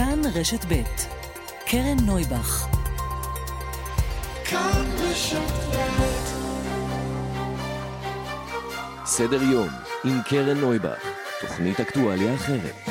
כאן 0.00 0.20
רשת 0.34 0.64
ב' 0.68 0.82
קרן 1.66 1.96
נויבך 2.06 2.68
סדר 9.04 9.42
יום 9.42 9.68
עם 10.04 10.22
קרן 10.28 10.58
נויבך, 10.58 11.04
תוכנית 11.40 11.80
אקטואליה 11.80 12.34
אחרת. 12.34 12.89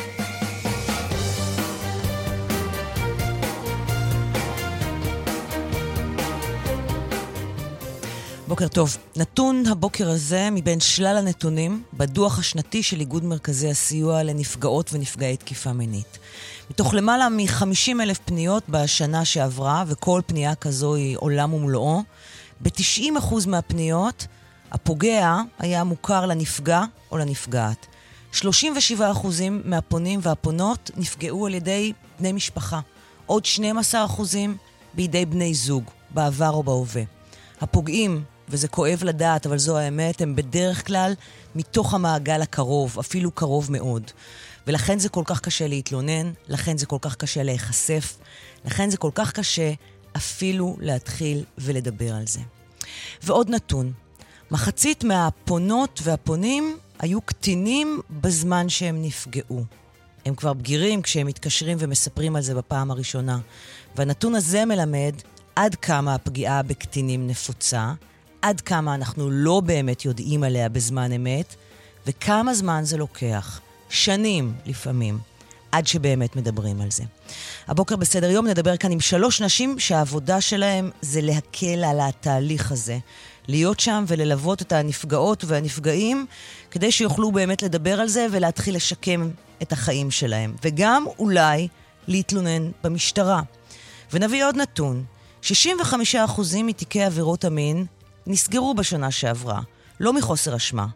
בוקר 8.60 8.74
טוב. 8.74 8.98
נתון 9.16 9.64
הבוקר 9.68 10.10
הזה 10.10 10.50
מבין 10.52 10.80
שלל 10.80 11.18
הנתונים 11.18 11.84
בדוח 11.94 12.40
השנתי 12.40 12.84
של 12.84 13.00
איגוד 13.00 13.24
מרכזי 13.24 13.70
הסיוע 13.70 14.24
לנפגעות 14.24 14.94
ונפגעי 14.94 15.38
תקיפה 15.38 15.74
מינית. 15.74 16.18
מתוך 16.70 16.94
למעלה 16.94 17.30
מ-50 17.30 18.02
אלף 18.02 18.20
פניות 18.26 18.64
בשנה 18.70 19.26
שעברה, 19.26 19.84
וכל 19.88 20.22
פנייה 20.26 20.56
כזו 20.56 20.96
היא 20.96 21.18
עולם 21.20 21.54
ומלואו, 21.54 22.02
ב-90% 22.62 23.48
מהפניות 23.48 24.28
הפוגע 24.72 25.36
היה 25.60 25.84
מוכר 25.84 26.26
לנפגע 26.26 26.84
או 27.12 27.18
לנפגעת. 27.18 27.86
37% 28.34 28.42
מהפונים 29.64 30.20
והפונות 30.24 30.92
נפגעו 30.98 31.46
על 31.46 31.54
ידי 31.54 31.94
בני 32.20 32.32
משפחה. 32.32 32.80
עוד 33.26 33.46
12% 33.56 33.58
בידי 34.94 35.26
בני 35.26 35.54
זוג, 35.54 35.84
בעבר 36.12 36.50
או 36.50 36.64
בהווה. 36.64 37.04
הפוגעים, 37.62 38.24
וזה 38.50 38.68
כואב 38.68 39.04
לדעת, 39.04 39.46
אבל 39.46 39.58
זו 39.58 39.78
האמת, 39.78 40.22
הם 40.22 40.36
בדרך 40.36 40.88
כלל 40.88 41.14
מתוך 41.56 41.94
המעגל 41.94 42.42
הקרוב, 42.42 43.00
אפילו 43.00 43.32
קרוב 43.32 43.72
מאוד. 43.72 44.12
ולכן 44.68 45.00
זה 45.00 45.10
כל 45.10 45.24
כך 45.26 45.42
קשה 45.42 45.68
להתלונן, 45.68 46.32
לכן 46.48 46.78
זה 46.78 46.86
כל 46.86 46.98
כך 47.02 47.16
קשה 47.16 47.44
להיחשף, 47.44 48.18
לכן 48.66 48.90
זה 48.90 48.98
כל 48.98 49.12
כך 49.16 49.32
קשה 49.32 49.72
אפילו 50.18 50.78
להתחיל 50.80 51.44
ולדבר 51.58 52.14
על 52.16 52.28
זה. 52.28 52.40
ועוד 53.24 53.50
נתון, 53.50 53.94
מחצית 54.52 55.04
מהפונות 55.04 56.00
והפונים 56.04 56.78
היו 57.00 57.22
קטינים 57.22 58.02
בזמן 58.10 58.70
שהם 58.70 59.02
נפגעו. 59.02 59.64
הם 60.26 60.36
כבר 60.36 60.54
בגירים 60.54 61.02
כשהם 61.02 61.28
מתקשרים 61.28 61.78
ומספרים 61.82 62.36
על 62.36 62.42
זה 62.42 62.56
בפעם 62.56 62.92
הראשונה. 62.92 63.40
והנתון 63.96 64.36
הזה 64.36 64.66
מלמד 64.66 65.14
עד 65.56 65.76
כמה 65.76 66.16
הפגיעה 66.16 66.64
בקטינים 66.64 67.28
נפוצה, 67.28 67.94
עד 68.42 68.62
כמה 68.62 68.96
אנחנו 68.96 69.30
לא 69.30 69.60
באמת 69.60 70.06
יודעים 70.06 70.44
עליה 70.44 70.70
בזמן 70.70 71.12
אמת, 71.12 71.56
וכמה 72.08 72.54
זמן 72.54 72.82
זה 72.84 72.98
לוקח. 72.98 73.60
שנים 73.90 74.54
לפעמים, 74.66 75.20
עד 75.72 75.88
שבאמת 75.88 76.36
מדברים 76.36 76.82
על 76.82 76.92
זה. 76.92 77.04
הבוקר 77.68 77.96
בסדר 77.96 78.30
יום 78.30 78.48
נדבר 78.48 78.78
כאן 78.78 78.92
עם 78.92 79.00
שלוש 79.00 79.42
נשים 79.42 79.80
שהעבודה 79.80 80.42
שלהן 80.42 80.90
זה 81.02 81.22
להקל 81.22 81.84
על 81.84 82.00
התהליך 82.00 82.72
הזה. 82.72 82.98
להיות 83.48 83.80
שם 83.80 84.04
וללוות 84.08 84.62
את 84.62 84.72
הנפגעות 84.72 85.44
והנפגעים, 85.48 86.26
כדי 86.72 86.92
שיוכלו 86.92 87.32
באמת 87.32 87.62
לדבר 87.62 88.00
על 88.00 88.08
זה 88.08 88.28
ולהתחיל 88.32 88.76
לשקם 88.76 89.30
את 89.62 89.72
החיים 89.72 90.12
שלהם. 90.12 90.56
וגם 90.64 91.06
אולי 91.20 91.68
להתלונן 92.08 92.72
במשטרה. 92.84 93.42
ונביא 94.14 94.46
עוד 94.46 94.56
נתון, 94.56 95.04
65% 95.44 95.46
מתיקי 96.64 97.04
עבירות 97.04 97.46
המין 97.46 97.86
נסגרו 98.28 98.74
בשנה 98.74 99.12
שעברה, 99.12 99.62
לא 100.00 100.14
מחוסר 100.14 100.56
אשמה, 100.56 100.88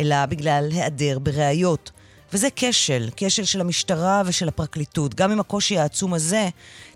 אלא 0.00 0.26
בגלל 0.26 0.68
היעדר 0.70 1.18
בראיות. 1.18 1.90
וזה 2.32 2.48
כשל, 2.56 3.10
כשל 3.16 3.44
של 3.44 3.60
המשטרה 3.60 4.22
ושל 4.26 4.48
הפרקליטות. 4.48 5.14
גם 5.14 5.32
עם 5.32 5.40
הקושי 5.40 5.78
העצום 5.78 6.14
הזה 6.14 6.48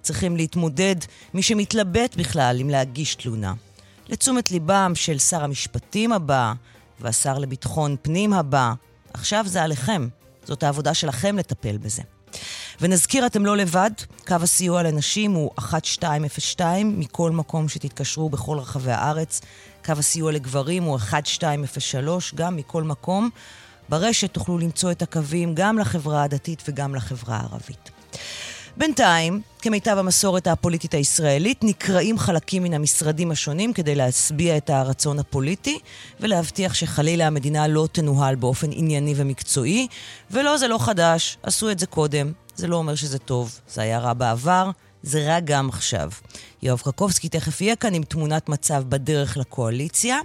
צריכים 0.02 0.36
להתמודד 0.36 0.96
מי 1.34 1.42
שמתלבט 1.42 2.16
בכלל 2.16 2.58
אם 2.60 2.70
להגיש 2.70 3.14
תלונה. 3.14 3.54
לתשומת 4.08 4.50
ליבם 4.50 4.92
של 4.94 5.18
שר 5.18 5.44
המשפטים 5.44 6.12
הבא 6.12 6.52
והשר 7.00 7.38
לביטחון 7.38 7.96
פנים 8.02 8.32
הבא, 8.32 8.72
עכשיו 9.14 9.44
זה 9.48 9.62
עליכם. 9.62 10.08
זאת 10.44 10.62
העבודה 10.62 10.94
שלכם 10.94 11.38
לטפל 11.38 11.76
בזה. 11.76 12.02
ונזכיר, 12.80 13.26
אתם 13.26 13.46
לא 13.46 13.56
לבד, 13.56 13.90
קו 14.26 14.34
הסיוע 14.42 14.82
לנשים 14.82 15.32
הוא 15.32 15.50
1202 15.58 17.00
מכל 17.00 17.30
מקום 17.30 17.68
שתתקשרו 17.68 18.30
בכל 18.30 18.58
רחבי 18.58 18.92
הארץ. 18.92 19.40
קו 19.84 19.92
הסיוע 19.98 20.32
לגברים 20.32 20.82
הוא 20.82 20.98
1203, 21.14 22.34
גם 22.34 22.56
מכל 22.56 22.82
מקום. 22.82 23.30
ברשת 23.88 24.32
תוכלו 24.32 24.58
למצוא 24.58 24.90
את 24.90 25.02
הקווים 25.02 25.54
גם 25.54 25.78
לחברה 25.78 26.22
הדתית 26.22 26.62
וגם 26.68 26.94
לחברה 26.94 27.36
הערבית. 27.36 27.90
בינתיים, 28.76 29.40
כמיטב 29.58 29.98
המסורת 29.98 30.46
הפוליטית 30.46 30.94
הישראלית, 30.94 31.64
נקראים 31.64 32.18
חלקים 32.18 32.62
מן 32.62 32.74
המשרדים 32.74 33.30
השונים 33.30 33.72
כדי 33.72 33.94
להשביע 33.94 34.56
את 34.56 34.70
הרצון 34.70 35.18
הפוליטי 35.18 35.78
ולהבטיח 36.20 36.74
שחלילה 36.74 37.26
המדינה 37.26 37.68
לא 37.68 37.88
תנוהל 37.92 38.34
באופן 38.34 38.70
ענייני 38.72 39.14
ומקצועי. 39.16 39.88
ולא, 40.30 40.56
זה 40.56 40.68
לא 40.68 40.78
חדש, 40.78 41.38
עשו 41.42 41.70
את 41.70 41.78
זה 41.78 41.86
קודם. 41.86 42.32
זה 42.56 42.66
לא 42.66 42.76
אומר 42.76 42.94
שזה 42.94 43.18
טוב, 43.18 43.60
זה 43.68 43.82
היה 43.82 43.98
רע 43.98 44.12
בעבר, 44.12 44.70
זה 45.04 45.26
רע 45.26 45.40
גם 45.40 45.68
עכשיו. 45.68 46.10
יואב 46.62 46.80
קרקובסקי 46.80 47.28
תכף 47.28 47.60
יהיה 47.60 47.76
כאן 47.76 47.94
עם 47.94 48.02
תמונת 48.02 48.48
מצב 48.48 48.82
בדרך 48.88 49.36
לקואליציה. 49.36 50.18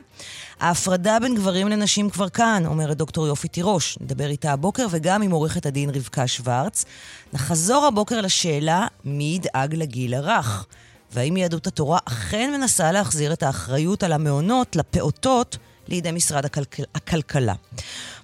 ההפרדה 0.60 1.18
בין 1.20 1.36
גברים 1.36 1.68
לנשים 1.68 2.10
כבר 2.10 2.30
כאן, 2.30 2.64
אומרת 2.66 2.98
דוקטור 2.98 3.28
יופי 3.28 3.48
תירוש. 3.48 3.98
נדבר 4.02 4.30
איתה 4.30 4.52
הבוקר 4.52 4.88
וגם 4.92 5.22
עם 5.22 5.32
עורכת 5.32 5.66
הדין 5.66 5.90
רבקה 5.90 6.28
שוורץ. 6.28 6.86
נחזור 7.34 7.86
הבוקר 7.86 8.22
לשאלה 8.22 8.88
מי 9.06 9.24
ידאג 9.36 9.76
לגיל 9.76 10.14
הרך. 10.14 10.66
והאם 11.12 11.38
יהדות 11.38 11.68
התורה 11.68 12.00
אכן 12.06 12.52
מנסה 12.58 12.92
להחזיר 12.92 13.34
את 13.34 13.44
האחריות 13.44 14.04
על 14.04 14.12
המעונות 14.12 14.76
לפעוטות 14.76 15.58
לידי 15.90 16.12
משרד 16.12 16.46
הכלכל... 16.46 16.84
הכלכלה. 16.96 17.54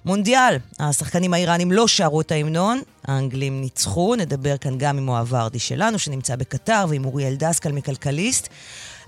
מונדיאל, 0.04 0.56
השחקנים 0.78 1.34
האיראנים 1.34 1.72
לא 1.72 1.88
שרו 1.88 2.20
את 2.20 2.32
ההמנון, 2.32 2.80
האנגלים 3.04 3.60
ניצחו, 3.60 4.14
נדבר 4.14 4.56
כאן 4.56 4.78
גם 4.78 4.98
עם 4.98 5.08
אוהב 5.08 5.32
ורדי 5.32 5.58
שלנו 5.58 5.98
שנמצא 5.98 6.36
בקטר 6.36 6.84
ועם 6.88 7.04
אוריאל 7.04 7.34
דסקל 7.34 7.72
מכלכליסט. 7.72 8.48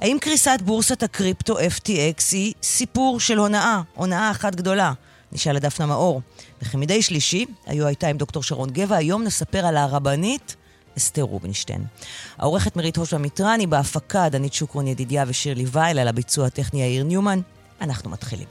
האם 0.01 0.17
קריסת 0.21 0.59
בורסת 0.65 1.03
הקריפטו 1.03 1.59
FTX 1.59 2.23
היא 2.33 2.55
סיפור 2.63 3.21
של 3.21 3.39
הונאה, 3.39 3.81
הונאה 3.95 4.31
אחת 4.31 4.55
גדולה? 4.55 4.93
נשאל 5.33 5.57
לדפנה 5.57 5.87
מאור. 5.87 6.23
וכמדי 6.63 7.03
שלישי, 7.03 7.47
היו 7.67 7.87
הייתה 7.87 8.09
עם 8.09 8.17
דוקטור 8.17 8.43
שרון 8.43 8.71
גבע, 8.71 8.97
היום 8.97 9.23
נספר 9.23 9.67
על 9.67 9.77
הרבנית 9.77 10.57
אסתר 10.97 11.23
רובינשטיין. 11.23 11.85
העורכת 12.39 12.77
מרית 12.77 12.97
הושע 12.97 13.19
מיטרני 13.19 13.67
בהפקה, 13.67 14.29
דנית 14.29 14.53
שוקרון 14.53 14.87
ידידיה 14.87 15.25
ושירלי 15.27 15.65
וייל, 15.73 15.99
על 15.99 16.09
הביצוע 16.09 16.47
הטכני 16.47 16.81
יאיר 16.81 17.05
ניומן. 17.05 17.41
אנחנו 17.81 18.11
מתחילים. 18.11 18.49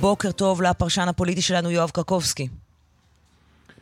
בוקר 0.00 0.32
טוב 0.32 0.62
לפרשן 0.62 1.08
הפוליטי 1.08 1.42
שלנו, 1.42 1.70
יואב 1.70 1.90
קרקובסקי. 1.90 2.48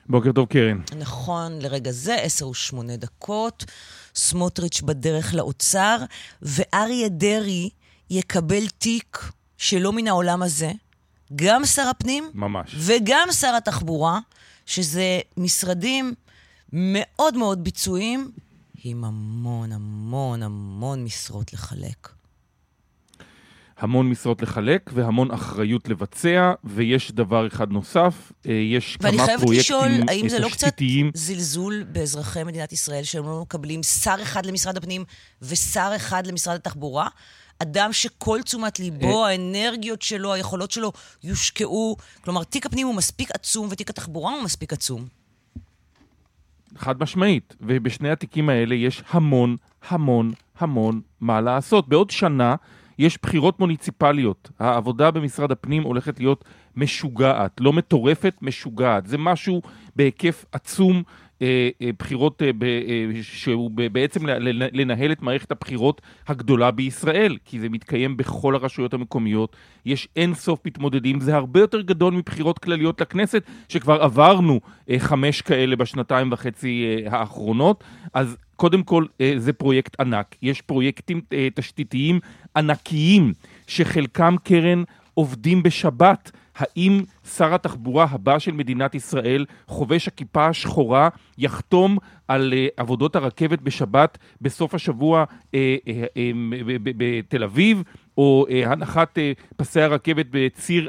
בוקר 0.09 0.33
טוב, 0.33 0.47
קרן. 0.49 0.81
נכון, 0.99 1.59
לרגע 1.63 1.93
זה, 1.93 2.15
עשר 2.15 2.49
ושמונה 2.49 2.97
דקות, 2.97 3.65
סמוטריץ' 4.15 4.81
בדרך 4.81 5.35
לאוצר, 5.35 5.97
ואריה 6.43 7.09
דרעי 7.09 7.71
יקבל 8.11 8.69
תיק 8.69 9.31
שלא 9.59 9.93
מן 9.93 10.09
העולם 10.09 10.43
הזה. 10.43 10.73
גם 11.37 11.65
שר 11.65 11.83
הפנים, 11.83 12.31
ממש. 12.35 12.75
וגם 12.79 13.29
שר 13.33 13.55
התחבורה, 13.57 14.19
שזה 14.69 15.21
משרדים 15.37 16.15
מאוד 16.73 17.37
מאוד 17.37 17.65
ביצועיים, 17.65 18.31
עם 18.84 19.05
המון 19.05 19.73
המון 19.73 20.43
המון 20.43 21.05
משרות 21.05 21.53
לחלק. 21.53 22.09
המון 23.79 24.11
משרות 24.11 24.43
לחלק 24.43 24.91
והמון 24.94 25.31
אחריות 25.31 25.88
לבצע, 25.88 26.53
ויש 26.65 27.12
דבר 27.12 27.47
אחד 27.47 27.70
נוסף, 27.70 28.32
אה, 28.47 28.53
יש 28.53 28.97
כמה 28.97 29.11
פרויקטים 29.11 29.20
תשתיתיים. 29.20 29.29
ואני 29.29 29.38
חייבת 29.38 29.59
לשאול, 29.59 30.09
האם 30.09 30.29
זה 30.29 30.38
לא 30.38 30.49
קצת 30.49 30.75
זלזול 31.15 31.85
באזרחי 31.93 32.44
מדינת 32.44 32.73
ישראל, 32.73 33.03
שהם 33.03 33.25
לא 33.25 33.41
מקבלים 33.43 33.82
שר 33.82 34.17
אחד 34.23 34.47
למשרד 34.47 34.76
הפנים 34.76 35.05
ושר 35.43 35.93
אחד 35.97 36.26
למשרד 36.26 36.55
התחבורה? 36.55 37.09
אדם 37.62 37.93
שכל 37.93 38.40
תשומת 38.43 38.78
ליבו, 38.78 39.25
אה. 39.25 39.31
האנרגיות 39.31 40.02
שלו, 40.02 40.32
היכולות 40.32 40.70
שלו, 40.70 40.93
יושקעו. 41.22 41.96
כלומר, 42.20 42.44
תיק 42.44 42.66
הפנים 42.66 42.87
הוא 42.87 42.94
מספיק 42.94 43.31
עצום 43.31 43.69
ותיק 43.70 43.90
התחבורה 43.90 44.32
הוא 44.32 44.43
מספיק 44.43 44.72
עצום. 44.72 45.06
חד 46.76 47.02
משמעית, 47.02 47.55
ובשני 47.60 48.10
התיקים 48.10 48.49
האלה 48.49 48.75
יש 48.75 49.02
המון, 49.10 49.56
המון, 49.88 50.32
המון 50.58 51.00
מה 51.20 51.40
לעשות. 51.40 51.88
בעוד 51.88 52.10
שנה 52.10 52.55
יש 52.99 53.19
בחירות 53.22 53.60
מוניציפליות. 53.60 54.50
העבודה 54.58 55.10
במשרד 55.10 55.52
הפנים 55.52 55.82
הולכת 55.82 56.19
להיות 56.19 56.44
משוגעת, 56.76 57.60
לא 57.60 57.72
מטורפת, 57.72 58.34
משוגעת. 58.43 59.06
זה 59.06 59.19
משהו 59.19 59.62
בהיקף 59.96 60.44
עצום. 60.52 61.02
אה, 61.43 61.69
אה, 61.82 61.90
בחירות, 61.99 62.43
אה, 62.43 62.50
שהוא 63.23 63.70
בעצם 63.93 64.26
לנהל 64.73 65.12
את 65.12 65.23
מערכת 65.23 65.50
הבחירות 65.50 66.00
הגדולה 66.29 66.70
בישראל, 66.70 67.37
כי 67.44 67.61
זה 67.61 67.69
מתקיים 67.69 68.17
בכל 68.17 68.55
הרשויות 68.55 68.94
המקומיות, 68.94 69.56
יש 69.87 70.08
אין 70.17 70.35
סוף 70.35 70.61
מתמודדים, 70.67 71.20
זה 71.20 71.37
הרבה 71.37 71.61
יותר 71.61 71.81
גדול 71.81 72.14
מבחירות 72.14 72.58
כלליות 72.58 73.00
לכנסת, 73.00 73.43
שכבר 73.69 74.02
עברנו 74.02 74.61
חמש 74.99 75.43
כאלה 75.43 75.76
בשנתיים 75.76 76.32
וחצי 76.32 77.05
האחרונות, 77.06 77.84
אז 78.14 78.37
קודם 78.56 78.82
כל 78.82 79.05
זה 79.37 79.52
פרויקט 79.52 80.00
ענק, 80.00 80.37
יש 80.43 80.62
פרויקטים 80.62 81.20
תשתיתיים 81.55 82.20
ענקיים, 82.56 83.32
שחלקם 83.67 84.37
קרן 84.44 84.82
עובדים 85.19 85.62
בשבת. 85.62 86.31
האם 86.56 87.03
שר 87.37 87.55
התחבורה 87.55 88.06
הבא 88.11 88.38
של 88.38 88.53
מדינת 88.53 88.94
ישראל, 88.94 89.44
חובש 89.67 90.09
הכיפה 90.09 90.47
השחורה, 90.47 91.09
יחתום 91.38 91.99
על 92.29 92.53
uh, 92.53 92.73
עבודות 92.76 93.17
הרכבת 93.17 93.61
בשבת 93.61 94.19
בסוף 94.41 94.75
השבוע 94.75 95.25
uh, 95.25 95.55
uh, 95.55 96.19
בתל 96.97 97.44
אביב, 97.44 97.82
או 98.19 98.47
uh, 98.49 98.69
הנחת 98.69 99.19
uh, 99.19 99.55
פסי 99.56 99.81
הרכבת 99.81 100.26
בציר 100.31 100.88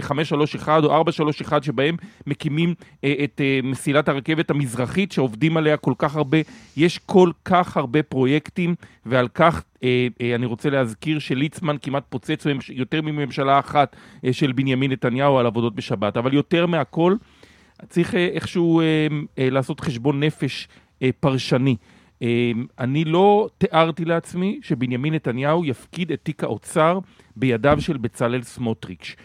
531 0.00 0.84
או 0.84 0.92
431 0.92 1.62
שבהם 1.62 1.96
מקימים 2.26 2.74
uh, 2.80 3.06
את 3.24 3.40
uh, 3.40 3.66
מסילת 3.66 4.08
הרכבת 4.08 4.50
המזרחית 4.50 5.12
שעובדים 5.12 5.56
עליה 5.56 5.76
כל 5.76 5.92
כך 5.98 6.16
הרבה. 6.16 6.38
יש 6.76 6.98
כל 6.98 7.30
כך 7.44 7.76
הרבה 7.76 8.02
פרויקטים 8.02 8.74
ועל 9.06 9.28
כך 9.34 9.60
uh, 9.60 9.80
uh, 9.80 9.84
אני 10.34 10.46
רוצה 10.46 10.70
להזכיר 10.70 11.18
שליצמן 11.18 11.76
כמעט 11.82 12.04
פוצץ 12.08 12.46
יותר 12.68 13.02
מממשלה 13.02 13.58
אחת 13.58 13.96
uh, 13.96 14.32
של 14.32 14.52
בנימין 14.52 14.92
נתניהו 14.92 15.38
על 15.38 15.46
עבודות 15.46 15.74
בשבת, 15.74 16.16
אבל 16.16 16.34
יותר 16.34 16.66
מהכל 16.66 17.14
צריך 17.88 18.14
uh, 18.14 18.16
איכשהו 18.16 18.80
uh, 18.80 18.84
uh, 19.12 19.40
לעשות 19.50 19.80
חשבון 19.80 20.20
נפש 20.20 20.68
uh, 20.68 21.06
פרשני. 21.20 21.76
אמ, 22.22 22.66
אני 22.78 23.04
לא 23.04 23.48
תיארתי 23.58 24.04
לעצמי 24.04 24.60
שבנימין 24.62 25.14
נתניהו 25.14 25.64
יפקיד 25.64 26.12
את 26.12 26.20
תיק 26.22 26.44
האוצר 26.44 26.98
בידיו 27.36 27.80
של 27.80 27.96
בצלאל 27.96 28.42
סמוטריץ'. 28.42 29.16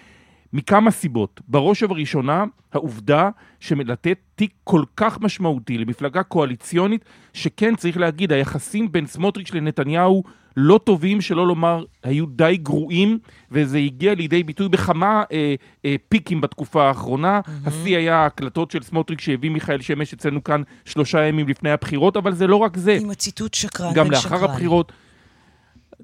מכמה 0.53 0.91
סיבות. 0.91 1.41
בראש 1.47 1.83
ובראשונה, 1.83 2.44
העובדה 2.73 3.29
שלתת 3.59 4.17
תיק 4.35 4.51
כל 4.63 4.83
כך 4.97 5.21
משמעותי 5.21 5.77
למפלגה 5.77 6.23
קואליציונית, 6.23 7.05
שכן, 7.33 7.75
צריך 7.75 7.97
להגיד, 7.97 8.31
היחסים 8.31 8.91
בין 8.91 9.05
סמוטריץ' 9.05 9.53
לנתניהו 9.53 10.23
לא 10.57 10.79
טובים, 10.83 11.21
שלא 11.21 11.47
לומר, 11.47 11.83
היו 12.03 12.25
די 12.25 12.57
גרועים, 12.57 13.19
וזה 13.51 13.77
הגיע 13.77 14.15
לידי 14.15 14.44
ביטוי 14.44 14.69
בכמה 14.69 15.23
אה, 15.31 15.55
אה, 15.85 15.95
פיקים 16.09 16.41
בתקופה 16.41 16.88
האחרונה. 16.88 17.39
Mm-hmm. 17.45 17.67
השיא 17.67 17.97
היה 17.97 18.15
ההקלטות 18.15 18.71
של 18.71 18.83
סמוטריץ' 18.83 19.21
שהביא 19.21 19.49
מיכאל 19.49 19.81
שמש 19.81 20.13
אצלנו 20.13 20.44
כאן 20.44 20.61
שלושה 20.85 21.23
ימים 21.23 21.47
לפני 21.47 21.71
הבחירות, 21.71 22.17
אבל 22.17 22.33
זה 22.33 22.47
לא 22.47 22.56
רק 22.56 22.77
זה. 22.77 22.97
עם 23.01 23.09
הציטוט 23.09 23.53
שקרן 23.53 23.94
גם 23.94 24.11
לאחר 24.11 24.38
שקרן. 24.38 24.44
הבחירות. 24.49 24.91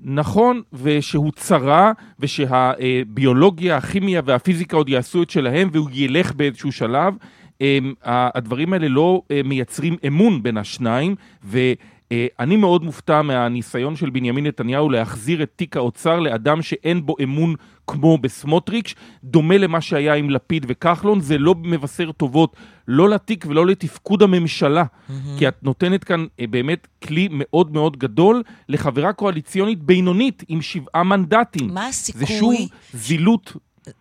נכון, 0.04 0.62
ושהוא 0.74 1.32
צרה, 1.36 1.92
ושהביולוגיה, 2.20 3.78
הכימיה 3.78 4.22
והפיזיקה 4.26 4.78
עוד 4.78 4.90
יעשו 4.90 5.24
את 5.24 5.30
שלהם, 5.30 5.70
והוא 5.72 5.90
ילך 5.94 6.32
באיזשהו 6.34 6.72
שלב. 6.72 7.14
אמ, 7.62 7.94
הדברים 8.04 8.74
האלה 8.74 8.88
לא 8.88 9.22
אה, 9.32 9.42
מייצרים 9.44 9.96
אמון 10.08 10.44
בין 10.44 10.58
השניים, 10.58 11.16
ואני 11.44 12.58
מאוד 12.58 12.84
מופתע 12.84 13.22
מהניסיון 13.22 13.96
של 13.96 14.10
בנימין 14.10 14.46
נתניהו 14.46 14.90
להחזיר 14.90 15.44
את 15.44 15.52
תיק 15.56 15.78
האוצר 15.78 16.20
לאדם 16.20 16.62
שאין 16.62 17.06
בו 17.06 17.16
אמון 17.24 17.56
כמו 17.92 18.18
בסמוטריץ', 18.18 18.94
דומה 19.24 19.58
למה 19.58 19.82
שהיה 19.82 20.14
עם 20.14 20.30
לפיד 20.30 20.66
וכחלון, 20.70 21.22
זה 21.22 21.38
לא 21.38 21.56
מבשר 21.56 22.12
טובות 22.12 22.56
לא 22.88 23.10
לתיק 23.10 23.46
ולא 23.50 23.68
לתפקוד 23.68 24.24
הממשלה, 24.24 24.84
mm-hmm. 24.84 25.14
כי 25.38 25.48
את 25.48 25.64
נותנת 25.64 26.04
כאן 26.04 26.26
אה, 26.40 26.48
באמת 26.48 26.88
כלי 27.04 27.28
מאוד 27.32 27.72
מאוד 27.72 27.98
גדול 27.98 28.44
לחברה 28.70 29.14
קואליציונית 29.14 29.84
בינונית 29.84 30.44
עם 30.48 30.62
שבעה 30.62 31.04
מנדטים. 31.04 31.74
מה 31.74 31.88
הסיכוי... 31.88 32.26
זה 32.26 32.34
שוב 32.40 32.54
זילות. 32.94 33.54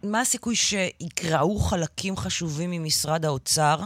מה 0.02 0.20
הסיכוי 0.20 0.55
שיקראו 0.56 1.58
חלקים 1.58 2.17
חשובים 2.17 2.70
ממשרד 2.70 3.25
האוצר? 3.25 3.81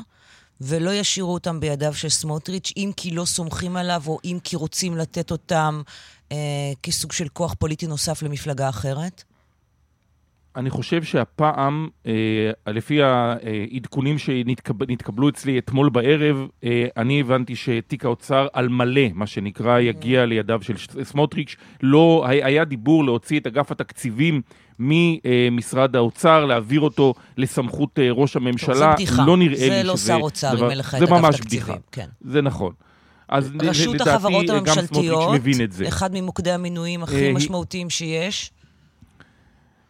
ולא 0.60 0.90
ישאירו 0.94 1.34
אותם 1.34 1.60
בידיו 1.60 1.94
של 1.94 2.08
סמוטריץ', 2.08 2.72
אם 2.76 2.90
כי 2.96 3.10
לא 3.10 3.24
סומכים 3.24 3.76
עליו, 3.76 4.02
או 4.06 4.18
אם 4.24 4.38
כי 4.44 4.56
רוצים 4.56 4.96
לתת 4.96 5.30
אותם 5.30 5.82
אה, 6.32 6.36
כסוג 6.82 7.12
של 7.12 7.28
כוח 7.28 7.54
פוליטי 7.54 7.86
נוסף 7.86 8.22
למפלגה 8.22 8.68
אחרת? 8.68 9.24
אני 10.56 10.70
חושב 10.70 11.02
שהפעם, 11.02 11.88
אה, 12.06 12.12
לפי 12.66 13.02
העדכונים 13.02 14.18
שנתקבלו 14.18 15.28
אצלי 15.28 15.58
אתמול 15.58 15.88
בערב, 15.88 16.46
אה, 16.64 16.86
אני 16.96 17.20
הבנתי 17.20 17.56
שתיק 17.56 18.04
האוצר 18.04 18.46
על 18.52 18.68
מלא, 18.68 19.02
מה 19.14 19.26
שנקרא, 19.26 19.78
יגיע 19.78 20.26
לידיו 20.26 20.62
של 20.62 20.74
סמוטריץ'. 21.02 21.56
לא, 21.82 22.24
היה 22.26 22.64
דיבור 22.64 23.04
להוציא 23.04 23.40
את 23.40 23.46
אגף 23.46 23.70
התקציבים 23.70 24.42
ממשרד 24.78 25.96
האוצר, 25.96 26.44
להעביר 26.44 26.80
אותו 26.80 27.14
לסמכות 27.36 27.98
אה, 27.98 28.08
ראש 28.10 28.36
הממשלה. 28.36 28.74
זה 28.74 28.86
בדיחה. 28.94 29.24
לא 29.26 29.36
נראה 29.36 29.52
לי 29.52 29.56
שזה... 29.56 29.76
זה 29.76 29.82
לא 29.84 29.96
שר 29.96 30.18
אוצר 30.20 30.58
אם 30.66 30.70
אין 30.70 30.78
לך 30.78 30.94
את 30.94 31.02
אגף 31.02 31.24
התקציבים. 31.24 31.76
כן. 31.92 32.06
זה 32.20 32.42
נכון. 32.42 32.72
אז 33.28 33.52
רשות 33.62 33.94
לדעתי, 33.94 34.10
החברות 34.10 34.48
הממשלתיות, 34.48 35.40
אחד 35.88 36.10
ממוקדי 36.14 36.50
המינויים 36.50 37.02
הכי 37.02 37.26
אה, 37.26 37.32
משמעותיים 37.32 37.90
שיש. 37.90 38.50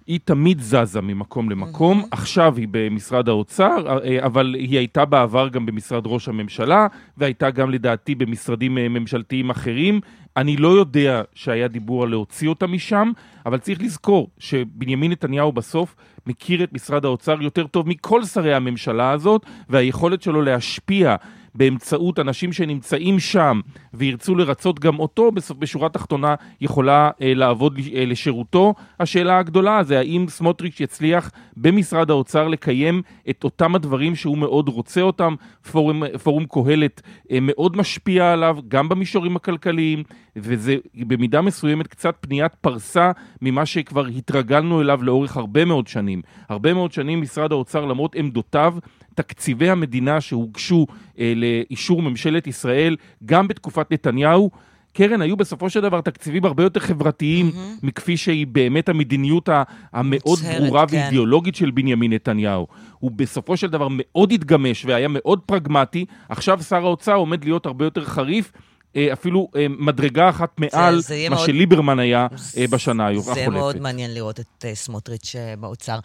היא 0.07 0.21
תמיד 0.25 0.61
זזה 0.61 1.01
ממקום 1.01 1.51
למקום, 1.51 2.01
mm-hmm. 2.01 2.07
עכשיו 2.11 2.55
היא 2.57 2.69
במשרד 2.71 3.29
האוצר, 3.29 3.99
אה, 4.05 4.27
אבל 4.27 4.55
היא 4.55 4.79
הייתה 4.79 5.05
בעבר 5.05 5.49
גם 5.49 5.67
במשרד 5.67 6.03
ראש 6.07 6.29
הממשלה, 6.29 6.87
והייתה 7.17 7.51
גם 7.51 7.71
לדעתי 7.71 8.15
במשרדים 8.15 8.79
אה, 8.79 8.89
ממשלתיים 8.89 9.51
אחרים. 9.51 10.01
אני 10.37 10.57
לא 10.57 10.69
יודע 10.69 11.23
שהיה 11.35 11.69
דיבור 11.69 12.03
על 12.03 12.09
להוציא 12.09 12.49
אותה 12.49 12.67
משם, 12.67 13.13
אבל 13.47 13.59
צריך 13.59 13.83
לזכור 13.83 14.31
שבנימין 14.39 15.11
נתניהו 15.13 15.53
בסוף 15.53 15.97
מכיר 16.27 16.65
את 16.65 16.73
משרד 16.73 17.05
האוצר 17.05 17.43
יותר 17.43 17.67
טוב 17.67 17.89
מכל 17.89 18.25
שרי 18.25 18.55
הממשלה 18.55 19.11
הזאת, 19.11 19.47
והיכולת 19.69 20.23
שלו 20.23 20.43
להשפיע 20.43 21.17
באמצעות 21.55 22.19
אנשים 22.19 22.53
שנמצאים 22.53 23.19
שם 23.19 23.61
וירצו 23.95 24.35
לרצות 24.35 24.79
גם 24.79 24.99
אותו, 24.99 25.31
בשורה 25.59 25.87
התחתונה 25.87 26.35
יכולה 26.61 27.11
אה, 27.23 27.35
לעבוד 27.35 27.79
אה, 27.95 28.05
לשירותו. 28.05 28.75
השאלה 29.01 29.39
הגדולה 29.39 29.83
זה 29.83 29.99
האם 29.99 30.27
סמוטריץ' 30.29 30.81
יצליח 30.81 31.31
במשרד 31.57 32.11
האוצר 32.11 32.49
לקיים 32.49 33.03
את 33.31 33.45
אותם 33.45 33.75
הדברים 33.75 34.15
שהוא 34.15 34.39
מאוד 34.39 34.69
רוצה 34.69 35.01
אותם. 35.01 35.35
פורום, 35.73 36.03
פורום 36.23 36.45
קהלת 36.51 37.03
אה, 37.31 37.39
מאוד 37.43 37.77
משפיע 37.77 38.33
עליו, 38.33 38.59
גם 38.69 38.89
במישורים 38.89 39.37
הכלכליים, 39.37 40.03
וזה 40.37 40.77
במידה 40.95 41.41
מסוימת 41.41 41.87
קצת 41.87 42.17
פניית 42.21 42.55
פרסה 42.55 43.11
ממה 43.43 43.67
שכבר 43.67 44.07
התרגלנו 44.07 44.81
אליו 44.81 45.03
לאורך 45.03 45.37
הרבה 45.37 45.65
מאוד 45.65 45.87
שנים. 45.87 46.23
הרבה 46.49 46.75
מאוד 46.75 46.93
שנים 46.93 47.21
משרד 47.21 47.53
האוצר, 47.53 47.85
למרות 47.85 48.15
עמדותיו, 48.15 48.75
תקציבי 49.15 49.71
המדינה 49.71 50.21
שהוגשו 50.21 50.87
אה, 51.19 51.33
לאישור 51.37 52.03
ממשלת 52.03 52.47
ישראל, 52.47 52.97
גם 53.25 53.49
בתקופת 53.49 53.93
נתניהו, 53.93 54.51
קרן, 54.93 55.21
היו 55.23 55.37
בסופו 55.37 55.71
של 55.71 55.81
דבר 55.81 56.01
תקציבים 56.01 56.45
הרבה 56.45 56.63
יותר 56.63 56.81
חברתיים 56.81 57.49
mm-hmm. 57.49 57.87
מכפי 57.87 58.17
שהיא 58.17 58.47
באמת 58.47 58.89
המדיניות 58.89 59.49
המאוד 59.93 60.39
מוצהרת, 60.39 60.63
ברורה 60.63 60.87
כן. 60.87 60.97
ואידיאולוגית 60.97 61.55
של 61.55 61.71
בנימין 61.71 62.13
נתניהו. 62.13 62.67
הוא 62.99 63.11
בסופו 63.11 63.57
של 63.57 63.67
דבר 63.71 63.89
מאוד 63.91 64.33
התגמש 64.33 64.85
והיה 64.85 65.09
מאוד 65.09 65.41
פרגמטי, 65.47 66.05
עכשיו 66.29 66.63
שר 66.63 66.85
האוצר 66.85 67.15
עומד 67.15 67.45
להיות 67.45 67.67
הרבה 67.67 67.85
יותר 67.85 68.05
חריף. 68.05 68.53
אה, 68.97 69.13
אפילו 69.13 69.49
אה, 69.57 69.67
מדרגה 69.69 70.29
אחת 70.29 70.61
מעל 70.61 71.01
זה, 71.01 71.03
זה 71.03 71.27
מה 71.31 71.37
מאוד... 71.37 71.47
שליברמן 71.47 71.99
היה 71.99 72.27
זה, 72.37 72.65
בשנה 72.71 73.11
החולפת. 73.11 73.35
זה 73.35 73.49
מאוד 73.49 73.81
מעניין 73.81 74.15
לראות 74.15 74.41
את 74.41 74.65
סמוטריץ' 74.75 75.35
באוצר. 75.61 75.99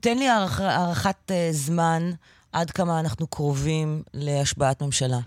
תן 0.00 0.18
לי 0.18 0.28
הערכת 0.28 1.32
זמן 1.50 2.10
עד 2.52 2.70
כמה 2.70 3.00
אנחנו 3.00 3.26
קרובים 3.26 4.02
להשבעת 4.14 4.82
ממשלה. 4.82 5.18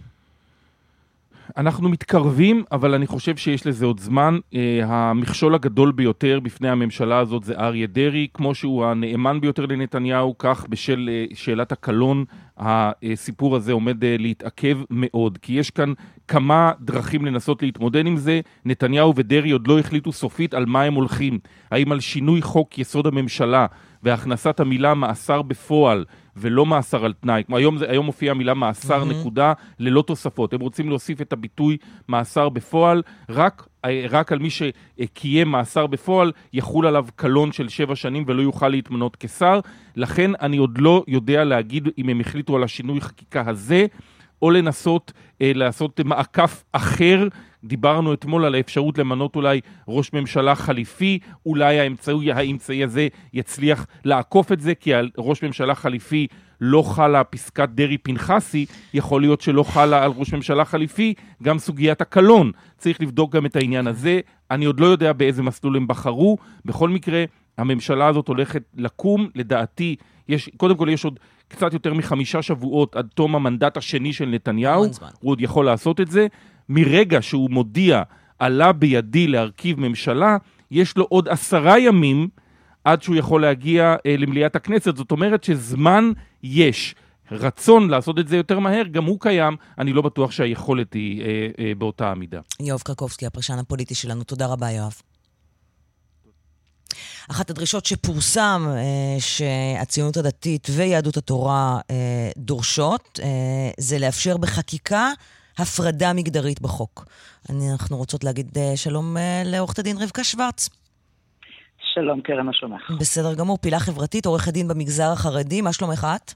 אנחנו 1.57 1.89
מתקרבים, 1.89 2.63
אבל 2.71 2.93
אני 2.93 3.07
חושב 3.07 3.37
שיש 3.37 3.67
לזה 3.67 3.85
עוד 3.85 3.99
זמן. 3.99 4.39
Uh, 4.53 4.55
המכשול 4.85 5.55
הגדול 5.55 5.91
ביותר 5.91 6.39
בפני 6.39 6.69
הממשלה 6.69 7.19
הזאת 7.19 7.43
זה 7.43 7.53
אריה 7.53 7.87
דרעי, 7.87 8.27
כמו 8.33 8.55
שהוא 8.55 8.85
הנאמן 8.85 9.41
ביותר 9.41 9.65
לנתניהו, 9.65 10.35
כך 10.37 10.65
בשל 10.69 11.09
uh, 11.31 11.35
שאלת 11.35 11.71
הקלון, 11.71 12.25
הסיפור 12.61 13.55
הזה 13.55 13.71
עומד 13.71 14.03
uh, 14.03 14.05
להתעכב 14.19 14.77
מאוד. 14.89 15.37
כי 15.41 15.53
יש 15.53 15.71
כאן 15.71 15.93
כמה 16.27 16.71
דרכים 16.79 17.25
לנסות 17.25 17.61
להתמודד 17.61 18.05
עם 18.05 18.17
זה. 18.17 18.41
נתניהו 18.65 19.13
ודרעי 19.15 19.51
עוד 19.51 19.67
לא 19.67 19.79
החליטו 19.79 20.11
סופית 20.11 20.53
על 20.53 20.65
מה 20.65 20.81
הם 20.83 20.93
הולכים. 20.93 21.39
האם 21.71 21.91
על 21.91 21.99
שינוי 21.99 22.41
חוק 22.41 22.79
יסוד 22.79 23.07
הממשלה 23.07 23.65
והכנסת 24.03 24.59
המילה 24.59 24.93
מאסר 24.93 25.41
בפועל 25.41 26.05
ולא 26.35 26.65
מאסר 26.65 27.05
על 27.05 27.13
תנאי. 27.13 27.43
כמו 27.43 27.57
היום, 27.57 27.77
היום 27.89 28.05
מופיעה 28.05 28.35
המילה 28.35 28.53
מאסר 28.53 29.03
mm-hmm. 29.03 29.13
נקודה 29.13 29.53
ללא 29.79 30.01
תוספות. 30.07 30.53
הם 30.53 30.59
רוצים 30.59 30.89
להוסיף 30.89 31.21
את 31.21 31.33
הביטוי 31.33 31.77
מאסר 32.09 32.49
בפועל, 32.49 33.01
רק, 33.29 33.67
רק 34.09 34.31
על 34.31 34.39
מי 34.39 34.50
שקיים 34.50 35.47
מאסר 35.47 35.88
בפועל 35.88 36.31
יחול 36.53 36.88
עליו 36.88 37.05
קלון 37.15 37.51
של 37.51 37.69
שבע 37.69 37.95
שנים 37.95 38.23
ולא 38.27 38.41
יוכל 38.41 38.67
להתמנות 38.67 39.17
כשר. 39.19 39.59
לכן 39.95 40.31
אני 40.41 40.57
עוד 40.57 40.77
לא 40.77 41.03
יודע 41.07 41.43
להגיד 41.43 41.89
אם 41.97 42.09
הם 42.09 42.19
החליטו 42.19 42.55
על 42.55 42.63
השינוי 42.63 43.01
חקיקה 43.01 43.43
הזה. 43.47 43.85
או 44.41 44.51
לנסות 44.51 45.11
אה, 45.41 45.51
לעשות 45.55 46.00
מעקף 46.00 46.63
אחר. 46.71 47.27
דיברנו 47.63 48.13
אתמול 48.13 48.45
על 48.45 48.55
האפשרות 48.55 48.97
למנות 48.97 49.35
אולי 49.35 49.61
ראש 49.88 50.13
ממשלה 50.13 50.55
חליפי, 50.55 51.19
אולי 51.45 51.79
האמצעי, 51.79 52.31
האמצעי 52.31 52.83
הזה 52.83 53.07
יצליח 53.33 53.85
לעקוף 54.05 54.51
את 54.51 54.59
זה, 54.59 54.75
כי 54.75 54.91
ראש 55.17 55.43
ממשלה 55.43 55.75
חליפי 55.75 56.27
לא 56.61 56.81
חלה 56.81 57.23
פסקת 57.23 57.69
דרעי-פנחסי, 57.69 58.65
יכול 58.93 59.21
להיות 59.21 59.41
שלא 59.41 59.63
חלה 59.63 60.03
על 60.03 60.11
ראש 60.15 60.33
ממשלה 60.33 60.65
חליפי 60.65 61.13
גם 61.43 61.59
סוגיית 61.59 62.01
הקלון. 62.01 62.51
צריך 62.77 63.01
לבדוק 63.01 63.35
גם 63.35 63.45
את 63.45 63.55
העניין 63.55 63.87
הזה. 63.87 64.19
אני 64.51 64.65
עוד 64.65 64.79
לא 64.79 64.85
יודע 64.85 65.13
באיזה 65.13 65.43
מסלול 65.43 65.77
הם 65.77 65.87
בחרו. 65.87 66.37
בכל 66.65 66.89
מקרה, 66.89 67.23
הממשלה 67.57 68.07
הזאת 68.07 68.27
הולכת 68.27 68.63
לקום, 68.77 69.29
לדעתי, 69.35 69.95
יש, 70.29 70.49
קודם 70.57 70.77
כל 70.77 70.87
יש 70.91 71.05
עוד 71.05 71.19
קצת 71.47 71.73
יותר 71.73 71.93
מחמישה 71.93 72.41
שבועות 72.41 72.95
עד 72.95 73.07
תום 73.15 73.35
המנדט 73.35 73.77
השני 73.77 74.13
של 74.13 74.25
נתניהו, 74.25 74.85
הוא 75.19 75.31
עוד 75.31 75.41
יכול 75.41 75.65
לעשות 75.65 76.01
את 76.01 76.11
זה. 76.11 76.27
מרגע 76.69 77.21
שהוא 77.21 77.49
מודיע, 77.49 78.03
עלה 78.39 78.71
בידי 78.71 79.27
להרכיב 79.27 79.79
ממשלה, 79.79 80.37
יש 80.71 80.97
לו 80.97 81.05
עוד 81.09 81.29
עשרה 81.29 81.79
ימים 81.79 82.27
עד 82.83 83.01
שהוא 83.01 83.15
יכול 83.15 83.41
להגיע 83.41 83.95
אה, 84.05 84.15
למליאת 84.17 84.55
הכנסת. 84.55 84.95
זאת 84.95 85.11
אומרת 85.11 85.43
שזמן 85.43 86.11
יש. 86.43 86.95
רצון 87.31 87.89
לעשות 87.89 88.19
את 88.19 88.27
זה 88.27 88.38
יותר 88.38 88.59
מהר, 88.59 88.83
גם 88.91 89.05
הוא 89.05 89.19
קיים, 89.19 89.55
אני 89.77 89.93
לא 89.93 90.01
בטוח 90.01 90.31
שהיכולת 90.31 90.93
היא 90.93 91.21
אה, 91.21 91.47
אה, 91.59 91.71
באותה 91.77 92.11
המידה. 92.11 92.39
יואב 92.59 92.79
קרקובסקי, 92.79 93.25
הפרשן 93.25 93.59
הפוליטי 93.59 93.95
שלנו, 93.95 94.23
תודה 94.23 94.47
רבה, 94.47 94.71
יואב. 94.71 94.93
אחת 97.29 97.50
הדרישות 97.50 97.85
שפורסם 97.85 98.67
אה, 98.69 99.19
שהציונות 99.19 100.17
הדתית 100.17 100.67
ויהדות 100.71 101.17
התורה 101.17 101.79
אה, 101.91 102.29
דורשות, 102.38 103.19
אה, 103.23 103.27
זה 103.77 104.00
לאפשר 104.00 104.38
בחקיקה 104.38 105.11
הפרדה 105.57 106.13
מגדרית 106.13 106.61
בחוק. 106.61 107.05
אנחנו 107.50 107.97
רוצות 107.97 108.23
להגיד 108.23 108.57
אה, 108.57 108.77
שלום 108.77 109.17
אה, 109.17 109.41
לעורכת 109.45 109.79
הדין 109.79 109.97
רבקה 109.97 110.23
שוורץ. 110.23 110.69
שלום, 111.93 112.21
קרן, 112.21 112.45
מה 112.45 112.53
שלומך? 112.53 112.91
בסדר 113.00 113.36
גמור, 113.39 113.57
פעילה 113.57 113.79
חברתית, 113.79 114.25
עורכת 114.25 114.53
דין 114.53 114.67
במגזר 114.67 115.12
החרדי, 115.13 115.62
מה 115.62 115.74
שלומך 115.74 116.07
את? 116.15 116.33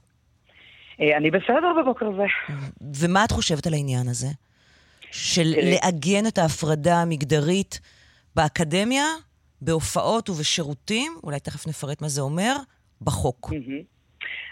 אה, 1.00 1.16
אני 1.16 1.30
בסדר 1.30 1.72
בבוקר 1.82 2.06
זה. 2.16 2.26
ומה 3.00 3.24
את 3.24 3.30
חושבת 3.30 3.66
על 3.66 3.72
העניין 3.72 4.08
הזה? 4.08 4.26
של 5.10 5.42
לעגן 5.62 6.26
את 6.28 6.38
ההפרדה 6.38 7.02
המגדרית 7.02 7.80
באקדמיה, 8.36 9.04
בהופעות 9.60 10.30
ובשירותים, 10.30 11.12
אולי 11.24 11.40
תכף 11.40 11.68
נפרט 11.68 12.02
מה 12.02 12.08
זה 12.08 12.20
אומר, 12.20 12.54
בחוק. 13.02 13.52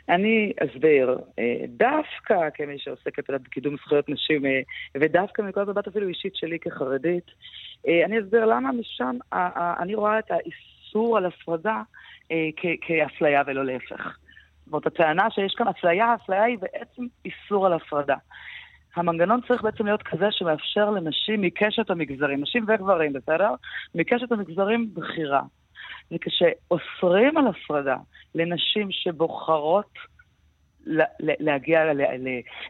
אני 0.09 0.53
אסביר, 0.61 1.19
אה, 1.39 1.67
דווקא 1.69 2.35
כמי 2.55 2.79
שעוסקת 2.79 3.31
בקידום 3.31 3.77
זכויות 3.77 4.09
נשים, 4.09 4.47
אה, 4.47 4.61
ודווקא 4.95 5.43
מנקודת 5.43 5.69
מבט 5.69 5.89
אפילו 5.89 6.09
אישית 6.09 6.37
שלי 6.37 6.59
כחרדית, 6.59 7.27
אני 8.05 8.21
אסביר 8.21 8.45
למה 8.45 8.71
משם 8.73 9.17
אני 9.83 9.95
רואה 9.95 10.19
את 10.19 10.31
האיסור 10.31 10.74
על 10.95 11.27
הפרדה 11.27 11.83
כאפליה 12.81 13.43
ולא 13.47 13.65
להפך. 13.65 14.17
זאת 14.65 14.73
אומרת, 14.73 14.87
הטענה 14.87 15.31
שיש 15.31 15.55
כאן 15.55 15.69
אפליה, 15.69 16.07
האפליה 16.07 16.43
היא 16.43 16.59
בעצם 16.59 17.03
איסור 17.25 17.67
על 17.67 17.73
הפרדה. 17.73 18.17
המנגנון 18.97 19.41
צריך 19.49 19.63
בעצם 19.63 19.85
להיות 19.85 20.03
כזה 20.03 20.27
שמאפשר 20.31 20.91
לנשים 20.91 21.41
מקשת 21.41 21.91
המגזרים, 21.91 22.41
נשים 22.41 22.65
וגברים, 22.69 23.13
בסדר? 23.13 23.51
מקשת 23.95 24.33
המגזרים 24.33 24.91
בחירה. 24.95 25.43
וכשאוסרים 26.13 27.37
על 27.37 27.47
הפרדה 27.47 27.97
לנשים 28.35 28.89
שבוחרות 28.91 29.91
להגיע 31.21 31.93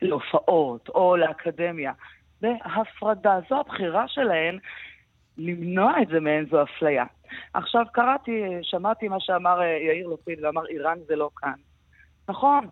להופעות 0.02 0.88
או 0.88 1.16
לאקדמיה, 1.16 1.92
בהפרדה, 2.40 3.38
זו 3.50 3.60
הבחירה 3.60 4.08
שלהן, 4.08 4.58
למנוע 5.38 6.02
את 6.02 6.08
זה 6.08 6.20
מהן 6.20 6.46
זו 6.50 6.62
אפליה. 6.62 7.04
עכשיו 7.54 7.84
קראתי, 7.92 8.42
שמעתי 8.62 9.08
מה 9.08 9.16
שאמר 9.20 9.60
אה, 9.62 9.66
יאיר 9.66 10.08
לפיד 10.08 10.44
ואמר 10.44 10.66
איראן 10.66 10.98
זה 11.06 11.16
לא 11.16 11.30
כאן. 11.36 11.54
נכון, 12.28 12.66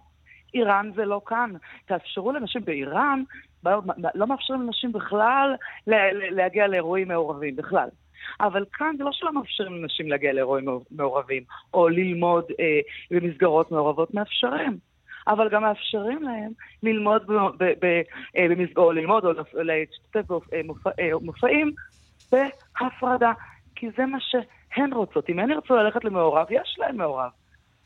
איראן 0.55 0.91
זה 0.95 1.05
לא 1.05 1.21
כאן. 1.27 1.51
תאפשרו 1.87 2.33
לנשים 2.33 2.65
באיראן, 2.65 3.23
לא 4.15 4.27
מאפשרים 4.27 4.63
לנשים 4.63 4.93
בכלל 4.93 5.55
להגיע 6.31 6.67
לאירועים 6.67 7.09
מעורבים, 7.09 7.57
בכלל. 7.57 7.89
אבל 8.41 8.65
כאן 8.73 8.95
זה 8.99 9.05
לא 9.05 9.11
שלא 9.13 9.33
מאפשרים 9.33 9.83
לנשים 9.83 10.09
להגיע 10.09 10.33
לאירועים 10.33 10.65
מעורבים, 10.91 11.43
או 11.75 11.89
ללמוד 11.89 12.45
אה, 12.61 12.81
במסגרות 13.11 13.71
מעורבות, 13.71 14.15
מאפשרים. 14.15 14.79
אבל 15.29 15.49
גם 15.49 15.63
מאפשרים 15.63 16.23
להם 16.23 16.51
ללמוד 16.83 17.31
אה, 17.63 18.49
במסגרות, 18.49 18.95
ללמוד 18.95 19.25
או 19.25 19.33
להשתתף 19.55 20.35
במופעים 20.99 21.69
אה, 21.69 21.73
בהפרדה, 22.33 23.33
כי 23.77 23.87
זה 23.97 24.07
מה 24.07 24.19
שהן 24.21 24.93
רוצות. 24.93 25.29
אם 25.29 25.39
הן 25.39 25.51
ירצו 25.51 25.75
ללכת 25.75 26.05
למעורב, 26.05 26.47
יש 26.51 26.77
להן 26.79 26.97
מעורב. 26.97 27.31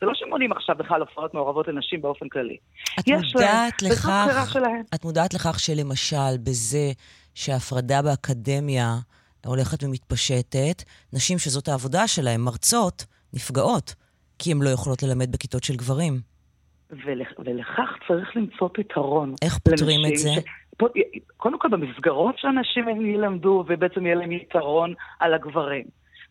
זה 0.01 0.07
לא 0.07 0.13
שמונים 0.15 0.53
עכשיו 0.53 0.77
בכלל 0.79 1.01
הופעות 1.01 1.35
מעורבות 1.35 1.69
לנשים 1.69 2.03
באופן 2.03 2.29
כללי. 2.29 2.57
את 3.01 3.09
מודעת 3.09 3.83
להם, 3.83 3.93
לכך, 3.93 4.57
את 4.95 5.05
מודעת 5.05 5.35
לכך 5.35 5.61
שלמשל 5.61 6.39
בזה 6.45 6.93
שההפרדה 7.35 8.03
באקדמיה 8.03 8.97
הולכת 9.47 9.85
ומתפשטת, 9.85 10.83
נשים 11.13 11.39
שזאת 11.39 11.69
העבודה 11.69 12.09
שלהן, 12.09 12.41
מרצות, 12.41 13.05
נפגעות, 13.33 13.95
כי 14.39 14.53
הן 14.53 14.63
לא 14.63 14.69
יכולות 14.69 15.03
ללמד 15.03 15.33
בכיתות 15.33 15.65
של 15.65 15.77
גברים. 15.77 16.21
ולכ, 16.91 17.29
ולכך 17.39 17.91
צריך 18.09 18.37
למצוא 18.37 18.69
פתרון. 18.75 19.35
איך 19.43 19.59
פותרים 19.59 20.01
את 20.13 20.19
זה? 20.19 20.31
ש... 20.33 20.66
קודם 21.37 21.59
כל 21.59 21.69
במסגרות 21.69 22.39
שאנשים 22.39 23.07
ילמדו 23.07 23.65
ובעצם 23.69 24.07
יהיה 24.07 24.15
להם 24.15 24.33
יתרון 24.33 24.95
על 25.21 25.35
הגברים. 25.35 25.85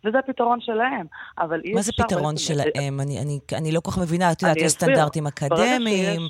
וזה 0.06 0.20
הפתרון 0.20 0.62
שלהם. 0.62 1.06
אבל 1.40 1.62
אי 1.64 1.70
אפשר... 1.70 1.76
מה 1.76 1.82
זה 1.82 1.92
פתרון 1.98 2.38
שלהם? 2.38 3.00
אני, 3.00 3.20
אני, 3.22 3.40
אני 3.58 3.72
לא 3.72 3.80
כל 3.80 3.92
כך 3.92 3.98
מבינה, 3.98 4.32
את 4.32 4.42
יודעת, 4.42 4.58
יש 4.58 4.72
סטנדרטים 4.72 5.28
אקדמיים. 5.28 6.22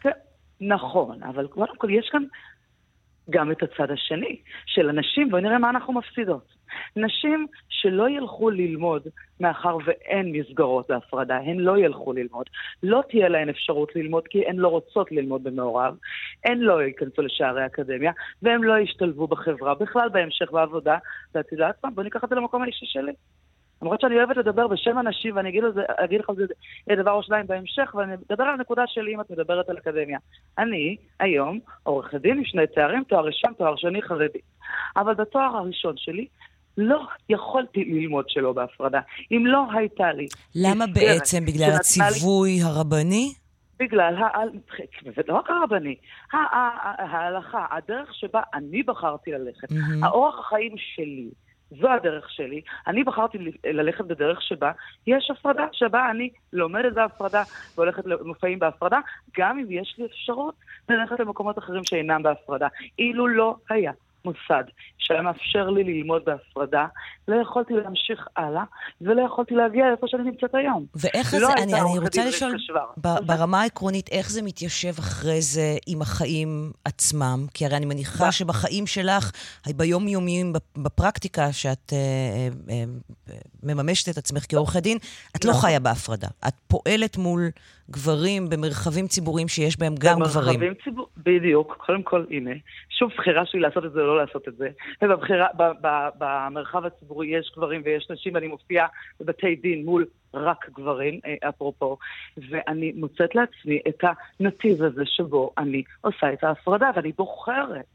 כן, 0.00 0.10
נכון, 0.60 1.22
אבל 1.22 1.46
קודם 1.46 1.76
כל 1.76 1.90
יש 1.90 2.08
כאן 2.12 2.22
גם 3.30 3.52
את 3.52 3.62
הצד 3.62 3.90
השני 3.90 4.36
של 4.66 4.88
אנשים, 4.88 5.30
בואי 5.30 5.42
נראה 5.42 5.58
מה 5.58 5.70
אנחנו 5.70 5.92
מפסידות. 5.92 6.55
נשים 6.96 7.46
שלא 7.68 8.08
ילכו 8.08 8.50
ללמוד 8.50 9.02
מאחר 9.40 9.76
ואין 9.84 10.32
מסגרות 10.32 10.88
בהפרדה, 10.88 11.36
הן 11.36 11.56
לא 11.56 11.78
ילכו 11.78 12.12
ללמוד. 12.12 12.46
לא 12.82 13.02
תהיה 13.08 13.28
להן 13.28 13.48
אפשרות 13.48 13.96
ללמוד 13.96 14.28
כי 14.28 14.46
הן 14.46 14.56
לא 14.56 14.68
רוצות 14.68 15.12
ללמוד 15.12 15.44
במעורב, 15.44 15.96
הן 16.44 16.58
לא 16.58 16.82
ייכנסו 16.82 17.22
לשערי 17.22 17.62
האקדמיה, 17.62 18.12
והן 18.42 18.60
לא 18.60 18.78
ישתלבו 18.78 19.26
בחברה, 19.26 19.74
בכלל 19.74 20.08
בהמשך 20.08 20.52
בעבודה. 20.52 20.98
ואת 21.34 21.52
יודעת 21.52 21.84
מה? 21.84 21.90
בוא 21.90 22.02
ניקח 22.02 22.24
את 22.24 22.28
זה 22.28 22.34
למקום 22.34 22.62
האישי 22.62 22.86
שלי. 22.86 23.12
למרות 23.82 24.00
שאני 24.00 24.16
אוהבת 24.16 24.36
לדבר 24.36 24.66
בשם 24.66 24.98
אנשים, 24.98 25.36
ואני 25.36 25.48
אגיד, 25.48 25.64
לזה, 25.64 25.82
אגיד 25.96 26.20
לך 26.20 26.30
על 26.30 26.36
זה 26.36 26.44
דבר 26.96 27.12
או 27.12 27.22
שניים 27.22 27.46
בהמשך, 27.46 27.94
ואני 27.94 28.14
אדבר 28.14 28.44
על 28.44 28.54
הנקודה 28.54 28.82
שלי 28.86 29.14
אם 29.14 29.20
את 29.20 29.30
מדברת 29.30 29.68
על 29.68 29.78
אקדמיה. 29.78 30.18
אני, 30.58 30.96
היום, 31.20 31.58
עורכת 31.82 32.20
דין 32.20 32.38
עם 32.38 32.44
שני 32.44 32.66
תארים, 32.66 33.04
תואר 33.04 33.24
ראשון, 33.24 33.52
תואר 33.58 33.76
שני, 33.76 34.02
חרדי. 34.02 34.38
אבל 34.96 35.14
בתואר 35.14 35.56
הראשון 35.56 35.94
שלי, 35.96 36.26
לא 36.76 37.00
יכולתי 37.28 37.84
ללמוד 37.84 38.24
שלא 38.28 38.52
בהפרדה. 38.52 39.00
אם 39.32 39.46
לא 39.46 39.64
הייתה 39.72 40.12
לי... 40.12 40.26
למה 40.54 40.84
בעצם? 40.86 41.44
בגלל 41.44 41.70
הציווי 41.72 42.50
לי... 42.50 42.62
הרבני? 42.62 43.32
בגלל, 43.78 44.14
לא 45.28 45.34
רק 45.34 45.50
הרבני, 45.50 45.96
ההלכה, 46.32 47.66
הדרך 47.70 48.14
שבה 48.14 48.40
אני 48.54 48.82
בחרתי 48.82 49.30
ללכת, 49.32 49.72
mm-hmm. 49.72 50.04
האורח 50.06 50.38
החיים 50.38 50.74
שלי, 50.76 51.28
זו 51.70 51.88
הדרך 51.90 52.30
שלי. 52.30 52.60
אני 52.86 53.04
בחרתי 53.04 53.38
ללכת 53.64 54.04
בדרך 54.04 54.42
שבה 54.42 54.72
יש 55.06 55.30
הפרדה, 55.30 55.66
שבה 55.72 56.10
אני 56.10 56.30
לומדת 56.52 56.92
בהפרדה 56.92 57.42
והולכת 57.76 58.06
למופעים 58.06 58.58
בהפרדה, 58.58 58.98
גם 59.38 59.58
אם 59.58 59.66
יש 59.70 59.94
לי 59.98 60.06
אפשרות 60.06 60.54
ללכת 60.88 61.20
למקומות 61.20 61.58
אחרים 61.58 61.84
שאינם 61.84 62.22
בהפרדה. 62.22 62.68
אילו 62.98 63.28
לא 63.28 63.56
היה 63.70 63.92
מוסד 64.26 64.64
שהיה 64.98 65.22
מאפשר 65.22 65.70
לי 65.70 65.84
ללמוד 65.84 66.22
בהפרדה, 66.24 66.86
לא 67.28 67.36
יכולתי 67.42 67.74
להמשיך 67.74 68.26
הלאה, 68.36 68.64
ולא 69.00 69.22
יכולתי 69.22 69.54
להגיע 69.54 69.88
לאיפה 69.88 70.06
שאני 70.08 70.22
נמצאת 70.22 70.54
היום. 70.54 70.86
ואיך 70.94 71.34
לא 71.34 71.46
זה, 71.46 71.52
אני, 71.52 71.74
אני 71.74 71.98
רוצה 71.98 72.24
לשאול, 72.24 72.56
ב- 72.96 73.26
ברמה 73.26 73.62
העקרונית, 73.62 74.08
איך 74.12 74.30
זה 74.30 74.42
מתיישב 74.42 74.98
אחרי 74.98 75.40
זה 75.40 75.76
עם 75.86 76.02
החיים 76.02 76.72
עצמם? 76.84 77.46
כי 77.54 77.66
הרי 77.66 77.76
אני 77.76 77.86
מניחה 77.86 78.32
שבחיים 78.32 78.86
שלך, 78.86 79.30
ביום-יומיים, 79.76 80.52
בפרקטיקה 80.76 81.52
שאת 81.52 81.92
אה, 81.92 81.98
אה, 82.68 82.84
אה, 83.30 83.34
מממשת 83.62 84.08
את 84.08 84.18
עצמך 84.18 84.44
כעורכת 84.48 84.82
דין, 84.82 84.98
את 85.36 85.44
לא 85.44 85.50
נכון. 85.50 85.62
חיה 85.62 85.80
בהפרדה. 85.80 86.28
את 86.48 86.54
פועלת 86.68 87.16
מול 87.16 87.40
גברים 87.90 88.48
במרחבים 88.48 89.06
ציבוריים 89.06 89.48
שיש 89.48 89.78
בהם 89.78 89.94
גם 89.98 90.20
גברים. 90.20 90.60
במרחבים 90.60 90.74
ציבוריים, 90.84 91.12
בדיוק. 91.16 91.76
קודם 91.86 92.02
כל, 92.02 92.24
הנה, 92.30 92.50
שוב, 92.98 93.10
בחירה 93.18 93.46
שלי 93.46 93.60
לעשות 93.60 93.84
את 93.84 93.92
זה 93.92 94.00
לא 94.00 94.15
לעשות 94.16 94.48
את 94.48 94.56
זה. 94.56 94.68
ובבחירה, 95.02 95.46
ב, 95.56 95.62
ב, 95.80 96.08
במרחב 96.18 96.84
הציבורי 96.84 97.26
יש 97.26 97.52
גברים 97.56 97.82
ויש 97.84 98.10
נשים, 98.10 98.34
ואני 98.34 98.46
מופיעה 98.46 98.86
בבתי 99.20 99.56
דין 99.56 99.84
מול 99.84 100.06
רק 100.34 100.70
גברים, 100.70 101.20
אה, 101.26 101.48
אפרופו, 101.48 101.96
ואני 102.50 102.92
מוצאת 102.96 103.34
לעצמי 103.34 103.80
את 103.88 104.04
הנתיב 104.40 104.82
הזה 104.82 105.02
שבו 105.06 105.52
אני 105.58 105.82
עושה 106.00 106.32
את 106.32 106.44
ההפרדה, 106.44 106.90
ואני 106.96 107.12
בוחרת. 107.12 107.86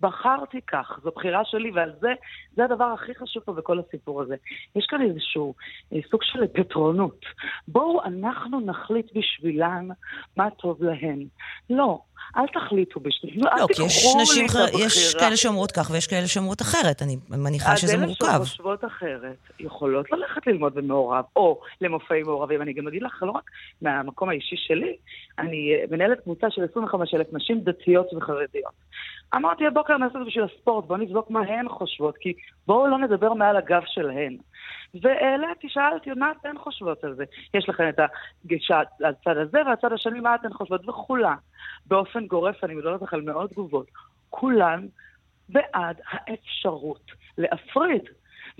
בחרתי 0.00 0.60
כך, 0.66 1.00
זו 1.02 1.10
בחירה 1.16 1.44
שלי, 1.44 1.70
ועל 1.70 1.92
זה, 2.00 2.12
זה 2.56 2.64
הדבר 2.64 2.84
הכי 2.84 3.14
חשוב 3.14 3.42
פה 3.42 3.52
בכל 3.52 3.78
הסיפור 3.78 4.22
הזה. 4.22 4.36
יש 4.76 4.86
כאן 4.86 5.02
איזשהו 5.02 5.54
אה, 5.92 5.98
סוג 6.10 6.20
של 6.22 6.46
פטרונות. 6.46 7.20
בואו 7.68 8.04
אנחנו 8.04 8.60
נחליט 8.60 9.16
בשבילן 9.16 9.88
מה 10.36 10.50
טוב 10.50 10.82
להן. 10.82 11.24
לא, 11.70 12.00
אל 12.36 12.46
תחליטו 12.46 13.00
בשבילן. 13.00 13.58
לא, 13.58 13.66
כי 13.74 13.82
יש 13.82 14.06
נשים. 14.22 14.46
יש 14.78 15.14
כאלה 15.14 15.36
שאומרות 15.36 15.72
כך 15.72 15.90
ויש 15.90 16.06
כאלה 16.06 16.26
שאומרות 16.26 16.62
אחרת, 16.62 17.02
אני 17.02 17.16
מניחה 17.30 17.76
שזה 17.76 17.96
מורכב. 17.96 18.24
אז 18.24 18.34
אלה 18.34 18.44
שחושבות 18.44 18.84
אחרת 18.84 19.36
יכולות 19.60 20.12
ללכת 20.12 20.46
ללמוד 20.46 20.74
במעורב, 20.74 21.24
או 21.36 21.60
למופעים 21.80 22.26
מעורבים. 22.26 22.62
אני 22.62 22.72
גם 22.72 22.88
אגיד 22.88 23.02
לך, 23.02 23.22
לא 23.22 23.30
רק 23.30 23.50
מהמקום 23.82 24.28
האישי 24.28 24.56
שלי, 24.56 24.96
אני 25.38 25.74
אה, 25.74 25.84
מנהלת 25.90 26.20
קבוצה 26.20 26.46
של 26.50 26.62
25,000 26.70 27.26
נשים 27.32 27.60
דתיות 27.60 28.14
וחרדיות. 28.14 28.72
אמרתי 29.34 29.66
הבוקר 29.66 29.96
נעשה 29.96 30.18
את 30.18 30.24
זה 30.24 30.28
בשביל 30.28 30.44
הספורט, 30.44 30.84
בואו 30.84 30.98
נבדוק 30.98 31.30
מה 31.30 31.40
הן 31.40 31.68
חושבות, 31.68 32.16
כי 32.16 32.32
בואו 32.66 32.86
לא 32.86 32.98
נדבר 32.98 33.34
מעל 33.34 33.56
הגב 33.56 33.82
שלהן. 33.86 34.36
והעליתי, 35.02 35.68
שאלתי, 35.68 36.10
מה 36.16 36.32
אתן 36.40 36.58
חושבות 36.58 37.04
על 37.04 37.14
זה? 37.14 37.24
יש 37.54 37.68
לכן 37.68 37.88
את 37.88 38.00
הגישה 38.44 38.80
הצד 38.80 39.36
הזה, 39.36 39.58
והצד 39.66 39.92
השני, 39.92 40.20
מה 40.20 40.34
אתן 40.34 40.52
חושבות? 40.52 40.88
וכולן, 40.88 41.36
באופן 41.86 42.26
גורף, 42.26 42.64
אני 42.64 42.74
מדברת 42.74 43.02
לך 43.02 43.14
על 43.14 43.20
מאות 43.20 43.50
תגובות, 43.50 43.86
כולן 44.30 44.86
בעד 45.48 46.00
האפשרות 46.10 47.10
להפריד, 47.38 48.02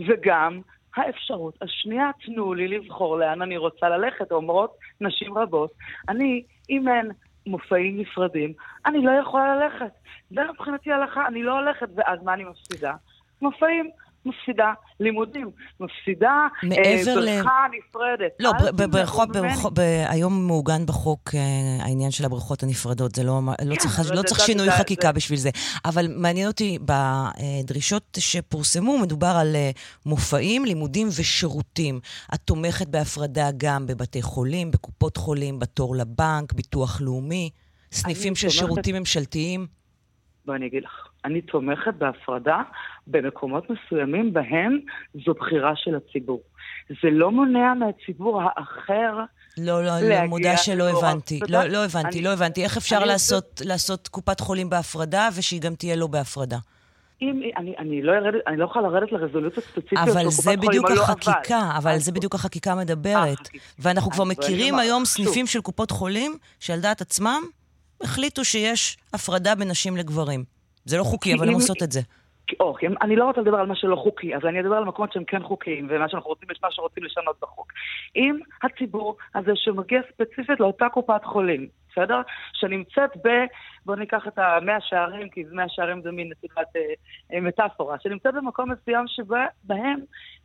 וגם 0.07 0.61
האפשרות 0.97 1.55
השנייה, 1.63 2.11
תנו 2.27 2.55
לי 2.55 2.69
לבחור 2.69 3.19
לאן 3.19 3.43
אני 3.43 3.57
רוצה 3.57 3.89
ללכת, 3.89 4.33
אומרות 4.33 4.77
נשים 5.01 5.39
רבות. 5.39 5.71
אני, 6.09 6.43
אם 6.71 6.89
אין 6.89 7.11
מופעים 7.47 8.01
נפרדים, 8.01 8.53
אני 8.87 9.05
לא 9.05 9.11
יכולה 9.11 9.57
ללכת. 9.57 9.93
זה 10.31 10.41
מבחינתי 10.53 10.93
הלכה, 10.93 11.27
אני 11.27 11.43
לא 11.43 11.59
הולכת, 11.59 11.89
ואז 11.95 12.23
מה 12.23 12.35
אני 12.35 12.45
מפסידה? 12.45 12.95
מופעים. 13.43 13.91
מפסידה 14.27 14.73
לימודים, 15.01 15.51
מפסידה 15.81 16.29
אה, 16.29 16.69
מעבר 16.69 17.11
אה, 17.11 17.15
בריכה 17.15 17.67
ל... 17.73 17.77
נפרדת. 17.79 18.33
לא, 18.41 18.53
בבריכות, 18.71 19.29
היום 20.09 20.47
מעוגן 20.47 20.87
בחוק 20.87 21.21
אה, 21.35 21.41
העניין 21.85 22.11
של 22.11 22.25
הבריכות 22.25 22.63
הנפרדות, 22.63 23.15
זה 23.15 23.25
לא, 23.25 23.41
לא 23.65 23.75
כן, 23.75 23.81
צריך, 23.81 24.01
לא 24.15 24.23
צריך 24.23 24.41
שינוי 24.41 24.71
חקיקה 24.71 25.09
זה... 25.09 25.13
בשביל 25.13 25.39
זה. 25.39 25.51
אבל 25.85 26.07
מעניין 26.17 26.49
אותי, 26.49 26.79
בדרישות 26.85 28.19
שפורסמו, 28.21 28.99
מדובר 28.99 29.37
על 29.41 29.57
אה, 29.57 29.71
מופעים, 30.07 30.65
לימודים 30.65 31.09
ושירותים. 31.09 32.01
את 32.35 32.41
תומכת 32.45 32.87
בהפרדה 32.89 33.49
גם 33.57 33.87
בבתי 33.87 34.23
חולים, 34.23 34.71
בקופות 34.71 35.17
חולים, 35.17 35.59
בתור 35.59 35.97
לבנק, 35.97 36.53
ביטוח 36.53 37.01
לאומי, 37.01 37.51
סניפים 37.93 38.35
של 38.35 38.49
תומכת... 38.49 38.59
שירותים 38.59 38.95
ממשלתיים? 38.95 39.67
בואי 40.47 40.57
אני 40.57 40.67
אגיד 40.67 40.83
לך. 40.83 41.09
אני 41.25 41.41
תומכת 41.41 41.95
בהפרדה 41.99 42.63
במקומות 43.07 43.65
מסוימים 43.71 44.33
בהם 44.33 44.79
זו 45.27 45.35
בחירה 45.35 45.73
של 45.77 45.95
הציבור. 45.95 46.43
זה 46.89 47.11
לא 47.11 47.31
מונע 47.31 47.75
מהציבור 47.75 48.43
האחר 48.43 49.25
לא, 49.59 49.85
לא, 49.85 49.99
אני 49.99 50.29
מודה 50.29 50.57
שלא 50.57 50.89
הבנתי. 50.99 51.41
לא, 51.49 51.65
לא 51.65 51.85
הבנתי, 51.85 52.23
לא 52.23 52.33
הבנתי. 52.33 52.65
איך 52.65 52.77
אפשר 52.77 53.05
לעשות, 53.05 53.63
לעשות 53.65 54.09
קופת 54.09 54.41
חולים 54.41 54.71
בהפרדה 54.71 55.29
ושהיא 55.37 55.61
גם 55.61 55.75
תהיה 55.75 55.97
לא 55.97 56.07
בהפרדה? 56.07 56.59
אם, 57.23 57.43
אני, 57.57 57.75
אני, 57.79 58.03
לא 58.03 58.13
ירד, 58.13 58.35
אני 58.47 58.57
לא 58.57 58.65
יכולה 58.65 58.89
לרדת 58.89 59.13
לרזולוציות 59.13 59.65
ספציפיות 59.65 60.09
אבל 60.09 60.31
זה 60.31 60.57
בדיוק 60.57 60.91
לא 60.91 61.03
החקיקה, 61.03 61.59
אבל, 61.79 61.91
אבל 61.91 61.99
זה 61.99 62.13
בדיוק 62.13 62.35
החקיקה 62.35 62.75
מדברת. 62.75 63.41
החקיקה. 63.41 63.65
ואנחנו 63.79 64.11
כבר 64.11 64.25
מכירים 64.25 64.79
היום 64.79 65.05
סניפים 65.05 65.47
של 65.47 65.61
קופות 65.61 65.91
חולים, 65.91 66.37
שעל 66.61 66.81
דעת 66.81 67.01
עצמם 67.01 67.43
החליטו 68.01 68.45
שיש 68.45 68.97
הפרדה 69.13 69.55
בין 69.55 69.69
נשים 69.69 69.97
לגברים. 69.97 70.45
זה 70.85 70.99
לא 70.99 71.05
חוקי, 71.05 71.35
אבל 71.35 71.49
הם 71.49 71.55
עושות 71.55 71.83
את 71.83 71.93
זה. 71.93 72.01
או, 72.61 72.77
אני 73.03 73.17
לא 73.17 73.25
רוצה 73.25 73.41
לדבר 73.41 73.59
על 73.59 73.67
מה 73.67 73.77
שלא 73.77 73.97
חוקי, 73.97 74.37
אז 74.37 74.45
אני 74.45 74.61
אדבר 74.61 74.77
על 74.77 74.85
מקומות 74.85 75.13
שהם 75.13 75.25
כן 75.25 75.43
חוקיים, 75.43 75.87
ומה 75.91 76.09
שאנחנו 76.09 76.31
רוצים, 76.31 76.51
יש 76.51 76.59
מה 76.63 76.69
שרוצים 76.71 77.05
לשנות 77.05 77.37
בחוק. 77.43 77.73
אם 78.17 78.39
הציבור 78.63 79.17
הזה 79.35 79.53
שמגיע 79.55 80.01
ספציפית 80.13 80.61
לאותה 80.61 80.89
קופת 80.89 81.25
חולים, 81.25 81.67
בסדר? 81.97 82.21
שנמצאת 82.53 83.11
ב... 83.25 83.29
בואו 83.87 83.99
ניקח 83.99 84.23
את 84.29 84.39
המאה 84.39 84.81
שערים, 84.81 85.29
כי 85.29 85.45
מאה 85.53 85.69
שערים 85.69 86.03
זה 86.03 86.11
מין 86.11 86.33
נסיבת 86.33 86.77
אה, 86.77 86.81
אה, 87.33 87.41
מטאפורה, 87.41 87.97
שנמצאת 88.03 88.35
במקום 88.35 88.71
מסוים 88.73 89.05
שבהם 89.09 90.01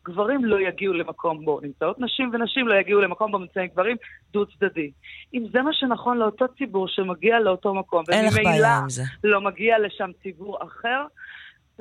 גברים 0.06 0.46
לא 0.46 0.60
יגיעו 0.60 0.94
למקום 0.94 1.46
בו 1.46 1.60
נמצאות 1.62 2.00
נשים, 2.00 2.30
ונשים 2.34 2.68
לא 2.68 2.74
יגיעו 2.74 3.02
למקום 3.02 3.32
בו 3.32 3.38
נמצאים 3.38 3.68
גברים 3.68 3.98
דו 4.34 4.46
צדדי. 4.46 4.92
אם 5.34 5.46
זה 5.52 5.62
מה 5.62 5.74
שנכון 5.74 6.18
לאותו 6.18 6.46
ציבור 6.58 6.88
שמגיע 6.88 7.40
לאותו 7.40 7.74
מקום, 7.74 8.04
וממילא 8.08 8.68
לא 9.24 9.42
מגיע 9.42 9.80
לשם 9.80 10.12
ציבור 10.24 10.58
אחר, 10.64 11.06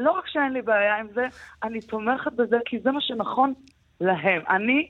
לא 0.00 0.10
רק 0.10 0.24
שאין 0.26 0.52
לי 0.52 0.62
בעיה 0.62 0.96
עם 0.96 1.06
זה, 1.14 1.26
אני 1.62 1.80
תומכת 1.80 2.32
בזה 2.32 2.56
כי 2.64 2.76
זה 2.84 2.90
מה 2.90 3.00
שנכון 3.00 3.54
להם. 4.00 4.42
אני 4.48 4.88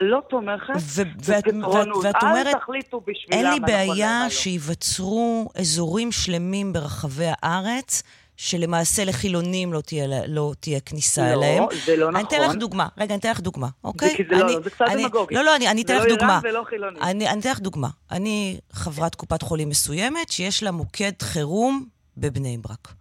לא 0.00 0.22
תומכת 0.28 0.74
בפתרונות. 1.16 2.04
ואת 2.04 2.22
אומרת, 2.22 2.46
אל 2.46 2.52
תחליטו 2.52 3.00
בשבילם. 3.00 3.44
אין 3.44 3.50
לי 3.52 3.60
בעיה 3.60 4.30
שייווצרו 4.30 5.48
אזורים 5.54 6.12
שלמים 6.12 6.72
ברחבי 6.72 7.28
הארץ. 7.42 8.02
שלמעשה 8.40 9.04
לחילונים 9.04 9.72
לא 9.72 9.80
תהיה, 9.80 10.06
לא 10.26 10.52
תהיה 10.60 10.80
כניסה 10.80 11.22
לא, 11.22 11.38
אליהם. 11.38 11.62
לא, 11.62 11.68
זה 11.86 11.96
לא 11.96 12.10
נכון. 12.10 12.16
אני 12.16 12.28
אתן 12.28 12.48
לך 12.48 12.54
דוגמה. 12.54 12.88
רגע, 12.98 13.14
אני 13.14 13.20
אתן 13.20 13.30
לך 13.30 13.40
דוגמה, 13.40 13.68
אוקיי? 13.84 14.08
זה, 14.08 14.36
זה, 14.36 14.44
אני, 14.44 14.54
לא, 14.54 14.60
זה 14.60 14.70
קצת 14.70 14.84
דמגוגי. 14.92 15.34
לא, 15.34 15.44
לא, 15.44 15.56
אני, 15.56 15.68
אני 15.68 15.82
אתן 15.82 15.96
לך 15.96 16.04
דוגמה. 16.08 16.40
זה 16.42 16.48
לא 16.48 16.50
איראן 16.50 16.54
ולא 16.54 16.64
חילונים. 16.64 17.02
אני, 17.02 17.28
אני 17.28 17.40
אתן 17.40 17.50
לך 17.50 17.60
דוגמה. 17.60 17.88
אני 18.10 18.58
חברת 18.72 19.14
קופת 19.14 19.42
חולים 19.42 19.68
מסוימת, 19.68 20.28
שיש 20.28 20.62
לה 20.62 20.70
מוקד 20.70 21.12
חירום 21.22 21.84
בבני 22.16 22.58
ברק. 22.58 22.97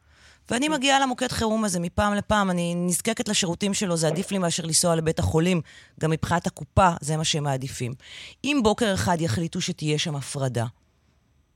ואני 0.51 0.69
מגיעה 0.69 0.99
למוקד 0.99 1.31
חירום 1.31 1.65
הזה 1.65 1.79
מפעם 1.79 2.13
לפעם, 2.13 2.51
אני 2.51 2.75
נזקקת 2.75 3.29
לשירותים 3.29 3.73
שלו, 3.73 3.97
זה 3.97 4.07
עדיף 4.07 4.31
לי 4.31 4.37
מאשר 4.37 4.65
לנסוע 4.65 4.95
לבית 4.95 5.19
החולים. 5.19 5.61
גם 5.99 6.11
מבחינת 6.11 6.47
הקופה, 6.47 6.89
זה 7.01 7.17
מה 7.17 7.23
שהם 7.23 7.43
מעדיפים. 7.43 7.93
אם 8.43 8.59
בוקר 8.63 8.93
אחד 8.93 9.21
יחליטו 9.21 9.61
שתהיה 9.61 9.99
שם 9.99 10.15
הפרדה, 10.15 10.65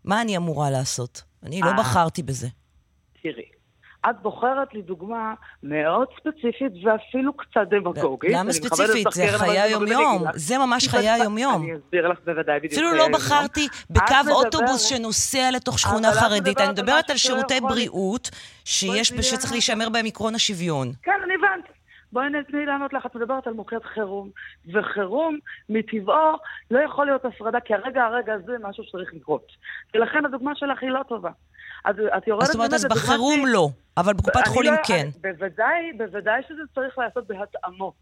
מה 0.04 0.22
אני 0.22 0.38
אמורה 0.38 0.70
לעשות? 0.70 1.22
אני 1.44 1.62
לא 1.62 1.68
אה. 1.68 1.78
בחרתי 1.78 2.24
בזה. 2.24 2.48
תראי, 3.24 3.51
את 4.10 4.16
בוחרת 4.22 4.74
לי 4.74 4.82
דוגמה 4.82 5.34
מאוד 5.64 6.08
ספציפית 6.20 6.74
ואפילו 6.84 7.34
קצת 7.34 7.62
דמגוגית. 7.70 8.32
למה 8.34 8.52
ספציפית? 8.52 9.08
זה 9.12 9.28
חיי 9.38 9.60
היום-יום. 9.60 10.24
זה 10.34 10.58
ממש 10.58 10.88
חיי 10.88 11.10
היום-יום. 11.10 11.64
אני 11.64 11.76
אסביר 11.76 12.08
לך 12.08 12.20
בוודאי 12.26 12.60
בדיוק. 12.60 12.74
אפילו 12.74 12.94
לא 12.94 13.08
בחרתי 13.14 13.68
בקו 13.90 14.32
אוטובוס 14.32 14.90
שנוסע 14.90 15.50
לתוך 15.54 15.80
שכונה 15.80 16.12
חרדית. 16.12 16.60
אני 16.60 16.72
מדברת 16.72 17.10
על 17.10 17.18
שירותי 17.18 17.62
בריאות 17.62 18.30
שצריך 18.66 19.52
להישמר 19.52 19.90
בהם 19.90 20.06
עקרון 20.06 20.36
השוויון. 20.36 20.92
כן, 21.04 21.12
אני 21.26 21.34
הבנתי. 21.34 21.72
בואי 22.14 22.28
תני 22.48 22.66
לענות 22.66 22.94
לך, 22.94 23.06
את 23.06 23.16
מדברת 23.16 23.48
על 23.48 23.54
מוקד 23.54 23.84
חירום, 23.94 24.30
וחירום 24.74 25.38
מטבעו 25.70 26.38
לא 26.72 26.80
יכול 26.80 27.06
להיות 27.06 27.26
הפרדה, 27.26 27.60
כי 27.60 27.74
הרגע 27.74 28.04
הרגע 28.04 28.34
הזה 28.34 28.52
משהו 28.62 28.84
שצריך 28.84 29.14
לקרות. 29.14 29.48
ולכן 29.96 30.26
הדוגמה 30.26 30.52
שלך 30.56 30.84
היא 30.84 30.90
לא 30.90 31.04
טובה. 31.04 31.30
אז 31.86 31.96
את 32.18 32.28
יורדת... 32.28 32.46
זאת 32.46 32.56
אומרת, 32.56 32.74
אז 32.74 32.86
בחירום 32.86 33.46
לא, 33.48 33.70
אבל 33.98 34.14
בקופת 34.14 34.48
חולים 34.48 34.74
לא, 34.74 34.80
כן. 34.88 35.08
בוודאי, 35.22 35.94
בוודאי 35.98 36.42
שזה 36.50 36.62
צריך 36.76 36.98
לעשות 36.98 37.28
בהתאמות. 37.28 37.94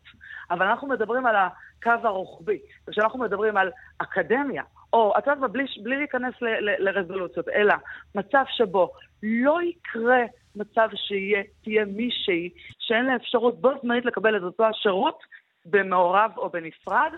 אבל 0.51 0.65
אנחנו 0.65 0.87
מדברים 0.87 1.25
על 1.25 1.35
הקו 1.35 2.07
הרוחבי. 2.07 2.59
וכשאנחנו 2.87 3.19
מדברים 3.19 3.57
על 3.57 3.71
אקדמיה, 3.97 4.63
או, 4.93 5.13
את 5.17 5.27
יודעת 5.27 5.41
מה, 5.41 5.47
בלי, 5.47 5.65
בלי 5.83 5.97
להיכנס 5.97 6.33
ל, 6.41 6.45
ל, 6.45 6.89
לרזולוציות, 6.89 7.49
אלא 7.49 7.75
מצב 8.15 8.43
שבו 8.47 8.91
לא 9.23 9.59
יקרה 9.61 10.21
מצב 10.55 10.89
שתהיה 10.93 11.85
מישהי 11.85 12.49
שאין 12.79 13.05
לה 13.05 13.15
אפשרות 13.15 13.61
בו 13.61 13.69
זמנית 13.81 14.05
לקבל 14.05 14.37
את 14.37 14.41
אותו 14.41 14.65
השירות 14.65 15.19
במעורב 15.65 16.31
או 16.37 16.49
בנפרד, 16.49 17.11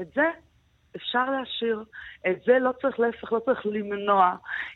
את 0.00 0.06
זה 0.14 0.30
אפשר 0.96 1.30
להשאיר. 1.30 1.84
את 2.30 2.36
זה 2.46 2.58
לא 2.58 2.72
צריך, 2.82 3.00
להפך, 3.00 3.32
לא 3.32 3.38
צריך 3.38 3.66
למנוע, 3.66 4.34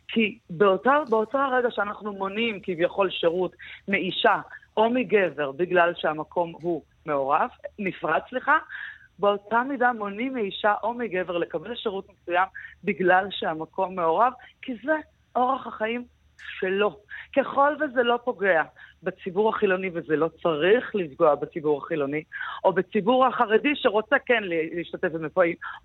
כי 0.09 0.39
באותו, 0.51 0.91
באותו 1.11 1.39
הרגע 1.39 1.71
שאנחנו 1.71 2.13
מונעים 2.13 2.61
כביכול 2.63 3.11
שירות 3.11 3.57
מאישה 3.89 4.41
או 4.77 4.91
מגבר 4.91 5.53
בגלל 5.53 5.93
שהמקום 5.97 6.53
הוא 6.63 6.83
מעורב, 7.07 7.49
נפרד, 7.79 8.21
סליחה, 8.29 8.59
באותה 9.19 9.63
מידה 9.69 9.93
מונעים 9.93 10.35
מאישה 10.35 10.75
או 10.83 10.95
מגבר 10.95 11.39
לקבל 11.39 11.75
שירות 11.77 12.07
מסוים 12.09 12.49
בגלל 12.85 13.27
שהמקום 13.31 13.97
מעורב, 13.97 14.33
כי 14.63 14.73
זה 14.85 14.97
אורח 15.37 15.67
החיים 15.67 16.05
שלו. 16.61 16.97
ככל 17.37 17.73
וזה 17.81 18.03
לא 18.03 18.19
פוגע 18.25 18.63
בציבור 19.03 19.49
החילוני, 19.49 19.91
וזה 19.95 20.17
לא 20.17 20.29
צריך 20.43 20.95
לפגוע 20.95 21.35
בציבור 21.35 21.83
החילוני, 21.85 22.23
או 22.65 22.73
בציבור 22.73 23.27
החרדי 23.27 23.73
שרוצה 23.75 24.17
כן 24.27 24.43
להשתתף 24.77 25.09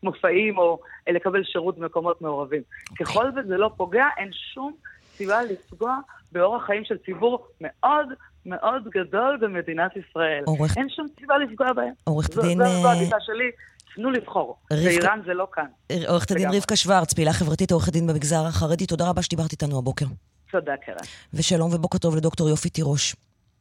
במופעים 0.03 0.57
או 0.57 0.79
לקבל 1.07 1.43
שירות 1.43 1.77
במקומות 1.77 2.21
מעורבים. 2.21 2.61
Okay. 2.61 2.91
אוקיי. 2.91 3.05
ככל 3.05 3.29
וזה 3.35 3.57
לא 3.57 3.71
פוגע, 3.77 4.05
אין 4.17 4.29
שום 4.53 4.73
סיבה 5.17 5.43
לפגוע 5.43 5.97
באורח 6.31 6.65
חיים 6.65 6.85
של 6.85 6.97
ציבור 6.97 7.47
מאוד 7.61 8.07
מאוד 8.45 8.87
גדול 8.89 9.37
במדינת 9.41 9.91
ישראל. 9.97 10.43
עורך... 10.45 10.77
אין 10.77 10.89
שום 10.89 11.07
סיבה 11.19 11.37
לפגוע 11.37 11.73
בהם. 11.73 11.93
עורכת 12.03 12.37
דין... 12.37 12.57
זו 12.81 12.89
הגישה 12.89 13.17
שלי. 13.19 13.51
תנו 13.95 14.11
לבחור. 14.11 14.57
ואיראן 14.71 15.19
זה 15.25 15.33
לא 15.33 15.47
כאן. 15.51 15.65
עורכת 16.07 16.31
הדין 16.31 16.49
רבקה 16.53 16.75
שוורץ, 16.75 17.13
פעילה 17.13 17.33
חברתית, 17.33 17.71
עורכת 17.71 17.93
דין 17.93 18.07
במגזר 18.07 18.45
החרדי, 18.47 18.85
תודה 18.85 19.09
רבה 19.09 19.21
שדיברת 19.21 19.51
איתנו 19.51 19.77
הבוקר. 19.77 20.05
תודה, 20.51 20.77
קרן. 20.85 20.95
ושלום 21.33 21.73
ובוקר 21.73 21.97
טוב 21.97 22.15
לדוקטור 22.15 22.49
יופי 22.49 22.69
תירוש. 22.69 23.15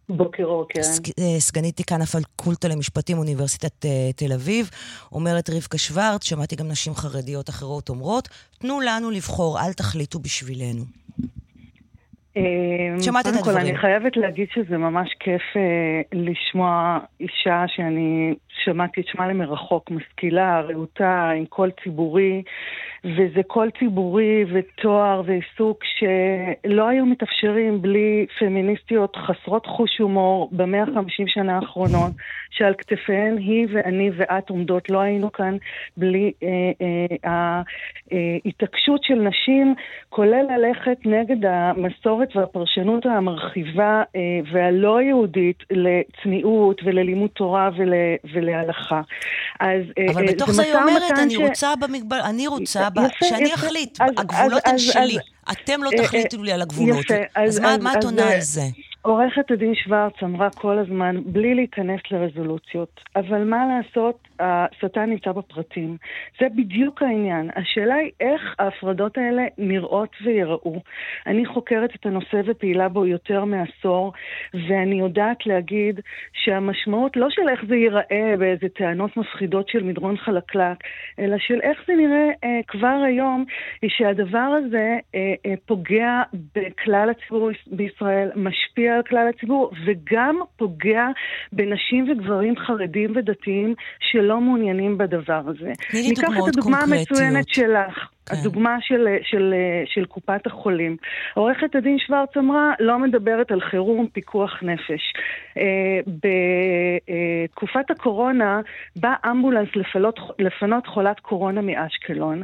בוקר 0.09 0.45
אור, 0.45 0.69
קרן. 0.69 0.83
סגנית 1.39 1.77
דיקן 1.77 2.03
הפקולטה 2.03 2.69
למשפטים, 2.69 3.19
אוניברסיטת 3.19 3.87
תל 4.17 4.33
אביב. 4.33 4.71
אומרת 5.13 5.51
רבקה 5.51 5.79
שוורץ, 5.79 6.25
שמעתי 6.25 6.57
גם 6.57 6.69
נשים 6.69 6.95
חרדיות 6.95 7.49
אחרות 7.49 7.89
אומרות, 7.89 8.29
תנו 8.59 8.81
לנו 8.81 9.11
לבחור, 9.11 9.59
אל 9.61 9.73
תחליטו 9.73 10.19
בשבילנו. 10.19 10.85
שמעת 13.01 13.27
את 13.27 13.31
הדברים. 13.31 13.45
קודם 13.45 13.57
כל, 13.57 13.61
אני 13.61 13.79
חייבת 13.79 14.17
להגיד 14.17 14.49
שזה 14.55 14.79
ממש 14.79 15.09
כיף 15.21 15.43
אה, 15.57 16.01
לשמוע 16.13 16.99
אישה 17.21 17.65
שאני 17.67 18.35
שמעתי 18.65 19.01
את 19.01 19.07
שמה 19.07 19.29
למרחוק, 19.29 19.91
משכילה, 19.91 20.61
רהוטה, 20.61 21.31
עם 21.37 21.47
קול 21.47 21.71
ציבורי, 21.83 22.43
וזה 23.07 23.43
קול 23.47 23.71
ציבורי 23.79 24.45
ותואר 24.53 25.23
ועיסוק 25.27 25.85
שלא 25.85 26.89
היו 26.89 27.07
מתאפשרים 27.07 27.83
בלי 27.83 28.27
פמיניסטיות 28.39 29.17
חסרות 29.17 29.67
חוש 29.67 29.99
הומור 29.99 30.49
במאה 30.53 30.83
החמישים 30.83 31.27
שנה 31.29 31.57
האחרונות, 31.57 32.13
שעל 32.51 32.75
כתפיהן 32.79 33.39
היא 33.39 33.67
ואני 33.73 34.11
ואת 34.17 34.51
עומדות. 34.51 34.91
לא 34.91 35.01
היינו 35.01 35.33
כאן 35.33 35.57
בלי 35.97 36.33
אה, 36.43 36.49
אה, 37.27 37.63
ההתעקשות 38.45 39.05
של 39.05 39.15
נשים, 39.15 39.75
כולל 40.09 40.47
ללכת 40.57 40.99
נגד 41.05 41.47
המסורת 41.49 42.37
והפרשנות 42.37 43.07
המרחיבה 43.07 44.03
אה, 44.17 44.21
והלא 44.53 45.03
יהודית 45.03 45.63
לצניעות 45.71 46.81
וללימוד 46.85 47.31
תורה 47.31 47.71
ול, 47.77 47.93
ולהלכה. 48.35 49.01
אז, 49.61 49.83
אה, 49.99 50.13
אבל 50.13 50.23
אה, 50.29 50.33
בתוך 50.33 50.51
זה, 50.51 50.53
זה 50.53 50.63
היא 50.63 50.75
אומרת, 50.75 51.19
אני 51.23 51.35
ש... 51.35 51.37
רוצה 51.37 51.75
במגבל, 51.81 52.21
אני 52.31 52.47
רוצה. 52.47 52.89
שאני 53.25 53.55
אחליט, 53.55 54.01
אז, 54.01 54.11
הגבולות 54.17 54.63
אז, 54.65 54.75
אז, 54.75 54.81
שלי. 54.81 55.17
אז, 55.47 55.55
אתם 55.63 55.83
לא 55.83 55.91
תחליטו 56.03 56.43
לי 56.43 56.53
על 56.53 56.63
הגבולות. 56.63 57.05
יפה, 57.05 57.15
אז, 57.15 57.49
אז 57.49 57.61
מה, 57.61 57.75
אז, 57.75 57.83
מה 57.83 57.93
את 57.93 58.05
עונה 58.05 58.33
על 58.33 58.41
זה? 58.41 58.63
עורכת 59.03 59.51
הדין 59.51 59.75
שוורץ 59.75 60.13
אמרה 60.23 60.51
כל 60.51 60.79
הזמן, 60.79 61.17
בלי 61.27 61.55
להיכנס 61.55 62.01
לרזולוציות, 62.11 63.01
אבל 63.17 63.45
מה 63.45 63.57
לעשות, 63.67 64.29
השטן 64.41 65.11
נמצא 65.11 65.33
בפרטים. 65.33 65.97
זה 66.41 66.47
בדיוק 66.57 67.03
העניין. 67.03 67.51
השאלה 67.57 67.95
היא 67.95 68.11
איך 68.21 68.55
ההפרדות 68.59 69.19
האלה 69.19 69.43
נראות 69.59 70.17
ויראו. 70.25 70.83
אני 71.27 71.47
חוקרת 71.47 71.95
את 71.95 72.07
הנושא 72.07 72.41
ופעילה 72.47 72.89
בו 72.89 73.07
יותר 73.07 73.45
מעשור, 73.45 74.13
ואני 74.55 74.99
יודעת 74.99 75.47
להגיד 75.47 76.01
שהמשמעות 76.33 77.17
לא 77.17 77.31
של 77.31 77.49
איך 77.49 77.65
זה 77.69 77.77
ייראה 77.77 78.35
באיזה 78.39 78.69
טענות 78.69 79.17
מפחידות 79.17 79.69
של 79.69 79.83
מדרון 79.83 80.17
חלקלק, 80.17 80.79
אלא 81.19 81.37
של 81.39 81.61
איך 81.63 81.81
זה 81.87 81.93
נראה 81.95 82.29
אה, 82.45 82.61
כבר 82.69 83.03
היום, 83.07 83.45
היא 83.83 83.91
שהדבר 83.91 84.39
הזה 84.39 84.99
אה, 85.15 85.35
אה, 85.47 85.55
פוגע 85.67 86.23
בכלל 86.55 87.11
הציבור 87.11 87.51
בישראל, 87.67 88.31
משפיע 88.37 88.95
על 88.95 89.03
כלל 89.03 89.29
הציבור, 89.29 89.71
וגם 89.87 90.39
פוגע 90.57 91.07
בנשים 91.53 92.11
וגברים 92.11 92.57
חרדים 92.57 93.13
ודתיים 93.17 93.75
שלא 94.27 94.41
מעוניינים 94.41 94.99
בדבר 94.99 95.43
הזה. 95.47 95.73
תני 95.91 96.03
לי 96.03 96.15
דוגמאות 96.15 96.15
קונקרטיות. 96.15 96.27
ניקח 96.27 96.49
את 96.49 96.49
הדוגמה 96.49 96.81
המצוינת 96.81 97.49
שלך. 97.49 98.16
כן. 98.29 98.37
הדוגמה 98.37 98.77
של, 98.81 99.07
של, 99.23 99.55
של 99.87 100.05
קופת 100.05 100.47
החולים. 100.47 100.97
עורכת 101.35 101.75
הדין 101.75 101.99
שוורץ 101.99 102.37
אמרה, 102.37 102.73
לא 102.81 102.99
מדברת 102.99 103.51
על 103.51 103.61
חירום, 103.61 104.07
פיקוח 104.13 104.63
נפש. 104.63 105.13
אה, 105.59 106.01
בתקופת 107.47 107.91
הקורונה 107.91 108.61
בא 108.97 109.15
אמבולנס 109.31 109.69
לפנות, 109.77 110.21
לפנות 110.39 110.87
חולת 110.87 111.21
קורונה 111.21 111.61
מאשקלון, 111.61 112.43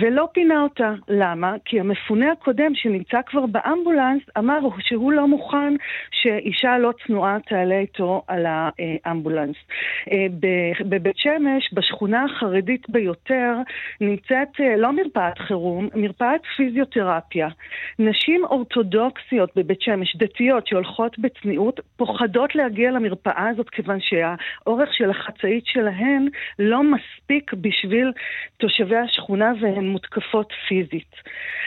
ולא 0.00 0.28
פינה 0.32 0.62
אותה. 0.62 0.94
למה? 1.08 1.54
כי 1.64 1.80
המפונה 1.80 2.32
הקודם 2.32 2.72
שנמצא 2.74 3.20
כבר 3.26 3.46
באמבולנס 3.46 4.22
אמר 4.38 4.58
שהוא 4.78 5.12
לא 5.12 5.28
מוכן 5.28 5.74
שאישה 6.10 6.78
לא 6.78 6.92
צנועה 7.06 7.38
תעלה 7.48 7.78
איתו 7.78 8.22
על 8.28 8.46
האמבולנס. 8.48 9.56
אה, 10.12 10.26
בבית 10.80 11.16
שמש, 11.16 11.74
בשכונה 11.74 12.24
החרדית 12.24 12.90
ביותר, 12.90 13.54
נמצאת 14.00 14.60
אה, 14.60 14.76
לא 14.76 14.92
מרפאה 14.92 15.15
מרפאת 15.16 15.38
חירום, 15.38 15.88
מרפאת 15.94 16.40
פיזיותרפיה. 16.56 17.48
נשים 17.98 18.44
אורתודוקסיות 18.44 19.50
בבית 19.56 19.80
שמש, 19.80 20.16
דתיות, 20.16 20.66
שהולכות 20.66 21.18
בצניעות, 21.18 21.80
פוחדות 21.96 22.54
להגיע 22.54 22.90
למרפאה 22.90 23.48
הזאת 23.48 23.70
כיוון 23.70 23.98
שהאורך 24.00 24.88
של 24.92 25.10
החצאית 25.10 25.66
שלהן 25.66 26.28
לא 26.58 26.82
מספיק 26.82 27.52
בשביל 27.52 28.12
תושבי 28.56 28.96
השכונה 28.96 29.52
והן 29.60 29.88
מותקפות 29.88 30.52
פיזית. 30.68 31.14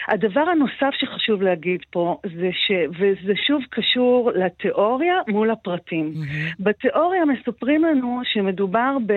הדבר 0.08 0.42
הנוסף 0.42 0.94
שחשוב 0.94 1.42
להגיד 1.42 1.82
פה 1.90 2.18
זה 2.24 2.50
ש... 2.52 2.72
וזה 3.00 3.34
שוב 3.48 3.62
קשור 3.70 4.32
לתיאוריה 4.36 5.16
מול 5.28 5.52
הפרטים. 5.52 6.14
Mm-hmm. 6.16 6.56
בתיאוריה 6.60 7.26
מספרים 7.26 7.84
לנו 7.84 8.22
שמדובר 8.24 8.98
ב... 9.06 9.14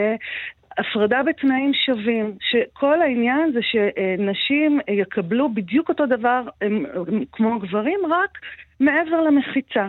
הפרדה 0.79 1.23
בתנאים 1.23 1.75
שווים, 1.75 2.37
שכל 2.41 3.03
העניין 3.03 3.53
זה 3.53 3.61
שנשים 3.63 4.81
יקבלו 4.89 5.55
בדיוק 5.55 5.89
אותו 5.89 6.07
דבר 6.07 6.43
כמו 7.33 7.59
גברים, 7.59 7.99
רק 8.11 8.39
מעבר 8.81 9.21
למחיצה. 9.21 9.89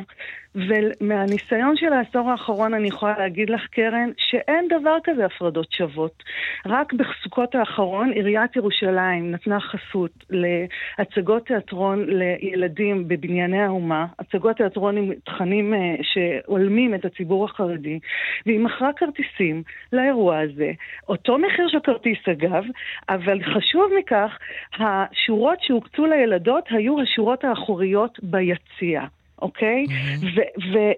ומהניסיון 0.55 1.75
של 1.75 1.93
העשור 1.93 2.29
האחרון 2.29 2.73
אני 2.73 2.87
יכולה 2.87 3.19
להגיד 3.19 3.49
לך, 3.49 3.67
קרן, 3.71 4.09
שאין 4.17 4.67
דבר 4.67 4.97
כזה 5.03 5.25
הפרדות 5.25 5.71
שוות. 5.71 6.23
רק 6.65 6.93
בסוכות 6.93 7.55
האחרון 7.55 8.11
עיריית 8.11 8.55
ירושלים 8.55 9.31
נתנה 9.31 9.59
חסות 9.59 10.11
להצגות 10.29 11.45
תיאטרון 11.45 12.05
לילדים 12.07 13.07
בבנייני 13.07 13.61
האומה, 13.61 14.05
הצגות 14.19 14.57
תיאטרון 14.57 14.97
עם 14.97 15.13
תכנים 15.23 15.73
אה, 15.73 15.95
שהולמים 16.01 16.95
את 16.95 17.05
הציבור 17.05 17.45
החרדי, 17.45 17.99
והיא 18.45 18.59
מכרה 18.59 18.93
כרטיסים 18.93 19.63
לאירוע 19.93 20.39
הזה. 20.39 20.71
אותו 21.07 21.37
מחיר 21.37 21.67
של 21.67 21.79
כרטיס 21.79 22.19
אגב, 22.31 22.63
אבל 23.09 23.39
חשוב 23.43 23.91
מכך, 23.99 24.37
השורות 24.79 25.57
שהוקצו 25.61 26.05
לילדות 26.05 26.65
היו 26.69 27.01
השורות 27.01 27.43
האחוריות 27.43 28.19
ביציע. 28.23 29.01
אוקיי? 29.43 29.85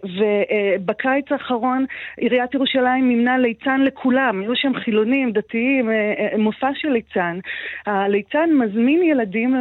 ובקיץ 0.04 1.32
אה, 1.32 1.38
האחרון 1.38 1.86
עיריית 2.18 2.54
ירושלים 2.54 3.08
מימנה 3.08 3.38
ליצן 3.38 3.82
לכולם, 3.82 4.42
היו 4.42 4.56
שם 4.56 4.72
חילונים, 4.84 5.32
דתיים, 5.32 5.90
אה, 5.90 6.14
אה, 6.20 6.38
מופע 6.38 6.70
של 6.74 6.90
ליצן. 6.90 7.40
הליצן 7.86 8.50
מזמין 8.54 9.04
ילדים 9.04 9.56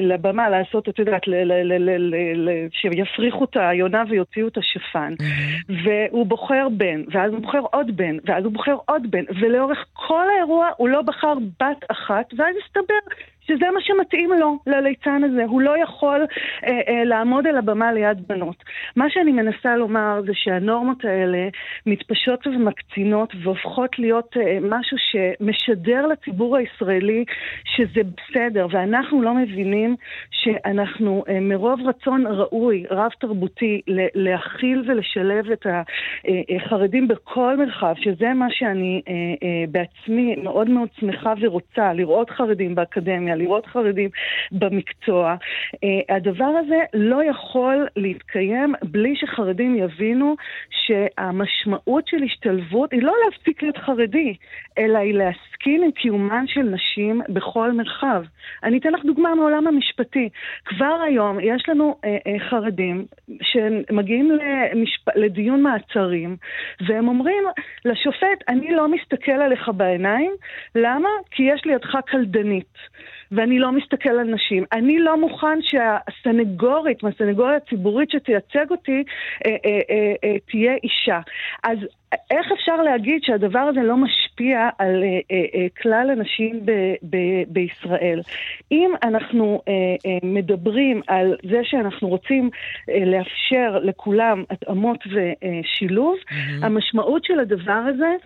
לבמה 0.00 0.48
לעשות, 0.48 0.88
את 0.88 0.98
יודעת, 0.98 1.22
שיפריחו 2.72 3.44
את 3.44 3.56
היונה 3.56 4.02
ויוציאו 4.08 4.48
את 4.48 4.58
השפן. 4.58 5.14
והוא 5.84 6.26
בוחר 6.26 6.68
בן, 6.76 7.02
ואז 7.12 7.32
הוא 7.32 7.40
בוחר 7.40 7.62
עוד 7.72 7.96
בן, 7.96 8.16
ואז 8.24 8.44
הוא 8.44 8.52
בוחר 8.52 8.76
עוד 8.86 9.10
בן, 9.10 9.24
ולאורך 9.40 9.84
כל 9.92 10.26
האירוע 10.36 10.68
הוא 10.76 10.88
לא 10.88 11.02
בחר 11.02 11.34
בת 11.60 11.84
אחת, 11.90 12.26
ואז 12.38 12.54
הסתבר 12.64 13.14
שזה 13.50 13.66
מה 13.74 13.80
שמתאים 13.80 14.30
לו, 14.40 14.58
לליצן 14.66 15.22
הזה. 15.24 15.44
הוא 15.44 15.60
לא 15.60 15.82
יכול 15.82 16.26
אה, 16.64 16.80
אה, 16.88 17.04
לעמוד 17.04 17.46
על 17.46 17.56
הבמה 17.56 17.92
ליד 17.92 18.28
בנות. 18.28 18.64
מה 18.96 19.10
שאני 19.10 19.32
מנסה 19.32 19.76
לומר 19.76 20.20
זה 20.26 20.32
שהנורמות 20.34 21.04
האלה 21.04 21.48
מתפשטות 21.86 22.46
ומקצינות 22.46 23.32
והופכות 23.42 23.98
להיות 23.98 24.36
אה, 24.36 24.58
משהו 24.62 24.96
שמשדר 25.10 26.06
לציבור 26.06 26.56
הישראלי 26.56 27.24
שזה 27.64 28.00
בסדר, 28.16 28.66
ואנחנו 28.70 29.22
לא 29.22 29.34
מבינים 29.34 29.96
שאנחנו 30.30 31.24
אה, 31.28 31.40
מרוב 31.40 31.80
רצון 31.88 32.26
ראוי, 32.26 32.84
רב-תרבותי, 32.90 33.80
להכיל 34.14 34.82
ולשלב 34.86 35.50
את 35.50 35.66
החרדים 35.66 37.04
אה, 37.04 37.08
אה, 37.10 37.16
בכל 37.16 37.56
מרחב, 37.56 37.94
שזה 37.96 38.34
מה 38.34 38.46
שאני 38.50 39.02
אה, 39.08 39.12
אה, 39.42 39.64
בעצמי 39.70 40.36
מאוד 40.36 40.70
מאוד 40.70 40.88
שמחה 41.00 41.34
ורוצה, 41.40 41.92
לראות 41.92 42.30
חרדים 42.30 42.74
באקדמיה, 42.74 43.36
לראות 43.40 43.66
חרדים 43.66 44.10
במקצוע. 44.52 45.36
Uh, 45.74 45.78
הדבר 46.14 46.52
הזה 46.64 46.78
לא 46.94 47.24
יכול 47.24 47.86
להתקיים 47.96 48.74
בלי 48.82 49.16
שחרדים 49.16 49.76
יבינו 49.76 50.36
שהמשמעות 50.70 52.06
של 52.06 52.22
השתלבות 52.22 52.92
היא 52.92 53.02
לא 53.02 53.14
להפסיק 53.24 53.62
להיות 53.62 53.76
חרדי, 53.76 54.34
אלא 54.78 54.98
היא 54.98 55.14
להסכים 55.14 55.82
עם 55.82 55.90
קיומן 55.90 56.44
של 56.46 56.62
נשים 56.62 57.20
בכל 57.28 57.72
מרחב. 57.72 58.22
אני 58.64 58.78
אתן 58.78 58.92
לך 58.92 59.04
דוגמה 59.04 59.34
מעולם 59.34 59.66
המשפטי. 59.66 60.28
כבר 60.64 61.00
היום 61.06 61.40
יש 61.40 61.68
לנו 61.68 61.96
uh, 62.04 62.06
uh, 62.06 62.50
חרדים 62.50 63.04
שמגיעים 63.42 64.30
למשפ... 64.30 65.08
לדיון 65.16 65.62
מעצרים, 65.62 66.36
והם 66.86 67.08
אומרים 67.08 67.44
לשופט, 67.84 68.38
אני 68.48 68.74
לא 68.74 68.88
מסתכל 68.88 69.32
עליך 69.32 69.68
בעיניים, 69.76 70.32
למה? 70.74 71.08
כי 71.30 71.42
יש 71.42 71.64
לידך 71.64 71.98
קלדנית. 72.06 72.78
ואני 73.32 73.58
לא 73.58 73.72
מסתכל 73.72 74.10
על 74.10 74.34
נשים. 74.34 74.64
אני 74.72 74.98
לא 74.98 75.20
מוכן 75.20 75.58
שהסנגורית, 75.62 77.02
מהסנגוריה 77.02 77.56
הציבורית 77.56 78.10
שתייצג 78.10 78.70
אותי, 78.70 79.04
אה, 79.46 79.50
אה, 79.50 79.80
אה, 79.90 80.14
אה, 80.24 80.36
תהיה 80.50 80.74
אישה. 80.84 81.20
אז 81.64 81.78
איך 82.30 82.52
אפשר 82.52 82.76
להגיד 82.82 83.22
שהדבר 83.22 83.58
הזה 83.58 83.80
לא 83.80 83.96
משפיע 83.96 84.68
על 84.78 85.02
אה, 85.02 85.08
אה, 85.30 85.44
אה, 85.54 85.66
כלל 85.82 86.10
הנשים 86.10 86.60
ב, 86.64 86.72
ב, 87.02 87.16
בישראל? 87.48 88.20
אם 88.72 88.90
אנחנו 89.02 89.62
אה, 89.68 89.72
אה, 90.06 90.18
מדברים 90.22 91.00
על 91.06 91.36
זה 91.50 91.60
שאנחנו 91.62 92.08
רוצים 92.08 92.50
אה, 92.90 93.04
לאפשר 93.04 93.78
לכולם 93.82 94.44
התאמות 94.50 94.98
ושילוב, 95.06 96.16
mm-hmm. 96.16 96.66
המשמעות 96.66 97.24
של 97.24 97.40
הדבר 97.40 97.82
הזה 97.88 98.16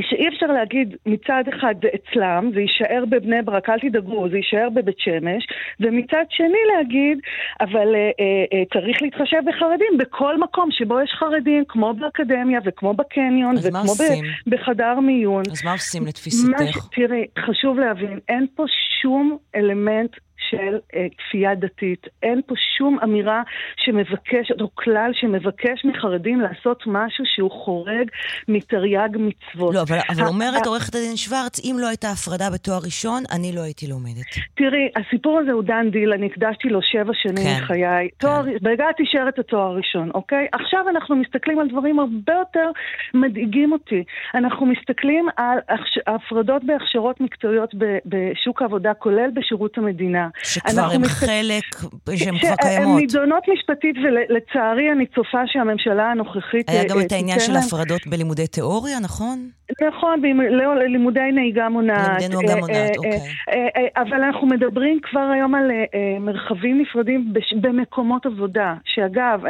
שאי 0.00 0.28
אפשר 0.28 0.46
להגיד 0.46 0.96
מצד 1.06 1.44
אחד 1.48 1.74
זה 1.82 1.88
אצלם, 1.94 2.50
זה 2.54 2.60
יישאר 2.60 3.04
בבני 3.10 3.42
ברק, 3.42 3.68
אל 3.68 3.78
תדאגו, 3.78 4.28
זה 4.28 4.36
יישאר 4.36 4.68
בבית 4.74 4.98
שמש, 4.98 5.46
ומצד 5.80 6.24
שני 6.30 6.58
להגיד, 6.76 7.18
אבל 7.60 7.94
אה, 7.94 8.10
אה, 8.20 8.44
אה, 8.52 8.62
צריך 8.72 9.02
להתחשב 9.02 9.38
בחרדים 9.46 9.98
בכל 9.98 10.40
מקום 10.40 10.68
שבו 10.70 11.00
יש 11.00 11.10
חרדים, 11.18 11.64
כמו 11.68 11.94
באקדמיה 11.94 12.60
וכמו 12.64 12.94
בקניון 12.94 13.54
וכמו 13.62 13.94
ב- 13.94 14.50
בחדר 14.50 15.00
מיון. 15.00 15.42
אז 15.52 15.64
מה 15.64 15.72
עושים 15.72 16.06
לתפיסתך? 16.06 16.48
מה, 16.48 16.66
תראי, 16.92 17.26
חשוב 17.38 17.78
להבין, 17.78 18.18
אין 18.28 18.46
פה 18.54 18.64
שום 19.02 19.36
אלמנט 19.54 20.16
של 20.50 20.78
אה, 20.94 21.06
כפייה 21.18 21.54
דתית. 21.54 22.06
אין 22.22 22.40
פה 22.46 22.54
שום 22.78 22.98
אמירה 23.04 23.42
שמבקשת, 23.76 24.60
או 24.60 24.74
כלל 24.74 25.10
שמבקש 25.14 25.84
מחרדים 25.84 26.40
לעשות 26.40 26.82
משהו 26.86 27.24
שהוא 27.26 27.50
חורג 27.50 28.10
מתרי"ג 28.48 29.08
מצוות. 29.16 29.74
לא, 29.74 29.82
אבל, 29.82 29.98
אבל 30.08 30.26
אומרת 30.26 30.66
עורכת 30.66 30.94
הדין 30.94 31.16
שוורץ, 31.16 31.60
אם 31.64 31.76
לא 31.80 31.88
הייתה 31.88 32.08
הפרדה 32.10 32.50
בתואר 32.54 32.78
ראשון, 32.84 33.22
אני 33.32 33.52
לא 33.54 33.60
הייתי 33.60 33.86
לומדת. 33.86 34.30
תראי, 34.56 34.88
הסיפור 34.96 35.38
הזה 35.38 35.52
הוא 35.52 35.62
דן 35.62 35.90
דיל, 35.90 36.12
אני 36.12 36.26
הקדשתי 36.26 36.68
לו 36.68 36.82
שבע 36.82 37.12
שנים 37.14 37.44
כן, 37.44 37.62
מחיי. 37.62 38.08
כן. 38.10 38.26
תואר, 38.26 38.42
בהגעתי 38.62 39.02
אישר 39.02 39.24
את 39.28 39.38
התואר 39.38 39.62
הראשון, 39.62 40.10
אוקיי? 40.14 40.46
עכשיו 40.52 40.88
אנחנו 40.88 41.16
מסתכלים 41.16 41.58
על 41.58 41.68
דברים 41.68 41.98
הרבה 41.98 42.32
יותר 42.32 42.70
מדאיגים 43.14 43.72
אותי. 43.72 44.04
אנחנו 44.34 44.66
מסתכלים 44.66 45.28
על 45.36 45.58
הפרדות 46.06 46.64
בהכשרות 46.64 47.20
מקצועיות 47.20 47.74
בשוק 48.06 48.62
העבודה, 48.62 48.94
כולל 48.94 49.30
בשירות 49.34 49.78
המדינה. 49.78 50.27
שכבר 50.42 50.90
הם 50.92 51.02
מס... 51.02 51.08
חלק, 51.08 51.64
שהן 52.16 52.38
כבר 52.38 52.54
קיימות. 52.56 52.88
הן 52.88 52.96
נידונות 52.96 53.42
משפטית, 53.54 53.96
ולצערי 53.96 54.92
אני 54.92 55.06
צופה 55.06 55.38
שהממשלה 55.46 56.10
הנוכחית... 56.10 56.70
היה 56.70 56.84
גם 56.84 56.98
אה, 56.98 57.06
את 57.06 57.12
העניין 57.12 57.40
של 57.40 57.56
הפרדות 57.56 58.06
בלימודי 58.06 58.46
תיאוריה, 58.46 59.00
נכון? 59.00 59.50
נכון, 59.86 60.22
לימודי 60.88 61.20
נהיגה 61.32 61.68
מונעת. 61.68 62.22
לימודי 62.22 62.36
נהיגה 62.36 62.60
מונעת, 62.60 62.76
אה, 62.76 62.96
אוקיי. 62.96 63.20
אה, 63.48 64.02
אבל 64.02 64.22
אנחנו 64.22 64.46
מדברים 64.46 65.00
כבר 65.02 65.30
היום 65.34 65.54
על 65.54 65.70
מרחבים 66.20 66.80
נפרדים 66.80 67.32
במקומות 67.60 68.26
עבודה, 68.26 68.74
שאגב, 68.84 69.42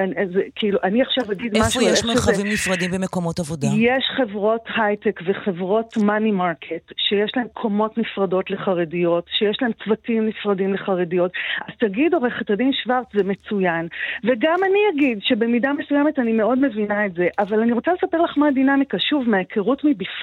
כאילו, 0.55 0.79
אני 0.85 1.03
עכשיו 1.03 1.33
אגיד 1.33 1.59
משהו... 1.59 1.81
איפה 1.81 1.93
יש 1.93 2.05
מרחבים 2.05 2.47
נפרדים 2.47 2.91
במקומות 2.91 3.39
עבודה? 3.39 3.67
יש 3.77 4.05
חברות 4.17 4.61
הייטק 4.77 5.21
וחברות 5.27 5.97
money 5.97 6.31
market, 6.31 6.93
שיש 6.97 7.33
להן 7.37 7.47
קומות 7.53 7.99
נפרדות 7.99 8.51
לחרדיות, 8.51 9.25
שיש 9.39 9.57
להן 9.63 9.71
צוותים 9.85 10.29
נפרדים 10.29 10.75
לחרדיות. 10.75 11.33
אז 11.69 11.75
תגיד, 11.79 12.15
עורכת 12.15 12.51
הדין 12.51 12.71
שוורץ, 12.73 13.07
זה 13.15 13.25
מצוין. 13.25 13.89
וגם 14.25 14.59
אני 14.63 14.81
אגיד 14.95 15.19
שבמידה 15.23 15.73
מסוימת 15.73 16.19
אני 16.19 16.33
מאוד 16.33 16.59
מבינה 16.59 17.07
את 17.07 17.15
זה, 17.15 17.27
אבל 17.39 17.61
אני 17.61 17.73
רוצה 17.73 17.91
לספר 17.93 18.23
לך 18.23 18.39
מה 18.39 18.49
הדינמיקה, 18.49 18.99
שוב, 18.99 19.29
מההיכרות 19.29 19.85
מבפנים. 19.85 20.18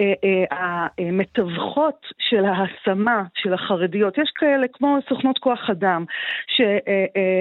אה, 0.00 0.12
אה, 0.24 0.86
המתווכות 0.98 2.06
של 2.18 2.44
ההשמה 2.44 3.22
של 3.34 3.54
החרדיות, 3.54 4.18
יש 4.18 4.32
כאלה 4.34 4.66
כמו 4.72 4.98
סוכנות 5.08 5.38
כוח 5.38 5.70
אדם, 5.70 6.04
ש... 6.46 6.60
אה, 6.60 7.40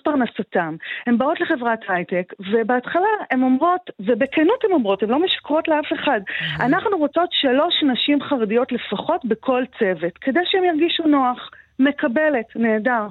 פרנסתם. 0.00 0.76
הן 1.06 1.18
באות 1.18 1.40
לחברת 1.40 1.78
הייטק, 1.88 2.32
ובהתחלה 2.52 3.08
הן 3.30 3.42
אומרות, 3.42 3.90
ובכנות 4.00 4.64
הן 4.64 4.72
אומרות, 4.72 5.02
הן 5.02 5.08
לא 5.08 5.18
משקרות 5.18 5.68
לאף 5.68 5.92
אחד, 5.92 6.20
אנחנו 6.60 6.98
רוצות 6.98 7.28
שלוש 7.32 7.74
נשים 7.82 8.22
חרדיות 8.22 8.72
לפחות 8.72 9.24
בכל 9.24 9.62
צוות, 9.78 10.18
כדי 10.18 10.40
שהן 10.44 10.64
ירגישו 10.64 11.02
נוח. 11.06 11.50
מקבלת, 11.78 12.46
נהדר. 12.56 13.06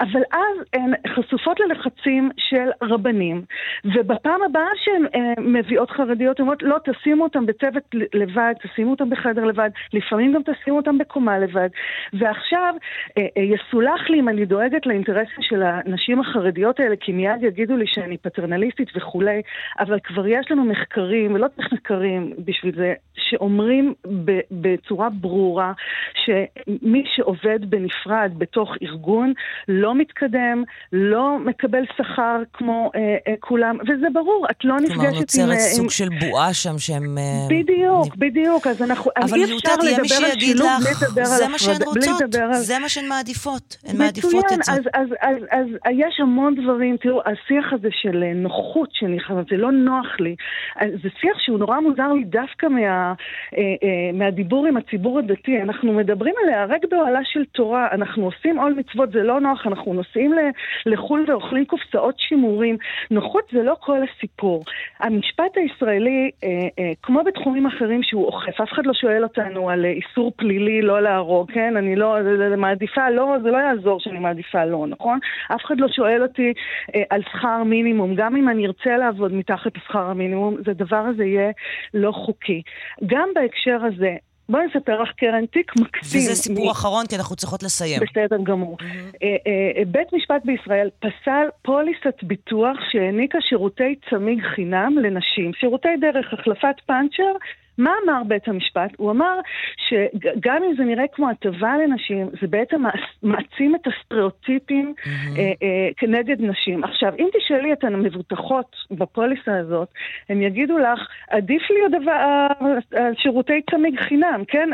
אבל 0.00 0.22
אז 0.32 0.64
הן 0.72 0.92
חשופות 1.08 1.60
ללחצים 1.60 2.30
של 2.36 2.70
רבנים, 2.82 3.42
ובפעם 3.84 4.42
הבאה 4.42 4.70
שהן 4.84 5.04
אה, 5.14 5.34
מביאות 5.38 5.90
חרדיות, 5.90 6.40
הן 6.40 6.42
אומרות, 6.42 6.62
לא, 6.62 6.76
תשימו 6.84 7.24
אותן 7.24 7.46
בצוות 7.46 7.82
לבד, 8.14 8.52
תשימו 8.62 8.90
אותן 8.90 9.10
בחדר 9.10 9.44
לבד, 9.44 9.70
לפעמים 9.92 10.32
גם 10.32 10.40
תשימו 10.42 10.76
אותן 10.76 10.98
בקומה 10.98 11.38
לבד. 11.38 11.68
ועכשיו, 12.12 12.74
אה, 13.18 13.26
אה, 13.36 13.42
יסולח 13.42 14.10
לי 14.10 14.20
אם 14.20 14.28
אני 14.28 14.44
דואגת 14.44 14.86
לאינטרסים 14.86 15.42
של 15.42 15.62
הנשים 15.62 16.20
החרדיות 16.20 16.80
האלה, 16.80 16.96
כי 17.00 17.12
מיד 17.12 17.42
יגידו 17.42 17.76
לי 17.76 17.86
שאני 17.86 18.16
פטרנליסטית 18.18 18.88
וכולי, 18.96 19.42
אבל 19.78 19.98
כבר 20.04 20.26
יש 20.26 20.50
לנו 20.50 20.64
מחקרים, 20.64 21.34
ולא 21.34 21.46
צריך 21.56 21.72
מחקרים 21.72 22.32
בשביל 22.44 22.76
זה, 22.76 22.94
שאומרים 23.14 23.94
בצורה 24.50 25.08
ברורה 25.10 25.72
שמי 26.14 27.04
שעובד 27.14 27.70
בנפרד 27.70 28.09
נפרד 28.10 28.38
בתוך 28.38 28.74
ארגון, 28.82 29.32
לא 29.68 29.94
מתקדם, 29.94 30.62
לא 30.92 31.38
מקבל 31.38 31.82
שכר 31.96 32.42
כמו 32.52 32.90
אה, 32.94 33.00
אה, 33.28 33.34
כולם, 33.40 33.76
וזה 33.82 34.06
ברור, 34.12 34.46
את 34.50 34.64
לא 34.64 34.76
נפגשת 34.76 34.90
עם... 34.90 35.00
כלומר, 35.00 35.20
נוצרת 35.20 35.50
אה, 35.50 35.58
סוג 35.58 35.84
עם... 35.84 35.90
של 35.90 36.08
בועה 36.20 36.54
שם 36.54 36.78
שהם... 36.78 37.18
אה, 37.18 37.46
בדיוק, 37.48 38.16
נ... 38.16 38.18
בדיוק, 38.18 38.66
אז 38.66 38.82
אנחנו... 38.82 39.10
אבל 39.16 39.28
שילוב 39.28 39.60
בלי 39.80 39.92
לדבר 39.92 40.14
על 40.24 40.32
הפרדה. 40.92 41.24
זה 41.24 41.48
מה 41.48 41.58
שהן 41.58 41.82
רוצות. 41.84 42.32
זה 42.52 42.78
מה 42.78 42.88
שהן 42.88 43.08
מעדיפות, 43.08 43.76
הן 43.86 43.96
מעדיפות 43.98 44.44
את 44.52 44.62
זה. 44.64 44.72
אז, 44.72 44.78
אז, 44.78 45.06
אז, 45.22 45.36
אז, 45.50 45.66
אז 45.84 45.92
יש 45.92 46.20
המון 46.20 46.54
דברים, 46.54 46.96
תראו, 46.96 47.20
השיח 47.20 47.72
הזה 47.72 47.88
של 47.90 48.22
אה, 48.22 48.32
נוחות 48.34 48.88
שנכנס, 48.92 49.46
זה 49.50 49.56
לא 49.56 49.72
נוח 49.72 50.20
לי. 50.20 50.36
זה 51.02 51.08
שיח 51.20 51.38
שהוא 51.38 51.58
נורא 51.58 51.80
מוזר 51.80 52.12
לי 52.12 52.24
דווקא 52.24 52.66
מה, 52.66 53.14
מהדיבור 54.14 54.66
עם 54.66 54.76
הציבור 54.76 55.18
הדתי. 55.18 55.62
אנחנו 55.62 55.92
מדברים 55.92 56.34
על 56.42 56.50
להיהרג 56.50 56.80
באוהלה 56.90 57.20
של 57.24 57.44
תורה, 57.52 57.88
אנחנו 58.00 58.24
עושים 58.24 58.58
עול 58.58 58.74
מצוות, 58.76 59.12
זה 59.12 59.22
לא 59.22 59.40
נוח, 59.40 59.66
אנחנו 59.66 59.94
נוסעים 59.94 60.32
לחו"ל 60.86 61.24
ואוכלים 61.28 61.64
קופסאות 61.64 62.14
שימורים. 62.18 62.76
נוחות 63.10 63.44
זה 63.52 63.62
לא 63.62 63.76
כל 63.80 63.98
הסיפור. 64.02 64.64
המשפט 65.00 65.56
הישראלי, 65.56 66.30
אה, 66.44 66.48
אה, 66.78 66.92
כמו 67.02 67.24
בתחומים 67.24 67.66
אחרים 67.66 68.02
שהוא 68.02 68.26
אוכף, 68.26 68.60
אף 68.60 68.72
אחד 68.72 68.86
לא 68.86 68.94
שואל 68.94 69.22
אותנו 69.22 69.70
על 69.70 69.84
איסור 69.84 70.32
פלילי 70.36 70.82
לא 70.82 71.02
להרוג, 71.02 71.52
כן? 71.52 71.76
אני 71.76 71.96
לא, 71.96 72.16
מעדיפה 72.56 73.10
לא, 73.10 73.36
זה 73.42 73.50
לא 73.50 73.56
יעזור 73.56 74.00
שאני 74.00 74.18
מעדיפה 74.18 74.64
לא, 74.64 74.86
נכון? 74.88 75.18
אף 75.54 75.64
אחד 75.64 75.80
לא 75.80 75.88
שואל 75.88 76.22
אותי 76.22 76.52
אה, 76.94 77.02
על 77.10 77.22
שכר 77.22 77.62
מינימום. 77.62 78.14
גם 78.14 78.36
אם 78.36 78.48
אני 78.48 78.66
ארצה 78.66 78.96
לעבוד 78.96 79.32
מתחת 79.32 79.76
לשכר 79.76 80.10
המינימום, 80.10 80.56
זה 80.64 80.72
דבר 80.72 81.04
הזה 81.08 81.24
יהיה 81.24 81.50
לא 81.94 82.12
חוקי. 82.12 82.62
גם 83.06 83.28
בהקשר 83.34 83.78
הזה, 83.84 84.16
בואי 84.50 84.66
נספר 84.66 85.02
לך 85.02 85.08
קרן 85.16 85.46
תיק 85.46 85.72
מקסים. 85.76 86.20
וזה 86.20 86.34
סיפור 86.34 86.66
מ... 86.66 86.70
אחרון, 86.70 87.06
כי 87.06 87.16
אנחנו 87.16 87.36
צריכות 87.36 87.62
לסיים. 87.62 88.00
בסדר 88.00 88.36
גמור. 88.42 88.76
Mm-hmm. 88.80 89.84
בית 89.86 90.12
משפט 90.12 90.42
בישראל 90.44 90.88
פסל 90.98 91.46
פוליסת 91.62 92.22
ביטוח 92.22 92.76
שהעניקה 92.90 93.38
שירותי 93.40 93.94
צמיג 94.10 94.42
חינם 94.54 94.98
לנשים. 95.02 95.52
שירותי 95.60 95.88
דרך 96.00 96.32
החלפת 96.32 96.74
פאנצ'ר 96.86 97.32
מה 97.80 97.90
אמר 98.04 98.22
בית 98.26 98.48
המשפט? 98.48 98.90
הוא 98.96 99.10
אמר 99.10 99.40
שגם 99.88 100.62
אם 100.64 100.74
זה 100.76 100.84
נראה 100.84 101.04
כמו 101.12 101.30
הטבה 101.30 101.76
לנשים, 101.76 102.28
זה 102.40 102.46
בעצם 102.46 102.82
מעצים 103.22 103.74
את 103.74 103.86
הסטריאוטיפים 103.86 104.94
mm-hmm. 104.98 105.38
אה, 105.38 105.52
אה, 105.62 105.88
כנגד 105.96 106.36
נשים. 106.40 106.84
עכשיו, 106.84 107.12
אם 107.18 107.28
תשאלי 107.38 107.72
את 107.72 107.84
המבוטחות 107.84 108.76
בפוליסה 108.90 109.58
הזאת, 109.58 109.88
הם 110.28 110.42
יגידו 110.42 110.78
לך, 110.78 111.08
עדיף 111.30 111.62
לי 111.70 111.96
הדבר, 111.96 112.46
שירותי 113.14 113.60
צמיג 113.70 114.00
חינם, 114.00 114.42
כן? 114.48 114.68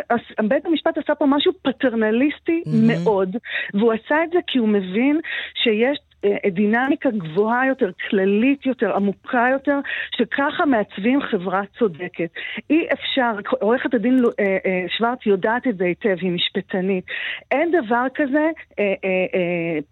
בית 0.48 0.66
המשפט 0.66 0.98
עשה 0.98 1.14
פה 1.14 1.26
משהו 1.26 1.52
פטרנליסטי 1.62 2.62
mm-hmm. 2.66 2.70
מאוד, 3.04 3.36
והוא 3.74 3.92
עשה 3.92 4.24
את 4.24 4.30
זה 4.30 4.38
כי 4.46 4.58
הוא 4.58 4.68
מבין 4.68 5.20
שיש 5.54 5.98
דינמיקה 6.50 7.10
גבוהה 7.10 7.66
יותר, 7.66 7.90
כללית 8.10 8.66
יותר, 8.66 8.96
עמוקה 8.96 9.46
יותר, 9.52 9.78
שככה 10.16 10.66
מעצבים 10.66 11.20
חברה 11.22 11.62
צודקת. 11.78 12.30
אי 12.70 12.86
אפשר, 12.92 13.32
עורכת 13.60 13.94
הדין 13.94 14.24
אה, 14.40 14.44
אה, 14.66 14.84
שוורץ 14.88 15.18
יודעת 15.26 15.66
את 15.66 15.76
זה 15.76 15.84
היטב, 15.84 16.16
היא 16.20 16.30
משפטנית. 16.30 17.04
אין 17.50 17.70
דבר 17.70 18.06
כזה 18.14 18.50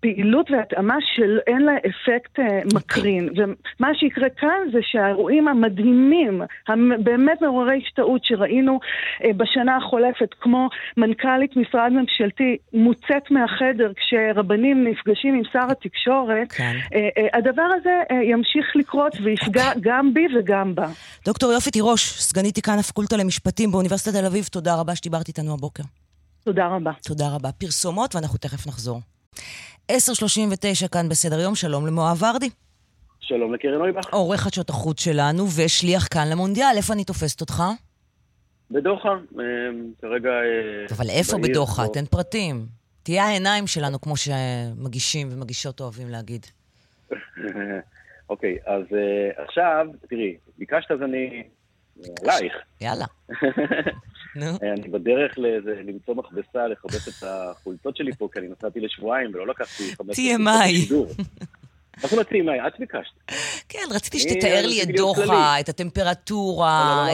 פעילות 0.00 0.50
והתאמה 0.50 0.96
שאין 1.00 1.62
לה 1.62 1.72
אפקט 1.76 2.38
מקרין. 2.74 3.28
ומה 3.36 3.94
שיקרה 3.94 4.28
כאן 4.28 4.58
זה 4.72 4.78
שהאירועים 4.82 5.48
המדהימים, 5.48 6.42
הבאמת 6.68 7.42
מעוררי 7.42 7.80
השתאות 7.84 8.24
שראינו 8.24 8.80
בשנה 9.36 9.76
החולפת, 9.76 10.34
כמו 10.40 10.68
מנכ"לית 10.96 11.56
משרד 11.56 11.92
ממשלתי 11.92 12.56
מוצאת 12.72 13.30
מהחדר 13.30 13.92
כשרבנים 13.96 14.84
נפגשים 14.84 15.34
עם 15.34 15.42
שר 15.52 15.66
התקשורת, 15.70 16.23
התקשורת, 16.24 16.52
כן. 16.52 16.76
אה, 16.94 17.08
אה, 17.18 17.38
הדבר 17.38 17.66
הזה 17.80 18.02
אה, 18.10 18.16
ימשיך 18.22 18.76
לקרות 18.76 19.12
ויפגע 19.24 19.68
אוקיי. 19.68 19.82
גם 19.84 20.14
בי 20.14 20.26
וגם 20.38 20.74
בה. 20.74 20.86
דוקטור 21.24 21.52
יופי 21.52 21.70
תירוש, 21.70 22.20
סגנית 22.20 22.54
דיקן 22.54 22.78
הפקולטה 22.78 23.16
למשפטים 23.16 23.70
באוניברסיטת 23.70 24.16
תל 24.16 24.26
אביב, 24.26 24.44
תודה 24.44 24.74
רבה 24.74 24.96
שדיברת 24.96 25.28
איתנו 25.28 25.54
הבוקר. 25.54 25.82
תודה 26.44 26.66
רבה. 26.66 26.90
תודה 27.06 27.34
רבה. 27.34 27.52
פרסומות, 27.52 28.14
ואנחנו 28.14 28.38
תכף 28.38 28.66
נחזור. 28.66 29.00
10.39 29.92 30.88
כאן 30.92 31.08
בסדר 31.08 31.40
יום, 31.40 31.54
שלום 31.54 31.86
למואב 31.86 32.22
ורדי. 32.22 32.50
שלום 33.20 33.54
לקרן 33.54 33.80
אויבך. 33.80 34.14
עורך 34.14 34.40
חדשות 34.40 34.70
החוץ 34.70 35.00
שלנו 35.00 35.44
ושליח 35.56 36.08
כאן 36.10 36.28
למונדיאל, 36.28 36.76
איפה 36.76 36.92
אני 36.92 37.04
תופסת 37.04 37.40
אותך? 37.40 37.62
בדוחה, 38.70 39.08
כרגע... 40.02 40.30
אבל 40.96 41.10
איפה 41.10 41.38
בדוחה? 41.38 41.88
תן 41.88 42.04
פרטים. 42.06 42.83
תהיה 43.04 43.24
העיניים 43.24 43.66
שלנו, 43.66 44.00
כמו 44.00 44.14
שמגישים 44.16 45.28
ומגישות 45.30 45.80
אוהבים 45.80 46.08
להגיד. 46.08 46.46
אוקיי, 48.30 48.56
אז 48.66 48.82
אה, 48.92 49.44
עכשיו, 49.44 49.86
תראי, 50.08 50.36
ביקשת 50.58 50.90
אז 50.90 51.02
אני... 51.02 51.42
עלייך. 52.22 52.54
יאללה. 52.80 53.04
נו. 54.36 54.46
אני 54.62 54.88
בדרך 54.88 55.38
למצוא 55.84 56.14
מכבסה, 56.14 56.68
לכבס 56.68 57.08
את 57.08 57.28
החולצות 57.28 57.96
שלי 57.96 58.12
פה, 58.12 58.28
כי 58.32 58.38
אני 58.38 58.48
נסעתי 58.48 58.80
לשבועיים 58.80 59.30
ולא 59.34 59.46
לקחתי 59.46 59.96
חמש... 59.96 60.18
TMI. 60.18 60.36
חולצות 60.36 60.70
לשידור. 60.70 61.08
אנחנו 62.02 62.16
לא 62.16 62.22
TMI, 62.22 62.66
את 62.66 62.78
ביקשת. 62.78 63.12
כן, 63.68 63.78
רציתי 63.90 64.16
אני 64.16 64.22
שתתאר 64.34 64.66
לי 64.66 64.82
את 64.82 64.96
דוחה. 64.96 65.60
את 65.60 65.68
הטמפרטורה, 65.68 67.06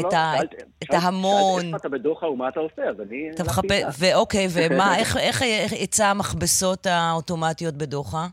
את 0.82 0.94
ההמון. 0.94 1.64
איפה 1.66 1.76
אתה 1.76 1.88
בדוחה 1.88 2.26
ומה 2.26 2.48
אתה 2.48 2.60
עושה, 2.60 2.82
אז 2.82 3.00
אני... 3.00 3.30
אתה 3.34 3.44
מחפש. 3.44 3.96
ואוקיי, 3.98 4.46
ומה, 4.54 4.98
איך- 4.98 5.42
יצא 5.72 6.06
המכבסות 6.06 6.86
האוטומטיות 6.86 7.74
בדוחה? 7.74 8.26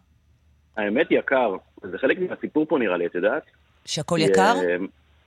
האמת 0.78 1.08
יקר, 1.12 1.56
זה 1.92 1.98
חלק 1.98 2.18
מהסיפור 2.20 2.66
פה 2.70 2.78
נראה 2.80 2.98
לי, 2.98 3.06
את 3.06 3.16
יודעת? 3.16 3.44
שהכל 3.86 4.18
יקר? 4.22 4.56
אה, 4.70 4.76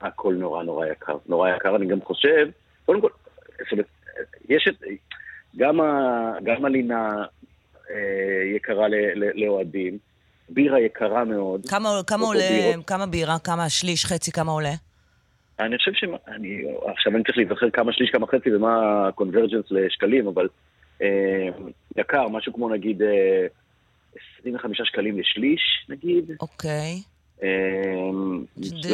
הכל 0.01 0.35
נורא 0.35 0.63
נורא 0.63 0.87
יקר. 0.87 1.17
נורא 1.27 1.51
יקר, 1.51 1.77
אני 1.77 1.87
גם 1.87 1.99
חושב, 2.03 2.49
קודם 2.87 3.01
כל, 3.01 3.09
יש 4.49 4.69
את, 4.69 4.75
גם, 5.57 5.81
הלינה 6.65 7.25
אה, 7.91 7.97
יקרה 8.57 8.87
לאוהדים, 9.35 9.99
בירה 10.51 10.81
יקרה 10.81 11.25
מאוד. 11.25 11.67
כמה 11.69 12.01
כמה 12.07 12.23
לא 12.23 12.29
עולה, 12.29 12.49
בירות. 12.51 12.87
כמה 12.87 13.07
בירה, 13.07 13.39
כמה 13.39 13.69
שליש, 13.69 14.07
חצי, 14.07 14.33
כמה 14.33 14.53
עולה? 14.53 14.75
אני 15.61 15.79
חושב 15.79 15.93
ש... 15.95 16.05
אני, 16.29 16.63
עכשיו 16.87 17.15
אני 17.15 17.25
צריך 17.25 17.39
להיזכר 17.39 17.71
כמה 17.71 17.93
שליש, 17.93 18.11
כמה 18.11 18.27
חצי 18.27 18.55
ומה 18.55 18.75
ה-convergence 18.75 19.67
לשקלים, 19.71 20.27
אבל 20.27 20.49
אה, 21.03 21.49
יקר, 21.97 22.29
משהו 22.29 22.53
כמו 22.53 22.69
נגיד 22.69 23.03
אה, 23.03 23.47
25 24.41 24.81
שקלים 24.85 25.19
לשליש, 25.19 25.61
נגיד. 25.89 26.31
אוקיי. 26.41 27.03
אה, 27.43 27.49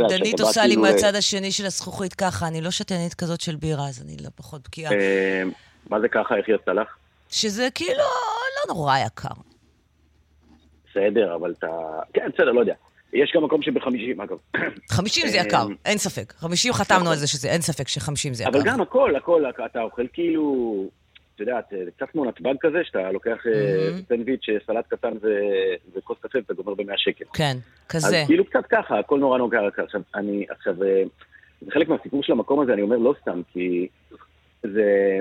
דנית 0.09 0.41
עושה 0.41 0.63
לי 0.63 0.69
כאילו, 0.69 0.87
אה, 0.87 0.93
מהצד 0.93 1.15
השני 1.15 1.53
של 1.53 1.67
הזכוכית 1.67 2.15
ככה, 2.15 2.47
אני 2.47 2.61
לא 2.61 2.71
שתנית 2.71 3.15
כזאת 3.15 3.41
של 3.41 3.57
בירה, 3.57 3.89
אז 3.89 4.03
אני 4.03 4.17
לא 4.25 4.29
פחות 4.35 4.63
בקיאה. 4.65 4.93
אה, 4.93 5.43
מה 5.91 6.01
זה 6.01 6.09
ככה, 6.09 6.37
איך 6.37 6.49
יצא 6.49 6.73
לך? 6.73 6.89
שזה 7.29 7.69
כאילו 7.75 7.99
לא 7.99 8.75
נורא 8.75 8.99
יקר. 9.07 9.29
בסדר, 10.97 11.35
אבל 11.35 11.55
אתה... 11.59 11.67
כן, 12.13 12.29
בסדר, 12.35 12.53
לא 12.53 12.61
יודע. 12.61 12.75
יש 13.13 13.33
גם 13.35 13.45
מקום 13.45 13.63
שבחמישים, 13.63 14.21
אגב. 14.21 14.37
50 14.91 15.29
זה 15.29 15.39
אה, 15.39 15.47
יקר, 15.47 15.67
אין 15.85 15.99
ספק. 15.99 16.33
50 16.33 16.73
חתמנו. 16.73 17.11
על 17.11 17.17
זה 17.17 17.27
שזה, 17.27 17.49
אין 17.49 17.61
ספק 17.61 17.89
ש-50 17.89 18.33
זה 18.33 18.43
יקר. 18.43 18.59
אבל 18.59 18.63
גם 18.65 18.81
הכל, 18.81 19.17
הכל, 19.17 19.43
אתה 19.67 19.83
אוכל 19.83 20.07
כאילו, 20.13 20.89
את 21.35 21.41
יודעת, 21.41 21.65
זה 21.71 21.91
קצת 21.97 22.11
כמו 22.11 22.25
נתב"ג 22.25 22.55
כזה, 22.61 22.79
שאתה 22.85 23.13
לוקח 23.13 23.47
אה. 23.47 23.99
סנדוויץ', 24.09 24.49
אה, 24.49 24.55
סלט 24.67 24.87
קטן 24.89 25.13
וכוס 25.97 26.19
קפה, 26.21 26.39
ואתה 26.39 26.55
גומר 26.55 26.75
ב-100 26.75 26.97
שקל. 26.97 27.25
כן, 27.33 27.57
כזה. 27.89 28.21
אז 28.21 28.27
כאילו 28.27 28.45
קצת 28.45 28.67
ככה, 28.71 28.99
הכל 28.99 29.19
נורא 29.19 29.39
נורא 29.39 29.69
יקר. 29.69 29.85
עכשיו, 29.85 30.01
אני, 30.15 30.47
עכשיו, 30.49 30.83
אה, 30.83 31.03
זה 31.61 31.71
חלק 31.71 31.89
מהסיפור 31.89 32.23
של 32.23 32.33
המקום 32.33 32.61
הזה, 32.61 32.73
אני 32.73 32.83
אומר 32.83 32.97
לא 32.97 33.15
סתם, 33.23 33.41
כי 33.53 33.89
זה, 34.63 35.21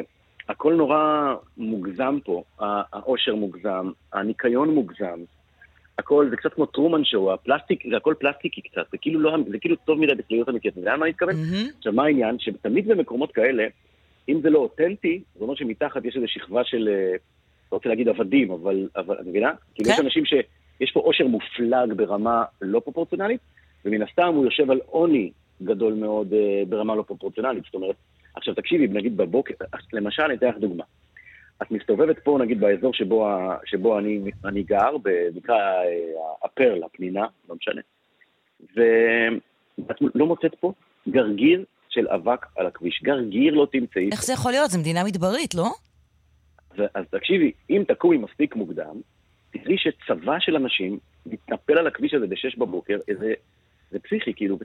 הכל 0.50 0.74
נורא 0.74 1.36
מוגזם 1.58 2.18
פה, 2.24 2.44
העושר 2.60 3.36
מוגזם, 3.36 3.92
הניקיון 4.14 4.70
מוגזם. 4.70 5.20
הכל, 5.99 6.27
זה 6.29 6.36
קצת 6.36 6.53
כמו 6.53 6.65
טרומן 6.65 7.05
שואו, 7.05 7.34
הפלסטיק, 7.34 7.84
זה 7.89 7.97
הכל 7.97 8.13
פלסטיקי 8.19 8.62
קצת, 8.62 8.86
זה 8.91 8.97
כאילו 8.97 9.19
לא, 9.19 9.38
זה 9.47 9.60
כאילו 9.60 9.75
טוב 9.75 9.99
מדי 9.99 10.15
בצלילות 10.15 10.49
אמיתיות, 10.49 10.73
אתה 10.73 10.81
יודע 10.81 10.95
מה 10.97 11.05
אני 11.05 11.10
מתכוון? 11.10 11.36
מהמם. 11.36 11.67
עכשיו, 11.77 11.93
מה 11.93 12.03
העניין? 12.03 12.39
שתמיד 12.39 12.88
במקומות 12.88 13.31
כאלה, 13.31 13.63
אם 14.29 14.41
זה 14.41 14.49
לא 14.49 14.60
אותנטי, 14.60 15.21
זה 15.36 15.43
אומר 15.43 15.55
שמתחת 15.55 16.05
יש 16.05 16.15
איזו 16.15 16.27
שכבה 16.27 16.63
של, 16.63 16.89
אה, 16.91 17.12
לא 17.71 17.77
רוצה 17.77 17.89
להגיד 17.89 18.08
עבדים, 18.08 18.51
אבל, 18.51 18.88
אבל 18.95 19.15
את 19.21 19.25
מבינה? 19.25 19.51
כאילו 19.75 19.89
יש 19.89 19.95
כן. 19.95 20.03
אנשים 20.03 20.25
שיש 20.25 20.91
פה 20.93 20.99
עושר 20.99 21.27
מופלג 21.27 21.93
ברמה 21.95 22.43
לא 22.62 22.79
פרופורציונלית, 22.79 23.41
ומן 23.86 24.01
הסתם 24.01 24.34
הוא 24.36 24.45
יושב 24.45 24.71
על 24.71 24.79
עוני 24.86 25.31
גדול 25.63 25.93
מאוד 25.93 26.34
אה, 26.34 26.63
ברמה 26.69 26.95
לא 26.95 27.03
פרופורציונלית. 27.03 27.63
זאת 27.63 27.73
אומרת, 27.73 27.95
עכשיו 28.36 28.53
תקשיבי, 28.53 28.88
נגיד 28.88 29.17
בבוקר, 29.17 29.53
למשל, 29.93 30.23
אני 30.23 30.34
אתן 30.34 30.47
לך 30.47 30.58
דוגמה. 30.58 30.84
את 31.62 31.72
מסתובבת 31.72 32.20
פה, 32.20 32.38
נגיד, 32.41 32.60
באזור 32.60 32.94
שבו, 32.94 33.30
שבו 33.65 34.00
אני, 34.00 34.32
אני 34.46 34.63
גר, 34.63 34.91
נקרא 35.36 35.56
אה, 35.56 36.22
הפרל, 36.44 36.84
הפנינה, 36.84 37.26
לא 37.50 37.56
משנה. 37.56 37.82
ואת 38.76 39.96
לא 40.15 40.26
מוצאת 40.26 40.56
פה 40.60 40.74
גרגיר 41.10 41.65
של 41.89 42.08
אבק 42.08 42.46
על 42.58 42.65
הכביש. 42.68 43.02
גרגיר 43.04 43.54
לא 43.54 43.68
תמצאי. 43.72 44.10
איך 44.12 44.24
זה 44.24 44.34
יכול 44.34 44.52
להיות? 44.52 44.70
זו 44.70 44.80
מדינה 44.80 45.04
מדברית, 45.04 45.56
לא? 45.56 45.70
אז, 46.72 46.80
אז 46.96 47.06
תקשיבי, 47.12 47.52
אם 47.70 47.84
תקומי 47.88 48.18
מספיק 48.18 48.56
מוקדם, 48.56 49.02
תראי 49.52 49.76
שצבא 49.78 50.39
של 50.39 50.56
אנשים 50.56 51.00
מתנפל 51.26 51.78
על 51.78 51.88
הכביש 51.88 52.13
הזה 52.13 52.28
בשש 52.28 52.56
בבוקר, 52.58 53.00
איזה... 53.08 53.34
זה 53.91 54.00
פסיכי, 54.00 54.34
כאילו, 54.34 54.58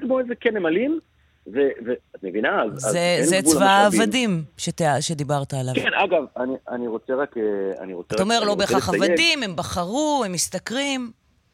כמו 0.00 0.18
איזה 0.18 0.34
קן 0.34 0.56
נמלים, 0.56 0.98
ואת 1.46 2.22
מבינה? 2.22 2.62
אז, 2.62 2.72
אז 2.72 2.80
זה, 2.92 2.98
אין 2.98 3.24
זה 3.24 3.38
צבא. 3.42 3.64
העבדים 3.64 4.42
שת- 4.56 4.80
שדיברת 5.00 5.54
עליו. 5.54 5.74
כן, 5.74 5.94
אגב, 5.94 6.24
אני, 6.36 6.52
אני 6.68 6.86
רוצה 6.88 7.14
רק... 7.14 7.36
אה, 7.36 7.42
אני 7.80 7.94
רוצה 7.94 8.14
אתה 8.14 8.22
אומר 8.22 8.44
לא 8.44 8.54
בהכרח. 8.54 8.88
עבדים, 8.88 9.42
הם 9.42 9.56
בחרו, 9.56 10.22
הם 10.26 10.32
משתכרים. 10.32 11.10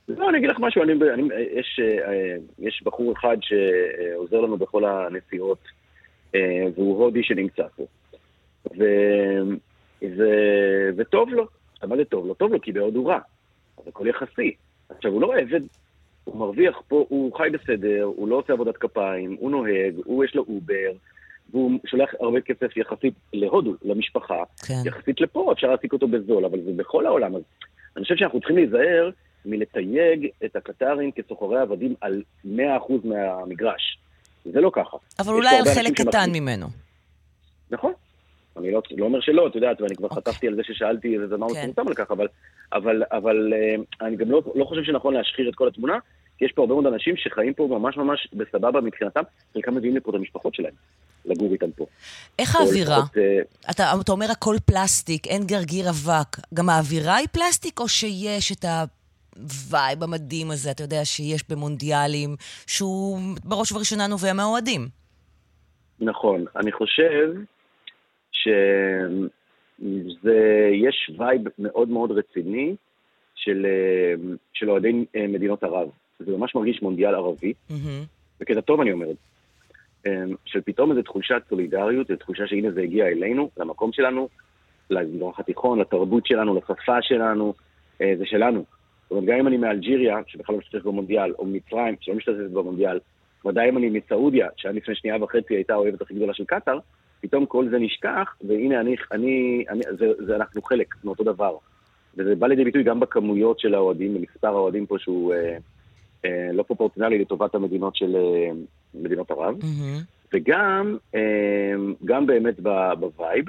לא, 0.09 0.29
אני 0.31 0.39
אגיד 0.39 0.51
לך 0.51 0.57
משהו, 0.61 0.83
אני, 0.83 0.93
אני, 1.15 1.23
יש, 1.53 1.81
אה, 1.83 2.13
יש 2.59 2.83
בחור 2.85 3.13
אחד 3.13 3.37
שעוזר 3.41 4.41
לנו 4.41 4.57
בכל 4.57 4.85
הנסיעות, 4.85 5.59
אה, 6.35 6.41
והוא 6.75 7.05
הודי 7.05 7.23
שנמצא 7.23 7.63
פה. 7.77 7.83
ו, 8.79 8.85
ו, 10.03 10.23
וטוב 10.97 11.29
לו. 11.29 11.47
עכשיו, 11.73 11.89
מה 11.89 11.97
זה 11.97 12.05
טוב 12.05 12.27
לו? 12.27 12.35
טוב 12.35 12.53
לו 12.53 12.61
כי 12.61 12.73
בהודו 12.73 13.07
רע. 13.07 13.19
אז 13.79 13.85
הכל 13.89 14.07
יחסי. 14.07 14.55
עכשיו, 14.97 15.11
הוא 15.13 15.21
לא 15.23 15.35
עבד, 15.39 15.61
הוא 16.31 16.39
מרוויח 16.41 16.83
פה, 16.89 17.05
הוא 17.09 17.37
חי 17.37 17.49
בסדר, 17.53 18.03
הוא 18.03 18.29
לא 18.29 18.37
עושה 18.37 18.53
עבודת 18.53 18.77
כפיים, 18.77 19.37
הוא 19.41 19.51
נוהג, 19.51 19.95
הוא 20.05 20.25
יש 20.25 20.35
לו 20.35 20.45
אובר, 20.49 20.91
והוא 21.51 21.81
שולח 21.87 22.11
הרבה 22.21 22.41
כסף 22.41 22.77
יחסית 22.77 23.15
להודו, 23.33 23.75
למשפחה. 23.83 24.43
כן. 24.67 24.75
יחסית 24.85 25.21
לפה 25.21 25.53
אפשר 25.53 25.67
להעסיק 25.67 25.93
אותו 25.93 26.09
בזול, 26.09 26.45
אבל 26.45 26.59
זה 26.65 26.71
בכל 26.77 27.07
העולם. 27.07 27.37
אז 27.37 27.43
אני 27.97 28.03
חושב 28.03 28.17
שאנחנו 28.17 28.39
צריכים 28.41 28.57
להיזהר 28.57 29.11
מלתייג 29.47 30.29
את 30.45 30.57
הקטרים 30.57 31.13
כסוחרי 31.13 31.61
עבדים 31.61 31.95
על 32.01 32.23
100% 32.45 32.49
מהמגרש. 33.05 33.99
זה 34.45 34.61
לא 34.61 34.71
ככה. 34.75 34.97
אבל 35.19 35.33
אולי 35.35 35.57
על 35.57 35.65
חלק 35.75 35.93
קטן 35.93 36.11
שמחזיק- 36.13 36.41
ממנו. 36.43 36.67
נכון. 37.71 37.93
אני 38.57 38.71
לא, 38.73 38.83
לא 38.97 39.05
אומר 39.05 39.21
שלא, 39.21 39.47
את 39.47 39.55
יודעת, 39.55 39.81
ואני 39.81 39.97
כבר 39.97 40.09
אוקיי. 40.09 40.23
חטפתי 40.23 40.47
על 40.49 40.55
זה 40.55 40.63
ששאלתי 40.65 41.15
איזה 41.15 41.29
זמר 41.29 41.47
כן. 41.55 41.61
מפורסם 41.71 41.89
על 41.89 41.95
כך, 41.95 42.11
אבל, 42.11 42.27
אבל, 42.73 43.03
אבל 43.13 43.53
אה, 43.55 44.07
אני 44.07 44.17
גם 44.17 44.31
לא, 44.31 44.43
לא 44.55 44.65
חושב 44.65 44.83
שנכון 44.85 45.15
להשחיר 45.15 45.49
את 45.49 45.55
כל 45.55 45.69
התמונה, 45.69 45.99
יש 46.41 46.53
פה 46.53 46.63
הרבה 46.63 46.75
מאוד 46.75 46.87
אנשים 46.87 47.17
שחיים 47.17 47.55
פה 47.55 47.69
ממש 47.71 47.97
ממש 47.97 48.29
בסבבה 48.33 48.81
מבחינתם, 48.81 49.21
חלקם 49.55 49.75
מביאים 49.75 49.97
לפה 49.97 50.11
את 50.11 50.15
המשפחות 50.15 50.55
שלהם, 50.55 50.73
לגור 51.25 51.53
איתם 51.53 51.71
פה. 51.71 51.87
איך 52.39 52.57
או 52.57 52.61
האווירה? 52.61 52.99
לפחות, 52.99 53.19
אה, 53.19 53.41
אתה, 53.71 53.93
אתה 54.01 54.13
אומר 54.13 54.27
הכל 54.31 54.57
פלסטיק, 54.67 55.27
אין 55.27 55.43
גרגיר 55.47 55.91
אבק. 55.91 56.37
גם 56.55 56.69
האווירה 56.69 57.17
היא 57.17 57.29
פלסטיק, 57.33 57.81
או 57.81 57.89
שיש 57.89 58.53
את 58.53 58.65
ה 58.65 58.92
vibe 58.92 60.03
המדהים 60.03 60.51
הזה, 60.51 60.71
אתה 60.71 60.83
יודע, 60.83 61.05
שיש 61.05 61.51
במונדיאלים, 61.51 62.37
שהוא 62.67 63.19
בראש 63.45 63.73
ובראשונה 63.73 64.07
נובע 64.07 64.33
מהאוהדים? 64.33 64.89
נכון, 66.01 66.45
אני 66.57 66.73
חושב 66.73 67.35
שיש 68.33 68.51
vibe 71.19 71.43
מאוד 71.59 71.89
מאוד 71.89 72.11
רציני 72.11 72.75
של, 73.35 73.67
אה, 73.67 74.15
של 74.53 74.71
אוהדי 74.71 75.05
אה, 75.17 75.27
מדינות 75.27 75.63
ערב. 75.63 75.89
זה 76.27 76.37
ממש 76.37 76.55
מרגיש 76.55 76.83
מונדיאל 76.83 77.15
ערבי. 77.15 77.53
בקטע 78.41 78.61
טוב 78.61 78.81
אני 78.81 78.93
אומר 78.93 79.11
את 79.11 79.17
זה. 79.17 79.31
אה, 80.07 80.25
של 80.45 80.61
פתאום 80.61 80.91
איזו 80.91 81.03
תחושת 81.03 81.43
סולידריות, 81.49 82.11
איזו 82.11 82.21
תחושה 82.21 82.47
שהנה 82.47 82.71
זה 82.71 82.81
הגיע 82.81 83.07
אלינו, 83.07 83.51
למקום 83.57 83.93
שלנו, 83.93 84.29
למזרח 84.91 85.41
התיכון, 85.41 85.79
לתרבות 85.79 86.27
שלנו, 86.27 86.55
לשפה 86.59 87.03
שלנו, 87.03 87.55
אה, 88.01 88.15
זה 88.19 88.27
שלנו. 88.27 88.65
זאת 89.03 89.11
אומרת, 89.11 89.25
גם 89.25 89.39
אם 89.39 89.47
אני 89.47 89.57
מאלג'יריה, 89.57 90.19
שבכלל 90.27 90.55
לא 90.55 90.59
משתתפת 90.59 90.85
במונדיאל, 90.85 91.33
או 91.39 91.47
מצרים, 91.47 91.97
שלא 92.01 92.15
משתתפת 92.15 92.51
במונדיאל, 92.53 92.99
ודאי 93.47 93.69
אם 93.69 93.79
אני 93.79 93.91
מסעודיה, 93.91 94.49
שעד 94.57 94.75
לפני 94.75 94.95
שנייה 94.95 95.25
וחצי 95.25 95.55
הייתה 95.55 95.73
האוהבת 95.73 96.03
הכי 96.03 96.15
גדולה 96.15 96.35
של 96.35 96.45
קטאר, 96.45 96.79
פתאום 97.21 97.47
כל 97.47 97.69
זה 97.71 97.79
נשכח, 97.79 98.37
והנה 98.49 98.81
אני, 98.81 98.97
אני, 99.13 99.65
אני 99.69 99.81
זה, 99.99 100.07
זה 100.27 100.37
אנחנו 100.37 100.63
חלק 100.63 100.95
מאותו 101.05 101.25
דבר. 101.25 101.57
וזה 102.17 102.35
בא 102.35 102.47
לידי 102.47 102.65
ביטוי 102.65 102.83
גם 102.83 103.01
בכמויות 103.01 103.61
של 103.61 103.75
האוהדים, 103.75 104.15
במספר 104.15 104.49
האוהדים 104.49 104.87
פה 104.87 104.99
שהוא 104.99 105.35
אה, 105.35 105.57
לא 106.53 106.63
פרופורציונלי 106.63 107.19
לטובת 107.19 107.55
המדינות 107.55 107.97
של 107.97 108.17
אה, 108.17 108.51
מדינות 108.95 109.31
ערב. 109.31 109.55
מהמם. 109.63 110.01
וגם 110.35 110.97
אה, 111.15 111.75
גם 112.05 112.27
באמת 112.27 112.61
ב 112.99 113.07
vibe. 113.07 113.45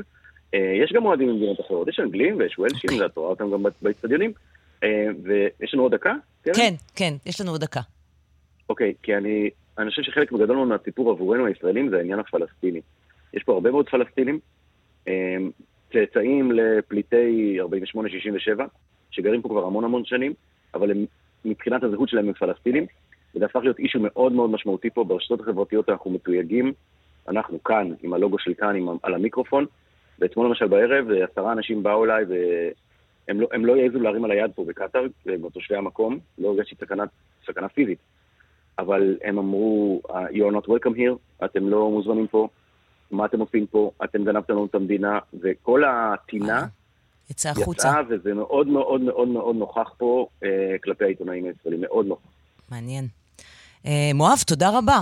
אה, 0.53 0.73
יש 0.83 0.93
גם 0.93 1.05
אוהדים 1.05 1.29
ממדינות 1.29 1.59
אחרות, 1.59 1.87
יש 1.87 1.99
אנגלים 1.99 2.37
ויש 2.39 2.59
וולשים, 2.59 2.89
אוקיי. 2.89 3.01
ואת 3.01 3.17
רואה 3.17 3.29
אותם 3.29 3.51
גם 3.51 3.63
באצטדיונים. 3.81 4.31
אה, 4.83 5.07
ויש 5.23 5.73
לנו 5.73 5.83
עוד 5.83 5.95
דקה? 5.95 6.13
קרן? 6.41 6.53
כן, 6.55 6.73
כן, 6.95 7.13
יש 7.25 7.41
לנו 7.41 7.51
עוד 7.51 7.61
דקה. 7.61 7.79
אוקיי, 8.69 8.93
כי 9.03 9.15
אני, 9.15 9.49
אני 9.77 9.89
חושב 9.89 10.01
שחלק 10.01 10.33
גדול 10.33 10.55
מאוד 10.55 10.67
מהסיפור 10.67 11.11
עבורנו 11.11 11.45
הישראלים 11.45 11.89
זה 11.89 11.97
העניין 11.97 12.19
הפלסטיני. 12.19 12.81
יש 13.33 13.43
פה 13.43 13.53
הרבה 13.53 13.71
מאוד 13.71 13.89
פלסטינים, 13.89 14.39
אה, 15.07 15.37
צאצאים 15.93 16.51
לפליטי 16.51 17.57
48-67, 17.61 18.63
שגרים 19.11 19.41
פה 19.41 19.49
כבר 19.49 19.65
המון 19.65 19.83
המון 19.83 20.05
שנים, 20.05 20.33
אבל 20.73 20.91
הם, 20.91 21.05
מבחינת 21.45 21.83
הזהות 21.83 22.09
שלהם 22.09 22.27
הם 22.27 22.33
פלסטינים, 22.33 22.85
וזה 23.35 23.45
הפך 23.45 23.59
להיות 23.63 23.79
אישו 23.79 23.99
מאוד 24.01 24.31
מאוד 24.31 24.49
משמעותי 24.49 24.89
פה, 24.89 25.03
ברשתות 25.03 25.41
החברתיות 25.41 25.89
אנחנו 25.89 26.11
מתויגים, 26.11 26.73
אנחנו 27.27 27.63
כאן, 27.63 27.93
עם 28.03 28.13
הלוגו 28.13 28.39
של 28.39 28.53
כאן, 28.53 28.75
עם, 28.75 28.87
על 29.03 29.13
המיקרופון, 29.13 29.65
ואתמול 30.19 30.47
למשל 30.47 30.67
בערב 30.67 31.05
עשרה 31.31 31.51
אנשים 31.51 31.83
באו 31.83 32.05
אליי 32.05 32.25
והם 32.25 33.41
לא, 33.41 33.47
לא 33.57 33.77
יעזו 33.77 33.99
להרים 33.99 34.25
על 34.25 34.31
היד 34.31 34.51
פה 34.55 34.65
בקטאר, 34.65 35.05
תושבי 35.53 35.75
המקום, 35.75 36.19
לא 36.37 36.47
הרגשתי 36.49 36.75
סכנה, 36.75 37.03
סכנה 37.47 37.69
פיזית. 37.69 37.99
אבל 38.79 39.17
הם 39.23 39.37
אמרו, 39.37 40.01
you're 40.09 40.55
not 40.55 40.67
welcome 40.67 40.95
here, 40.97 41.45
אתם 41.45 41.69
לא 41.69 41.89
מוזמנים 41.89 42.27
פה, 42.27 42.47
מה 43.11 43.25
אתם 43.25 43.39
עושים 43.39 43.67
פה, 43.67 43.91
אתם 44.03 44.23
גנבתם 44.23 44.53
לנו 44.53 44.65
את 44.65 44.75
המדינה, 44.75 45.19
וכל 45.41 45.83
הטינה 45.87 46.65
יצא 47.31 47.49
החוצה. 47.49 47.87
יצאה, 47.87 48.01
וזה 48.09 48.33
מאוד 48.33 48.67
מאוד 48.67 49.01
מאוד 49.01 49.27
מאוד 49.27 49.55
נוכח 49.55 49.89
פה 49.97 50.27
אה, 50.43 50.49
כלפי 50.83 51.03
העיתונאים 51.03 51.45
הישראלים, 51.45 51.81
מאוד 51.81 52.05
נוכח. 52.05 52.27
מעניין. 52.71 53.07
אה, 53.85 54.11
מואב, 54.13 54.43
תודה 54.47 54.77
רבה. 54.77 54.99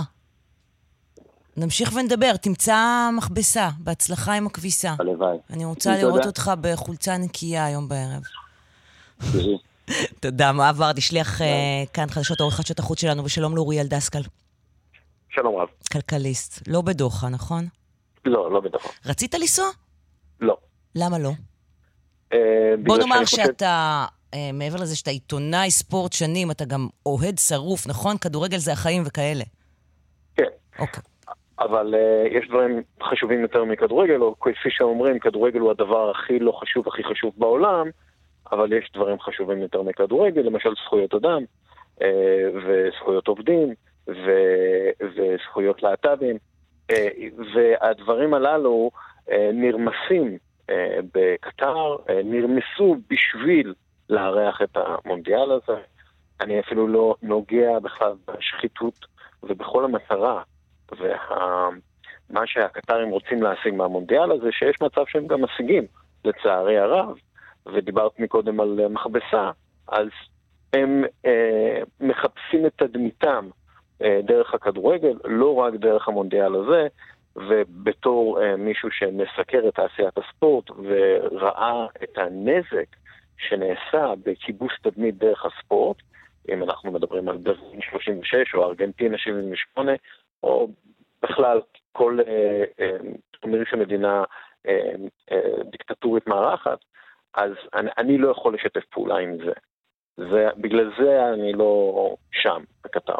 נמשיך 1.56 1.92
ונדבר, 1.96 2.36
תמצא 2.36 3.08
מכבסה, 3.16 3.68
בהצלחה 3.78 4.32
עם 4.32 4.46
הכביסה. 4.46 4.94
הלוואי. 4.98 5.36
אני 5.50 5.64
רוצה 5.64 5.94
תודה. 5.94 6.06
לראות 6.06 6.26
אותך 6.26 6.50
בחולצה 6.60 7.18
נקייה 7.18 7.64
היום 7.64 7.88
בערב. 7.88 8.22
תודה, 10.20 10.52
מואב 10.56 10.80
ורדי, 10.80 11.00
שליח 11.00 11.42
אה, 11.42 11.46
כאן 11.92 12.06
חדשות 12.10 12.40
עורך 12.40 12.54
חדשות 12.54 12.78
החוץ 12.78 13.00
שלנו, 13.00 13.24
ושלום 13.24 13.56
לאוריאל 13.56 13.86
דסקל, 13.86 14.22
שלום 15.30 15.56
רב. 15.56 15.68
כלכליסט. 15.92 16.68
לא 16.68 16.80
בדוחה, 16.80 17.28
נכון? 17.28 17.68
לא, 18.24 18.52
לא 18.52 18.60
בטח. 18.60 18.78
רצית 19.06 19.34
לנסוע? 19.34 19.66
לא. 20.40 20.56
למה 20.94 21.18
לא? 21.18 21.30
אה, 22.32 22.38
בוא 22.84 22.98
נאמר 22.98 23.14
שאני 23.14 23.24
חושב- 23.24 23.36
שאתה, 23.44 24.04
אה, 24.34 24.50
מעבר 24.52 24.76
לזה 24.76 24.96
שאתה 24.96 25.10
עיתונאי 25.10 25.70
ספורט 25.70 26.12
שנים, 26.12 26.50
אתה 26.50 26.64
גם 26.64 26.86
אוהד 27.06 27.38
שרוף, 27.38 27.86
נכון? 27.86 28.18
כדורגל 28.18 28.56
זה 28.58 28.72
החיים 28.72 29.02
וכאלה. 29.06 29.44
כן, 30.36 30.44
אוקיי. 30.78 31.02
אבל 31.60 31.94
אה, 31.94 32.38
יש 32.38 32.48
דברים 32.48 32.82
חשובים 33.02 33.40
יותר 33.40 33.64
מכדורגל, 33.64 34.20
או 34.22 34.34
כפי 34.40 34.68
שאומרים, 34.70 35.18
כדורגל 35.18 35.58
הוא 35.60 35.70
הדבר 35.70 36.10
הכי 36.10 36.38
לא 36.38 36.52
חשוב, 36.52 36.88
הכי 36.88 37.04
חשוב 37.04 37.32
בעולם, 37.36 37.86
אבל 38.52 38.72
יש 38.72 38.90
דברים 38.94 39.20
חשובים 39.20 39.58
יותר 39.62 39.82
מכדורגל, 39.82 40.40
למשל 40.40 40.70
זכויות 40.86 41.14
אדם, 41.14 41.42
אה, 42.02 42.08
וזכויות 42.66 43.28
עובדים, 43.28 43.74
ו- 44.08 44.90
וזכויות 45.16 45.82
להט"בים, 45.82 46.36
אה, 46.90 47.08
והדברים 47.54 48.34
הללו 48.34 48.90
אה, 49.30 49.50
נרמסים 49.52 50.38
בקטר, 51.14 51.96
אה, 52.08 52.20
נרמסו 52.24 52.96
בשביל 53.10 53.74
לארח 54.10 54.62
את 54.62 54.76
המונדיאל 54.76 55.52
הזה. 55.52 55.80
אני 56.40 56.60
אפילו 56.60 56.88
לא 56.88 57.14
נוגע 57.22 57.78
בכלל 57.78 58.12
בשחיתות 58.28 59.06
ובכל 59.42 59.84
המטרה 59.84 60.42
ומה 60.92 62.46
שהקטרים 62.46 63.10
רוצים 63.10 63.42
להשיג 63.42 63.74
מהמונדיאל 63.74 64.32
הזה, 64.32 64.52
שיש 64.52 64.76
מצב 64.80 65.02
שהם 65.06 65.26
גם 65.26 65.42
משיגים, 65.42 65.84
לצערי 66.24 66.78
הרב, 66.78 67.16
ודיברת 67.66 68.20
מקודם 68.20 68.60
על 68.60 68.80
אה, 68.82 68.88
מכבסה, 68.88 69.50
אז 69.88 70.08
הם 70.72 71.04
אה, 71.26 71.82
מחפשים 72.00 72.66
את 72.66 72.72
תדמיתם 72.76 73.48
אה, 74.02 74.20
דרך 74.24 74.54
הכדורגל, 74.54 75.18
לא 75.24 75.54
רק 75.54 75.74
דרך 75.74 76.08
המונדיאל 76.08 76.54
הזה, 76.54 76.88
ובתור 77.48 78.42
אה, 78.42 78.56
מישהו 78.56 78.90
שמסקר 78.90 79.68
את 79.68 79.74
תעשיית 79.74 80.18
הספורט 80.18 80.70
וראה 80.70 81.86
את 82.02 82.18
הנזק 82.18 82.96
שנעשה 83.38 84.12
בכיבוס 84.24 84.72
תדמית 84.82 85.18
דרך 85.18 85.46
הספורט, 85.46 85.96
אם 86.48 86.62
אנחנו 86.62 86.92
מדברים 86.92 87.28
על 87.28 87.36
ברלין 87.36 87.80
36 87.90 88.54
או 88.54 88.64
ארגנטינה 88.64 89.18
78, 89.18 89.92
או 90.42 90.68
בכלל 91.22 91.60
כל 91.92 92.18
אה, 92.26 92.64
אה, 92.80 92.96
טורניר 93.40 93.64
של 93.70 93.76
מדינה 93.76 94.24
אה, 94.66 94.92
אה, 95.32 95.62
דיקטטורית 95.70 96.26
מארחת, 96.26 96.78
אז 97.34 97.52
אני, 97.74 97.90
אני 97.98 98.18
לא 98.18 98.30
יכול 98.30 98.54
לשתף 98.54 98.84
פעולה 98.84 99.18
עם 99.18 99.36
זה. 99.36 99.52
זה. 100.16 100.48
בגלל 100.56 100.90
זה 100.98 101.32
אני 101.34 101.52
לא 101.52 102.16
שם, 102.32 102.62
בקטר. 102.84 103.18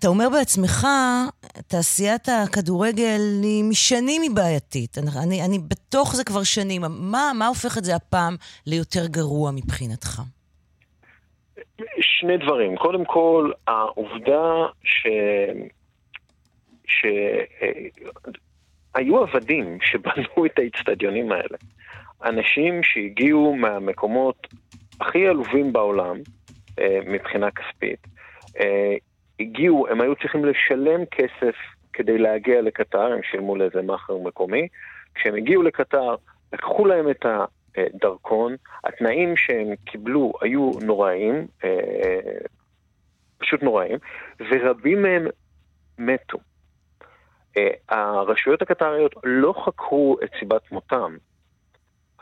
אתה 0.00 0.08
אומר 0.08 0.28
בעצמך, 0.28 0.86
תעשיית 1.68 2.28
הכדורגל 2.28 3.20
היא 3.42 3.64
משנים 3.64 4.22
היא 4.22 4.30
בעייתית. 4.34 4.98
אני, 4.98 5.44
אני, 5.44 5.58
בתוך 5.58 6.16
זה 6.16 6.24
כבר 6.24 6.42
שנים. 6.42 6.82
מה, 6.88 7.32
מה 7.38 7.46
הופך 7.46 7.78
את 7.78 7.84
זה 7.84 7.96
הפעם 7.96 8.36
ליותר 8.66 9.06
גרוע 9.06 9.50
מבחינתך? 9.50 10.22
שני 12.00 12.36
דברים. 12.36 12.76
קודם 12.76 13.04
כל, 13.04 13.50
העובדה 13.66 14.66
ש... 14.84 15.06
שהיו 18.96 19.18
עבדים 19.22 19.78
שבנו 19.82 20.46
את 20.46 20.58
האיצטדיונים 20.58 21.32
האלה. 21.32 21.58
אנשים 22.24 22.82
שהגיעו 22.82 23.56
מהמקומות 23.56 24.46
הכי 25.00 25.26
עלובים 25.26 25.72
בעולם 25.72 26.16
אה, 26.78 26.98
מבחינה 27.06 27.50
כספית. 27.50 28.06
אה, 29.40 29.44
הגיעו, 29.44 29.86
הם 29.88 30.00
היו 30.00 30.16
צריכים 30.16 30.44
לשלם 30.44 31.04
כסף 31.10 31.54
כדי 31.92 32.18
להגיע 32.18 32.62
לקטר, 32.62 33.12
הם 33.12 33.20
שילמו 33.30 33.56
לאיזה 33.56 33.82
מאכר 33.82 34.18
מקומי. 34.18 34.68
כשהם 35.14 35.34
הגיעו 35.34 35.62
לקטר, 35.62 36.14
לקחו 36.52 36.86
להם 36.86 37.10
את 37.10 37.26
הדרכון, 37.76 38.56
התנאים 38.84 39.36
שהם 39.36 39.68
קיבלו 39.84 40.32
היו 40.40 40.70
נוראים, 40.82 41.46
אה, 41.64 42.38
פשוט 43.38 43.62
נוראים, 43.62 43.98
ורבים 44.50 45.02
מהם 45.02 45.26
מתו. 45.98 46.38
הרשויות 47.88 48.62
הקטריות 48.62 49.14
לא 49.24 49.54
חקרו 49.64 50.16
את 50.24 50.30
סיבת 50.38 50.72
מותם 50.72 51.16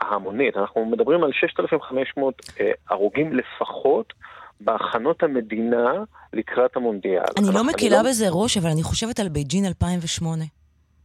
ההמונית, 0.01 0.57
אנחנו 0.57 0.85
מדברים 0.85 1.23
על 1.23 1.31
6,500 1.33 2.41
הרוגים 2.89 3.33
לפחות 3.33 4.13
בהכנות 4.59 5.23
המדינה 5.23 5.93
לקראת 6.33 6.75
המונדיאל. 6.75 7.23
אני 7.37 7.47
לא 7.53 7.63
מקלה 7.63 8.03
בזה 8.03 8.25
ראש, 8.29 8.57
אבל 8.57 8.69
אני 8.69 8.83
חושבת 8.83 9.19
על 9.19 9.29
בייג'ין 9.29 9.65
2008. 9.65 10.45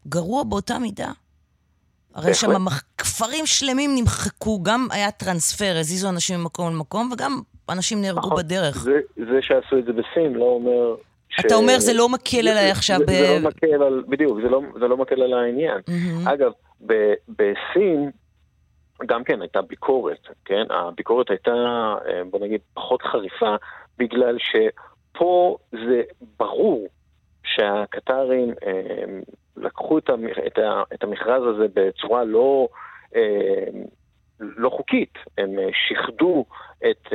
גרוע 0.09 0.45
באותה 0.45 0.79
מידה. 0.79 1.11
הרי 2.15 2.35
שם 2.35 2.51
כפרים 2.99 3.47
שלמים 3.47 3.91
נמחקו, 3.95 4.63
גם 4.63 4.87
היה 4.91 5.11
טרנספר, 5.11 5.77
הזיזו 5.81 6.09
אנשים 6.09 6.41
ממקום 6.41 6.75
למקום, 6.75 7.11
וגם 7.13 7.41
אנשים 7.69 8.01
נהרגו 8.01 8.31
בדרך. 8.31 8.83
זה, 8.83 9.01
זה 9.17 9.39
שעשו 9.41 9.79
את 9.79 9.85
זה 9.85 9.93
בסין 9.93 10.33
לא 10.35 10.45
אומר... 10.45 10.95
אתה 11.41 11.55
אומר 11.55 11.79
זה 11.79 11.95
לא 11.95 12.09
מקל 12.09 12.49
עליי 12.49 12.71
עכשיו 12.71 12.99
זה, 12.99 13.05
ב... 13.05 13.11
זה 13.11 13.39
לא 13.43 13.49
מקל 13.49 13.83
על, 13.83 14.05
בדיוק, 14.09 14.39
זה 14.43 14.49
לא, 14.49 14.61
זה 14.81 14.89
לא 14.89 14.97
מקל 14.97 15.23
על 15.23 15.33
העניין. 15.33 15.79
אגב, 16.25 16.53
ב, 16.87 16.93
בסין 17.29 18.11
גם 19.07 19.25
כן 19.25 19.43
הייתה 19.43 19.63
ביקורת, 19.63 20.29
כן? 20.45 20.65
הביקורת 20.71 21.31
הייתה, 21.31 21.53
אה, 22.09 22.23
בוא 22.31 22.41
נגיד, 22.41 22.61
פחות 22.75 23.03
חריפה, 23.03 23.55
בגלל 23.99 24.37
שפה 24.39 25.57
זה 25.73 26.03
ברור 26.39 26.89
שהקטרים 27.45 28.55
אה, 28.67 29.05
לקחו 29.57 29.99
את, 29.99 30.11
המ, 30.11 30.27
את, 30.47 30.59
ה, 30.59 30.83
את 30.95 31.05
המכרז 31.05 31.43
הזה 31.47 31.67
בצורה 31.75 32.25
לא, 32.25 32.69
אה, 33.17 33.67
לא 34.41 34.71
חוקית. 34.71 35.19
הם 35.39 35.51
שיחדו 35.89 36.45
את, 36.91 37.13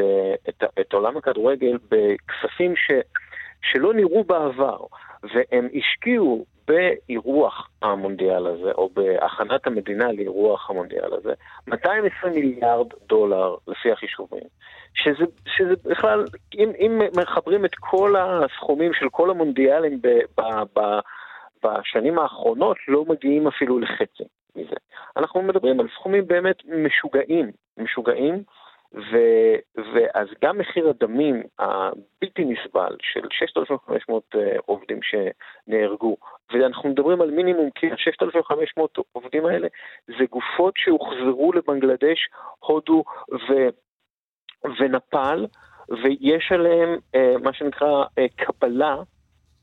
את, 0.49 0.63
את 0.81 0.93
עולם 0.93 1.17
הכדורגל 1.17 1.77
בכספים 1.91 2.75
ש... 2.75 2.91
שלא 3.61 3.93
נראו 3.93 4.23
בעבר, 4.23 4.79
והם 5.23 5.67
השקיעו 5.75 6.45
באירוח 6.69 7.69
המונדיאל 7.81 8.47
הזה, 8.47 8.71
או 8.71 8.89
בהכנת 8.93 9.67
המדינה 9.67 10.11
לאירוח 10.11 10.69
המונדיאל 10.69 11.13
הזה, 11.13 11.33
220 11.67 12.33
מיליארד 12.33 12.87
דולר 13.07 13.55
לפי 13.67 13.91
החישובים. 13.91 14.43
שזה, 14.93 15.25
שזה 15.45 15.73
בכלל, 15.85 16.25
אם, 16.55 16.71
אם 16.79 17.01
מחברים 17.17 17.65
את 17.65 17.75
כל 17.75 18.15
הסכומים 18.15 18.93
של 18.93 19.09
כל 19.11 19.29
המונדיאלים 19.29 20.01
ב, 20.01 20.07
ב, 20.37 20.41
ב, 20.79 20.99
בשנים 21.63 22.19
האחרונות, 22.19 22.77
לא 22.87 23.05
מגיעים 23.05 23.47
אפילו 23.47 23.79
לחצי 23.79 24.23
מזה. 24.55 24.75
אנחנו 25.17 25.41
מדברים 25.41 25.79
על 25.79 25.87
סכומים 25.95 26.27
באמת 26.27 26.57
משוגעים, 26.85 27.51
משוגעים, 27.77 28.43
ו, 28.93 29.17
ואז 29.93 30.27
גם 30.43 30.57
מחיר 30.57 30.89
הדמים 30.89 31.43
הבלתי 31.59 32.45
נסבל 32.45 32.97
של 33.01 33.27
6,500 33.31 34.23
עובדים 34.65 34.99
שנהרגו 35.01 36.17
ואנחנו 36.53 36.89
מדברים 36.89 37.21
על 37.21 37.31
מינימום, 37.31 37.69
כי 37.75 37.87
ה-6,500 37.91 38.81
עובדים 39.11 39.45
האלה 39.45 39.67
זה 40.07 40.25
גופות 40.29 40.73
שהוחזרו 40.77 41.53
לבנגלדש, 41.53 42.29
הודו 42.59 43.03
ו... 43.31 43.53
ונפאל, 44.79 45.45
ויש 45.89 46.51
עליהם 46.51 46.97
אה, 47.15 47.33
מה 47.43 47.53
שנקרא 47.53 48.03
אה, 48.17 48.25
קבלה, 48.35 48.95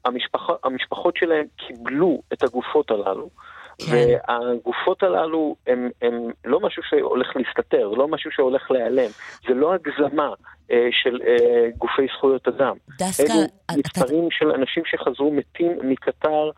המשפח, 0.05 0.49
המשפחות 0.65 1.17
שלהם 1.17 1.47
קיבלו 1.57 2.23
את 2.33 2.43
הגופות 2.43 2.91
הללו. 2.91 3.31
כן. 3.79 3.93
והגופות 4.29 5.03
הללו 5.03 5.57
הם, 5.67 5.91
הם 6.03 6.13
לא 6.45 6.61
משהו 6.61 6.83
שהולך 6.89 7.37
להסתתר, 7.37 7.89
לא 7.89 8.09
משהו 8.09 8.31
שהולך 8.31 8.71
להיעלם. 8.71 9.11
זה 9.49 9.55
לא 9.55 9.75
הגזמה 9.75 10.29
אה, 10.71 10.89
של 10.91 11.19
אה, 11.27 11.71
גופי 11.79 12.07
זכויות 12.17 12.49
אדם. 12.49 12.77
דסקל, 12.99 13.33
אלו 13.33 13.79
מספרים 13.79 14.27
אתה... 14.27 14.35
של 14.39 14.51
אנשים 14.51 14.83
שחזרו 14.87 15.33
מתים 15.33 15.73
מקטר 15.83 16.51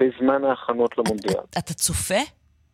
בזמן 0.00 0.44
ההכנות 0.44 0.98
למונדיאל. 0.98 1.34
אתה, 1.50 1.60
אתה 1.60 1.74
צופה 1.74 2.20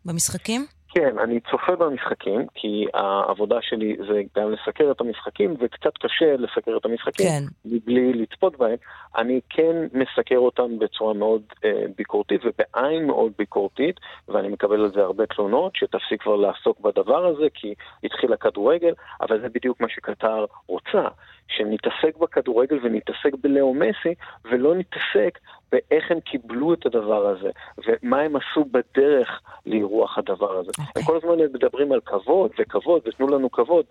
במשחקים? 0.04 0.66
כן, 0.94 1.18
אני 1.18 1.40
צופה 1.50 1.76
במשחקים, 1.76 2.46
כי 2.54 2.86
העבודה 2.94 3.56
שלי 3.60 3.96
זה 4.08 4.22
גם 4.36 4.52
לסקר 4.52 4.90
את 4.90 5.00
המשחקים, 5.00 5.54
וקצת 5.60 5.92
קשה 6.00 6.36
לסקר 6.36 6.76
את 6.76 6.84
המשחקים 6.84 7.26
כן. 7.26 7.44
מבלי 7.64 8.12
לצפות 8.12 8.58
בהם. 8.58 8.76
אני 9.16 9.40
כן 9.50 9.76
מסקר 9.92 10.38
אותם 10.38 10.78
בצורה 10.78 11.14
מאוד 11.14 11.42
אה, 11.64 11.84
ביקורתית 11.96 12.40
ובעין 12.44 13.06
מאוד 13.06 13.32
ביקורתית, 13.38 14.00
ואני 14.28 14.48
מקבל 14.48 14.80
על 14.80 14.90
זה 14.94 15.00
הרבה 15.00 15.26
תלונות, 15.26 15.76
שתפסיק 15.76 16.22
כבר 16.22 16.36
לעסוק 16.36 16.80
בדבר 16.80 17.26
הזה, 17.26 17.46
כי 17.54 17.74
התחיל 18.04 18.32
הכדורגל, 18.32 18.92
אבל 19.20 19.40
זה 19.40 19.48
בדיוק 19.48 19.80
מה 19.80 19.88
שקטר 19.88 20.44
רוצה, 20.66 21.08
שנתעסק 21.48 22.16
בכדורגל 22.20 22.78
ונתעסק 22.82 23.34
בלאו 23.42 23.74
מסי, 23.74 24.14
ולא 24.44 24.74
נתעסק 24.74 25.38
באיך 25.72 26.10
הם 26.10 26.20
קיבלו 26.20 26.74
את 26.74 26.86
הדבר 26.86 27.26
הזה, 27.26 27.50
ומה 27.86 28.20
הם 28.20 28.36
עשו 28.36 28.64
בדרך 28.64 29.40
לאירוח 29.66 30.18
הדבר 30.18 30.58
הזה. 30.58 30.70
Okay. 30.70 30.82
אוקיי. 30.88 31.02
הם 31.02 31.06
כל 31.06 31.16
הזמן 31.16 31.52
מדברים 31.54 31.92
על 31.92 32.00
כבוד 32.00 32.50
וכבוד, 32.58 33.02
ותנו 33.08 33.28
לנו 33.28 33.50
כבוד. 33.50 33.84